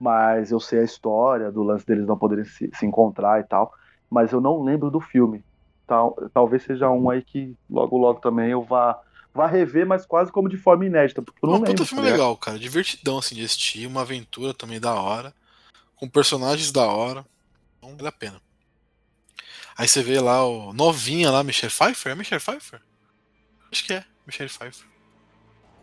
mas 0.00 0.50
eu 0.50 0.58
sei 0.58 0.80
a 0.80 0.84
história 0.84 1.52
do 1.52 1.62
lance 1.62 1.86
deles 1.86 2.06
não 2.06 2.16
poderem 2.16 2.46
se, 2.46 2.70
se 2.72 2.86
encontrar 2.86 3.40
e 3.40 3.44
tal. 3.44 3.72
Mas 4.08 4.32
eu 4.32 4.40
não 4.40 4.62
lembro 4.62 4.90
do 4.90 5.00
filme. 5.00 5.44
Tal, 5.86 6.16
talvez 6.32 6.62
seja 6.62 6.88
um 6.90 7.10
aí 7.10 7.22
que 7.22 7.54
logo 7.68 7.98
logo 7.98 8.20
também 8.20 8.50
eu 8.50 8.62
vá, 8.62 8.98
vá 9.34 9.46
rever, 9.46 9.84
mas 9.84 10.06
quase 10.06 10.30
como 10.30 10.48
de 10.48 10.56
forma 10.56 10.86
inédita, 10.86 11.20
porque 11.20 11.38
eu 11.42 11.48
não 11.48 11.56
Um 11.56 11.64
puta 11.64 11.84
filme 11.84 12.04
tá 12.04 12.10
legal, 12.10 12.36
cara. 12.36 12.58
Divertidão 12.58 13.18
assim 13.18 13.34
de 13.34 13.44
assistir. 13.44 13.86
Uma 13.86 14.02
aventura 14.02 14.54
também 14.54 14.80
da 14.80 14.94
hora. 14.94 15.34
Com 15.96 16.08
personagens 16.08 16.70
da 16.70 16.86
hora. 16.86 17.26
Então 17.76 17.96
vale 17.96 18.08
a 18.08 18.12
pena. 18.12 18.40
Aí 19.76 19.88
você 19.88 20.02
vê 20.02 20.20
lá 20.20 20.46
o 20.46 20.72
novinha 20.72 21.30
lá, 21.30 21.42
Michelle 21.42 21.72
Pfeiffer. 21.72 22.12
É 22.12 22.14
Michelle 22.14 22.42
Pfeiffer? 22.42 22.80
Acho 23.72 23.84
que 23.84 23.92
é, 23.92 24.04
Michelle 24.24 24.50
Pfeiffer. 24.50 24.86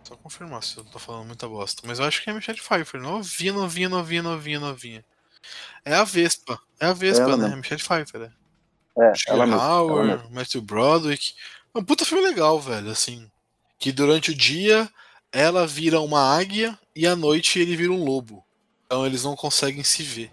Só 0.05 0.15
confirmar 0.15 0.63
se 0.63 0.77
eu 0.77 0.85
tô 0.85 0.97
falando 0.97 1.25
muita 1.25 1.47
bosta. 1.47 1.83
Mas 1.85 1.99
eu 1.99 2.05
acho 2.05 2.23
que 2.23 2.29
é 2.29 2.33
Michelle 2.33 2.59
Pfeiffer. 2.59 3.01
Novinha, 3.01 3.51
novinha, 3.51 3.89
novinha, 3.89 4.23
novinha, 4.23 4.59
novinha. 4.59 5.05
É 5.83 5.93
a 5.95 6.05
Vespa. 6.05 6.59
É 6.79 6.85
a 6.85 6.93
Vespa, 6.93 7.23
Ela 7.23 7.37
né? 7.37 7.43
mesmo. 7.43 7.57
Michelle 7.57 7.81
Pfeiffer, 7.81 8.21
é. 8.21 8.41
É, 8.97 9.13
ela 9.27 9.45
mesmo, 9.45 9.61
ela 9.61 9.63
Hauer, 9.63 10.05
mesmo. 10.05 10.31
Matthew 10.31 10.61
Broderick. 10.61 11.33
É 11.73 11.79
um 11.79 11.83
puta 11.83 12.05
filme 12.05 12.23
legal, 12.23 12.59
velho, 12.59 12.89
assim. 12.89 13.29
Que 13.81 13.91
durante 13.91 14.29
o 14.29 14.35
dia 14.35 14.87
ela 15.31 15.65
vira 15.65 15.99
uma 15.99 16.21
águia 16.21 16.77
e 16.95 17.07
à 17.07 17.15
noite 17.15 17.57
ele 17.59 17.75
vira 17.75 17.91
um 17.91 18.05
lobo. 18.05 18.45
Então 18.85 19.07
eles 19.07 19.23
não 19.23 19.35
conseguem 19.35 19.83
se 19.83 20.03
ver. 20.03 20.31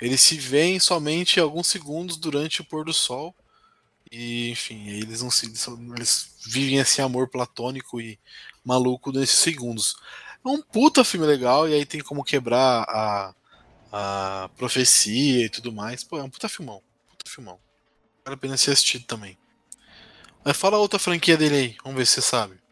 Eles 0.00 0.20
se 0.20 0.36
veem 0.36 0.78
somente 0.78 1.40
alguns 1.40 1.66
segundos 1.66 2.16
durante 2.16 2.60
o 2.60 2.64
pôr 2.64 2.84
do 2.84 2.92
sol. 2.92 3.34
E, 4.12 4.48
enfim, 4.50 4.86
eles 4.86 5.22
não 5.22 5.30
se. 5.30 5.52
Eles 5.96 6.36
vivem 6.46 6.78
esse 6.78 7.02
amor 7.02 7.28
platônico 7.28 8.00
e 8.00 8.16
maluco 8.64 9.10
nesses 9.10 9.40
segundos. 9.40 9.96
É 10.44 10.48
um 10.48 10.62
puta 10.62 11.02
filme 11.02 11.26
legal, 11.26 11.68
e 11.68 11.74
aí 11.74 11.84
tem 11.84 12.00
como 12.00 12.22
quebrar 12.22 12.84
a, 12.88 13.34
a 13.90 14.50
profecia 14.56 15.46
e 15.46 15.48
tudo 15.48 15.72
mais. 15.72 16.04
Pô, 16.04 16.16
é 16.18 16.22
um 16.22 16.30
puta 16.30 16.48
filmão. 16.48 16.80
Puta 17.08 17.28
filmão. 17.28 17.58
Vale 18.24 18.36
a 18.36 18.38
pena 18.38 18.56
ser 18.56 18.70
assistido 18.70 19.04
também. 19.04 19.36
Mas 20.44 20.56
fala 20.56 20.78
outra 20.78 20.98
franquia 20.98 21.36
dele 21.36 21.56
aí, 21.56 21.76
vamos 21.82 21.98
ver 21.98 22.06
se 22.06 22.12
você 22.12 22.22
sabe. 22.22 22.63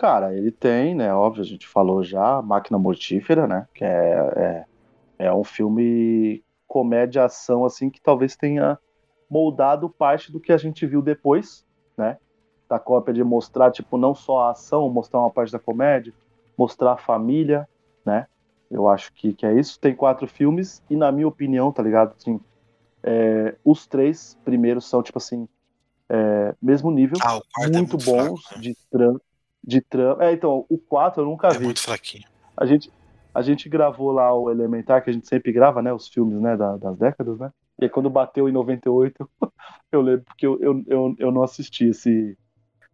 Cara, 0.00 0.34
ele 0.34 0.50
tem, 0.50 0.94
né? 0.94 1.12
Óbvio, 1.12 1.42
a 1.42 1.46
gente 1.46 1.68
falou 1.68 2.02
já, 2.02 2.40
Máquina 2.40 2.78
Mortífera, 2.78 3.46
né? 3.46 3.68
Que 3.74 3.84
é, 3.84 4.64
é, 5.18 5.26
é 5.26 5.34
um 5.34 5.44
filme 5.44 6.42
comédia-ação, 6.66 7.66
assim, 7.66 7.90
que 7.90 8.00
talvez 8.00 8.34
tenha 8.34 8.78
moldado 9.28 9.90
parte 9.90 10.32
do 10.32 10.40
que 10.40 10.54
a 10.54 10.56
gente 10.56 10.86
viu 10.86 11.02
depois, 11.02 11.66
né? 11.98 12.16
Da 12.66 12.78
cópia 12.78 13.12
de 13.12 13.22
mostrar, 13.22 13.70
tipo, 13.72 13.98
não 13.98 14.14
só 14.14 14.44
a 14.44 14.52
ação, 14.52 14.88
mostrar 14.88 15.20
uma 15.20 15.30
parte 15.30 15.52
da 15.52 15.58
comédia, 15.58 16.14
mostrar 16.56 16.92
a 16.92 16.96
família, 16.96 17.68
né? 18.02 18.26
Eu 18.70 18.88
acho 18.88 19.12
que, 19.12 19.34
que 19.34 19.44
é 19.44 19.52
isso. 19.52 19.78
Tem 19.78 19.94
quatro 19.94 20.26
filmes, 20.26 20.82
e 20.88 20.96
na 20.96 21.12
minha 21.12 21.28
opinião, 21.28 21.70
tá 21.70 21.82
ligado? 21.82 22.14
Assim, 22.16 22.40
é, 23.02 23.54
os 23.62 23.86
três 23.86 24.34
primeiros 24.46 24.88
são, 24.88 25.02
tipo 25.02 25.18
assim, 25.18 25.46
é, 26.08 26.54
mesmo 26.62 26.90
nível, 26.90 27.18
Ah, 27.22 27.34
muito, 27.34 27.44
é 27.60 27.68
muito 27.68 27.98
bons 27.98 28.40
fraco, 28.40 28.56
né? 28.56 28.62
de 28.62 28.76
trama. 28.90 29.20
De 29.62 29.80
trama. 29.80 30.24
É, 30.24 30.32
então, 30.32 30.64
o 30.68 30.78
4 30.78 31.22
eu 31.22 31.26
nunca 31.26 31.48
É 31.48 31.58
vi. 31.58 31.64
muito 31.64 31.80
fraquinho. 31.80 32.24
A 32.56 32.64
gente, 32.66 32.90
a 33.34 33.42
gente 33.42 33.68
gravou 33.68 34.10
lá 34.10 34.32
o 34.34 34.50
Elementar, 34.50 35.02
que 35.04 35.10
a 35.10 35.12
gente 35.12 35.28
sempre 35.28 35.52
grava, 35.52 35.82
né? 35.82 35.92
Os 35.92 36.08
filmes, 36.08 36.40
né? 36.40 36.56
da- 36.56 36.76
das 36.76 36.96
décadas, 36.98 37.38
né? 37.38 37.50
E 37.80 37.84
aí 37.84 37.90
quando 37.90 38.10
bateu 38.10 38.48
em 38.48 38.52
98, 38.52 39.28
eu 39.92 40.00
lembro 40.02 40.24
porque 40.24 40.46
eu, 40.46 40.58
eu, 40.60 40.84
eu, 40.86 41.14
eu 41.18 41.30
não 41.32 41.42
assisti 41.42 41.86
esse, 41.86 42.36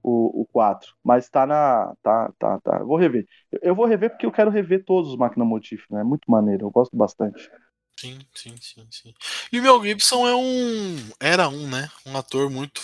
o, 0.02 0.42
o 0.42 0.46
4. 0.52 0.94
Mas 1.04 1.28
tá 1.28 1.46
na. 1.46 1.94
Tá, 2.02 2.32
tá, 2.38 2.60
tá. 2.60 2.78
Vou 2.84 2.96
rever. 2.96 3.26
Eu, 3.50 3.60
eu 3.62 3.74
vou 3.74 3.86
rever 3.86 4.10
porque 4.10 4.26
eu 4.26 4.32
quero 4.32 4.50
rever 4.50 4.84
todos 4.84 5.10
os 5.10 5.16
Máquina 5.16 5.44
Motif, 5.44 5.84
né? 5.90 6.00
É 6.00 6.04
muito 6.04 6.30
maneiro, 6.30 6.66
eu 6.66 6.70
gosto 6.70 6.96
bastante. 6.96 7.50
Sim, 7.98 8.18
sim, 8.34 8.54
sim, 8.60 8.86
sim. 8.90 9.14
E 9.52 9.58
o 9.58 9.62
Mel 9.62 9.82
Gibson 9.82 10.28
é 10.28 10.34
um. 10.36 10.96
Era 11.18 11.48
um, 11.48 11.68
né? 11.68 11.88
Um 12.06 12.16
ator 12.16 12.50
muito 12.50 12.80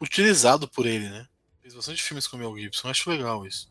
utilizado 0.00 0.68
por 0.68 0.86
ele, 0.86 1.08
né? 1.08 1.26
Fez 1.66 1.74
bastante 1.74 2.00
filmes 2.00 2.28
com 2.28 2.36
o 2.36 2.38
Mel 2.38 2.56
Gibson, 2.56 2.88
acho 2.88 3.10
legal 3.10 3.44
isso. 3.44 3.68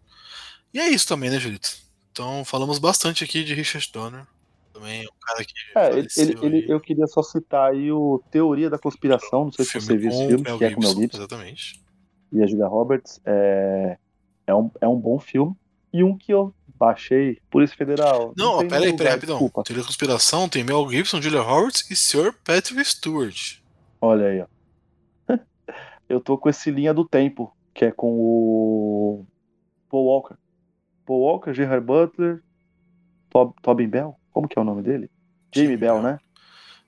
E 0.74 0.82
é 0.82 0.90
isso 0.90 1.08
também, 1.08 1.30
né, 1.30 1.40
Julito? 1.40 1.78
Então 2.12 2.44
falamos 2.44 2.78
bastante 2.78 3.24
aqui 3.24 3.42
de 3.42 3.54
Richard 3.54 3.90
Donner. 3.94 4.28
Também 4.74 5.04
é 5.04 5.06
um 5.06 5.20
cara 5.22 5.46
que. 5.46 5.54
É, 5.74 6.22
ele, 6.22 6.38
ele, 6.42 6.66
eu 6.70 6.82
queria 6.82 7.08
só 7.08 7.24
citar 7.24 7.72
aí 7.72 7.94
o 7.94 8.22
Teoria 8.30 8.70
da 8.70 8.78
Conspiração, 8.78 9.46
não 9.46 9.52
sei 9.54 9.64
se 9.64 9.80
você 9.80 9.96
viu 9.96 10.10
esse 10.10 10.28
filme, 10.28 10.44
Mel 10.44 10.58
que 10.58 10.66
é 10.66 10.72
com 10.72 10.82
o 10.82 10.84
Mel 10.84 10.90
Gibson, 10.90 11.02
Gibson 11.04 11.18
Exatamente. 11.20 11.82
e 12.34 12.44
a 12.44 12.48
Julia 12.48 12.68
Roberts. 12.68 13.22
É, 13.26 13.98
é, 14.46 14.54
um, 14.54 14.70
é 14.82 14.88
um 14.90 15.00
bom 15.00 15.18
filme. 15.18 15.56
E 15.94 16.04
um 16.04 16.18
que 16.18 16.34
eu 16.34 16.54
baixei, 16.78 17.40
Polícia 17.50 17.78
Federal. 17.78 18.34
Não, 18.36 18.56
ó, 18.56 18.60
tem 18.60 18.68
pera 18.68 18.84
aí, 18.84 18.92
no 18.92 18.98
pera 18.98 19.10
aí, 19.10 19.14
lugar, 19.14 19.14
rapidão. 19.14 19.36
Desculpa. 19.38 19.64
Teoria 19.64 19.84
da 19.84 19.88
conspiração 19.88 20.50
tem 20.50 20.66
Mel 20.66 20.86
Gibson, 20.92 21.22
Julia 21.22 21.40
Roberts 21.40 21.90
e 21.90 21.96
Sir 21.96 22.34
Patrick 22.44 22.84
Stewart. 22.84 23.60
Olha 24.02 24.28
aí, 24.28 24.42
ó. 24.42 24.48
Eu 26.10 26.20
tô 26.20 26.38
com 26.38 26.50
esse 26.50 26.70
Linha 26.70 26.94
do 26.94 27.08
Tempo, 27.08 27.55
que 27.76 27.86
é 27.86 27.92
com 27.92 28.12
o 28.14 29.26
Paul 29.90 30.06
Walker. 30.06 30.36
Paul 31.06 31.20
Walker, 31.22 31.54
Gerard 31.54 31.86
Butler, 31.86 32.42
Tob, 33.30 33.54
Tobin 33.62 33.88
Bell, 33.88 34.16
como 34.32 34.48
que 34.48 34.58
é 34.58 34.62
o 34.62 34.66
nome 34.66 34.82
dele? 34.82 35.12
Jamie 35.54 35.78
Bell, 35.78 36.02
né? 36.02 36.18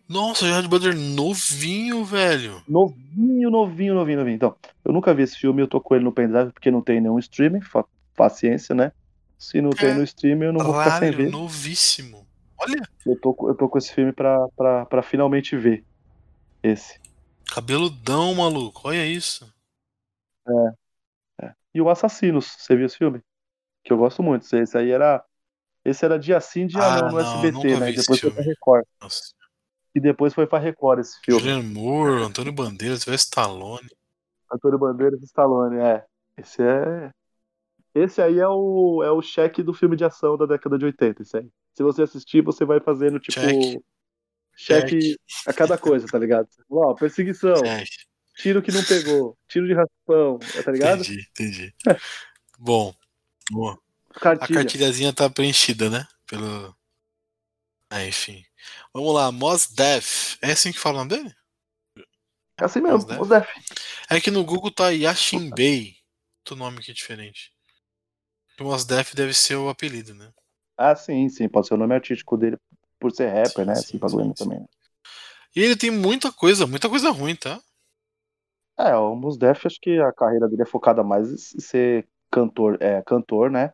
Nossa, 0.09 0.45
Gerard 0.45 0.67
Butler 0.69 0.95
novinho, 0.97 2.03
velho. 2.05 2.63
Novinho, 2.67 3.51
novinho, 3.51 3.93
novinho, 3.93 4.19
novinho. 4.19 4.35
Então, 4.35 4.55
eu 4.83 4.93
nunca 4.93 5.13
vi 5.13 5.23
esse 5.23 5.35
filme, 5.37 5.61
eu 5.61 5.67
tô 5.67 5.79
com 5.81 5.93
ele 5.93 6.05
no 6.05 6.11
pendrive 6.13 6.51
porque 6.53 6.71
não 6.71 6.81
tem 6.81 6.99
nenhum 7.01 7.19
streaming, 7.19 7.59
paciência, 8.15 8.73
né? 8.73 8.91
Se 9.37 9.61
não 9.61 9.69
tem 9.69 9.93
no 9.93 10.03
streaming, 10.03 10.45
eu 10.45 10.53
não 10.53 10.63
vou 10.65 10.73
ficar 10.73 10.91
sem 10.99 11.11
Caralho, 11.11 11.17
ver. 11.17 11.29
novíssimo. 11.29 12.25
Olha, 12.57 12.81
Eu 13.05 13.19
tô, 13.19 13.33
com- 13.35 13.49
eu 13.49 13.53
tô 13.55 13.69
com 13.69 13.77
esse 13.77 13.93
filme 13.93 14.11
pra, 14.11 14.47
pra, 14.55 14.85
pra 14.87 15.03
finalmente 15.03 15.55
ver. 15.55 15.83
Esse. 16.63 16.99
cabeludão, 17.53 18.33
maluco. 18.33 18.81
Olha 18.85 19.05
isso. 19.05 19.45
É. 20.49 21.53
E 21.73 21.81
o 21.81 21.89
Assassinos, 21.89 22.55
você 22.57 22.75
viu 22.75 22.85
esse 22.85 22.97
filme? 22.97 23.21
Que 23.83 23.93
eu 23.93 23.97
gosto 23.97 24.23
muito. 24.23 24.43
Esse 24.55 24.77
aí 24.77 24.91
era. 24.91 25.23
Esse 25.85 26.03
era 26.03 26.19
dia 26.19 26.39
sim, 26.41 26.67
dia 26.67 26.81
Ah, 26.81 27.01
não 27.03 27.11
no 27.11 27.19
SBT, 27.19 27.79
né? 27.79 27.91
Depois 27.91 28.19
foi 28.19 28.31
pra. 28.31 28.43
Record. 28.43 28.85
Nossa. 29.01 29.21
E 29.95 29.99
depois 29.99 30.33
foi 30.33 30.45
pra 30.45 30.59
Record 30.59 30.99
esse 30.99 31.19
filme. 31.21 31.39
Julianne 31.39 31.73
Moore, 31.73 32.23
Antônio 32.23 32.51
Bandeiras, 32.51 33.01
Sylvester 33.01 33.41
Stallone. 33.41 33.89
Antônio 34.51 34.77
Bandeiras 34.77 35.21
e 35.21 35.25
Stallone, 35.25 35.77
é. 35.77 36.05
Esse 36.37 36.61
é. 36.61 37.11
Esse 37.95 38.21
aí 38.21 38.39
é 38.39 38.47
o, 38.47 39.01
é 39.03 39.11
o 39.11 39.21
cheque 39.21 39.63
do 39.63 39.73
filme 39.73 39.95
de 39.95 40.05
ação 40.05 40.37
da 40.37 40.45
década 40.45 40.77
de 40.77 40.85
80, 40.85 41.23
esse 41.23 41.37
aí. 41.37 41.49
Se 41.73 41.81
você 41.83 42.03
assistir, 42.03 42.43
você 42.43 42.63
vai 42.63 42.79
fazendo, 42.79 43.19
tipo, 43.19 43.39
Cheque. 43.39 43.81
cheque 44.55 45.17
a 45.47 45.53
cada 45.53 45.77
coisa, 45.77 46.05
tá 46.07 46.19
ligado? 46.19 46.47
Ó, 46.69 46.93
perseguição, 46.93 47.55
É, 47.65 47.83
tiro 48.37 48.61
que 48.61 48.71
não 48.71 48.83
pegou, 48.85 49.37
tiro 49.47 49.67
de 49.67 49.73
raspão, 49.73 50.39
tá 50.63 50.71
ligado? 50.71 51.03
entendi, 51.03 51.27
entendi. 51.31 51.75
Bom, 52.57 52.93
boa. 53.51 53.79
A 54.15 54.19
Cartilha. 54.19 54.47
cartilhazinha 54.49 55.13
tá 55.13 55.29
preenchida, 55.29 55.89
né? 55.89 56.07
Pelo. 56.25 56.75
É, 57.91 58.07
enfim. 58.07 58.43
Vamos 58.93 59.13
lá, 59.13 59.31
Mos 59.31 59.67
Def. 59.67 60.37
É 60.41 60.51
assim 60.51 60.71
que 60.71 60.79
fala 60.79 60.95
o 61.01 61.05
nome 61.05 61.09
dele? 61.23 61.35
É 62.59 62.65
assim 62.65 62.81
Mos 62.81 63.05
mesmo, 63.05 63.05
Def. 63.05 63.21
o 63.21 63.25
Zef. 63.25 63.47
É 64.09 64.19
que 64.21 64.31
no 64.31 64.43
Google 64.43 64.71
tá 64.71 64.89
Yashin 64.89 65.51
Bey. 65.51 65.97
Outro 66.39 66.55
nome 66.55 66.79
aqui 66.79 66.93
diferente. 66.93 67.51
O 68.59 68.63
Mos 68.63 68.85
Def 68.85 69.13
deve 69.13 69.33
ser 69.33 69.55
o 69.55 69.69
apelido, 69.69 70.15
né? 70.15 70.31
Ah, 70.77 70.95
sim, 70.95 71.27
sim, 71.29 71.47
pode 71.49 71.67
ser 71.67 71.73
o 71.75 71.77
nome 71.77 71.95
artístico 71.95 72.37
dele 72.37 72.57
por 72.99 73.11
ser 73.11 73.27
rapper, 73.29 73.65
Sim, 73.65 73.65
né? 73.65 73.75
sim, 73.75 73.81
Esse 73.83 73.97
bagulho 73.97 74.33
sim, 74.35 74.43
também. 74.43 74.67
E 75.55 75.61
ele 75.61 75.75
tem 75.75 75.91
muita 75.91 76.31
coisa, 76.31 76.65
muita 76.67 76.89
coisa 76.89 77.09
ruim, 77.11 77.35
tá? 77.35 77.61
É, 78.79 78.95
o 78.95 79.15
Mos 79.15 79.37
Def, 79.37 79.65
acho 79.65 79.79
que 79.81 79.99
a 79.99 80.11
carreira 80.13 80.47
dele 80.47 80.61
é 80.61 80.65
focada 80.65 81.03
mais 81.03 81.53
em 81.55 81.59
ser 81.59 82.07
cantor, 82.31 82.77
é, 82.81 83.01
cantor, 83.01 83.49
né? 83.49 83.73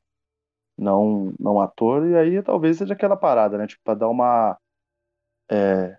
Não, 0.78 1.34
não 1.40 1.60
ator, 1.60 2.08
e 2.08 2.16
aí 2.16 2.42
talvez 2.42 2.78
seja 2.78 2.94
aquela 2.94 3.18
parada, 3.18 3.58
né? 3.58 3.68
Tipo, 3.68 3.84
pra 3.84 3.94
dar 3.94 4.10
uma. 4.10 4.58
É, 5.52 5.98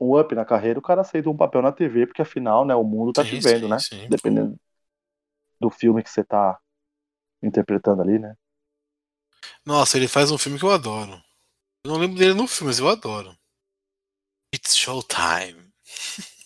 um 0.00 0.18
up 0.18 0.34
na 0.34 0.44
carreira, 0.44 0.78
o 0.78 0.82
cara 0.82 1.00
aceita 1.00 1.28
um 1.28 1.36
papel 1.36 1.60
na 1.62 1.72
TV, 1.72 2.06
porque 2.06 2.22
afinal, 2.22 2.64
né, 2.64 2.74
o 2.74 2.84
mundo 2.84 3.12
tá 3.12 3.22
Sim, 3.22 3.30
te 3.30 3.40
vendo, 3.40 3.62
sim, 3.62 3.68
né? 3.68 3.76
sim. 3.78 4.08
Dependendo 4.08 4.56
do 5.60 5.70
filme 5.70 6.02
que 6.02 6.10
você 6.10 6.24
tá 6.24 6.58
interpretando 7.42 8.02
ali, 8.02 8.18
né? 8.18 8.34
Nossa, 9.64 9.96
ele 9.96 10.08
faz 10.08 10.30
um 10.30 10.38
filme 10.38 10.58
que 10.58 10.64
eu 10.64 10.70
adoro. 10.70 11.12
Eu 11.84 11.92
não 11.92 11.98
lembro 11.98 12.18
dele 12.18 12.34
no 12.34 12.46
filme, 12.46 12.68
mas 12.70 12.78
eu 12.78 12.88
adoro. 12.88 13.36
It's 14.52 14.76
Showtime. 14.76 15.72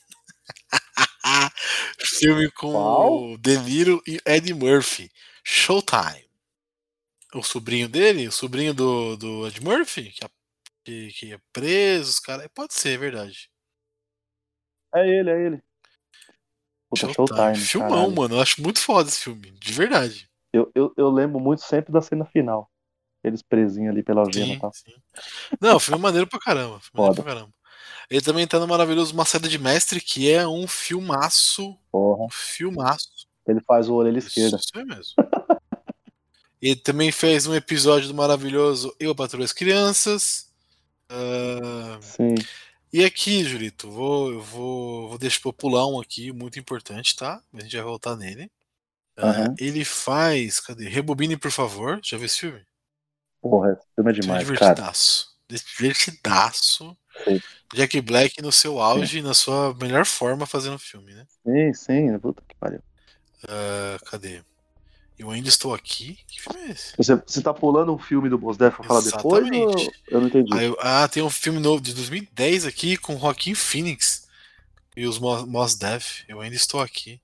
filme 2.07 2.51
com 2.51 2.73
Qual? 2.73 3.23
o 3.33 3.39
De 3.39 3.57
Niro 3.59 4.03
e 4.07 4.19
Eddie 4.27 4.55
Murphy. 4.55 5.11
Showtime. 5.45 6.25
O 7.35 7.43
sobrinho 7.43 7.89
dele, 7.89 8.29
o 8.29 8.33
sobrinho 8.33 8.75
do, 8.75 9.17
do 9.17 9.47
Ed 9.47 9.61
Murphy, 9.63 10.11
que, 10.11 10.25
é- 10.25 10.29
que, 10.85 11.09
que 11.13 11.33
é 11.33 11.39
preso, 11.53 12.11
os 12.11 12.21
caras. 12.21 12.47
Pode 12.55 12.75
ser, 12.75 12.91
é 12.95 12.99
verdade. 12.99 13.51
É 14.95 15.09
ele, 15.09 15.31
é 15.31 15.47
ele. 15.47 15.63
Puta, 16.91 17.13
Showtime, 17.13 17.57
Filmão, 17.57 17.89
caralho. 17.91 18.15
mano. 18.17 18.35
Eu 18.37 18.41
acho 18.43 18.61
muito 18.63 18.79
foda 18.81 19.09
esse 19.09 19.21
filme. 19.23 19.51
De 19.53 19.73
verdade. 19.73 20.29
Eu, 20.53 20.71
eu, 20.75 20.93
eu 20.97 21.09
lembro 21.11 21.41
muito 21.41 21.63
sempre 21.63 21.91
da 21.91 22.03
cena 22.03 22.27
final. 22.27 22.71
Eles 23.25 23.41
presinhos 23.41 23.91
ali 23.93 24.03
pela 24.03 24.21
algema 24.21 24.53
e 24.53 24.61
tal. 24.61 24.73
sim. 24.73 24.93
Não, 25.61 25.79
filme 25.81 25.99
é 25.99 26.03
maneiro 26.03 26.27
pra 26.27 26.39
caramba. 26.39 26.81
filme 26.81 26.91
é 26.95 26.97
maneiro 26.99 27.15
Foda. 27.17 27.23
pra 27.23 27.35
caramba. 27.35 27.55
Ele 28.11 28.21
também 28.21 28.47
tá 28.47 28.59
no 28.59 28.67
maravilhoso 28.69 29.13
Uma 29.15 29.25
Saída 29.25 29.49
de 29.49 29.59
Mestre, 29.59 30.01
que 30.01 30.31
é 30.31 30.47
um 30.47 30.67
filmaço. 30.67 31.77
Porra. 31.91 32.25
Um 32.25 32.31
filmaço. 32.31 33.09
Ele 33.47 33.61
faz 33.61 33.89
o 33.89 33.95
orelha 33.95 34.19
esquerda. 34.19 34.57
Isso 34.57 34.79
é 34.79 34.85
mesmo. 34.85 35.15
Ele 36.61 36.77
também 36.77 37.11
fez 37.11 37.47
um 37.47 37.55
episódio 37.57 38.07
do 38.09 38.15
maravilhoso 38.15 38.95
Eu 39.01 39.15
Patrulho 39.17 39.45
as 39.45 39.53
Crianças. 39.53 40.49
Ah, 41.09 41.99
Sim. 42.01 42.35
e 42.93 43.05
aqui, 43.05 43.43
Julito, 43.45 43.91
vou, 43.91 44.33
eu 44.33 44.41
vou, 44.41 45.09
vou 45.09 45.19
deixar 45.19 45.41
eu 45.45 45.53
pular 45.53 45.87
um 45.89 46.01
aqui, 46.01 46.31
muito 46.33 46.61
importante, 46.61 47.17
tá? 47.17 47.43
A 47.53 47.61
gente 47.61 47.75
vai 47.75 47.85
voltar 47.85 48.15
nele. 48.17 48.49
Ah, 49.17 49.31
Aham. 49.31 49.55
ele 49.59 49.85
faz. 49.85 50.61
Cadê? 50.61 50.89
Rebobine, 50.89 51.37
por 51.37 51.51
favor. 51.51 52.01
Já 52.03 52.17
viu 52.17 52.27
esse 52.27 52.39
filme? 52.39 52.65
Porra, 53.41 53.73
esse 53.73 53.87
filme 53.97 54.11
é 54.11 54.15
Filme 54.15 54.21
demais, 54.21 54.45
cara. 54.45 54.55
divertidaço. 54.75 55.33
Divertidaço. 55.49 56.97
Sim. 57.25 57.41
Jack 57.75 58.01
Black 58.01 58.43
no 58.43 58.53
seu 58.53 58.79
auge, 58.81 59.23
na 59.23 59.35
sua 59.35 59.75
melhor 59.75 60.05
forma 60.05 60.47
fazendo 60.47 60.79
filme, 60.79 61.13
né? 61.15 61.27
Sim, 61.45 61.73
sim. 61.75 62.19
Puta 62.19 62.43
que 62.49 62.55
pariu. 62.57 62.81
Ah, 63.49 63.99
cadê? 64.07 64.43
Eu 65.19 65.31
ainda 65.31 65.49
estou 65.49 65.75
aqui? 65.75 66.19
Que 66.27 66.41
filme 66.43 66.61
é 66.69 66.71
esse? 66.73 66.95
Você, 66.97 67.15
você 67.15 67.41
tá 67.43 67.55
pulando 67.55 67.95
um 67.95 67.99
filme 67.99 68.29
do 68.29 68.37
Boss 68.39 68.57
Def 68.57 68.75
pra 68.77 68.85
falar 68.85 69.01
depois? 69.03 69.49
Ou... 69.51 69.93
Eu 70.09 70.21
não 70.21 70.27
entendi. 70.29 70.51
Ah, 70.53 70.65
eu- 70.65 70.77
ah, 70.81 71.09
tem 71.09 71.23
um 71.23 71.31
filme 71.31 71.61
novo 71.61 71.81
de 71.81 71.95
2010 71.95 72.67
aqui 72.67 72.97
com 72.97 73.19
Joaquim 73.19 73.55
Phoenix 73.55 74.27
e 74.97 75.07
os 75.07 75.19
Mos 75.19 75.45
Mos 75.45 75.75
Def. 75.77 76.25
Eu 76.29 76.41
ainda 76.41 76.57
estou 76.57 76.81
aqui. 76.81 77.21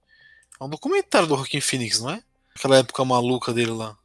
É 0.60 0.64
um 0.64 0.68
documentário 0.68 1.26
do 1.26 1.36
Joaquim 1.36 1.60
Phoenix, 1.60 2.00
não 2.00 2.10
é? 2.10 2.22
Aquela 2.54 2.78
época 2.78 3.04
maluca 3.04 3.52
dele 3.52 3.70
lá. 3.72 3.96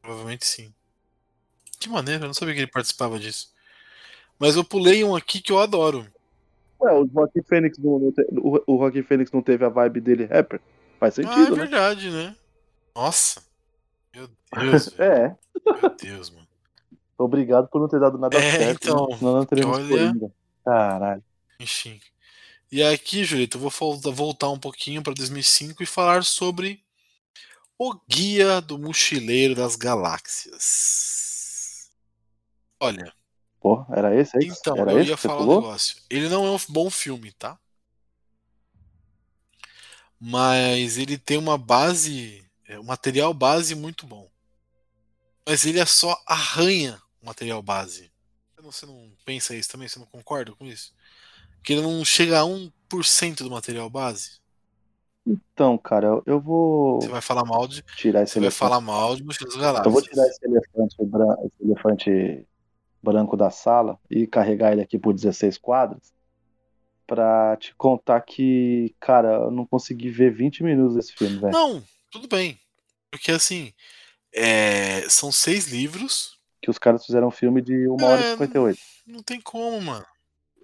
Provavelmente 0.00 0.46
sim. 0.46 0.72
Que 1.78 1.88
maneiro, 1.88 2.24
eu 2.24 2.26
não 2.28 2.34
sabia 2.34 2.54
que 2.54 2.60
ele 2.60 2.66
participava 2.70 3.18
disso. 3.18 3.49
Mas 4.40 4.56
eu 4.56 4.64
pulei 4.64 5.04
um 5.04 5.14
aqui 5.14 5.40
que 5.40 5.52
eu 5.52 5.60
adoro. 5.60 6.04
Ué, 6.80 6.92
o 6.94 7.06
Joaquim 7.06 7.42
Fênix 7.42 7.76
não, 7.78 7.98
não 7.98 8.10
te- 8.10 8.26
o, 8.32 8.62
o 8.66 8.78
Joaquim 8.78 9.02
Fênix 9.02 9.30
não 9.30 9.42
teve 9.42 9.62
a 9.64 9.68
vibe 9.68 10.00
dele 10.00 10.24
rapper? 10.24 10.60
Faz 10.98 11.18
ah, 11.18 11.22
é 11.22 11.26
sentido, 11.26 11.50
né? 11.56 11.62
verdade, 11.62 12.10
né? 12.10 12.34
Nossa. 12.94 13.42
Meu 14.14 14.28
Deus. 14.58 14.94
É, 14.98 15.36
Meu 15.82 15.94
Deus, 15.96 16.30
mano. 16.30 16.48
obrigado 17.18 17.68
por 17.68 17.80
não 17.82 17.88
ter 17.88 18.00
dado 18.00 18.16
nada 18.18 18.36
É, 18.38 18.50
certo. 18.58 18.84
então, 18.88 19.06
né? 19.08 19.18
Não 19.20 19.44
teríamos 19.44 19.78
olha- 19.78 19.88
Coringa. 19.88 20.32
Caralho. 20.64 21.22
Enfim. 21.60 22.00
E 22.72 22.82
aqui, 22.82 23.24
Julito, 23.24 23.58
eu 23.58 23.60
vou 23.60 23.70
volta- 23.70 24.10
voltar 24.10 24.48
um 24.48 24.58
pouquinho 24.58 25.02
para 25.02 25.12
2005 25.12 25.82
e 25.82 25.86
falar 25.86 26.24
sobre 26.24 26.82
o 27.78 27.94
Guia 28.08 28.60
do 28.60 28.78
Mochileiro 28.78 29.54
das 29.54 29.76
Galáxias. 29.76 31.90
Olha, 32.80 33.12
Porra, 33.60 33.86
era 33.94 34.14
esse 34.18 34.36
aí? 34.36 34.46
que- 34.46 34.52
então, 34.58 34.76
era 34.76 34.92
eu 34.92 35.00
esse 35.00 35.10
ia 35.10 35.16
falar 35.16 35.42
um 35.42 35.54
negócio. 35.56 35.96
Ele 36.08 36.28
não 36.28 36.46
é 36.46 36.50
um 36.50 36.58
bom 36.70 36.88
filme, 36.90 37.30
tá? 37.32 37.58
Mas 40.18 40.98
ele 40.98 41.16
tem 41.18 41.38
uma 41.38 41.56
base, 41.56 42.44
é, 42.66 42.78
um 42.78 42.84
material 42.84 43.32
base 43.32 43.74
muito 43.74 44.06
bom. 44.06 44.28
Mas 45.46 45.64
ele 45.64 45.78
é 45.78 45.86
só 45.86 46.16
arranha 46.26 47.00
o 47.22 47.26
material 47.26 47.62
base. 47.62 48.10
Você 48.62 48.84
não, 48.84 49.10
pensa 49.24 49.54
isso 49.54 49.70
também? 49.70 49.88
Você 49.88 49.98
não 49.98 50.06
concorda 50.06 50.52
com 50.52 50.66
isso? 50.66 50.94
Que 51.62 51.72
ele 51.72 51.82
não 51.82 52.04
chega 52.04 52.40
a 52.40 52.44
1% 52.44 53.42
do 53.44 53.50
material 53.50 53.88
base. 53.88 54.38
Então, 55.26 55.76
cara, 55.78 56.22
eu, 56.26 56.40
vou 56.40 57.00
Você 57.00 57.08
vai 57.08 57.20
falar 57.20 57.44
mal 57.44 57.66
de, 57.66 57.82
tirar 57.96 58.22
esse 58.22 58.34
você 58.34 58.38
vai 58.40 58.46
elefante. 58.46 58.58
falar 58.58 58.80
mal 58.80 59.16
de 59.16 59.24
Mochila 59.24 59.48
dos 59.48 59.56
Galáxias. 59.56 59.86
Eu 59.86 59.92
vou 59.92 60.02
tirar 60.02 60.26
esse 60.26 60.44
elefante, 60.44 60.96
esse 61.44 61.62
elefante 61.62 62.46
branco 63.02 63.36
da 63.36 63.50
sala 63.50 63.98
e 64.10 64.26
carregar 64.26 64.72
ele 64.72 64.82
aqui 64.82 64.98
por 64.98 65.14
16 65.14 65.58
quadros 65.58 66.12
pra 67.06 67.56
te 67.56 67.74
contar 67.74 68.20
que, 68.20 68.94
cara, 69.00 69.28
eu 69.30 69.50
não 69.50 69.66
consegui 69.66 70.08
ver 70.10 70.32
20 70.32 70.62
minutos 70.62 70.94
desse 70.94 71.12
filme, 71.12 71.40
velho. 71.40 71.52
Não, 71.52 71.82
tudo 72.08 72.28
bem. 72.28 72.56
Porque 73.10 73.32
assim, 73.32 73.72
é, 74.32 75.08
são 75.08 75.32
seis 75.32 75.66
livros. 75.66 76.38
Que 76.62 76.70
os 76.70 76.78
caras 76.78 77.04
fizeram 77.04 77.26
um 77.26 77.32
filme 77.32 77.60
de 77.60 77.88
1 77.88 78.04
hora 78.04 78.22
É, 78.22 78.26
e 78.26 78.30
58. 78.32 78.78
Não 79.08 79.22
tem 79.24 79.40
como, 79.40 79.80
mano. 79.80 80.06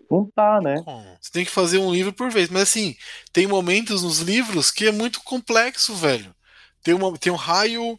Não 0.08 0.24
tá, 0.24 0.60
né? 0.60 0.82
Como? 0.84 1.18
Você 1.20 1.32
tem 1.32 1.44
que 1.44 1.50
fazer 1.50 1.78
um 1.78 1.92
livro 1.92 2.12
por 2.12 2.30
vez. 2.30 2.48
Mas 2.48 2.62
assim, 2.62 2.96
tem 3.32 3.48
momentos 3.48 4.04
nos 4.04 4.20
livros 4.20 4.70
que 4.70 4.86
é 4.86 4.92
muito 4.92 5.20
complexo, 5.24 5.96
velho. 5.96 6.32
Tem, 6.80 6.94
uma, 6.94 7.12
tem 7.18 7.32
um 7.32 7.36
raio 7.36 7.98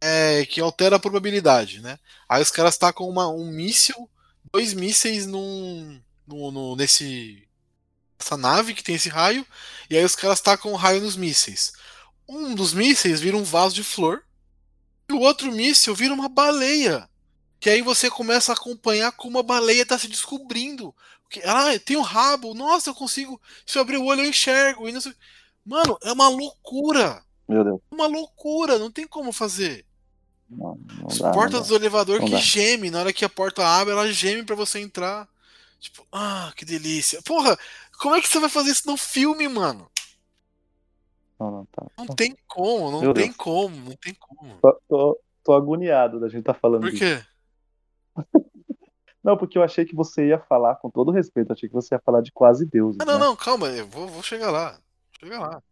é, 0.00 0.44
que 0.46 0.60
altera 0.60 0.96
a 0.96 1.00
probabilidade, 1.00 1.80
né? 1.80 1.98
Aí 2.28 2.42
os 2.42 2.50
caras 2.50 2.76
tacam 2.76 3.08
uma, 3.08 3.28
um 3.28 3.50
míssil, 3.50 4.08
dois 4.52 4.72
mísseis 4.74 5.26
num, 5.26 6.00
no, 6.26 6.50
no- 6.50 6.76
nesse 6.76 7.46
essa 8.20 8.36
nave 8.36 8.74
que 8.74 8.82
tem 8.82 8.96
esse 8.96 9.08
raio, 9.08 9.46
e 9.88 9.96
aí 9.96 10.04
os 10.04 10.16
caras 10.16 10.40
tacam 10.40 10.72
um 10.72 10.76
raio 10.76 11.00
nos 11.00 11.16
mísseis. 11.16 11.72
Um 12.28 12.54
dos 12.54 12.72
mísseis 12.72 13.20
vira 13.20 13.36
um 13.36 13.44
vaso 13.44 13.74
de 13.74 13.84
flor, 13.84 14.24
e 15.08 15.12
o 15.12 15.20
outro 15.20 15.50
míssil 15.52 15.94
vira 15.94 16.12
uma 16.12 16.28
baleia. 16.28 17.08
Que 17.60 17.70
aí 17.70 17.82
você 17.82 18.10
começa 18.10 18.52
a 18.52 18.54
acompanhar 18.54 19.10
como 19.12 19.38
a 19.38 19.42
baleia 19.42 19.82
está 19.82 19.98
se 19.98 20.06
descobrindo. 20.06 20.94
Que, 21.28 21.40
ah, 21.44 21.78
tem 21.84 21.96
um 21.96 22.02
rabo, 22.02 22.54
nossa, 22.54 22.90
eu 22.90 22.94
consigo. 22.94 23.40
Se 23.66 23.78
eu 23.78 23.82
abrir 23.82 23.96
o 23.96 24.04
olho, 24.04 24.22
eu 24.22 24.28
enxergo. 24.28 24.88
E 24.88 24.92
Mano, 25.64 25.98
é 26.02 26.12
uma 26.12 26.28
loucura. 26.28 27.22
Meu 27.48 27.64
Deus. 27.64 27.80
Uma 27.90 28.06
loucura, 28.06 28.78
não 28.78 28.90
tem 28.92 29.06
como 29.06 29.32
fazer. 29.32 29.84
Não, 30.50 30.78
não 30.98 31.06
As 31.08 31.18
dá, 31.18 31.26
não 31.26 31.32
portas 31.34 31.62
dá. 31.62 31.66
do 31.68 31.76
elevador 31.76 32.18
Não 32.20 32.26
que 32.26 32.32
dá. 32.32 32.38
geme. 32.38 32.90
Na 32.90 33.00
hora 33.00 33.12
que 33.12 33.24
a 33.24 33.28
porta 33.28 33.66
abre, 33.66 33.92
ela 33.92 34.10
geme 34.12 34.42
pra 34.44 34.56
você 34.56 34.80
entrar. 34.80 35.28
Tipo, 35.78 36.06
ah, 36.10 36.52
que 36.56 36.64
delícia. 36.64 37.20
Porra, 37.22 37.56
como 38.00 38.14
é 38.14 38.20
que 38.20 38.28
você 38.28 38.40
vai 38.40 38.48
fazer 38.48 38.70
isso 38.70 38.86
no 38.86 38.96
filme, 38.96 39.46
mano? 39.48 39.88
Não, 41.38 41.50
não 41.50 41.64
tá. 41.66 41.86
Não 41.96 42.06
tem 42.06 42.36
como, 42.48 42.90
não 42.90 43.00
Meu 43.00 43.14
tem 43.14 43.26
Deus. 43.26 43.36
como, 43.36 43.76
não 43.76 43.96
tem 43.96 44.14
como. 44.14 44.58
Tô, 44.60 44.80
tô- 44.88 45.20
tô 45.44 45.52
agoniado 45.54 46.18
da 46.18 46.28
gente 46.28 46.42
tá 46.44 46.52
falando 46.54 46.82
Por 46.82 46.92
quê? 46.92 47.22
Não, 49.22 49.36
porque 49.36 49.58
eu 49.58 49.62
achei 49.62 49.84
que 49.84 49.94
você 49.94 50.28
ia 50.28 50.38
falar, 50.38 50.76
com 50.76 50.88
todo 50.88 51.10
respeito, 51.10 51.52
achei 51.52 51.68
que 51.68 51.74
você 51.74 51.94
ia 51.94 52.00
falar 52.00 52.22
de 52.22 52.32
quase 52.32 52.64
Deus. 52.64 52.96
Ah, 53.00 53.04
não, 53.04 53.18
não, 53.18 53.36
calma, 53.36 53.66
eu 53.66 53.86
vou, 53.86 54.06
vou 54.08 54.22
chegar 54.22 54.50
lá. 54.50 54.70
Vou 54.70 55.28
chegar 55.28 55.40
lá. 55.40 55.62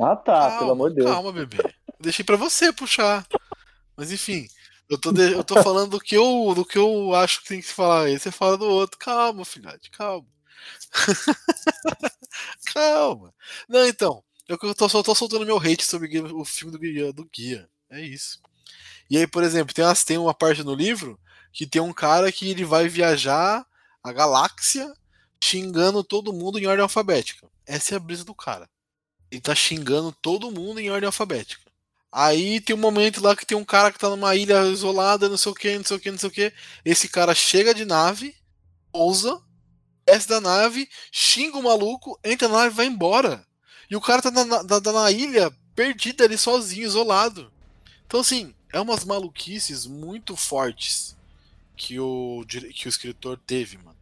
Ah, 0.00 0.16
tá, 0.16 0.32
calma, 0.40 0.58
pelo 0.58 0.70
amor 0.72 0.88
de 0.90 0.96
Deus. 0.96 1.10
Calma, 1.10 1.30
bebê. 1.30 1.58
Deixei 2.00 2.24
pra 2.24 2.36
você 2.36 2.72
puxar. 2.72 3.24
Mas 3.96 4.12
enfim, 4.12 4.48
eu 4.88 4.98
tô, 4.98 5.12
de- 5.12 5.32
eu 5.32 5.44
tô 5.44 5.56
falando 5.62 5.92
do 5.92 6.00
que, 6.00 6.16
eu, 6.16 6.52
do 6.54 6.64
que 6.64 6.78
eu 6.78 7.14
acho 7.14 7.42
que 7.42 7.48
tem 7.48 7.60
que 7.60 7.66
falar. 7.68 8.04
Aí 8.06 8.18
você 8.18 8.30
fala 8.30 8.56
do 8.58 8.66
outro. 8.66 8.98
Calma, 8.98 9.44
filhote, 9.44 9.90
calma. 9.90 10.26
calma. 12.74 13.34
Não, 13.68 13.86
então. 13.86 14.22
Eu 14.48 14.56
tô, 14.74 14.88
só 14.88 15.02
tô 15.02 15.12
soltando 15.14 15.44
meu 15.44 15.58
hate 15.58 15.82
sobre 15.84 16.20
o 16.20 16.44
filme 16.44 16.70
do 16.72 16.78
guia, 16.78 17.12
do 17.12 17.24
guia. 17.24 17.68
É 17.90 18.00
isso. 18.00 18.40
E 19.10 19.18
aí, 19.18 19.26
por 19.26 19.44
exemplo, 19.44 19.74
tem, 19.74 19.84
umas, 19.84 20.04
tem 20.04 20.18
uma 20.18 20.34
parte 20.34 20.62
no 20.64 20.74
livro 20.74 21.20
que 21.52 21.66
tem 21.66 21.82
um 21.82 21.92
cara 21.92 22.32
que 22.32 22.50
ele 22.50 22.64
vai 22.64 22.88
viajar 22.88 23.66
a 24.02 24.12
galáxia 24.12 24.92
xingando 25.42 26.04
todo 26.04 26.32
mundo 26.32 26.58
em 26.58 26.66
ordem 26.66 26.82
alfabética. 26.82 27.48
Essa 27.66 27.94
é 27.94 27.96
a 27.96 28.00
brisa 28.00 28.24
do 28.24 28.34
cara. 28.34 28.68
Ele 29.30 29.40
tá 29.40 29.54
xingando 29.54 30.12
todo 30.22 30.50
mundo 30.52 30.80
em 30.80 30.90
ordem 30.90 31.06
alfabética. 31.06 31.65
Aí 32.12 32.60
tem 32.60 32.74
um 32.74 32.78
momento 32.78 33.22
lá 33.22 33.36
que 33.36 33.44
tem 33.44 33.56
um 33.56 33.64
cara 33.64 33.92
que 33.92 33.98
tá 33.98 34.08
numa 34.08 34.34
ilha 34.34 34.64
isolada, 34.66 35.28
não 35.28 35.36
sei 35.36 35.52
o 35.52 35.54
que, 35.54 35.76
não 35.76 35.84
sei 35.84 35.96
o 35.96 36.00
que, 36.00 36.10
não 36.10 36.18
sei 36.18 36.28
o 36.28 36.32
que. 36.32 36.52
Esse 36.84 37.08
cara 37.08 37.34
chega 37.34 37.74
de 37.74 37.84
nave, 37.84 38.34
pousa, 38.90 39.40
desce 40.06 40.28
da 40.28 40.40
nave, 40.40 40.88
xinga 41.12 41.58
o 41.58 41.62
maluco, 41.62 42.18
entra 42.24 42.48
na 42.48 42.58
nave 42.58 42.70
e 42.70 42.76
vai 42.76 42.86
embora. 42.86 43.46
E 43.90 43.96
o 43.96 44.00
cara 44.00 44.22
tá 44.22 44.30
na, 44.30 44.44
na, 44.44 44.80
na 44.80 45.10
ilha, 45.10 45.50
perdido 45.74 46.24
ali, 46.24 46.38
sozinho, 46.38 46.86
isolado. 46.86 47.52
Então, 48.06 48.20
assim, 48.20 48.54
é 48.72 48.80
umas 48.80 49.04
maluquices 49.04 49.86
muito 49.86 50.36
fortes 50.36 51.16
que 51.76 52.00
o, 52.00 52.44
que 52.74 52.86
o 52.86 52.88
escritor 52.88 53.38
teve, 53.46 53.76
mano, 53.78 53.96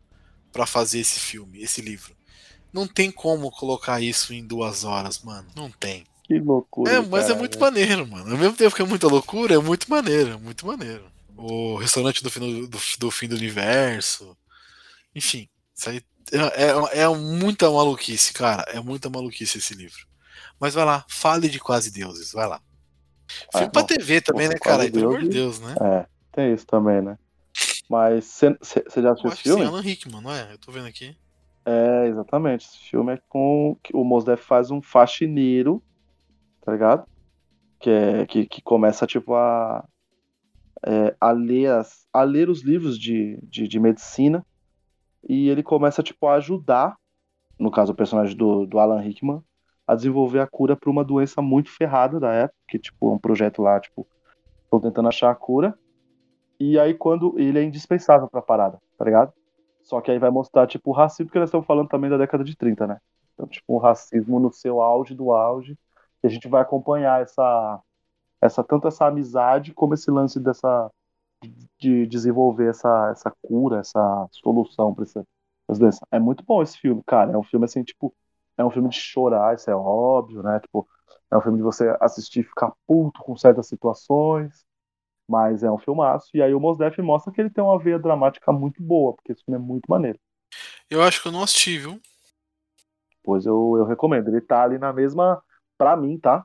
pra 0.52 0.66
fazer 0.66 1.01
esse 1.01 1.18
filme, 1.18 1.60
esse 1.60 1.81
livro. 1.81 2.16
Não 2.72 2.86
tem 2.86 3.10
como 3.10 3.51
colocar 3.51 4.01
isso 4.01 4.32
em 4.32 4.44
duas 4.44 4.85
horas, 4.85 5.20
mano. 5.20 5.48
Não 5.55 5.70
tem. 5.70 6.06
Que 6.24 6.38
loucura. 6.38 6.90
É, 6.90 7.01
mas 7.01 7.30
é 7.30 7.34
muito 7.34 7.59
maneiro, 7.60 8.06
mano. 8.06 8.32
Ao 8.32 8.38
mesmo 8.38 8.56
tempo 8.56 8.74
que 8.74 8.82
é 8.82 8.86
muita 8.86 9.06
loucura, 9.06 9.55
é 9.55 9.59
muito 9.59 9.88
maneiro, 9.90 10.32
é 10.32 10.36
muito 10.36 10.66
maneiro. 10.66 11.05
O 11.36 11.76
restaurante 11.76 12.22
do 12.22 12.30
fim 12.30 12.40
do, 12.40 12.66
do 12.98 13.10
fim 13.10 13.28
do 13.28 13.36
universo. 13.36 14.36
Enfim, 15.14 15.48
isso 15.74 15.90
aí 15.90 16.02
é, 16.32 16.98
é, 16.98 17.02
é, 17.02 17.09
muita 17.09 17.70
maluquice, 17.70 18.32
cara. 18.32 18.62
É 18.68 18.80
muita 18.80 19.10
maluquice 19.10 19.59
esse 19.59 19.74
livro. 19.74 20.06
Mas 20.59 20.74
vai 20.74 20.84
lá, 20.84 21.05
fale 21.09 21.48
de 21.48 21.60
quase 21.60 21.92
deuses, 21.92 22.32
vai 22.32 22.48
lá. 22.48 22.60
Ah, 23.52 23.59
Filme 23.59 23.72
pra 23.72 23.84
TV 23.84 24.20
também, 24.20 24.48
né, 24.48 24.55
cara? 24.55 24.90
Pelo 24.90 25.09
amor 25.09 25.22
de 25.22 25.28
Deus, 25.28 25.60
né? 25.60 25.74
É, 25.80 26.06
tem 26.32 26.55
isso 26.55 26.66
também, 26.66 27.02
né? 27.02 27.18
Mas 27.88 28.24
você 28.24 29.02
já 29.02 29.12
assistiu 29.12 29.30
esse 29.30 29.42
filme? 29.42 29.62
Sim, 29.62 29.68
Alan 29.68 29.80
Rickman, 29.80 30.22
não 30.22 30.32
é? 30.32 30.52
Eu 30.52 30.59
tô 30.59 30.72
vendo 30.72 30.86
aqui. 30.86 31.16
É, 31.66 32.06
exatamente. 32.09 32.66
Esse 32.66 32.78
filme 32.78 33.14
é 33.14 33.20
com. 33.28 33.76
O 33.92 34.05
Mos 34.05 34.24
Def 34.24 34.42
faz 34.44 34.70
um 34.70 34.80
faxineiro, 34.80 35.82
tá 36.64 36.72
ligado? 36.72 37.06
Que, 37.78 37.90
é, 37.90 38.26
que, 38.26 38.46
que 38.46 38.62
começa, 38.62 39.06
tipo, 39.06 39.34
a. 39.34 39.84
É, 40.86 41.14
a, 41.18 41.30
ler 41.30 41.70
as, 41.70 42.06
a 42.12 42.22
ler 42.22 42.50
os 42.50 42.62
livros 42.62 42.98
de, 42.98 43.38
de, 43.42 43.66
de 43.66 43.80
medicina 43.80 44.44
e 45.26 45.48
ele 45.48 45.62
começa 45.62 46.02
tipo 46.02 46.26
a 46.26 46.34
ajudar, 46.34 46.96
no 47.58 47.70
caso 47.70 47.92
o 47.92 47.96
personagem 47.96 48.36
do, 48.36 48.66
do 48.66 48.78
Alan 48.78 49.00
Rickman, 49.00 49.42
a 49.86 49.94
desenvolver 49.94 50.40
a 50.40 50.46
cura 50.46 50.76
para 50.76 50.90
uma 50.90 51.02
doença 51.02 51.40
muito 51.40 51.70
ferrada 51.70 52.20
da 52.20 52.32
época, 52.32 52.58
que 52.68 52.78
tipo 52.78 53.14
um 53.14 53.18
projeto 53.18 53.62
lá, 53.62 53.80
tipo, 53.80 54.06
estão 54.64 54.78
tentando 54.78 55.08
achar 55.08 55.30
a 55.30 55.34
cura. 55.34 55.78
E 56.60 56.78
aí 56.78 56.92
quando 56.92 57.38
ele 57.38 57.58
é 57.58 57.62
indispensável 57.62 58.28
para 58.28 58.40
a 58.40 58.42
parada, 58.42 58.78
tá 58.98 59.04
ligado? 59.06 59.32
Só 59.82 60.00
que 60.00 60.10
aí 60.10 60.18
vai 60.18 60.30
mostrar 60.30 60.66
tipo 60.66 60.90
o 60.90 60.94
racismo 60.94 61.32
que 61.32 61.38
nós 61.38 61.48
estamos 61.48 61.66
falando 61.66 61.88
também 61.88 62.10
da 62.10 62.18
década 62.18 62.44
de 62.44 62.54
30, 62.56 62.86
né? 62.86 62.98
Então, 63.34 63.46
tipo, 63.46 63.74
o 63.74 63.78
racismo 63.78 64.38
no 64.38 64.52
seu 64.52 64.80
auge 64.80 65.14
do 65.14 65.32
auge, 65.32 65.76
e 66.24 66.26
a 66.26 66.30
gente 66.30 66.48
vai 66.48 66.62
acompanhar 66.62 67.22
essa 67.22 67.80
essa 68.40 68.64
tanto 68.64 68.88
essa 68.88 69.06
amizade 69.06 69.72
como 69.72 69.94
esse 69.94 70.10
lance 70.10 70.40
dessa 70.40 70.90
de 71.78 72.06
desenvolver 72.06 72.70
essa, 72.70 73.10
essa 73.10 73.30
cura, 73.42 73.80
essa 73.80 74.28
solução 74.32 74.94
para 74.94 75.05
essa. 75.05 76.06
É 76.10 76.18
muito 76.18 76.42
bom 76.44 76.62
esse 76.62 76.78
filme, 76.78 77.02
cara. 77.06 77.32
É 77.32 77.36
um 77.36 77.42
filme 77.42 77.64
assim, 77.64 77.82
tipo, 77.82 78.14
é 78.56 78.64
um 78.64 78.70
filme 78.70 78.88
de 78.88 78.96
chorar, 78.96 79.55
isso 79.55 79.70
é 79.70 79.76
óbvio, 79.76 80.42
né? 80.42 80.60
Tipo, 80.60 80.88
é 81.30 81.36
um 81.36 81.40
filme 81.42 81.59
de 81.59 81.62
você 81.62 81.94
assistir 82.01 82.40
e 82.40 82.44
ficar 82.44 82.72
puto 82.86 83.20
com 83.20 83.36
certas 83.36 83.66
situações, 83.66 84.64
mas 85.28 85.62
é 85.62 85.70
um 85.70 85.78
filmaço. 85.78 86.30
E 86.34 86.42
aí 86.42 86.55
o 86.55 86.60
Mos 86.60 86.78
Def 86.78 86.98
mostra 86.98 87.32
que 87.32 87.40
ele 87.40 87.51
tem 87.51 87.62
uma 87.62 87.78
veia 87.78 87.98
dramática 87.98 88.52
muito 88.52 88.82
boa, 88.82 89.14
porque 89.14 89.32
esse 89.32 89.44
filme 89.44 89.60
é 89.60 89.62
muito 89.62 89.86
maneiro. 89.88 90.18
Eu 90.88 91.02
acho 91.02 91.20
que 91.20 91.28
eu 91.28 91.32
não 91.32 91.42
assisti, 91.42 91.78
viu? 91.78 92.01
Pois 93.22 93.46
eu, 93.46 93.74
eu 93.78 93.84
recomendo. 93.84 94.28
Ele 94.28 94.40
tá 94.40 94.62
ali 94.62 94.78
na 94.78 94.92
mesma, 94.92 95.42
pra 95.76 95.96
mim, 95.96 96.18
tá? 96.18 96.44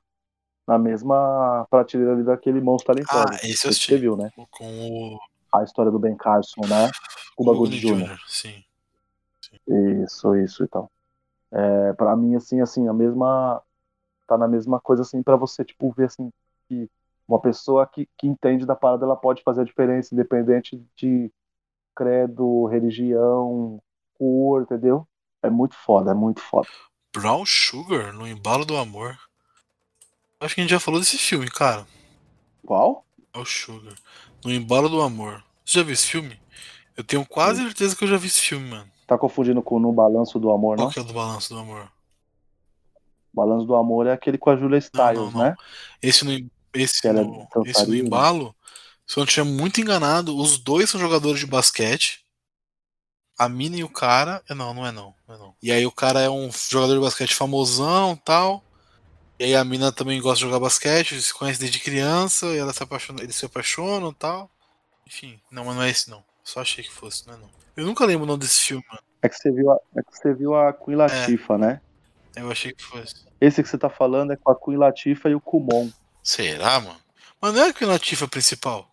na 0.70 0.78
mesma 0.78 1.66
prateleira 1.68 2.14
ali 2.14 2.24
daquele 2.24 2.62
monstro 2.62 2.94
talentoso. 2.94 3.26
Ah, 3.28 3.36
esse 3.38 3.66
eu 3.66 3.72
assisti. 3.72 3.92
Você 3.92 3.98
viu, 3.98 4.16
né? 4.16 4.30
Com 4.52 4.66
o... 4.66 5.20
A 5.52 5.64
história 5.64 5.92
do 5.92 5.98
Ben 5.98 6.16
Carson, 6.16 6.62
né? 6.62 6.92
O 7.36 7.44
bagulho 7.44 7.72
de 7.72 7.80
Jr. 7.80 8.20
Sim. 8.28 8.64
sim. 9.42 10.04
Isso, 10.04 10.36
isso 10.36 10.64
e 10.64 10.68
tal. 10.68 10.92
É, 11.52 11.94
pra 11.94 12.16
mim, 12.16 12.36
assim, 12.36 12.62
assim, 12.62 12.88
a 12.88 12.94
mesma... 12.94 13.64
Tá 14.28 14.38
na 14.38 14.48
mesma 14.48 14.80
coisa, 14.80 15.02
assim, 15.02 15.24
pra 15.24 15.36
você, 15.36 15.66
tipo, 15.66 15.92
ver, 15.92 16.06
assim, 16.06 16.32
que 16.68 16.88
uma 17.28 17.42
pessoa 17.42 17.88
que, 17.88 18.08
que 18.16 18.28
entende 18.28 18.64
da 18.64 18.76
parada, 18.76 19.06
ela 19.06 19.16
pode 19.16 19.42
fazer 19.42 19.62
a 19.62 19.66
diferença, 19.66 20.14
independente 20.14 20.80
de 20.96 21.32
credo, 21.96 22.66
religião, 22.68 23.82
cor, 24.20 24.62
entendeu? 24.62 25.08
É 25.42 25.50
muito 25.50 25.74
foda, 25.74 26.12
é 26.12 26.14
muito 26.14 26.42
foda. 26.42 26.68
Brown 27.14 27.46
Sugar 27.46 28.14
no 28.14 28.28
embalo 28.28 28.66
do 28.66 28.78
amor. 28.78 29.18
Acho 30.40 30.56
que 30.56 30.62
a 30.62 30.64
gente 30.64 30.72
já 30.72 30.80
falou 30.80 31.00
desse 31.00 31.18
filme, 31.18 31.50
cara. 31.50 31.86
Qual? 32.66 33.06
O 33.36 33.46
Sugar. 33.46 33.94
No 34.44 34.52
Embalo 34.52 34.88
do 34.88 35.02
Amor. 35.02 35.44
Você 35.66 35.80
já 35.80 35.84
viu 35.84 35.94
esse 35.94 36.08
filme? 36.08 36.40
Eu 36.96 37.04
tenho 37.04 37.26
quase 37.26 37.62
certeza 37.62 37.96
que 37.96 38.04
eu 38.04 38.08
já 38.08 38.16
vi 38.18 38.28
esse 38.28 38.40
filme, 38.40 38.70
mano. 38.70 38.90
Tá 39.06 39.18
confundindo 39.18 39.62
com 39.62 39.80
No 39.80 39.92
Balanço 39.92 40.40
do 40.40 40.50
Amor, 40.52 40.78
Qual 40.78 40.88
não? 40.88 40.94
que 40.94 41.00
é 41.00 41.02
o 41.02 41.06
do 41.06 41.14
Balanço 41.14 41.54
do 41.54 41.60
Amor? 41.60 41.92
Balanço 43.34 43.66
do 43.66 43.76
Amor 43.76 44.08
é 44.08 44.14
aquele 44.14 44.38
com 44.38 44.50
a 44.50 44.56
Julia 44.56 44.80
Stiles, 44.80 45.16
não, 45.16 45.32
não, 45.32 45.44
né? 45.44 45.56
Esse 46.02 46.24
no, 46.24 46.32
esse, 46.74 47.08
é 47.08 47.14
no, 47.14 47.48
esse 47.66 47.86
no 47.86 47.96
Embalo, 47.96 48.56
se 49.06 49.18
eu 49.18 49.22
não 49.22 49.26
estiver 49.26 49.46
muito 49.46 49.82
enganado, 49.82 50.38
os 50.38 50.58
dois 50.58 50.90
são 50.90 51.00
jogadores 51.00 51.40
de 51.40 51.46
basquete. 51.46 52.24
A 53.40 53.48
mina 53.48 53.78
e 53.78 53.84
o 53.84 53.90
cara. 53.90 54.44
Não, 54.50 54.74
não 54.74 54.86
é 54.86 54.92
não, 54.92 55.16
não 55.26 55.36
é 55.36 55.38
não. 55.38 55.56
E 55.64 55.72
aí 55.72 55.86
o 55.86 55.92
cara 55.92 56.20
é 56.20 56.30
um 56.30 56.52
jogador 56.52 56.94
de 56.94 57.00
basquete 57.00 57.34
famosão 57.34 58.16
tal. 58.18 58.62
E 59.40 59.46
aí 59.46 59.56
a 59.56 59.64
mina 59.64 59.90
também 59.90 60.22
gosta 60.22 60.40
de 60.40 60.52
jogar 60.52 60.60
basquete, 60.60 61.22
se 61.22 61.34
conhece 61.34 61.62
desde 61.62 61.80
criança, 61.80 62.48
e 62.48 62.58
ela 62.58 62.74
se 62.74 62.84
apaixona, 62.84 63.24
eles 63.24 63.38
se 63.38 63.46
apaixonam 63.46 64.10
e 64.10 64.16
tal. 64.16 64.52
Enfim, 65.08 65.40
não, 65.50 65.64
mas 65.64 65.76
não 65.78 65.84
é 65.84 65.90
esse 65.90 66.10
não. 66.10 66.22
Só 66.44 66.60
achei 66.60 66.84
que 66.84 66.92
fosse, 66.92 67.26
não 67.26 67.36
é 67.36 67.38
não. 67.38 67.50
Eu 67.78 67.86
nunca 67.86 68.06
lembro 68.06 68.26
o 68.26 68.28
nome 68.28 68.42
desse 68.42 68.60
filme, 68.60 68.84
mano. 68.90 69.02
É 69.22 69.30
que 69.30 69.36
você 69.36 69.50
viu 69.50 69.72
a, 69.72 69.78
é 69.96 70.04
que 70.04 70.18
você 70.18 70.34
viu 70.34 70.56
a 70.56 70.74
Queen 70.74 70.98
Latifah, 70.98 71.56
é. 71.56 71.58
né? 71.58 71.82
Eu 72.36 72.52
achei 72.52 72.74
que 72.74 72.84
fosse. 72.84 73.16
Esse 73.40 73.64
que 73.64 73.70
você 73.70 73.78
tá 73.78 73.90
falando 73.90 74.34
é 74.34 74.36
com 74.36 74.52
a 74.52 74.60
Queen 74.60 74.78
Latifah 74.78 75.30
e 75.30 75.36
o 75.36 75.40
Kumon. 75.40 75.90
Será, 76.22 76.80
mano? 76.82 77.00
Mas 77.42 77.54
não 77.54 77.64
é 77.64 77.70
a 77.70 77.74
Queen 77.74 77.90
Latifah 77.90 78.28
principal? 78.28 78.92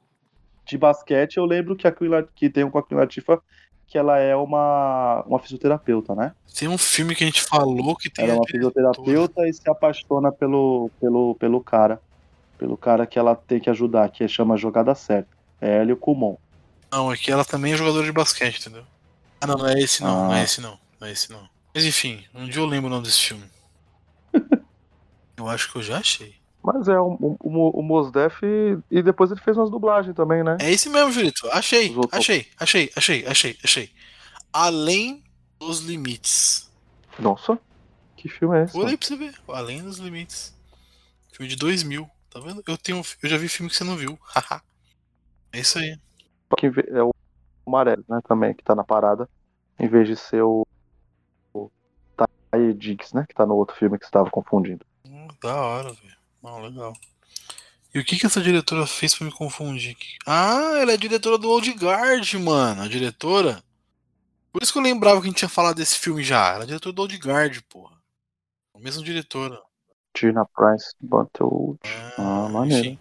De 0.65 0.79
basquete, 0.79 1.37
eu 1.39 1.45
lembro 1.45 1.75
que 1.75 1.89
a 1.89 1.93
Queen 1.93 2.11
que 2.37 2.49
tem 2.49 2.63
um 2.63 2.71
com 2.71 2.79
a 2.79 2.87
Queen 2.87 2.99
Latifah 2.99 3.41
que 3.87 3.97
ela 3.97 4.19
é 4.19 4.35
uma, 4.35 5.23
uma 5.27 5.39
fisioterapeuta, 5.39 6.15
né? 6.15 6.33
Tem 6.55 6.69
um 6.69 6.79
filme 6.79 7.15
que 7.15 7.23
a 7.23 7.27
gente 7.27 7.43
falou 7.43 7.95
que 7.97 8.11
tem. 8.11 8.25
Ela 8.25 8.35
é 8.35 8.37
uma 8.37 8.47
fisioterapeuta 8.47 9.49
e 9.49 9.53
se 9.53 9.69
apaixona 9.69 10.33
pelo, 10.33 10.91
pelo, 11.01 11.35
pelo 11.37 11.63
cara. 11.63 12.01
Pelo 12.59 12.77
cara 12.77 13.07
que 13.07 13.19
ela 13.19 13.35
tem 13.37 13.61
que 13.61 13.69
ajudar, 13.69 14.09
que 14.11 14.27
chama 14.27 14.57
Jogada 14.57 14.95
Certa. 14.95 15.29
É 15.61 15.81
Hélio 15.81 15.97
Kumon. 15.97 16.37
Não, 16.91 17.11
aqui 17.11 17.31
ela 17.31 17.45
também 17.45 17.73
é 17.73 17.77
jogadora 17.77 18.05
de 18.05 18.13
basquete, 18.13 18.61
entendeu? 18.61 18.85
Ah, 19.41 19.47
não, 19.47 19.57
não 19.57 19.69
é 19.69 19.79
esse 19.79 20.03
não, 20.03 20.25
ah. 20.25 20.29
não 20.29 20.35
é 20.35 20.43
esse 20.45 20.61
não. 20.61 20.79
Não 21.01 21.09
é 21.09 21.13
esse 21.13 21.31
não. 21.31 21.49
Mas 21.75 21.85
enfim, 21.85 22.25
um 22.35 22.47
dia 22.47 22.61
eu 22.61 22.67
lembro 22.67 22.87
o 22.87 22.91
nome 22.91 23.05
desse 23.05 23.21
filme. 23.21 23.45
eu 25.37 25.49
acho 25.49 25.71
que 25.71 25.79
eu 25.79 25.83
já 25.83 25.99
achei. 25.99 26.35
Mas 26.67 26.89
é, 26.89 26.99
o, 26.99 27.17
o, 27.21 27.79
o 27.79 27.81
Mosdef 27.81 28.45
e 28.91 29.01
depois 29.01 29.31
ele 29.31 29.41
fez 29.41 29.57
umas 29.57 29.71
dublagens 29.71 30.17
também, 30.17 30.43
né? 30.43 30.57
É 30.61 30.73
esse 30.73 30.91
mesmo, 30.91 31.13
Julito. 31.13 31.49
Achei, 31.53 31.95
achei, 32.11 32.51
achei, 32.59 32.91
achei, 32.97 33.25
achei, 33.25 33.59
achei. 33.63 33.91
Além 34.53 35.23
dos 35.61 35.79
limites. 35.79 36.69
Nossa, 37.21 37.57
que 38.17 38.29
filme 38.29 38.59
é 38.59 38.65
esse? 38.65 38.77
Olha 38.77 38.89
aí 38.89 38.97
pra 38.97 39.07
você 39.07 39.17
ver. 39.17 39.33
Além 39.47 39.81
dos 39.81 39.99
limites. 39.99 40.53
Filme 41.33 41.49
de 41.49 41.55
2000, 41.55 42.11
tá 42.29 42.41
vendo? 42.41 42.61
Eu, 42.67 42.77
tenho, 42.77 43.01
eu 43.23 43.29
já 43.29 43.37
vi 43.37 43.49
filme 43.49 43.71
que 43.71 43.77
você 43.77 43.85
não 43.85 43.95
viu. 43.95 44.19
é 45.53 45.61
isso 45.61 45.79
aí. 45.79 45.97
É 46.89 47.03
o 47.03 47.13
Maré, 47.65 47.97
né, 48.09 48.21
também, 48.27 48.53
que 48.53 48.65
tá 48.65 48.75
na 48.75 48.83
parada. 48.83 49.29
Em 49.79 49.87
vez 49.87 50.09
de 50.09 50.17
ser 50.17 50.43
o, 50.43 50.67
o 51.55 51.71
Ty 52.17 52.75
Diggs, 52.75 53.15
né, 53.15 53.25
que 53.29 53.35
tá 53.37 53.47
no 53.47 53.55
outro 53.55 53.77
filme 53.77 53.97
que 54.01 54.05
você 54.05 54.11
tava 54.11 54.31
confundindo. 54.33 54.85
Hum, 55.05 55.29
da 55.41 55.55
hora, 55.55 55.93
velho. 55.93 56.16
Ah, 56.47 56.61
legal. 56.61 56.93
E 57.93 57.99
o 57.99 58.05
que 58.05 58.17
que 58.17 58.27
essa 58.27 58.41
diretora 58.41 58.87
fez 58.87 59.15
pra 59.15 59.27
me 59.27 59.33
confundir? 59.33 59.97
Ah, 60.25 60.79
ela 60.79 60.93
é 60.93 60.97
diretora 60.97 61.37
do 61.37 61.51
Old 61.51 61.69
Guard, 61.73 62.35
mano. 62.35 62.83
A 62.83 62.89
diretora. 62.89 63.63
Por 64.53 64.63
isso 64.63 64.73
que 64.73 64.79
eu 64.79 64.83
lembrava 64.83 65.21
que 65.21 65.27
a 65.27 65.31
gente 65.31 65.39
tinha 65.39 65.49
falado 65.49 65.77
desse 65.77 65.97
filme 65.99 66.23
já. 66.23 66.55
Ela 66.55 66.63
é 66.63 66.67
diretora 66.67 66.93
do 66.93 67.03
Old 67.03 67.17
Guard, 67.19 67.61
porra. 67.69 67.97
A 68.75 68.79
mesma 68.79 69.03
diretora. 69.03 69.61
Tina 70.15 70.47
Price 70.55 70.95
Butterwood. 71.01 71.81
Ah, 72.17 72.45
ah 72.45 72.49
maneiro. 72.49 72.89
Enfim. 72.89 72.99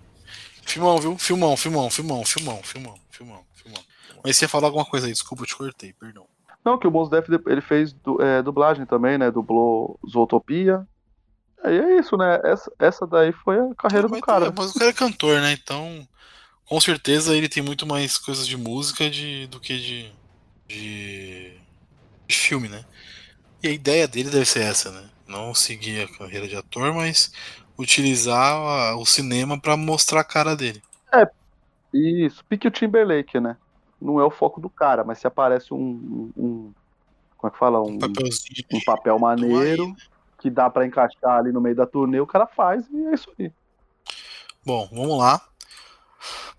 Filmão, 0.65 0.97
viu? 0.97 1.17
Filmão, 1.17 1.55
filmão, 1.55 1.89
filmão, 1.89 2.25
filmão, 2.25 2.63
filmão, 2.63 2.95
filmão, 3.11 3.45
filmão. 3.53 3.83
Mas 4.23 4.37
você 4.37 4.45
ia 4.45 4.49
falar 4.49 4.67
alguma 4.67 4.85
coisa 4.85 5.05
aí, 5.05 5.13
desculpa, 5.13 5.43
eu 5.43 5.47
te 5.47 5.55
cortei, 5.55 5.93
perdão. 5.93 6.25
Não, 6.63 6.79
que 6.79 6.87
o 6.87 6.91
Mos 6.91 7.09
Def 7.09 7.29
ele 7.29 7.61
fez 7.61 7.95
é, 8.19 8.41
dublagem 8.41 8.87
também, 8.87 9.19
né? 9.19 9.29
Dublou 9.29 9.99
Zootopia, 10.09 10.87
Aí 11.65 11.79
é 11.79 11.99
isso, 11.99 12.15
né? 12.15 12.39
Essa, 12.43 12.71
essa 12.77 13.07
daí 13.07 13.31
foi 13.31 13.57
a 13.57 13.73
carreira 13.73 14.07
do 14.07 14.21
cara. 14.21 14.53
mas 14.55 14.69
o 14.69 14.73
cara 14.77 14.91
é 14.91 14.93
cantor, 14.93 15.41
né? 15.41 15.51
Então, 15.53 16.07
com 16.63 16.79
certeza 16.79 17.35
ele 17.35 17.49
tem 17.49 17.63
muito 17.63 17.87
mais 17.87 18.19
coisas 18.19 18.45
de 18.45 18.55
música 18.55 19.09
de, 19.09 19.47
do 19.47 19.59
que 19.59 19.75
de, 19.79 20.11
de, 20.67 21.53
de 22.27 22.35
filme, 22.35 22.69
né? 22.69 22.85
E 23.63 23.67
a 23.67 23.71
ideia 23.71 24.07
dele 24.07 24.29
deve 24.29 24.45
ser 24.45 24.61
essa, 24.61 24.91
né? 24.91 25.09
Não 25.27 25.55
seguir 25.55 26.03
a 26.03 26.17
carreira 26.19 26.47
de 26.47 26.55
ator, 26.55 26.93
mas 26.93 27.33
utilizar 27.75 28.53
a, 28.53 28.95
o 28.95 29.03
cinema 29.03 29.59
para 29.59 29.75
mostrar 29.75 30.19
a 30.19 30.23
cara 30.23 30.55
dele. 30.55 30.83
É, 31.11 31.27
isso. 31.91 32.45
Pique 32.45 32.67
o 32.67 32.71
Timberlake, 32.71 33.39
né? 33.39 33.57
Não 33.99 34.19
é 34.19 34.23
o 34.23 34.29
foco 34.29 34.61
do 34.61 34.69
cara, 34.69 35.03
mas 35.03 35.17
se 35.17 35.25
aparece 35.25 35.73
um. 35.73 36.31
um 36.37 36.71
como 37.35 37.49
é 37.49 37.51
que 37.51 37.57
fala? 37.57 37.81
Um, 37.81 37.97
um 38.71 38.83
papel 38.85 39.17
maneiro. 39.17 39.85
Aí, 39.85 39.89
né? 39.89 39.95
Que 40.45 40.49
dá 40.51 40.69
pra 40.69 40.85
encaixar 40.85 41.39
ali 41.39 41.51
no 41.51 41.59
meio 41.59 41.75
da 41.75 41.87
turnê, 41.87 42.19
o 42.19 42.27
cara 42.27 42.45
faz 42.45 42.87
e 42.91 43.07
é 43.07 43.15
isso 43.15 43.33
aí. 43.39 43.51
Bom, 44.63 44.87
vamos 44.91 45.17
lá. 45.17 45.41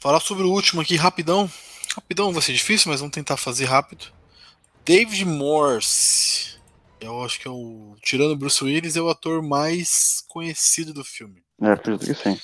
Falar 0.00 0.18
sobre 0.18 0.42
o 0.42 0.50
último 0.50 0.80
aqui 0.80 0.96
rapidão. 0.96 1.48
Rapidão 1.94 2.32
vai 2.32 2.42
ser 2.42 2.52
difícil, 2.52 2.90
mas 2.90 2.98
vamos 2.98 3.14
tentar 3.14 3.36
fazer 3.36 3.66
rápido. 3.66 4.06
David 4.84 5.24
Morse. 5.24 6.58
Eu 7.00 7.22
acho 7.22 7.38
que 7.38 7.46
é 7.46 7.50
o. 7.50 7.94
Tirando 8.02 8.36
Bruce 8.36 8.64
Willis, 8.64 8.96
é 8.96 9.00
o 9.00 9.08
ator 9.08 9.40
mais 9.40 10.24
conhecido 10.28 10.92
do 10.92 11.04
filme. 11.04 11.44
É, 11.62 11.70
acredito 11.70 12.06
que 12.06 12.14
sim. 12.14 12.36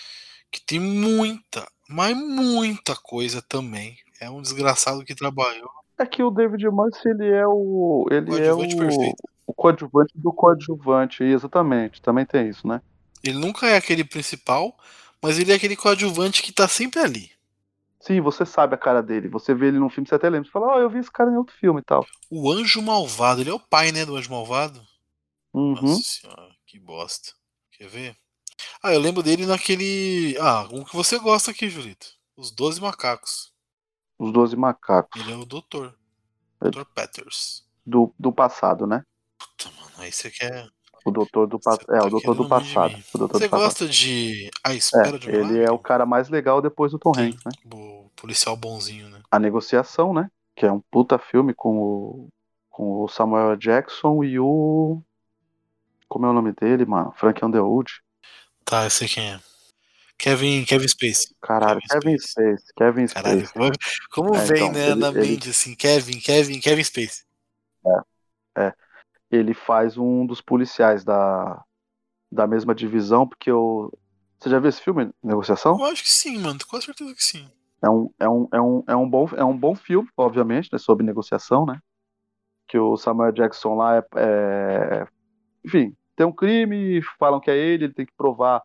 Que 0.49 0.61
tem 0.61 0.79
muita, 0.79 1.67
mas 1.89 2.17
muita 2.17 2.95
coisa 2.95 3.43
também. 3.43 3.97
É 4.21 4.31
um 4.31 4.41
desgraçado 4.41 5.05
que 5.05 5.15
trabalhou. 5.15 5.71
É 5.99 6.07
que 6.07 6.23
o 6.23 6.31
David 6.31 6.69
Morse, 6.69 7.09
ele 7.09 7.29
é 7.29 7.47
o. 7.49 8.07
Ele 8.13 8.27
é 8.27 8.29
Coadjuvante 8.29 8.75
o, 8.77 8.79
perfeito. 8.79 9.32
O 9.53 9.55
coadjuvante 9.55 10.13
do 10.17 10.33
coadjuvante, 10.33 11.23
exatamente. 11.23 12.01
Também 12.01 12.25
tem 12.25 12.49
isso, 12.49 12.67
né? 12.67 12.81
Ele 13.23 13.39
nunca 13.39 13.69
é 13.69 13.77
aquele 13.77 14.03
principal, 14.03 14.75
mas 15.23 15.39
ele 15.39 15.53
é 15.53 15.55
aquele 15.55 15.77
coadjuvante 15.77 16.43
que 16.43 16.53
tá 16.53 16.67
sempre 16.67 17.01
ali. 17.01 17.31
Sim, 18.01 18.21
você 18.21 18.45
sabe 18.45 18.75
a 18.75 18.79
cara 18.79 19.03
dele. 19.03 19.29
Você 19.29 19.55
vê 19.55 19.69
ele 19.69 19.79
num 19.79 19.91
filme, 19.91 20.09
você 20.09 20.15
até 20.15 20.29
lembra. 20.29 20.47
Você 20.47 20.53
fala, 20.53 20.75
ó, 20.75 20.81
eu 20.81 20.91
vi 20.91 20.99
esse 20.99 21.11
cara 21.11 21.31
em 21.31 21.37
outro 21.37 21.55
filme 21.55 21.81
e 21.81 21.85
tal. 21.85 22.05
O 22.31 22.51
Anjo 22.51 22.83
Malvado, 22.83 23.41
ele 23.41 23.51
é 23.51 23.55
o 23.55 23.61
pai, 23.61 23.93
né, 23.93 24.05
do 24.05 24.17
Anjo 24.17 24.31
Malvado? 24.31 24.81
Uhum. 25.53 25.75
Nossa 25.75 26.03
senhora, 26.03 26.49
que 26.67 26.81
bosta. 26.81 27.33
Quer 27.71 27.89
ver? 27.89 28.17
Ah, 28.83 28.93
eu 28.93 29.01
lembro 29.01 29.23
dele 29.23 29.47
naquele. 29.47 30.37
Ah, 30.41 30.67
um 30.73 30.83
que 30.83 30.97
você 30.97 31.19
gosta 31.19 31.51
aqui, 31.51 31.69
Julito. 31.69 32.07
Os 32.37 32.51
Doze 32.51 32.81
Macacos. 32.81 33.53
Os 34.19 34.33
Doze 34.33 34.57
Macacos. 34.57 35.21
Ele 35.21 35.33
é 35.33 35.37
o 35.37 35.45
doutor. 35.45 35.95
É. 36.61 36.71
Dr. 36.71 36.85
Peters. 36.95 37.65
Do, 37.85 38.15
do 38.19 38.33
passado, 38.33 38.87
né? 38.87 39.05
Puta, 39.43 39.71
mano, 39.81 39.93
aí 39.99 40.13
você 40.13 40.31
quer. 40.31 40.69
O 41.05 41.11
doutor 41.11 41.49
do 41.49 41.59
passado. 41.59 41.87
tá 41.87 41.97
É, 41.97 42.01
o 42.01 42.09
doutor 42.11 42.35
do 42.37 42.43
de 42.45 42.49
passado. 42.49 43.05
O 43.13 43.19
doutor 43.19 43.39
Você 43.39 43.47
do 43.49 43.51
passado. 43.51 43.67
gosta 43.69 43.89
de 43.89 44.49
A 44.63 44.73
Espera 44.73 45.19
de 45.19 45.29
um 45.29 45.31
É, 45.33 45.35
ele 45.35 45.45
Milagre? 45.45 45.65
é 45.65 45.71
o 45.73 45.79
cara 45.79 46.07
mais 46.07 46.29
legal 46.29 46.63
depois 46.63 46.93
do 46.93 46.99
Tom 46.99 47.13
Hanks, 47.17 47.43
né? 47.45 47.53
O 47.75 48.09
policial 48.15 48.57
bonzinho, 48.57 49.09
né? 49.09 49.21
A 49.31 49.39
Negociação, 49.41 50.15
né? 50.15 50.31
Que 50.55 50.65
é 50.65 50.71
um 50.71 50.81
puta 50.91 51.19
filme 51.19 51.53
com 51.55 51.77
o, 51.77 52.29
com 52.71 53.03
o 53.03 53.09
Samuel 53.09 53.57
Jackson 53.57 54.23
e 54.23 54.39
o. 54.39 55.03
Como 56.09 56.25
é 56.27 56.29
o 56.31 56.33
nome 56.33 56.53
dele, 56.53 56.85
mano? 56.85 57.13
Frank 57.17 57.45
Underwood. 57.45 57.91
Tá, 58.65 58.85
eu 58.85 58.91
sei 58.91 59.09
quem 59.09 59.33
é. 59.33 59.41
Kevin, 60.19 60.65
Kevin 60.65 60.87
Space. 60.87 61.35
Caralho, 61.43 61.81
Kevin 61.81 62.01
Kevin 62.01 62.19
Space. 62.19 62.65
Kevin 62.77 63.07
Caralho, 63.09 63.47
Space. 63.47 63.53
como- 63.53 63.73
como 64.31 64.37
É, 64.37 64.45
vem, 64.45 64.57
então, 64.63 64.73
né, 64.73 64.87
ele- 64.91 65.01
na 65.01 65.09
ele- 65.09 65.21
mente, 65.21 65.51
assim, 65.51 65.75
Kevin, 65.75 66.21
Kevin, 66.21 66.61
Kevin 66.61 66.85
Space. 66.85 67.25
Ele 69.33 69.55
faz 69.55 69.97
um 69.97 70.27
dos 70.27 70.43
policiais 70.43 71.05
da, 71.05 71.65
da 72.31 72.47
mesma 72.47 72.75
divisão, 72.75 73.27
porque 73.27 73.51
o. 73.51 73.91
Você 74.39 74.51
já 74.51 74.59
viu 74.59 74.69
esse 74.69 74.83
filme, 74.83 75.11
Negociação? 75.23 75.79
Eu 75.79 75.87
acho 75.87 76.03
que 76.03 76.11
sim, 76.11 76.39
mano, 76.39 76.59
tô 76.59 76.67
com 76.67 76.81
certeza 76.81 77.15
que 77.15 77.25
sim. 77.25 77.49
É 77.83 77.89
um, 77.89 78.11
é 78.21 78.29
um, 78.29 78.49
é 78.53 78.61
um, 78.61 78.85
é 78.89 78.97
um, 78.97 79.09
bom, 79.09 79.29
é 79.37 79.45
um 79.45 79.57
bom 79.57 79.75
filme, 79.75 80.09
obviamente, 80.17 80.69
né, 80.73 80.79
sobre 80.79 81.05
negociação, 81.05 81.65
né? 81.65 81.81
Que 82.69 82.79
o 82.79 82.97
Samuel 82.97 83.33
Jackson 83.33 83.75
lá 83.75 83.97
é, 83.97 84.05
é- 84.17 85.07
Enfim, 85.65 85.97
tem 86.15 86.27
um 86.27 86.33
crime, 86.33 87.01
falam 87.19 87.41
que 87.41 87.51
é 87.51 87.57
ele, 87.57 87.85
ele 87.85 87.95
tem 87.95 88.07
que 88.07 88.13
provar 88.17 88.63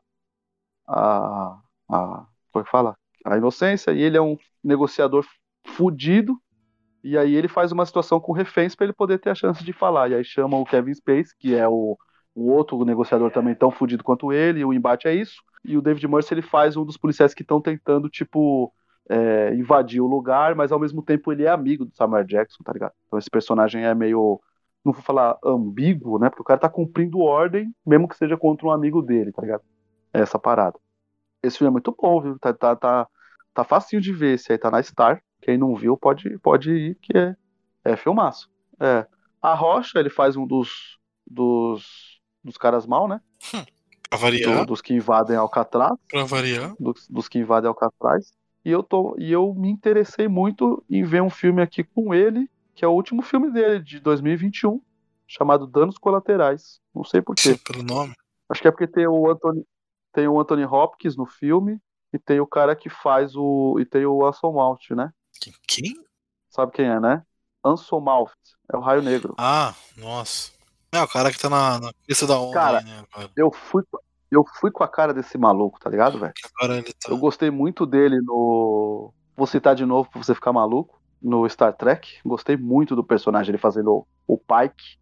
a. 0.88 1.60
a 1.90 2.26
como 2.52 2.62
é 2.62 2.64
que 2.64 2.72
fala? 2.72 2.96
A 3.26 3.38
inocência, 3.38 3.92
e 3.92 4.02
ele 4.02 4.18
é 4.18 4.22
um 4.22 4.38
negociador 4.64 5.26
fudido, 5.66 6.40
e 7.08 7.18
aí 7.18 7.36
ele 7.36 7.48
faz 7.48 7.72
uma 7.72 7.86
situação 7.86 8.20
com 8.20 8.34
reféns 8.34 8.76
para 8.76 8.86
ele 8.86 8.94
poder 8.94 9.18
ter 9.18 9.30
a 9.30 9.36
chance 9.36 9.64
de 9.64 9.72
falar. 9.72 10.12
E 10.12 10.16
aí 10.16 10.26
chama 10.26 10.58
o 10.58 10.66
Kevin 10.66 10.94
Space, 10.94 11.34
que 11.38 11.56
é 11.56 11.66
o, 11.66 11.98
o 12.36 12.52
outro 12.52 12.84
negociador 12.84 13.32
também 13.32 13.56
tão 13.56 13.72
fudido 13.72 14.04
quanto 14.04 14.34
ele, 14.34 14.66
o 14.66 14.74
embate 14.74 15.08
é 15.08 15.14
isso. 15.16 15.42
E 15.64 15.78
o 15.78 15.82
David 15.82 16.06
Mercer 16.06 16.38
ele 16.38 16.46
faz 16.46 16.76
um 16.76 16.84
dos 16.84 16.98
policiais 16.98 17.34
que 17.34 17.44
estão 17.44 17.62
tentando, 17.62 18.10
tipo, 18.10 18.74
é, 19.10 19.54
invadir 19.56 20.02
o 20.02 20.06
lugar, 20.06 20.54
mas 20.54 20.70
ao 20.70 20.80
mesmo 20.80 21.02
tempo 21.02 21.32
ele 21.32 21.46
é 21.46 21.50
amigo 21.50 21.86
do 21.86 21.96
Samuel 21.96 22.26
Jackson, 22.26 22.62
tá 22.62 22.74
ligado? 22.74 22.94
Então 23.08 23.18
esse 23.18 23.30
personagem 23.30 23.86
é 23.86 23.96
meio, 23.96 24.42
não 24.84 24.92
vou 24.92 25.02
falar 25.02 25.38
ambíguo, 25.42 26.20
né? 26.20 26.30
Porque 26.30 26.42
o 26.42 26.46
cara 26.46 26.60
tá 26.60 26.70
cumprindo 26.70 27.20
ordem, 27.20 27.74
mesmo 27.86 28.08
que 28.08 28.18
seja 28.18 28.36
contra 28.36 28.68
um 28.68 28.72
amigo 28.72 29.02
dele, 29.02 29.32
tá 29.32 29.42
ligado? 29.42 29.64
É 30.14 30.20
essa 30.20 30.38
parada. 30.38 30.78
Esse 31.42 31.58
filme 31.58 31.70
é 31.70 31.72
muito 31.72 31.96
bom, 31.98 32.22
viu? 32.22 32.38
Tá, 32.38 32.54
tá, 32.54 32.76
tá, 32.76 33.08
tá 33.54 33.64
facinho 33.64 34.02
de 34.02 34.12
ver, 34.12 34.36
esse 34.36 34.52
aí 34.52 34.58
tá 34.58 34.70
na 34.70 34.84
Star. 34.84 35.24
Quem 35.42 35.58
não 35.58 35.76
viu 35.76 35.96
pode, 35.98 36.38
pode 36.40 36.72
ir, 36.72 36.96
que 36.96 37.18
é, 37.18 37.36
é 37.84 37.96
filmaço. 37.96 38.50
É. 38.80 39.06
A 39.42 39.54
Rocha, 39.54 40.00
ele 40.00 40.10
faz 40.10 40.36
um 40.36 40.46
dos, 40.46 40.98
dos, 41.26 42.20
dos 42.44 42.58
caras 42.58 42.86
mal, 42.86 43.08
né? 43.08 43.22
Pra 44.10 44.18
Do- 44.18 44.22
variar, 44.22 44.66
dos 44.66 44.82
que 44.82 44.94
invadem 44.94 45.36
Alcatraz 45.36 45.94
pra 46.10 46.24
variar. 46.24 46.74
dos, 46.80 47.08
dos 47.10 47.28
que 47.28 47.40
invadem 47.40 47.68
Alcatraz. 47.68 48.34
E 48.66 48.72
eu, 48.72 48.82
tô, 48.84 49.16
e 49.18 49.32
eu 49.32 49.54
me 49.54 49.70
interessei 49.70 50.28
muito 50.28 50.84
em 50.90 51.04
ver 51.04 51.22
um 51.22 51.30
filme 51.30 51.62
aqui 51.62 51.84
com 51.84 52.14
ele, 52.14 52.50
que 52.76 52.84
é 52.84 52.88
o 52.88 52.92
último 52.92 53.22
filme 53.22 53.52
dele, 53.52 53.80
de 53.82 54.00
2021, 54.00 54.82
chamado 55.28 55.66
Danos 55.68 55.98
Colaterais. 55.98 56.80
Não 56.94 57.04
sei 57.04 57.22
porquê. 57.22 57.58
Pelo 57.66 57.84
nome. 57.84 58.14
Acho 58.50 58.62
que 58.62 58.68
é 58.68 58.72
porque 58.72 58.88
tem 58.88 59.08
o 59.08 59.30
Anthony, 59.30 59.64
tem 60.14 60.28
o 60.28 60.40
Anthony 60.40 60.66
Hopkins 60.66 61.16
no 61.16 61.26
filme, 61.26 61.80
e 62.14 62.18
tem 62.20 62.40
o 62.40 62.48
cara 62.48 62.76
que 62.76 62.90
faz 62.90 63.36
o. 63.36 63.78
E 63.80 63.86
tem 63.86 64.06
o 64.06 64.26
Anson 64.26 64.52
Mount, 64.54 64.90
né? 64.92 65.12
Quem? 65.68 65.96
Sabe 66.50 66.72
quem 66.72 66.86
é, 66.86 67.00
né? 67.00 67.24
Anson 67.64 68.00
Mount. 68.00 68.32
É 68.72 68.78
o 68.78 68.80
Raio 68.80 69.02
Negro. 69.02 69.36
Ah, 69.38 69.74
nossa. 69.98 70.52
É 70.92 71.02
o 71.02 71.08
cara 71.08 71.32
que 71.32 71.40
tá 71.40 71.50
na, 71.50 71.80
na 71.80 71.94
cabeça 71.94 72.26
da 72.26 72.40
onda 72.40 72.54
Cara, 72.54 72.78
aí, 72.80 72.86
né, 72.86 73.04
agora. 73.12 73.30
Eu 73.36 73.52
fui, 73.52 73.84
eu 74.32 74.44
fui 74.60 74.72
com 74.72 74.84
a 74.84 74.88
cara 74.88 75.14
desse 75.14 75.38
maluco, 75.38 75.80
tá 75.80 75.90
ligado, 75.90 76.18
velho? 76.18 76.34
Tá. 76.34 77.12
Eu 77.12 77.18
gostei 77.18 77.52
muito 77.52 77.86
dele 77.86 78.20
no. 78.22 79.14
Vou 79.36 79.46
citar 79.46 79.76
de 79.76 79.86
novo 79.86 80.10
pra 80.10 80.24
você 80.24 80.34
ficar 80.34 80.54
maluco. 80.54 80.98
No 81.22 81.48
Star 81.50 81.74
Trek. 81.74 82.20
Gostei 82.26 82.56
muito 82.56 82.96
do 82.96 83.04
personagem, 83.04 83.52
ele 83.52 83.58
fazendo 83.58 84.06
o 84.28 84.38
Pike. 84.38 84.98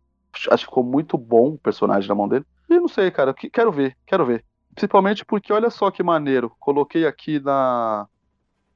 Acho 0.49 0.66
que 0.66 0.70
ficou 0.70 0.84
muito 0.84 1.18
bom 1.18 1.49
o 1.53 1.57
personagem 1.57 2.07
na 2.10 2.16
mão 2.16 2.28
dele. 2.28 2.45
E 2.70 2.80
não 2.80 2.88
sei, 2.88 3.12
cara. 3.12 3.34
que- 3.34 3.49
Quero 3.49 3.72
ver, 3.72 3.98
quero 4.06 4.26
ver. 4.26 4.44
Principalmente 4.74 5.24
porque 5.24 5.53
olha 5.53 5.70
só 5.70 5.91
que 5.91 6.02
maneiro. 6.03 6.53
Coloquei 6.60 7.06
aqui 7.06 7.40
na. 7.40 8.07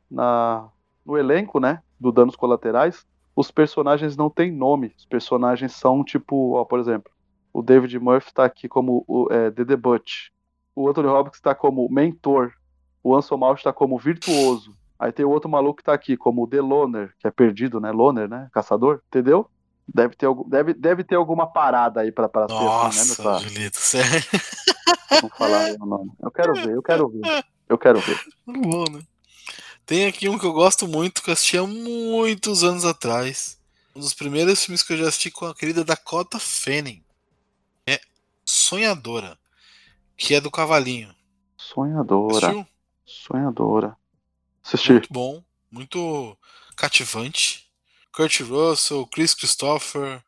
na 0.10 0.70
no 1.10 1.18
elenco, 1.18 1.60
né? 1.60 1.82
Do 2.00 2.12
Danos 2.12 2.36
Colaterais. 2.36 3.06
Os 3.36 3.50
personagens 3.52 4.16
não 4.16 4.30
têm 4.30 4.52
nome. 4.52 4.94
Os 4.98 5.06
personagens 5.06 5.74
são 5.74 6.04
tipo, 6.04 6.54
ó, 6.56 6.64
por 6.66 6.80
exemplo. 6.80 7.12
O 7.52 7.62
David 7.64 7.98
Murphy 8.00 8.34
tá 8.34 8.46
aqui 8.46 8.68
como 8.70 9.04
o 9.08 9.28
é, 9.32 9.50
Dede 9.50 9.76
Butch. 9.76 10.30
O 10.76 10.88
Anthony 10.88 11.08
Hopkins 11.08 11.42
tá 11.42 11.56
como 11.56 11.88
mentor. 11.90 12.52
O 13.04 13.16
Anson 13.16 13.38
Mount 13.38 13.62
tá 13.64 13.74
como 13.74 13.98
virtuoso. 13.98 14.74
Aí 15.00 15.12
tem 15.12 15.26
o 15.26 15.30
outro 15.30 15.50
maluco 15.50 15.78
que 15.78 15.84
tá 15.84 15.94
aqui 15.94 16.16
como 16.18 16.46
The 16.48 16.62
Loner, 16.62 17.14
que 17.18 17.26
é 17.28 17.32
perdido, 17.32 17.80
né? 17.80 17.92
Loner, 17.92 18.30
né? 18.30 18.50
Caçador. 18.54 19.02
Entendeu? 19.08 19.50
Deve 19.92 20.16
ter, 20.16 20.28
algum- 20.28 20.48
deve, 20.48 20.74
deve 20.74 21.04
ter 21.04 21.16
alguma 21.16 21.48
parada 21.48 22.02
aí 22.02 22.12
pra, 22.12 22.30
pra 22.30 22.48
ser 22.48 22.54
assim, 22.54 22.64
né? 22.64 22.68
Nossa, 22.68 23.24
Nessa, 23.34 23.40
Julito, 23.40 23.78
sério. 23.78 24.26
não 25.24 25.30
falar 25.30 25.72
o 25.80 25.86
nome. 25.86 26.12
Eu 26.22 26.30
quero 26.30 26.54
ver, 26.54 26.76
eu 26.76 26.84
quero 26.84 27.08
ver. 27.10 27.46
Eu 27.68 27.78
quero 27.78 28.00
ver. 28.00 28.20
Bom, 28.46 28.84
né? 28.92 29.00
Tem 29.90 30.06
aqui 30.06 30.30
um 30.30 30.38
que 30.38 30.46
eu 30.46 30.54
gosto 30.54 30.88
muito, 30.88 31.24
que 31.24 31.32
eu 31.32 31.34
assisti 31.34 31.58
há 31.58 31.66
muitos 31.66 32.64
anos 32.64 32.86
atrás. 32.86 33.60
Um 33.96 34.00
dos 34.00 34.14
primeiros 34.14 34.64
filmes 34.64 34.84
que 34.84 34.94
eu 34.94 34.98
já 34.98 35.08
assisti 35.08 35.32
com 35.32 35.48
a 35.48 35.56
querida 35.56 35.84
Dakota 35.84 36.38
Fanning. 36.38 37.04
É 37.88 38.00
Sonhadora. 38.46 39.36
Que 40.16 40.36
é 40.36 40.42
do 40.42 40.52
Cavalinho. 40.52 41.12
Sonhadora. 41.58 42.38
Assistiu? 42.38 42.68
Sonhadora. 43.04 43.98
Assisti. 44.64 44.92
Muito 44.92 45.12
bom. 45.12 45.44
Muito 45.72 46.38
cativante. 46.78 47.68
Kurt 48.14 48.42
Russell, 48.42 49.08
Chris 49.08 49.34
Christopher. 49.34 50.24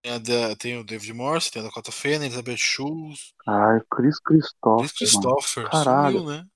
Tem, 0.00 0.18
da- 0.18 0.56
tem 0.56 0.78
o 0.78 0.84
David 0.84 1.12
Morse, 1.12 1.50
tem 1.50 1.60
a 1.60 1.66
Dakota 1.66 1.92
Fanning, 1.92 2.24
Elizabeth 2.24 2.56
Shultz. 2.56 3.34
Ai, 3.46 3.80
Chris 3.94 4.18
Christopher. 4.18 4.88
Chris 4.96 5.12
mano. 5.12 5.34
Christopher. 5.34 5.68
Caralho. 5.68 6.20
Sumiu, 6.20 6.32
né? 6.32 6.46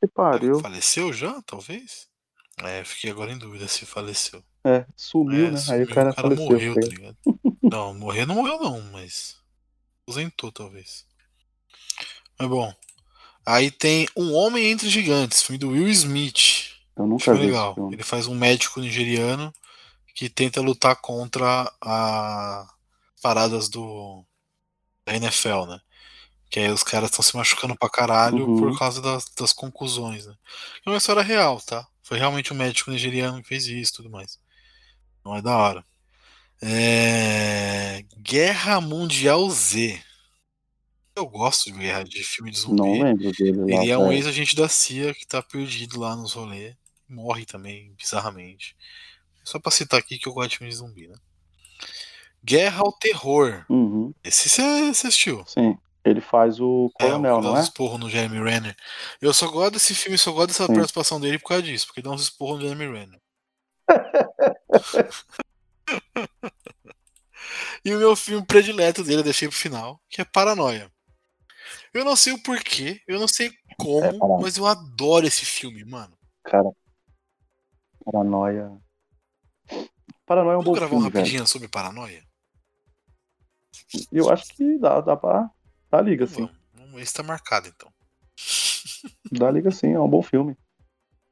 Que 0.00 0.06
pariu. 0.08 0.60
Faleceu 0.60 1.12
já, 1.12 1.40
talvez? 1.42 2.08
É, 2.62 2.82
fiquei 2.84 3.10
agora 3.10 3.32
em 3.32 3.38
dúvida 3.38 3.68
se 3.68 3.84
faleceu. 3.86 4.42
É, 4.64 4.84
sumiu, 4.96 5.46
É, 5.46 5.50
né? 5.52 5.56
sumiu, 5.58 5.78
Aí 5.78 5.84
o 5.84 5.88
cara, 5.94 6.12
faleceu. 6.12 6.44
morreu, 6.46 6.74
tá 6.74 6.86
ligado? 6.86 7.16
Não, 7.62 7.94
morrer 7.94 8.26
não 8.26 8.34
morreu 8.34 8.58
não, 8.60 8.80
mas 8.92 9.36
aposentou 10.02 10.50
talvez. 10.50 11.06
Mas 12.38 12.48
bom, 12.48 12.74
aí 13.46 13.70
tem 13.70 14.08
Um 14.16 14.32
Homem 14.34 14.70
Entre 14.70 14.88
Gigantes, 14.88 15.42
filme 15.42 15.58
do 15.58 15.68
Will 15.70 15.88
Smith. 15.88 16.70
Eu 16.96 17.06
nunca 17.06 17.32
vi 17.34 17.46
legal. 17.46 17.74
Ele 17.92 18.02
faz 18.02 18.26
um 18.26 18.34
médico 18.34 18.80
nigeriano 18.80 19.52
que 20.14 20.28
tenta 20.28 20.60
lutar 20.60 20.96
contra 20.96 21.72
as 21.80 22.66
paradas 23.22 23.68
do 23.68 24.24
da 25.06 25.14
NFL, 25.14 25.64
né? 25.66 25.80
Que 26.50 26.58
aí 26.60 26.70
os 26.70 26.82
caras 26.82 27.10
estão 27.10 27.22
se 27.22 27.36
machucando 27.36 27.76
pra 27.76 27.88
caralho 27.88 28.44
Uhum. 28.48 28.58
por 28.58 28.78
causa 28.78 29.00
das, 29.00 29.24
das 29.38 29.52
conclusões, 29.52 30.26
né? 30.26 30.34
É 30.84 30.90
uma 30.90 30.98
história 30.98 31.22
real, 31.22 31.60
tá? 31.60 31.86
Foi 32.02 32.18
realmente 32.18 32.52
um 32.52 32.56
médico 32.56 32.90
nigeriano 32.90 33.40
que 33.40 33.48
fez 33.48 33.66
isso 33.66 33.92
e 33.92 33.96
tudo 33.96 34.10
mais. 34.10 34.38
Não 35.24 35.36
é 35.36 35.40
da 35.42 35.56
hora. 35.56 35.84
É... 36.60 38.04
Guerra 38.18 38.80
Mundial 38.80 39.48
Z. 39.50 40.00
Eu 41.16 41.26
gosto 41.26 41.70
de 41.70 41.78
guerra 41.78 42.02
de 42.04 42.22
filme 42.24 42.50
de 42.50 42.58
Não 42.68 42.76
zumbi. 42.76 43.02
lembro 43.02 43.32
dele. 43.32 43.58
lá, 43.74 43.82
Ele 43.82 43.90
é 43.90 43.98
um 43.98 44.10
ex-agente 44.12 44.56
da 44.56 44.68
CIA 44.68 45.14
que 45.14 45.26
tá 45.26 45.42
perdido 45.42 46.00
lá 46.00 46.16
nos 46.16 46.32
rolês. 46.32 46.74
Morre 47.08 47.44
também, 47.44 47.92
bizarramente. 47.98 48.76
Só 49.44 49.58
pra 49.58 49.70
citar 49.72 49.98
aqui 50.00 50.18
que 50.18 50.28
eu 50.28 50.32
gosto 50.32 50.50
de 50.50 50.58
filme 50.58 50.70
de 50.70 50.76
zumbi, 50.78 51.08
né? 51.08 51.16
Guerra 52.44 52.80
ao 52.80 52.92
Terror. 52.92 53.64
Uhum, 53.68 54.14
Esse 54.24 54.48
você 54.48 54.62
assistiu? 54.62 55.44
sim. 55.46 55.76
Ele 56.04 56.20
faz 56.20 56.58
o 56.60 56.90
É, 56.98 57.04
coronel, 57.04 57.40
dá 57.42 57.48
não 57.50 57.56
é? 57.58 57.60
esporros 57.60 58.00
no 58.00 58.08
Jeremy 58.08 58.42
Renner. 58.42 58.74
Eu 59.20 59.34
só 59.34 59.48
gosto 59.50 59.72
desse 59.74 59.94
filme, 59.94 60.16
só 60.16 60.32
gosto 60.32 60.48
dessa 60.48 60.66
Sim. 60.66 60.74
participação 60.74 61.20
dele 61.20 61.38
por 61.38 61.48
causa 61.48 61.62
disso, 61.62 61.86
porque 61.86 62.00
dá 62.02 62.10
uns 62.10 62.22
esporros 62.22 62.60
no 62.60 62.68
Jeremy 62.68 62.90
Renner. 62.98 63.20
e 67.84 67.94
o 67.94 67.98
meu 67.98 68.14
filme 68.16 68.44
predileto 68.46 69.02
dele 69.04 69.20
eu 69.20 69.24
deixei 69.24 69.48
pro 69.48 69.56
final, 69.56 70.00
que 70.08 70.20
é 70.20 70.24
Paranoia. 70.24 70.90
Eu 71.92 72.04
não 72.04 72.16
sei 72.16 72.32
o 72.32 72.42
porquê, 72.42 73.02
eu 73.06 73.18
não 73.18 73.28
sei 73.28 73.50
como, 73.76 74.06
É, 74.06 74.42
mas 74.42 74.56
eu 74.56 74.66
adoro 74.66 75.26
esse 75.26 75.44
filme, 75.44 75.84
mano. 75.84 76.16
Cara. 76.44 76.70
Paranoia. 78.04 78.70
Paranoia 80.24 80.54
é 80.54 80.58
um 80.58 80.62
Vamos 80.62 80.64
bom 80.64 80.72
gravar 80.72 80.94
um 80.94 80.98
filme, 81.00 81.10
velho. 81.10 81.24
rapidinho 81.24 81.46
sobre 81.46 81.68
Paranoia? 81.68 82.24
Eu 84.12 84.30
acho 84.30 84.54
que 84.54 84.78
dá, 84.78 85.00
dá 85.00 85.16
pra. 85.16 85.50
Dá 85.90 86.00
liga, 86.00 86.26
sim. 86.26 86.42
Vamos, 86.42 86.56
vamos 86.74 86.94
ver 86.94 87.06
se 87.06 87.14
tá 87.14 87.22
marcado 87.22 87.68
então. 87.68 87.90
Dá 89.32 89.50
liga 89.50 89.70
sim, 89.70 89.92
é 89.92 90.00
um 90.00 90.08
bom 90.08 90.22
filme. 90.22 90.56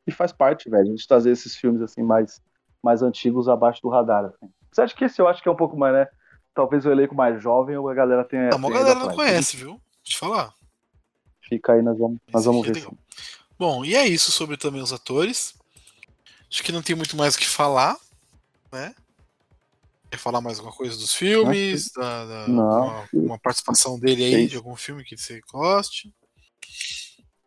E 0.06 0.10
faz 0.10 0.32
parte, 0.32 0.70
velho, 0.70 0.88
a 0.88 0.90
gente 0.90 1.06
trazer 1.06 1.30
esses 1.30 1.54
filmes 1.56 1.82
assim 1.82 2.02
mais, 2.02 2.40
mais 2.82 3.02
antigos 3.02 3.48
abaixo 3.48 3.82
do 3.82 3.88
radar. 3.88 4.24
Assim. 4.24 4.50
Você 4.72 4.80
acha 4.80 4.96
que 4.96 5.04
esse 5.04 5.20
eu 5.20 5.28
acho 5.28 5.42
que 5.42 5.48
é 5.48 5.52
um 5.52 5.56
pouco 5.56 5.76
mais, 5.76 5.94
né? 5.94 6.08
Talvez 6.54 6.84
o 6.86 6.90
elenco 6.90 7.14
mais 7.14 7.40
jovem 7.42 7.76
ou 7.76 7.88
a 7.88 7.94
galera 7.94 8.24
tenha. 8.24 8.50
A 8.52 8.58
maior 8.58 8.72
tenha 8.72 8.80
ido 8.80 8.94
galera 8.94 8.98
não 9.00 9.14
conhece, 9.14 9.56
viu? 9.56 9.72
Vou 9.72 9.80
te 10.02 10.16
falar. 10.16 10.52
Fica 11.48 11.74
aí, 11.74 11.82
nós 11.82 11.98
vamos, 11.98 12.18
nós 12.32 12.42
Esse 12.42 12.46
vamos 12.46 12.68
é 12.68 12.72
ver. 12.72 12.88
Bom, 13.58 13.84
e 13.84 13.94
é 13.94 14.06
isso 14.06 14.30
sobre 14.32 14.56
também 14.56 14.82
os 14.82 14.92
atores. 14.92 15.54
Acho 16.50 16.62
que 16.62 16.72
não 16.72 16.82
tem 16.82 16.96
muito 16.96 17.16
mais 17.16 17.34
o 17.34 17.38
que 17.38 17.46
falar, 17.46 17.96
né? 18.72 18.94
Quer 20.10 20.18
falar 20.18 20.40
mais 20.40 20.58
alguma 20.58 20.74
coisa 20.74 20.96
dos 20.96 21.14
filmes? 21.14 21.90
Da, 21.94 22.24
da- 22.24 22.48
Não. 22.48 22.82
Uma, 22.86 23.08
uma 23.12 23.38
participação 23.38 23.98
dele 23.98 24.24
aí 24.24 24.46
de 24.46 24.56
algum 24.56 24.74
filme 24.76 25.04
que 25.04 25.16
você 25.16 25.40
goste? 25.52 26.12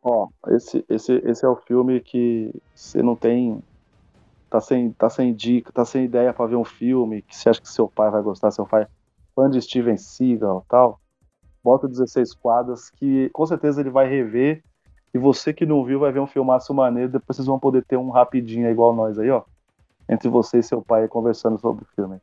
Ó, 0.04 0.28
esse, 0.50 0.84
esse, 0.90 1.14
esse 1.26 1.46
é 1.46 1.48
o 1.48 1.56
filme 1.56 2.00
que 2.00 2.52
você 2.76 3.02
não 3.02 3.16
tem. 3.16 3.62
Tá 4.50 4.60
sem, 4.60 4.92
tá 4.92 5.10
sem 5.10 5.34
dica, 5.34 5.72
tá 5.72 5.86
sem 5.86 6.04
ideia 6.06 6.34
pra 6.34 6.46
ver 6.46 6.58
um 6.58 6.66
filme, 6.66 7.22
que 7.22 7.36
você 7.36 7.50
acha 7.50 7.62
que 7.62 7.70
seu 7.70 7.88
pai 7.88 8.12
vai 8.12 8.22
gostar, 8.22 8.52
seu 8.52 8.66
pai 8.66 8.84
é 8.84 8.88
fã 9.34 9.50
de 9.50 9.62
Steven 9.62 9.96
Seagal 9.98 10.64
e 10.66 10.70
tal. 10.70 11.00
Bota 11.64 11.86
o 11.86 11.90
16 11.90 12.34
quadras, 12.34 12.90
que 12.90 13.30
com 13.32 13.46
certeza 13.46 13.80
ele 13.80 13.90
vai 13.90 14.10
rever. 14.10 14.64
E 15.14 15.18
você 15.18 15.54
que 15.54 15.66
não 15.66 15.84
viu 15.86 16.00
vai 16.00 16.12
ver 16.12 16.20
um 16.20 16.28
filmaço 16.28 16.74
maneiro. 16.74 17.12
Depois 17.12 17.36
vocês 17.36 17.46
vão 17.46 17.60
poder 17.60 17.84
ter 17.86 17.98
um 17.98 18.10
rapidinho 18.10 18.70
igual 18.70 18.94
nós 18.96 19.18
aí, 19.20 19.30
ó. 19.30 19.44
Entre 20.10 20.28
você 20.28 20.60
e 20.60 20.64
seu 20.64 20.82
pai 20.82 21.08
conversando 21.08 21.60
sobre 21.60 21.84
o 21.84 21.88
filme. 21.96 22.18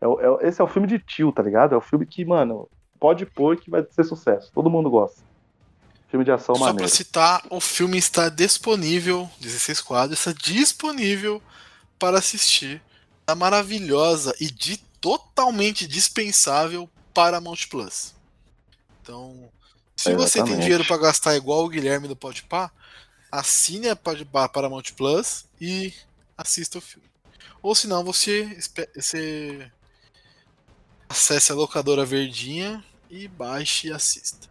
É, 0.00 0.06
é 0.06 0.48
esse 0.48 0.60
é 0.60 0.64
o 0.64 0.68
filme 0.68 0.86
de 0.86 0.98
tio, 0.98 1.32
tá 1.32 1.42
ligado? 1.42 1.74
É 1.74 1.78
o 1.78 1.80
filme 1.80 2.06
que, 2.06 2.24
mano, 2.24 2.68
pode 2.98 3.26
pôr 3.26 3.56
que 3.56 3.70
vai 3.70 3.84
ser 3.90 4.04
sucesso. 4.04 4.50
Todo 4.54 4.70
mundo 4.70 4.90
gosta. 4.90 5.20
Filme 6.08 6.24
de 6.24 6.30
ação 6.30 6.54
Só 6.54 6.64
pra 6.64 6.72
maneiro. 6.72 6.92
citar, 6.92 7.42
o 7.50 7.60
filme 7.60 7.98
está 7.98 8.28
disponível, 8.28 9.28
16 9.40 9.80
quadros, 9.80 10.18
está 10.18 10.32
disponível 10.32 11.42
para 11.98 12.18
assistir 12.18 12.80
na 13.26 13.34
maravilhosa 13.34 14.34
e 14.40 14.46
de 14.46 14.76
totalmente 15.00 15.86
dispensável 15.86 16.88
Paramount 17.12 17.68
Plus. 17.68 18.14
Então, 19.02 19.50
se 19.96 20.14
você 20.14 20.42
tem 20.44 20.58
dinheiro 20.58 20.84
para 20.84 20.98
gastar 20.98 21.36
igual 21.36 21.64
o 21.64 21.68
Guilherme 21.68 22.06
do 22.06 22.14
Podpah, 22.14 22.70
assine 23.30 23.88
a 23.88 23.98
a 24.34 24.48
Paramount 24.48 24.92
Plus 24.96 25.46
e 25.60 25.92
assista 26.36 26.78
o 26.78 26.80
filme. 26.80 27.06
Ou 27.62 27.74
se 27.74 27.88
não, 27.88 28.04
você, 28.04 28.56
você 28.94 29.70
acesse 31.08 31.52
a 31.52 31.54
locadora 31.54 32.04
verdinha 32.04 32.82
e 33.10 33.26
baixe 33.28 33.88
e 33.88 33.92
assista. 33.92 34.48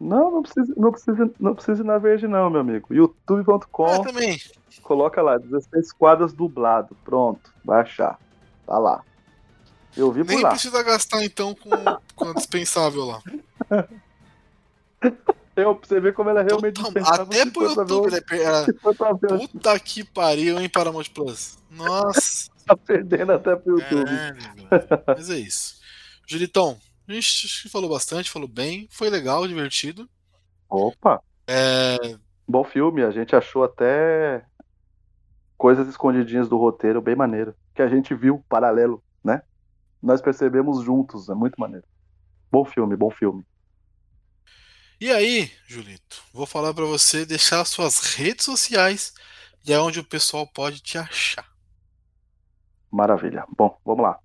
Não, 0.00 0.30
não 0.30 0.42
precisa, 0.42 0.74
não 0.76 0.90
precisa, 0.92 1.30
não 1.40 1.54
precisa 1.54 1.82
ir 1.82 1.86
na 1.86 1.98
verde, 1.98 2.26
não, 2.26 2.50
meu 2.50 2.60
amigo. 2.60 2.88
Ah, 2.90 2.94
youtube.com, 2.94 4.02
também. 4.02 4.38
coloca 4.82 5.22
lá, 5.22 5.38
16 5.38 5.92
quadras 5.92 6.32
dublado. 6.32 6.96
Pronto, 7.04 7.52
vai 7.64 7.82
achar. 7.82 8.18
Tá 8.66 8.76
lá. 8.78 9.02
Eu 9.96 10.10
vi 10.10 10.24
por 10.24 10.30
Nem 10.32 10.42
lá. 10.42 10.50
precisa 10.50 10.82
gastar 10.82 11.22
então 11.24 11.54
com, 11.54 11.70
com 12.16 12.28
a 12.30 12.34
dispensável 12.34 13.04
lá. 13.04 13.22
Eu, 15.56 15.76
pra 15.76 15.86
você 15.88 16.00
ver 16.00 16.12
como 16.14 16.30
ela 16.30 16.40
é 16.40 16.42
realmente 16.44 16.74
Total- 16.82 16.92
dispensável. 16.92 17.26
até 17.26 17.48
pro 17.50 17.62
YouTube, 17.62 18.10
né? 18.10 18.20
Pra 18.98 19.12
ver, 19.12 19.38
Puta 19.48 19.78
que 19.78 20.02
pariu, 20.02 20.58
hein, 20.58 20.68
Paramount 20.68 21.04
Plus. 21.14 21.58
Nossa, 21.70 22.50
tá 22.66 22.76
perdendo 22.76 23.30
até 23.32 23.54
pro 23.54 23.78
YouTube. 23.78 24.04
velho. 24.04 24.36
Mas 25.06 25.30
é 25.30 25.36
isso. 25.36 25.80
Julitão, 26.26 26.78
a 27.06 27.12
gente 27.12 27.68
falou 27.68 27.90
bastante, 27.90 28.30
falou 28.30 28.48
bem, 28.48 28.88
foi 28.90 29.10
legal, 29.10 29.46
divertido. 29.46 30.08
Opa, 30.68 31.22
É, 31.46 31.96
bom 32.48 32.64
filme. 32.64 33.02
A 33.02 33.10
gente 33.10 33.36
achou 33.36 33.64
até 33.64 34.44
coisas 35.56 35.86
escondidinhas 35.88 36.48
do 36.48 36.56
roteiro, 36.56 37.02
bem 37.02 37.14
maneiro. 37.14 37.54
Que 37.74 37.82
a 37.82 37.88
gente 37.88 38.14
viu 38.14 38.44
paralelo, 38.48 39.02
né? 39.22 39.42
Nós 40.02 40.20
percebemos 40.20 40.82
juntos, 40.82 41.28
é 41.28 41.34
muito 41.34 41.60
maneiro. 41.60 41.86
Bom 42.50 42.64
filme, 42.64 42.96
bom 42.96 43.10
filme. 43.10 43.44
E 45.00 45.10
aí, 45.10 45.50
Julito, 45.66 46.22
vou 46.32 46.46
falar 46.46 46.72
pra 46.72 46.84
você 46.84 47.26
deixar 47.26 47.64
suas 47.64 48.14
redes 48.14 48.44
sociais 48.44 49.12
e 49.66 49.72
é 49.72 49.78
onde 49.78 50.00
o 50.00 50.04
pessoal 50.04 50.46
pode 50.46 50.80
te 50.80 50.96
achar. 50.96 51.46
Maravilha. 52.90 53.44
Bom, 53.56 53.76
vamos 53.84 54.02
lá. 54.02 54.18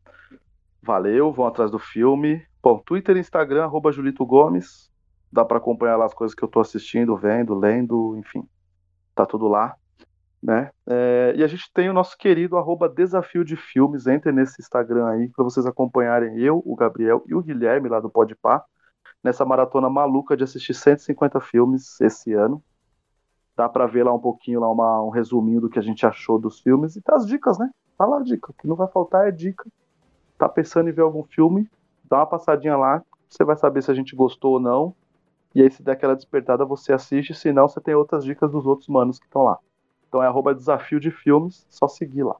Valeu, 0.81 1.31
vão 1.31 1.45
atrás 1.47 1.69
do 1.71 1.79
filme. 1.79 2.41
Bom, 2.61 2.79
Twitter 2.79 3.17
e 3.17 3.19
Instagram, 3.19 3.63
arroba 3.63 3.91
Julito 3.91 4.25
Gomes. 4.25 4.89
Dá 5.31 5.45
pra 5.45 5.57
acompanhar 5.57 5.97
lá 5.97 6.05
as 6.05 6.13
coisas 6.13 6.33
que 6.33 6.43
eu 6.43 6.47
tô 6.47 6.59
assistindo, 6.59 7.15
vendo, 7.15 7.53
lendo, 7.53 8.15
enfim. 8.17 8.47
Tá 9.13 9.25
tudo 9.25 9.47
lá. 9.47 9.75
Né? 10.41 10.71
É, 10.87 11.33
e 11.35 11.43
a 11.43 11.47
gente 11.47 11.69
tem 11.73 11.89
o 11.89 11.93
nosso 11.93 12.17
querido 12.17 12.57
arroba 12.57 12.87
Desafio 12.87 13.43
de 13.43 13.57
Filmes. 13.57 14.07
Entre 14.07 14.31
nesse 14.31 14.61
Instagram 14.61 15.07
aí 15.07 15.27
para 15.29 15.43
vocês 15.43 15.65
acompanharem 15.65 16.39
eu, 16.39 16.63
o 16.65 16.75
Gabriel 16.75 17.23
e 17.27 17.35
o 17.35 17.41
Guilherme 17.43 17.89
lá 17.89 17.99
do 17.99 18.09
Podpah 18.09 18.63
nessa 19.21 19.43
maratona 19.43 19.89
maluca 19.89 20.37
de 20.37 20.45
assistir 20.45 20.73
150 20.73 21.41
filmes 21.41 21.99
esse 21.99 22.33
ano. 22.33 22.63
Dá 23.55 23.67
pra 23.67 23.85
ver 23.85 24.03
lá 24.03 24.13
um 24.13 24.19
pouquinho, 24.19 24.61
lá 24.61 24.71
uma- 24.71 25.03
um 25.03 25.09
resuminho 25.09 25.59
do 25.59 25.69
que 25.69 25.77
a 25.77 25.81
gente 25.81 26.05
achou 26.05 26.39
dos 26.39 26.61
filmes 26.61 26.95
e 26.95 27.01
tá 27.01 27.15
as 27.15 27.27
dicas, 27.27 27.59
né? 27.59 27.69
Tá 27.97 28.05
lá 28.05 28.19
a 28.19 28.23
dica. 28.23 28.51
O 28.51 28.53
que 28.53 28.65
não 28.65 28.77
vai 28.77 28.87
faltar 28.87 29.27
é 29.27 29.31
dica. 29.31 29.69
Tá 30.39 30.47
pensando 30.47 30.89
em 30.89 30.93
ver 30.93 31.01
algum 31.01 31.23
filme? 31.23 31.69
Dá 32.09 32.17
uma 32.17 32.25
passadinha 32.25 32.77
lá. 32.77 33.03
Você 33.27 33.43
vai 33.43 33.57
saber 33.57 33.83
se 33.83 33.91
a 33.91 33.93
gente 33.93 34.15
gostou 34.15 34.53
ou 34.53 34.59
não. 34.59 34.95
E 35.53 35.61
aí, 35.61 35.69
se 35.69 35.83
der 35.83 35.91
aquela 35.91 36.15
despertada, 36.15 36.63
você 36.63 36.93
assiste. 36.93 37.35
Se 37.35 37.51
não, 37.51 37.67
você 37.67 37.81
tem 37.81 37.93
outras 37.93 38.23
dicas 38.23 38.49
dos 38.49 38.65
outros 38.65 38.87
manos 38.87 39.19
que 39.19 39.25
estão 39.25 39.43
lá. 39.43 39.59
Então 40.07 40.23
é 40.23 40.27
arroba 40.27 40.55
desafio 40.55 40.97
de 40.97 41.11
filmes, 41.11 41.67
só 41.69 41.89
seguir 41.89 42.23
lá. 42.23 42.37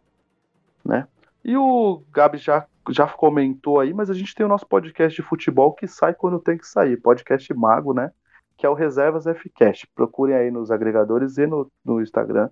Né? 0.83 1.07
E 1.43 1.57
o 1.57 2.01
Gabi 2.09 2.37
já, 2.37 2.65
já 2.89 3.05
comentou 3.05 3.81
aí, 3.81 3.93
mas 3.93 4.09
a 4.09 4.13
gente 4.13 4.33
tem 4.33 4.45
o 4.45 4.49
nosso 4.49 4.65
podcast 4.65 5.21
de 5.21 5.27
futebol 5.27 5.73
que 5.73 5.85
sai 5.85 6.13
quando 6.13 6.39
tem 6.39 6.57
que 6.57 6.65
sair. 6.65 6.95
Podcast 6.95 7.53
Mago, 7.53 7.93
né? 7.93 8.11
Que 8.57 8.65
é 8.65 8.69
o 8.69 8.73
Reservas 8.73 9.25
FCast. 9.25 9.85
Procurem 9.93 10.37
aí 10.37 10.49
nos 10.49 10.71
agregadores 10.71 11.37
e 11.37 11.45
no, 11.45 11.69
no 11.83 12.01
Instagram 12.01 12.49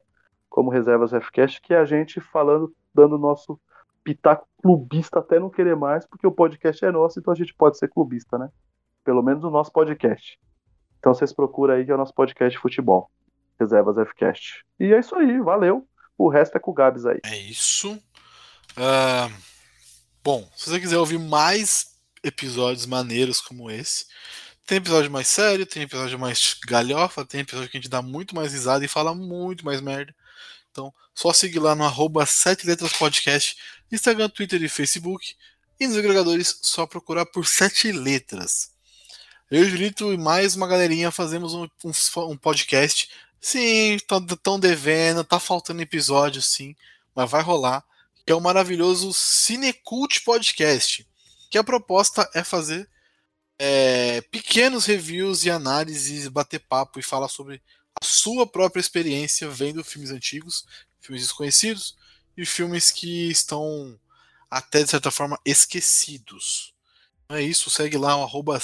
como 0.49 0.71
Reservas 0.71 1.11
FCast, 1.11 1.61
que 1.61 1.73
é 1.73 1.77
a 1.77 1.85
gente 1.85 2.19
falando, 2.19 2.73
dando 2.93 3.17
nosso 3.17 3.59
pitaco 4.07 4.47
clubista 4.61 5.19
até 5.19 5.37
não 5.37 5.49
querer 5.49 5.75
mais, 5.75 6.05
porque 6.05 6.25
o 6.25 6.31
podcast 6.31 6.85
é 6.85 6.89
nosso, 6.89 7.19
então 7.19 7.33
a 7.33 7.35
gente 7.35 7.53
pode 7.53 7.77
ser 7.77 7.89
clubista, 7.89 8.37
né? 8.37 8.49
Pelo 9.03 9.21
menos 9.21 9.43
o 9.43 9.49
nosso 9.49 9.69
podcast. 9.69 10.39
Então 10.97 11.13
vocês 11.13 11.33
procuram 11.33 11.73
aí 11.73 11.83
que 11.83 11.91
é 11.91 11.93
o 11.93 11.97
nosso 11.97 12.13
podcast 12.13 12.55
de 12.55 12.61
futebol. 12.61 13.11
Reservas 13.59 13.97
FCast. 14.07 14.63
E 14.79 14.93
é 14.93 14.99
isso 14.99 15.13
aí, 15.13 15.41
valeu. 15.41 15.85
O 16.17 16.29
resto 16.29 16.55
é 16.55 16.59
com 16.59 16.71
o 16.71 16.73
Gabs 16.73 17.05
aí. 17.05 17.19
É 17.25 17.37
isso. 17.37 18.01
Ah, 18.77 19.29
bom, 20.23 20.47
se 20.55 20.69
você 20.69 20.79
quiser 20.79 20.97
ouvir 20.97 21.19
mais 21.19 21.99
episódios 22.23 22.85
maneiros 22.85 23.41
como 23.41 23.69
esse, 23.69 24.05
tem 24.65 24.77
episódio 24.77 25.11
mais 25.11 25.27
sério, 25.27 25.65
tem 25.65 25.83
episódio 25.83 26.17
mais 26.17 26.57
galhofa, 26.65 27.25
tem 27.25 27.41
episódio 27.41 27.69
que 27.69 27.77
a 27.77 27.81
gente 27.81 27.89
dá 27.89 28.01
muito 28.01 28.33
mais 28.33 28.53
risada 28.53 28.85
e 28.85 28.87
fala 28.87 29.13
muito 29.13 29.65
mais 29.65 29.81
merda. 29.81 30.15
Então, 30.77 30.93
só 31.15 31.33
seguir 31.33 31.57
lá 31.57 31.73
no 31.73 31.83
arroba 31.83 32.23
7 32.23 32.67
letras 32.67 32.93
podcast, 32.93 33.57
Instagram, 33.91 34.29
Twitter 34.29 34.61
e 34.61 34.69
Facebook. 34.69 35.35
E 35.79 35.87
nos 35.87 35.97
agregadores, 35.97 36.59
só 36.61 36.85
procurar 36.85 37.25
por 37.25 37.47
7 37.47 37.91
letras. 37.91 38.69
Eu, 39.49 39.67
Julito 39.67 40.13
e 40.13 40.17
mais 40.17 40.55
uma 40.55 40.67
galerinha 40.67 41.09
fazemos 41.09 41.55
um, 41.55 41.67
um, 41.83 41.91
um 42.29 42.37
podcast. 42.37 43.09
Sim, 43.41 43.95
estão 43.95 44.59
devendo, 44.59 45.23
tá 45.23 45.39
faltando 45.39 45.81
episódio, 45.81 46.43
sim, 46.43 46.75
mas 47.15 47.27
vai 47.27 47.41
rolar. 47.41 47.83
Que 48.23 48.31
é 48.31 48.35
o 48.35 48.41
maravilhoso 48.41 49.11
Cinecult 49.15 50.23
Podcast. 50.23 51.07
Que 51.49 51.57
a 51.57 51.63
proposta 51.63 52.29
é 52.35 52.43
fazer 52.43 52.87
é, 53.57 54.21
pequenos 54.29 54.85
reviews 54.85 55.43
e 55.43 55.49
análises, 55.49 56.27
bater 56.27 56.59
papo 56.59 56.99
e 56.99 57.03
falar 57.03 57.29
sobre 57.29 57.63
a 58.01 58.05
sua 58.05 58.45
própria 58.45 58.81
experiência 58.81 59.49
vendo 59.49 59.83
filmes 59.83 60.11
antigos, 60.11 60.65
filmes 60.99 61.23
desconhecidos 61.23 61.97
e 62.35 62.45
filmes 62.45 62.91
que 62.91 63.29
estão 63.29 63.99
até 64.49 64.83
de 64.83 64.89
certa 64.89 65.11
forma 65.11 65.39
esquecidos. 65.45 66.73
É 67.29 67.41
isso, 67.41 67.69
segue 67.69 67.97
lá 67.97 68.15
o 68.15 68.23
arroba 68.23 68.59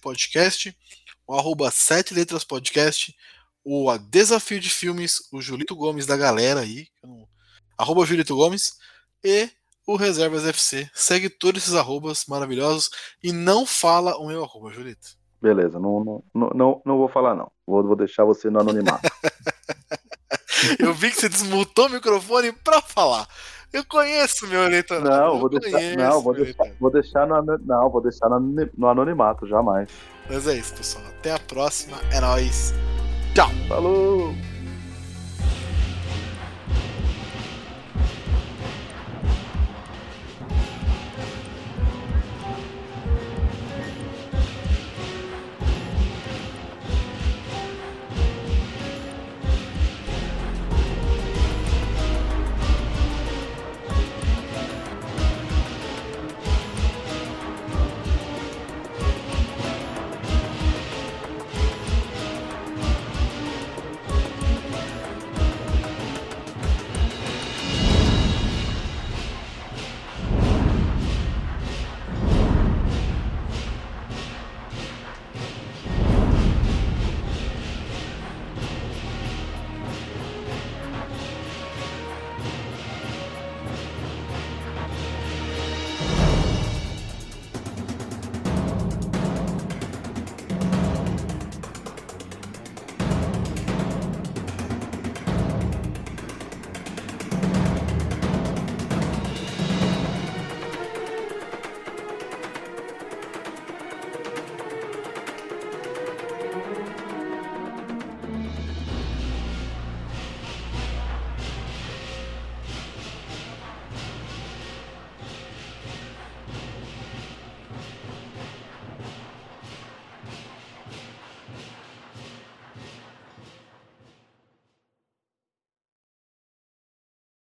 Podcast, 0.00 0.76
o 1.26 1.34
arroba 1.34 1.70
Sete 1.70 2.14
Letras 2.14 2.44
Podcast, 2.44 3.14
o 3.64 3.96
Desafio 3.98 4.58
de 4.58 4.70
Filmes, 4.70 5.28
o 5.30 5.42
Julito 5.42 5.76
Gomes 5.76 6.06
da 6.06 6.16
galera 6.16 6.60
aí, 6.60 6.88
arroba 7.76 8.06
Julito 8.06 8.34
Gomes, 8.34 8.78
e 9.22 9.50
o 9.86 9.96
Reservas 9.96 10.46
FC. 10.46 10.90
Segue 10.94 11.28
todos 11.28 11.62
esses 11.62 11.74
arrobas 11.74 12.24
maravilhosos 12.26 12.90
e 13.22 13.32
não 13.32 13.66
fala 13.66 14.16
o 14.16 14.26
meu 14.26 14.42
arroba, 14.42 14.72
Julito. 14.72 15.21
Beleza, 15.42 15.80
não, 15.80 16.22
não, 16.32 16.50
não, 16.54 16.82
não 16.86 16.96
vou 16.96 17.08
falar 17.08 17.34
não. 17.34 17.50
Vou, 17.66 17.82
vou 17.82 17.96
deixar 17.96 18.24
você 18.24 18.48
no 18.48 18.60
anonimato. 18.60 19.02
Eu 20.78 20.94
vi 20.94 21.10
que 21.10 21.16
você 21.16 21.28
desmutou 21.28 21.86
o 21.86 21.90
microfone 21.90 22.52
pra 22.52 22.80
falar. 22.80 23.26
Eu 23.72 23.84
conheço 23.84 24.46
meu 24.46 24.62
eleitorado. 24.62 25.10
Não, 25.10 25.40
vou 25.40 25.48
deixar, 25.48 25.96
não, 25.96 26.22
vou 26.22 26.34
deixar, 26.34 26.64
vou 26.78 26.90
deixar 26.90 27.26
no, 27.26 27.42
não, 27.58 27.90
vou 27.90 28.00
deixar 28.00 28.28
no, 28.28 28.88
anonimato, 28.88 29.46
jamais. 29.46 29.90
Mas 30.30 30.46
é 30.46 30.54
isso, 30.54 30.74
pessoal. 30.74 31.04
Até 31.18 31.32
a 31.32 31.38
próxima. 31.38 31.96
É 32.12 32.20
nóis. 32.20 32.72
Tchau. 33.34 33.48
Falou. 33.68 34.51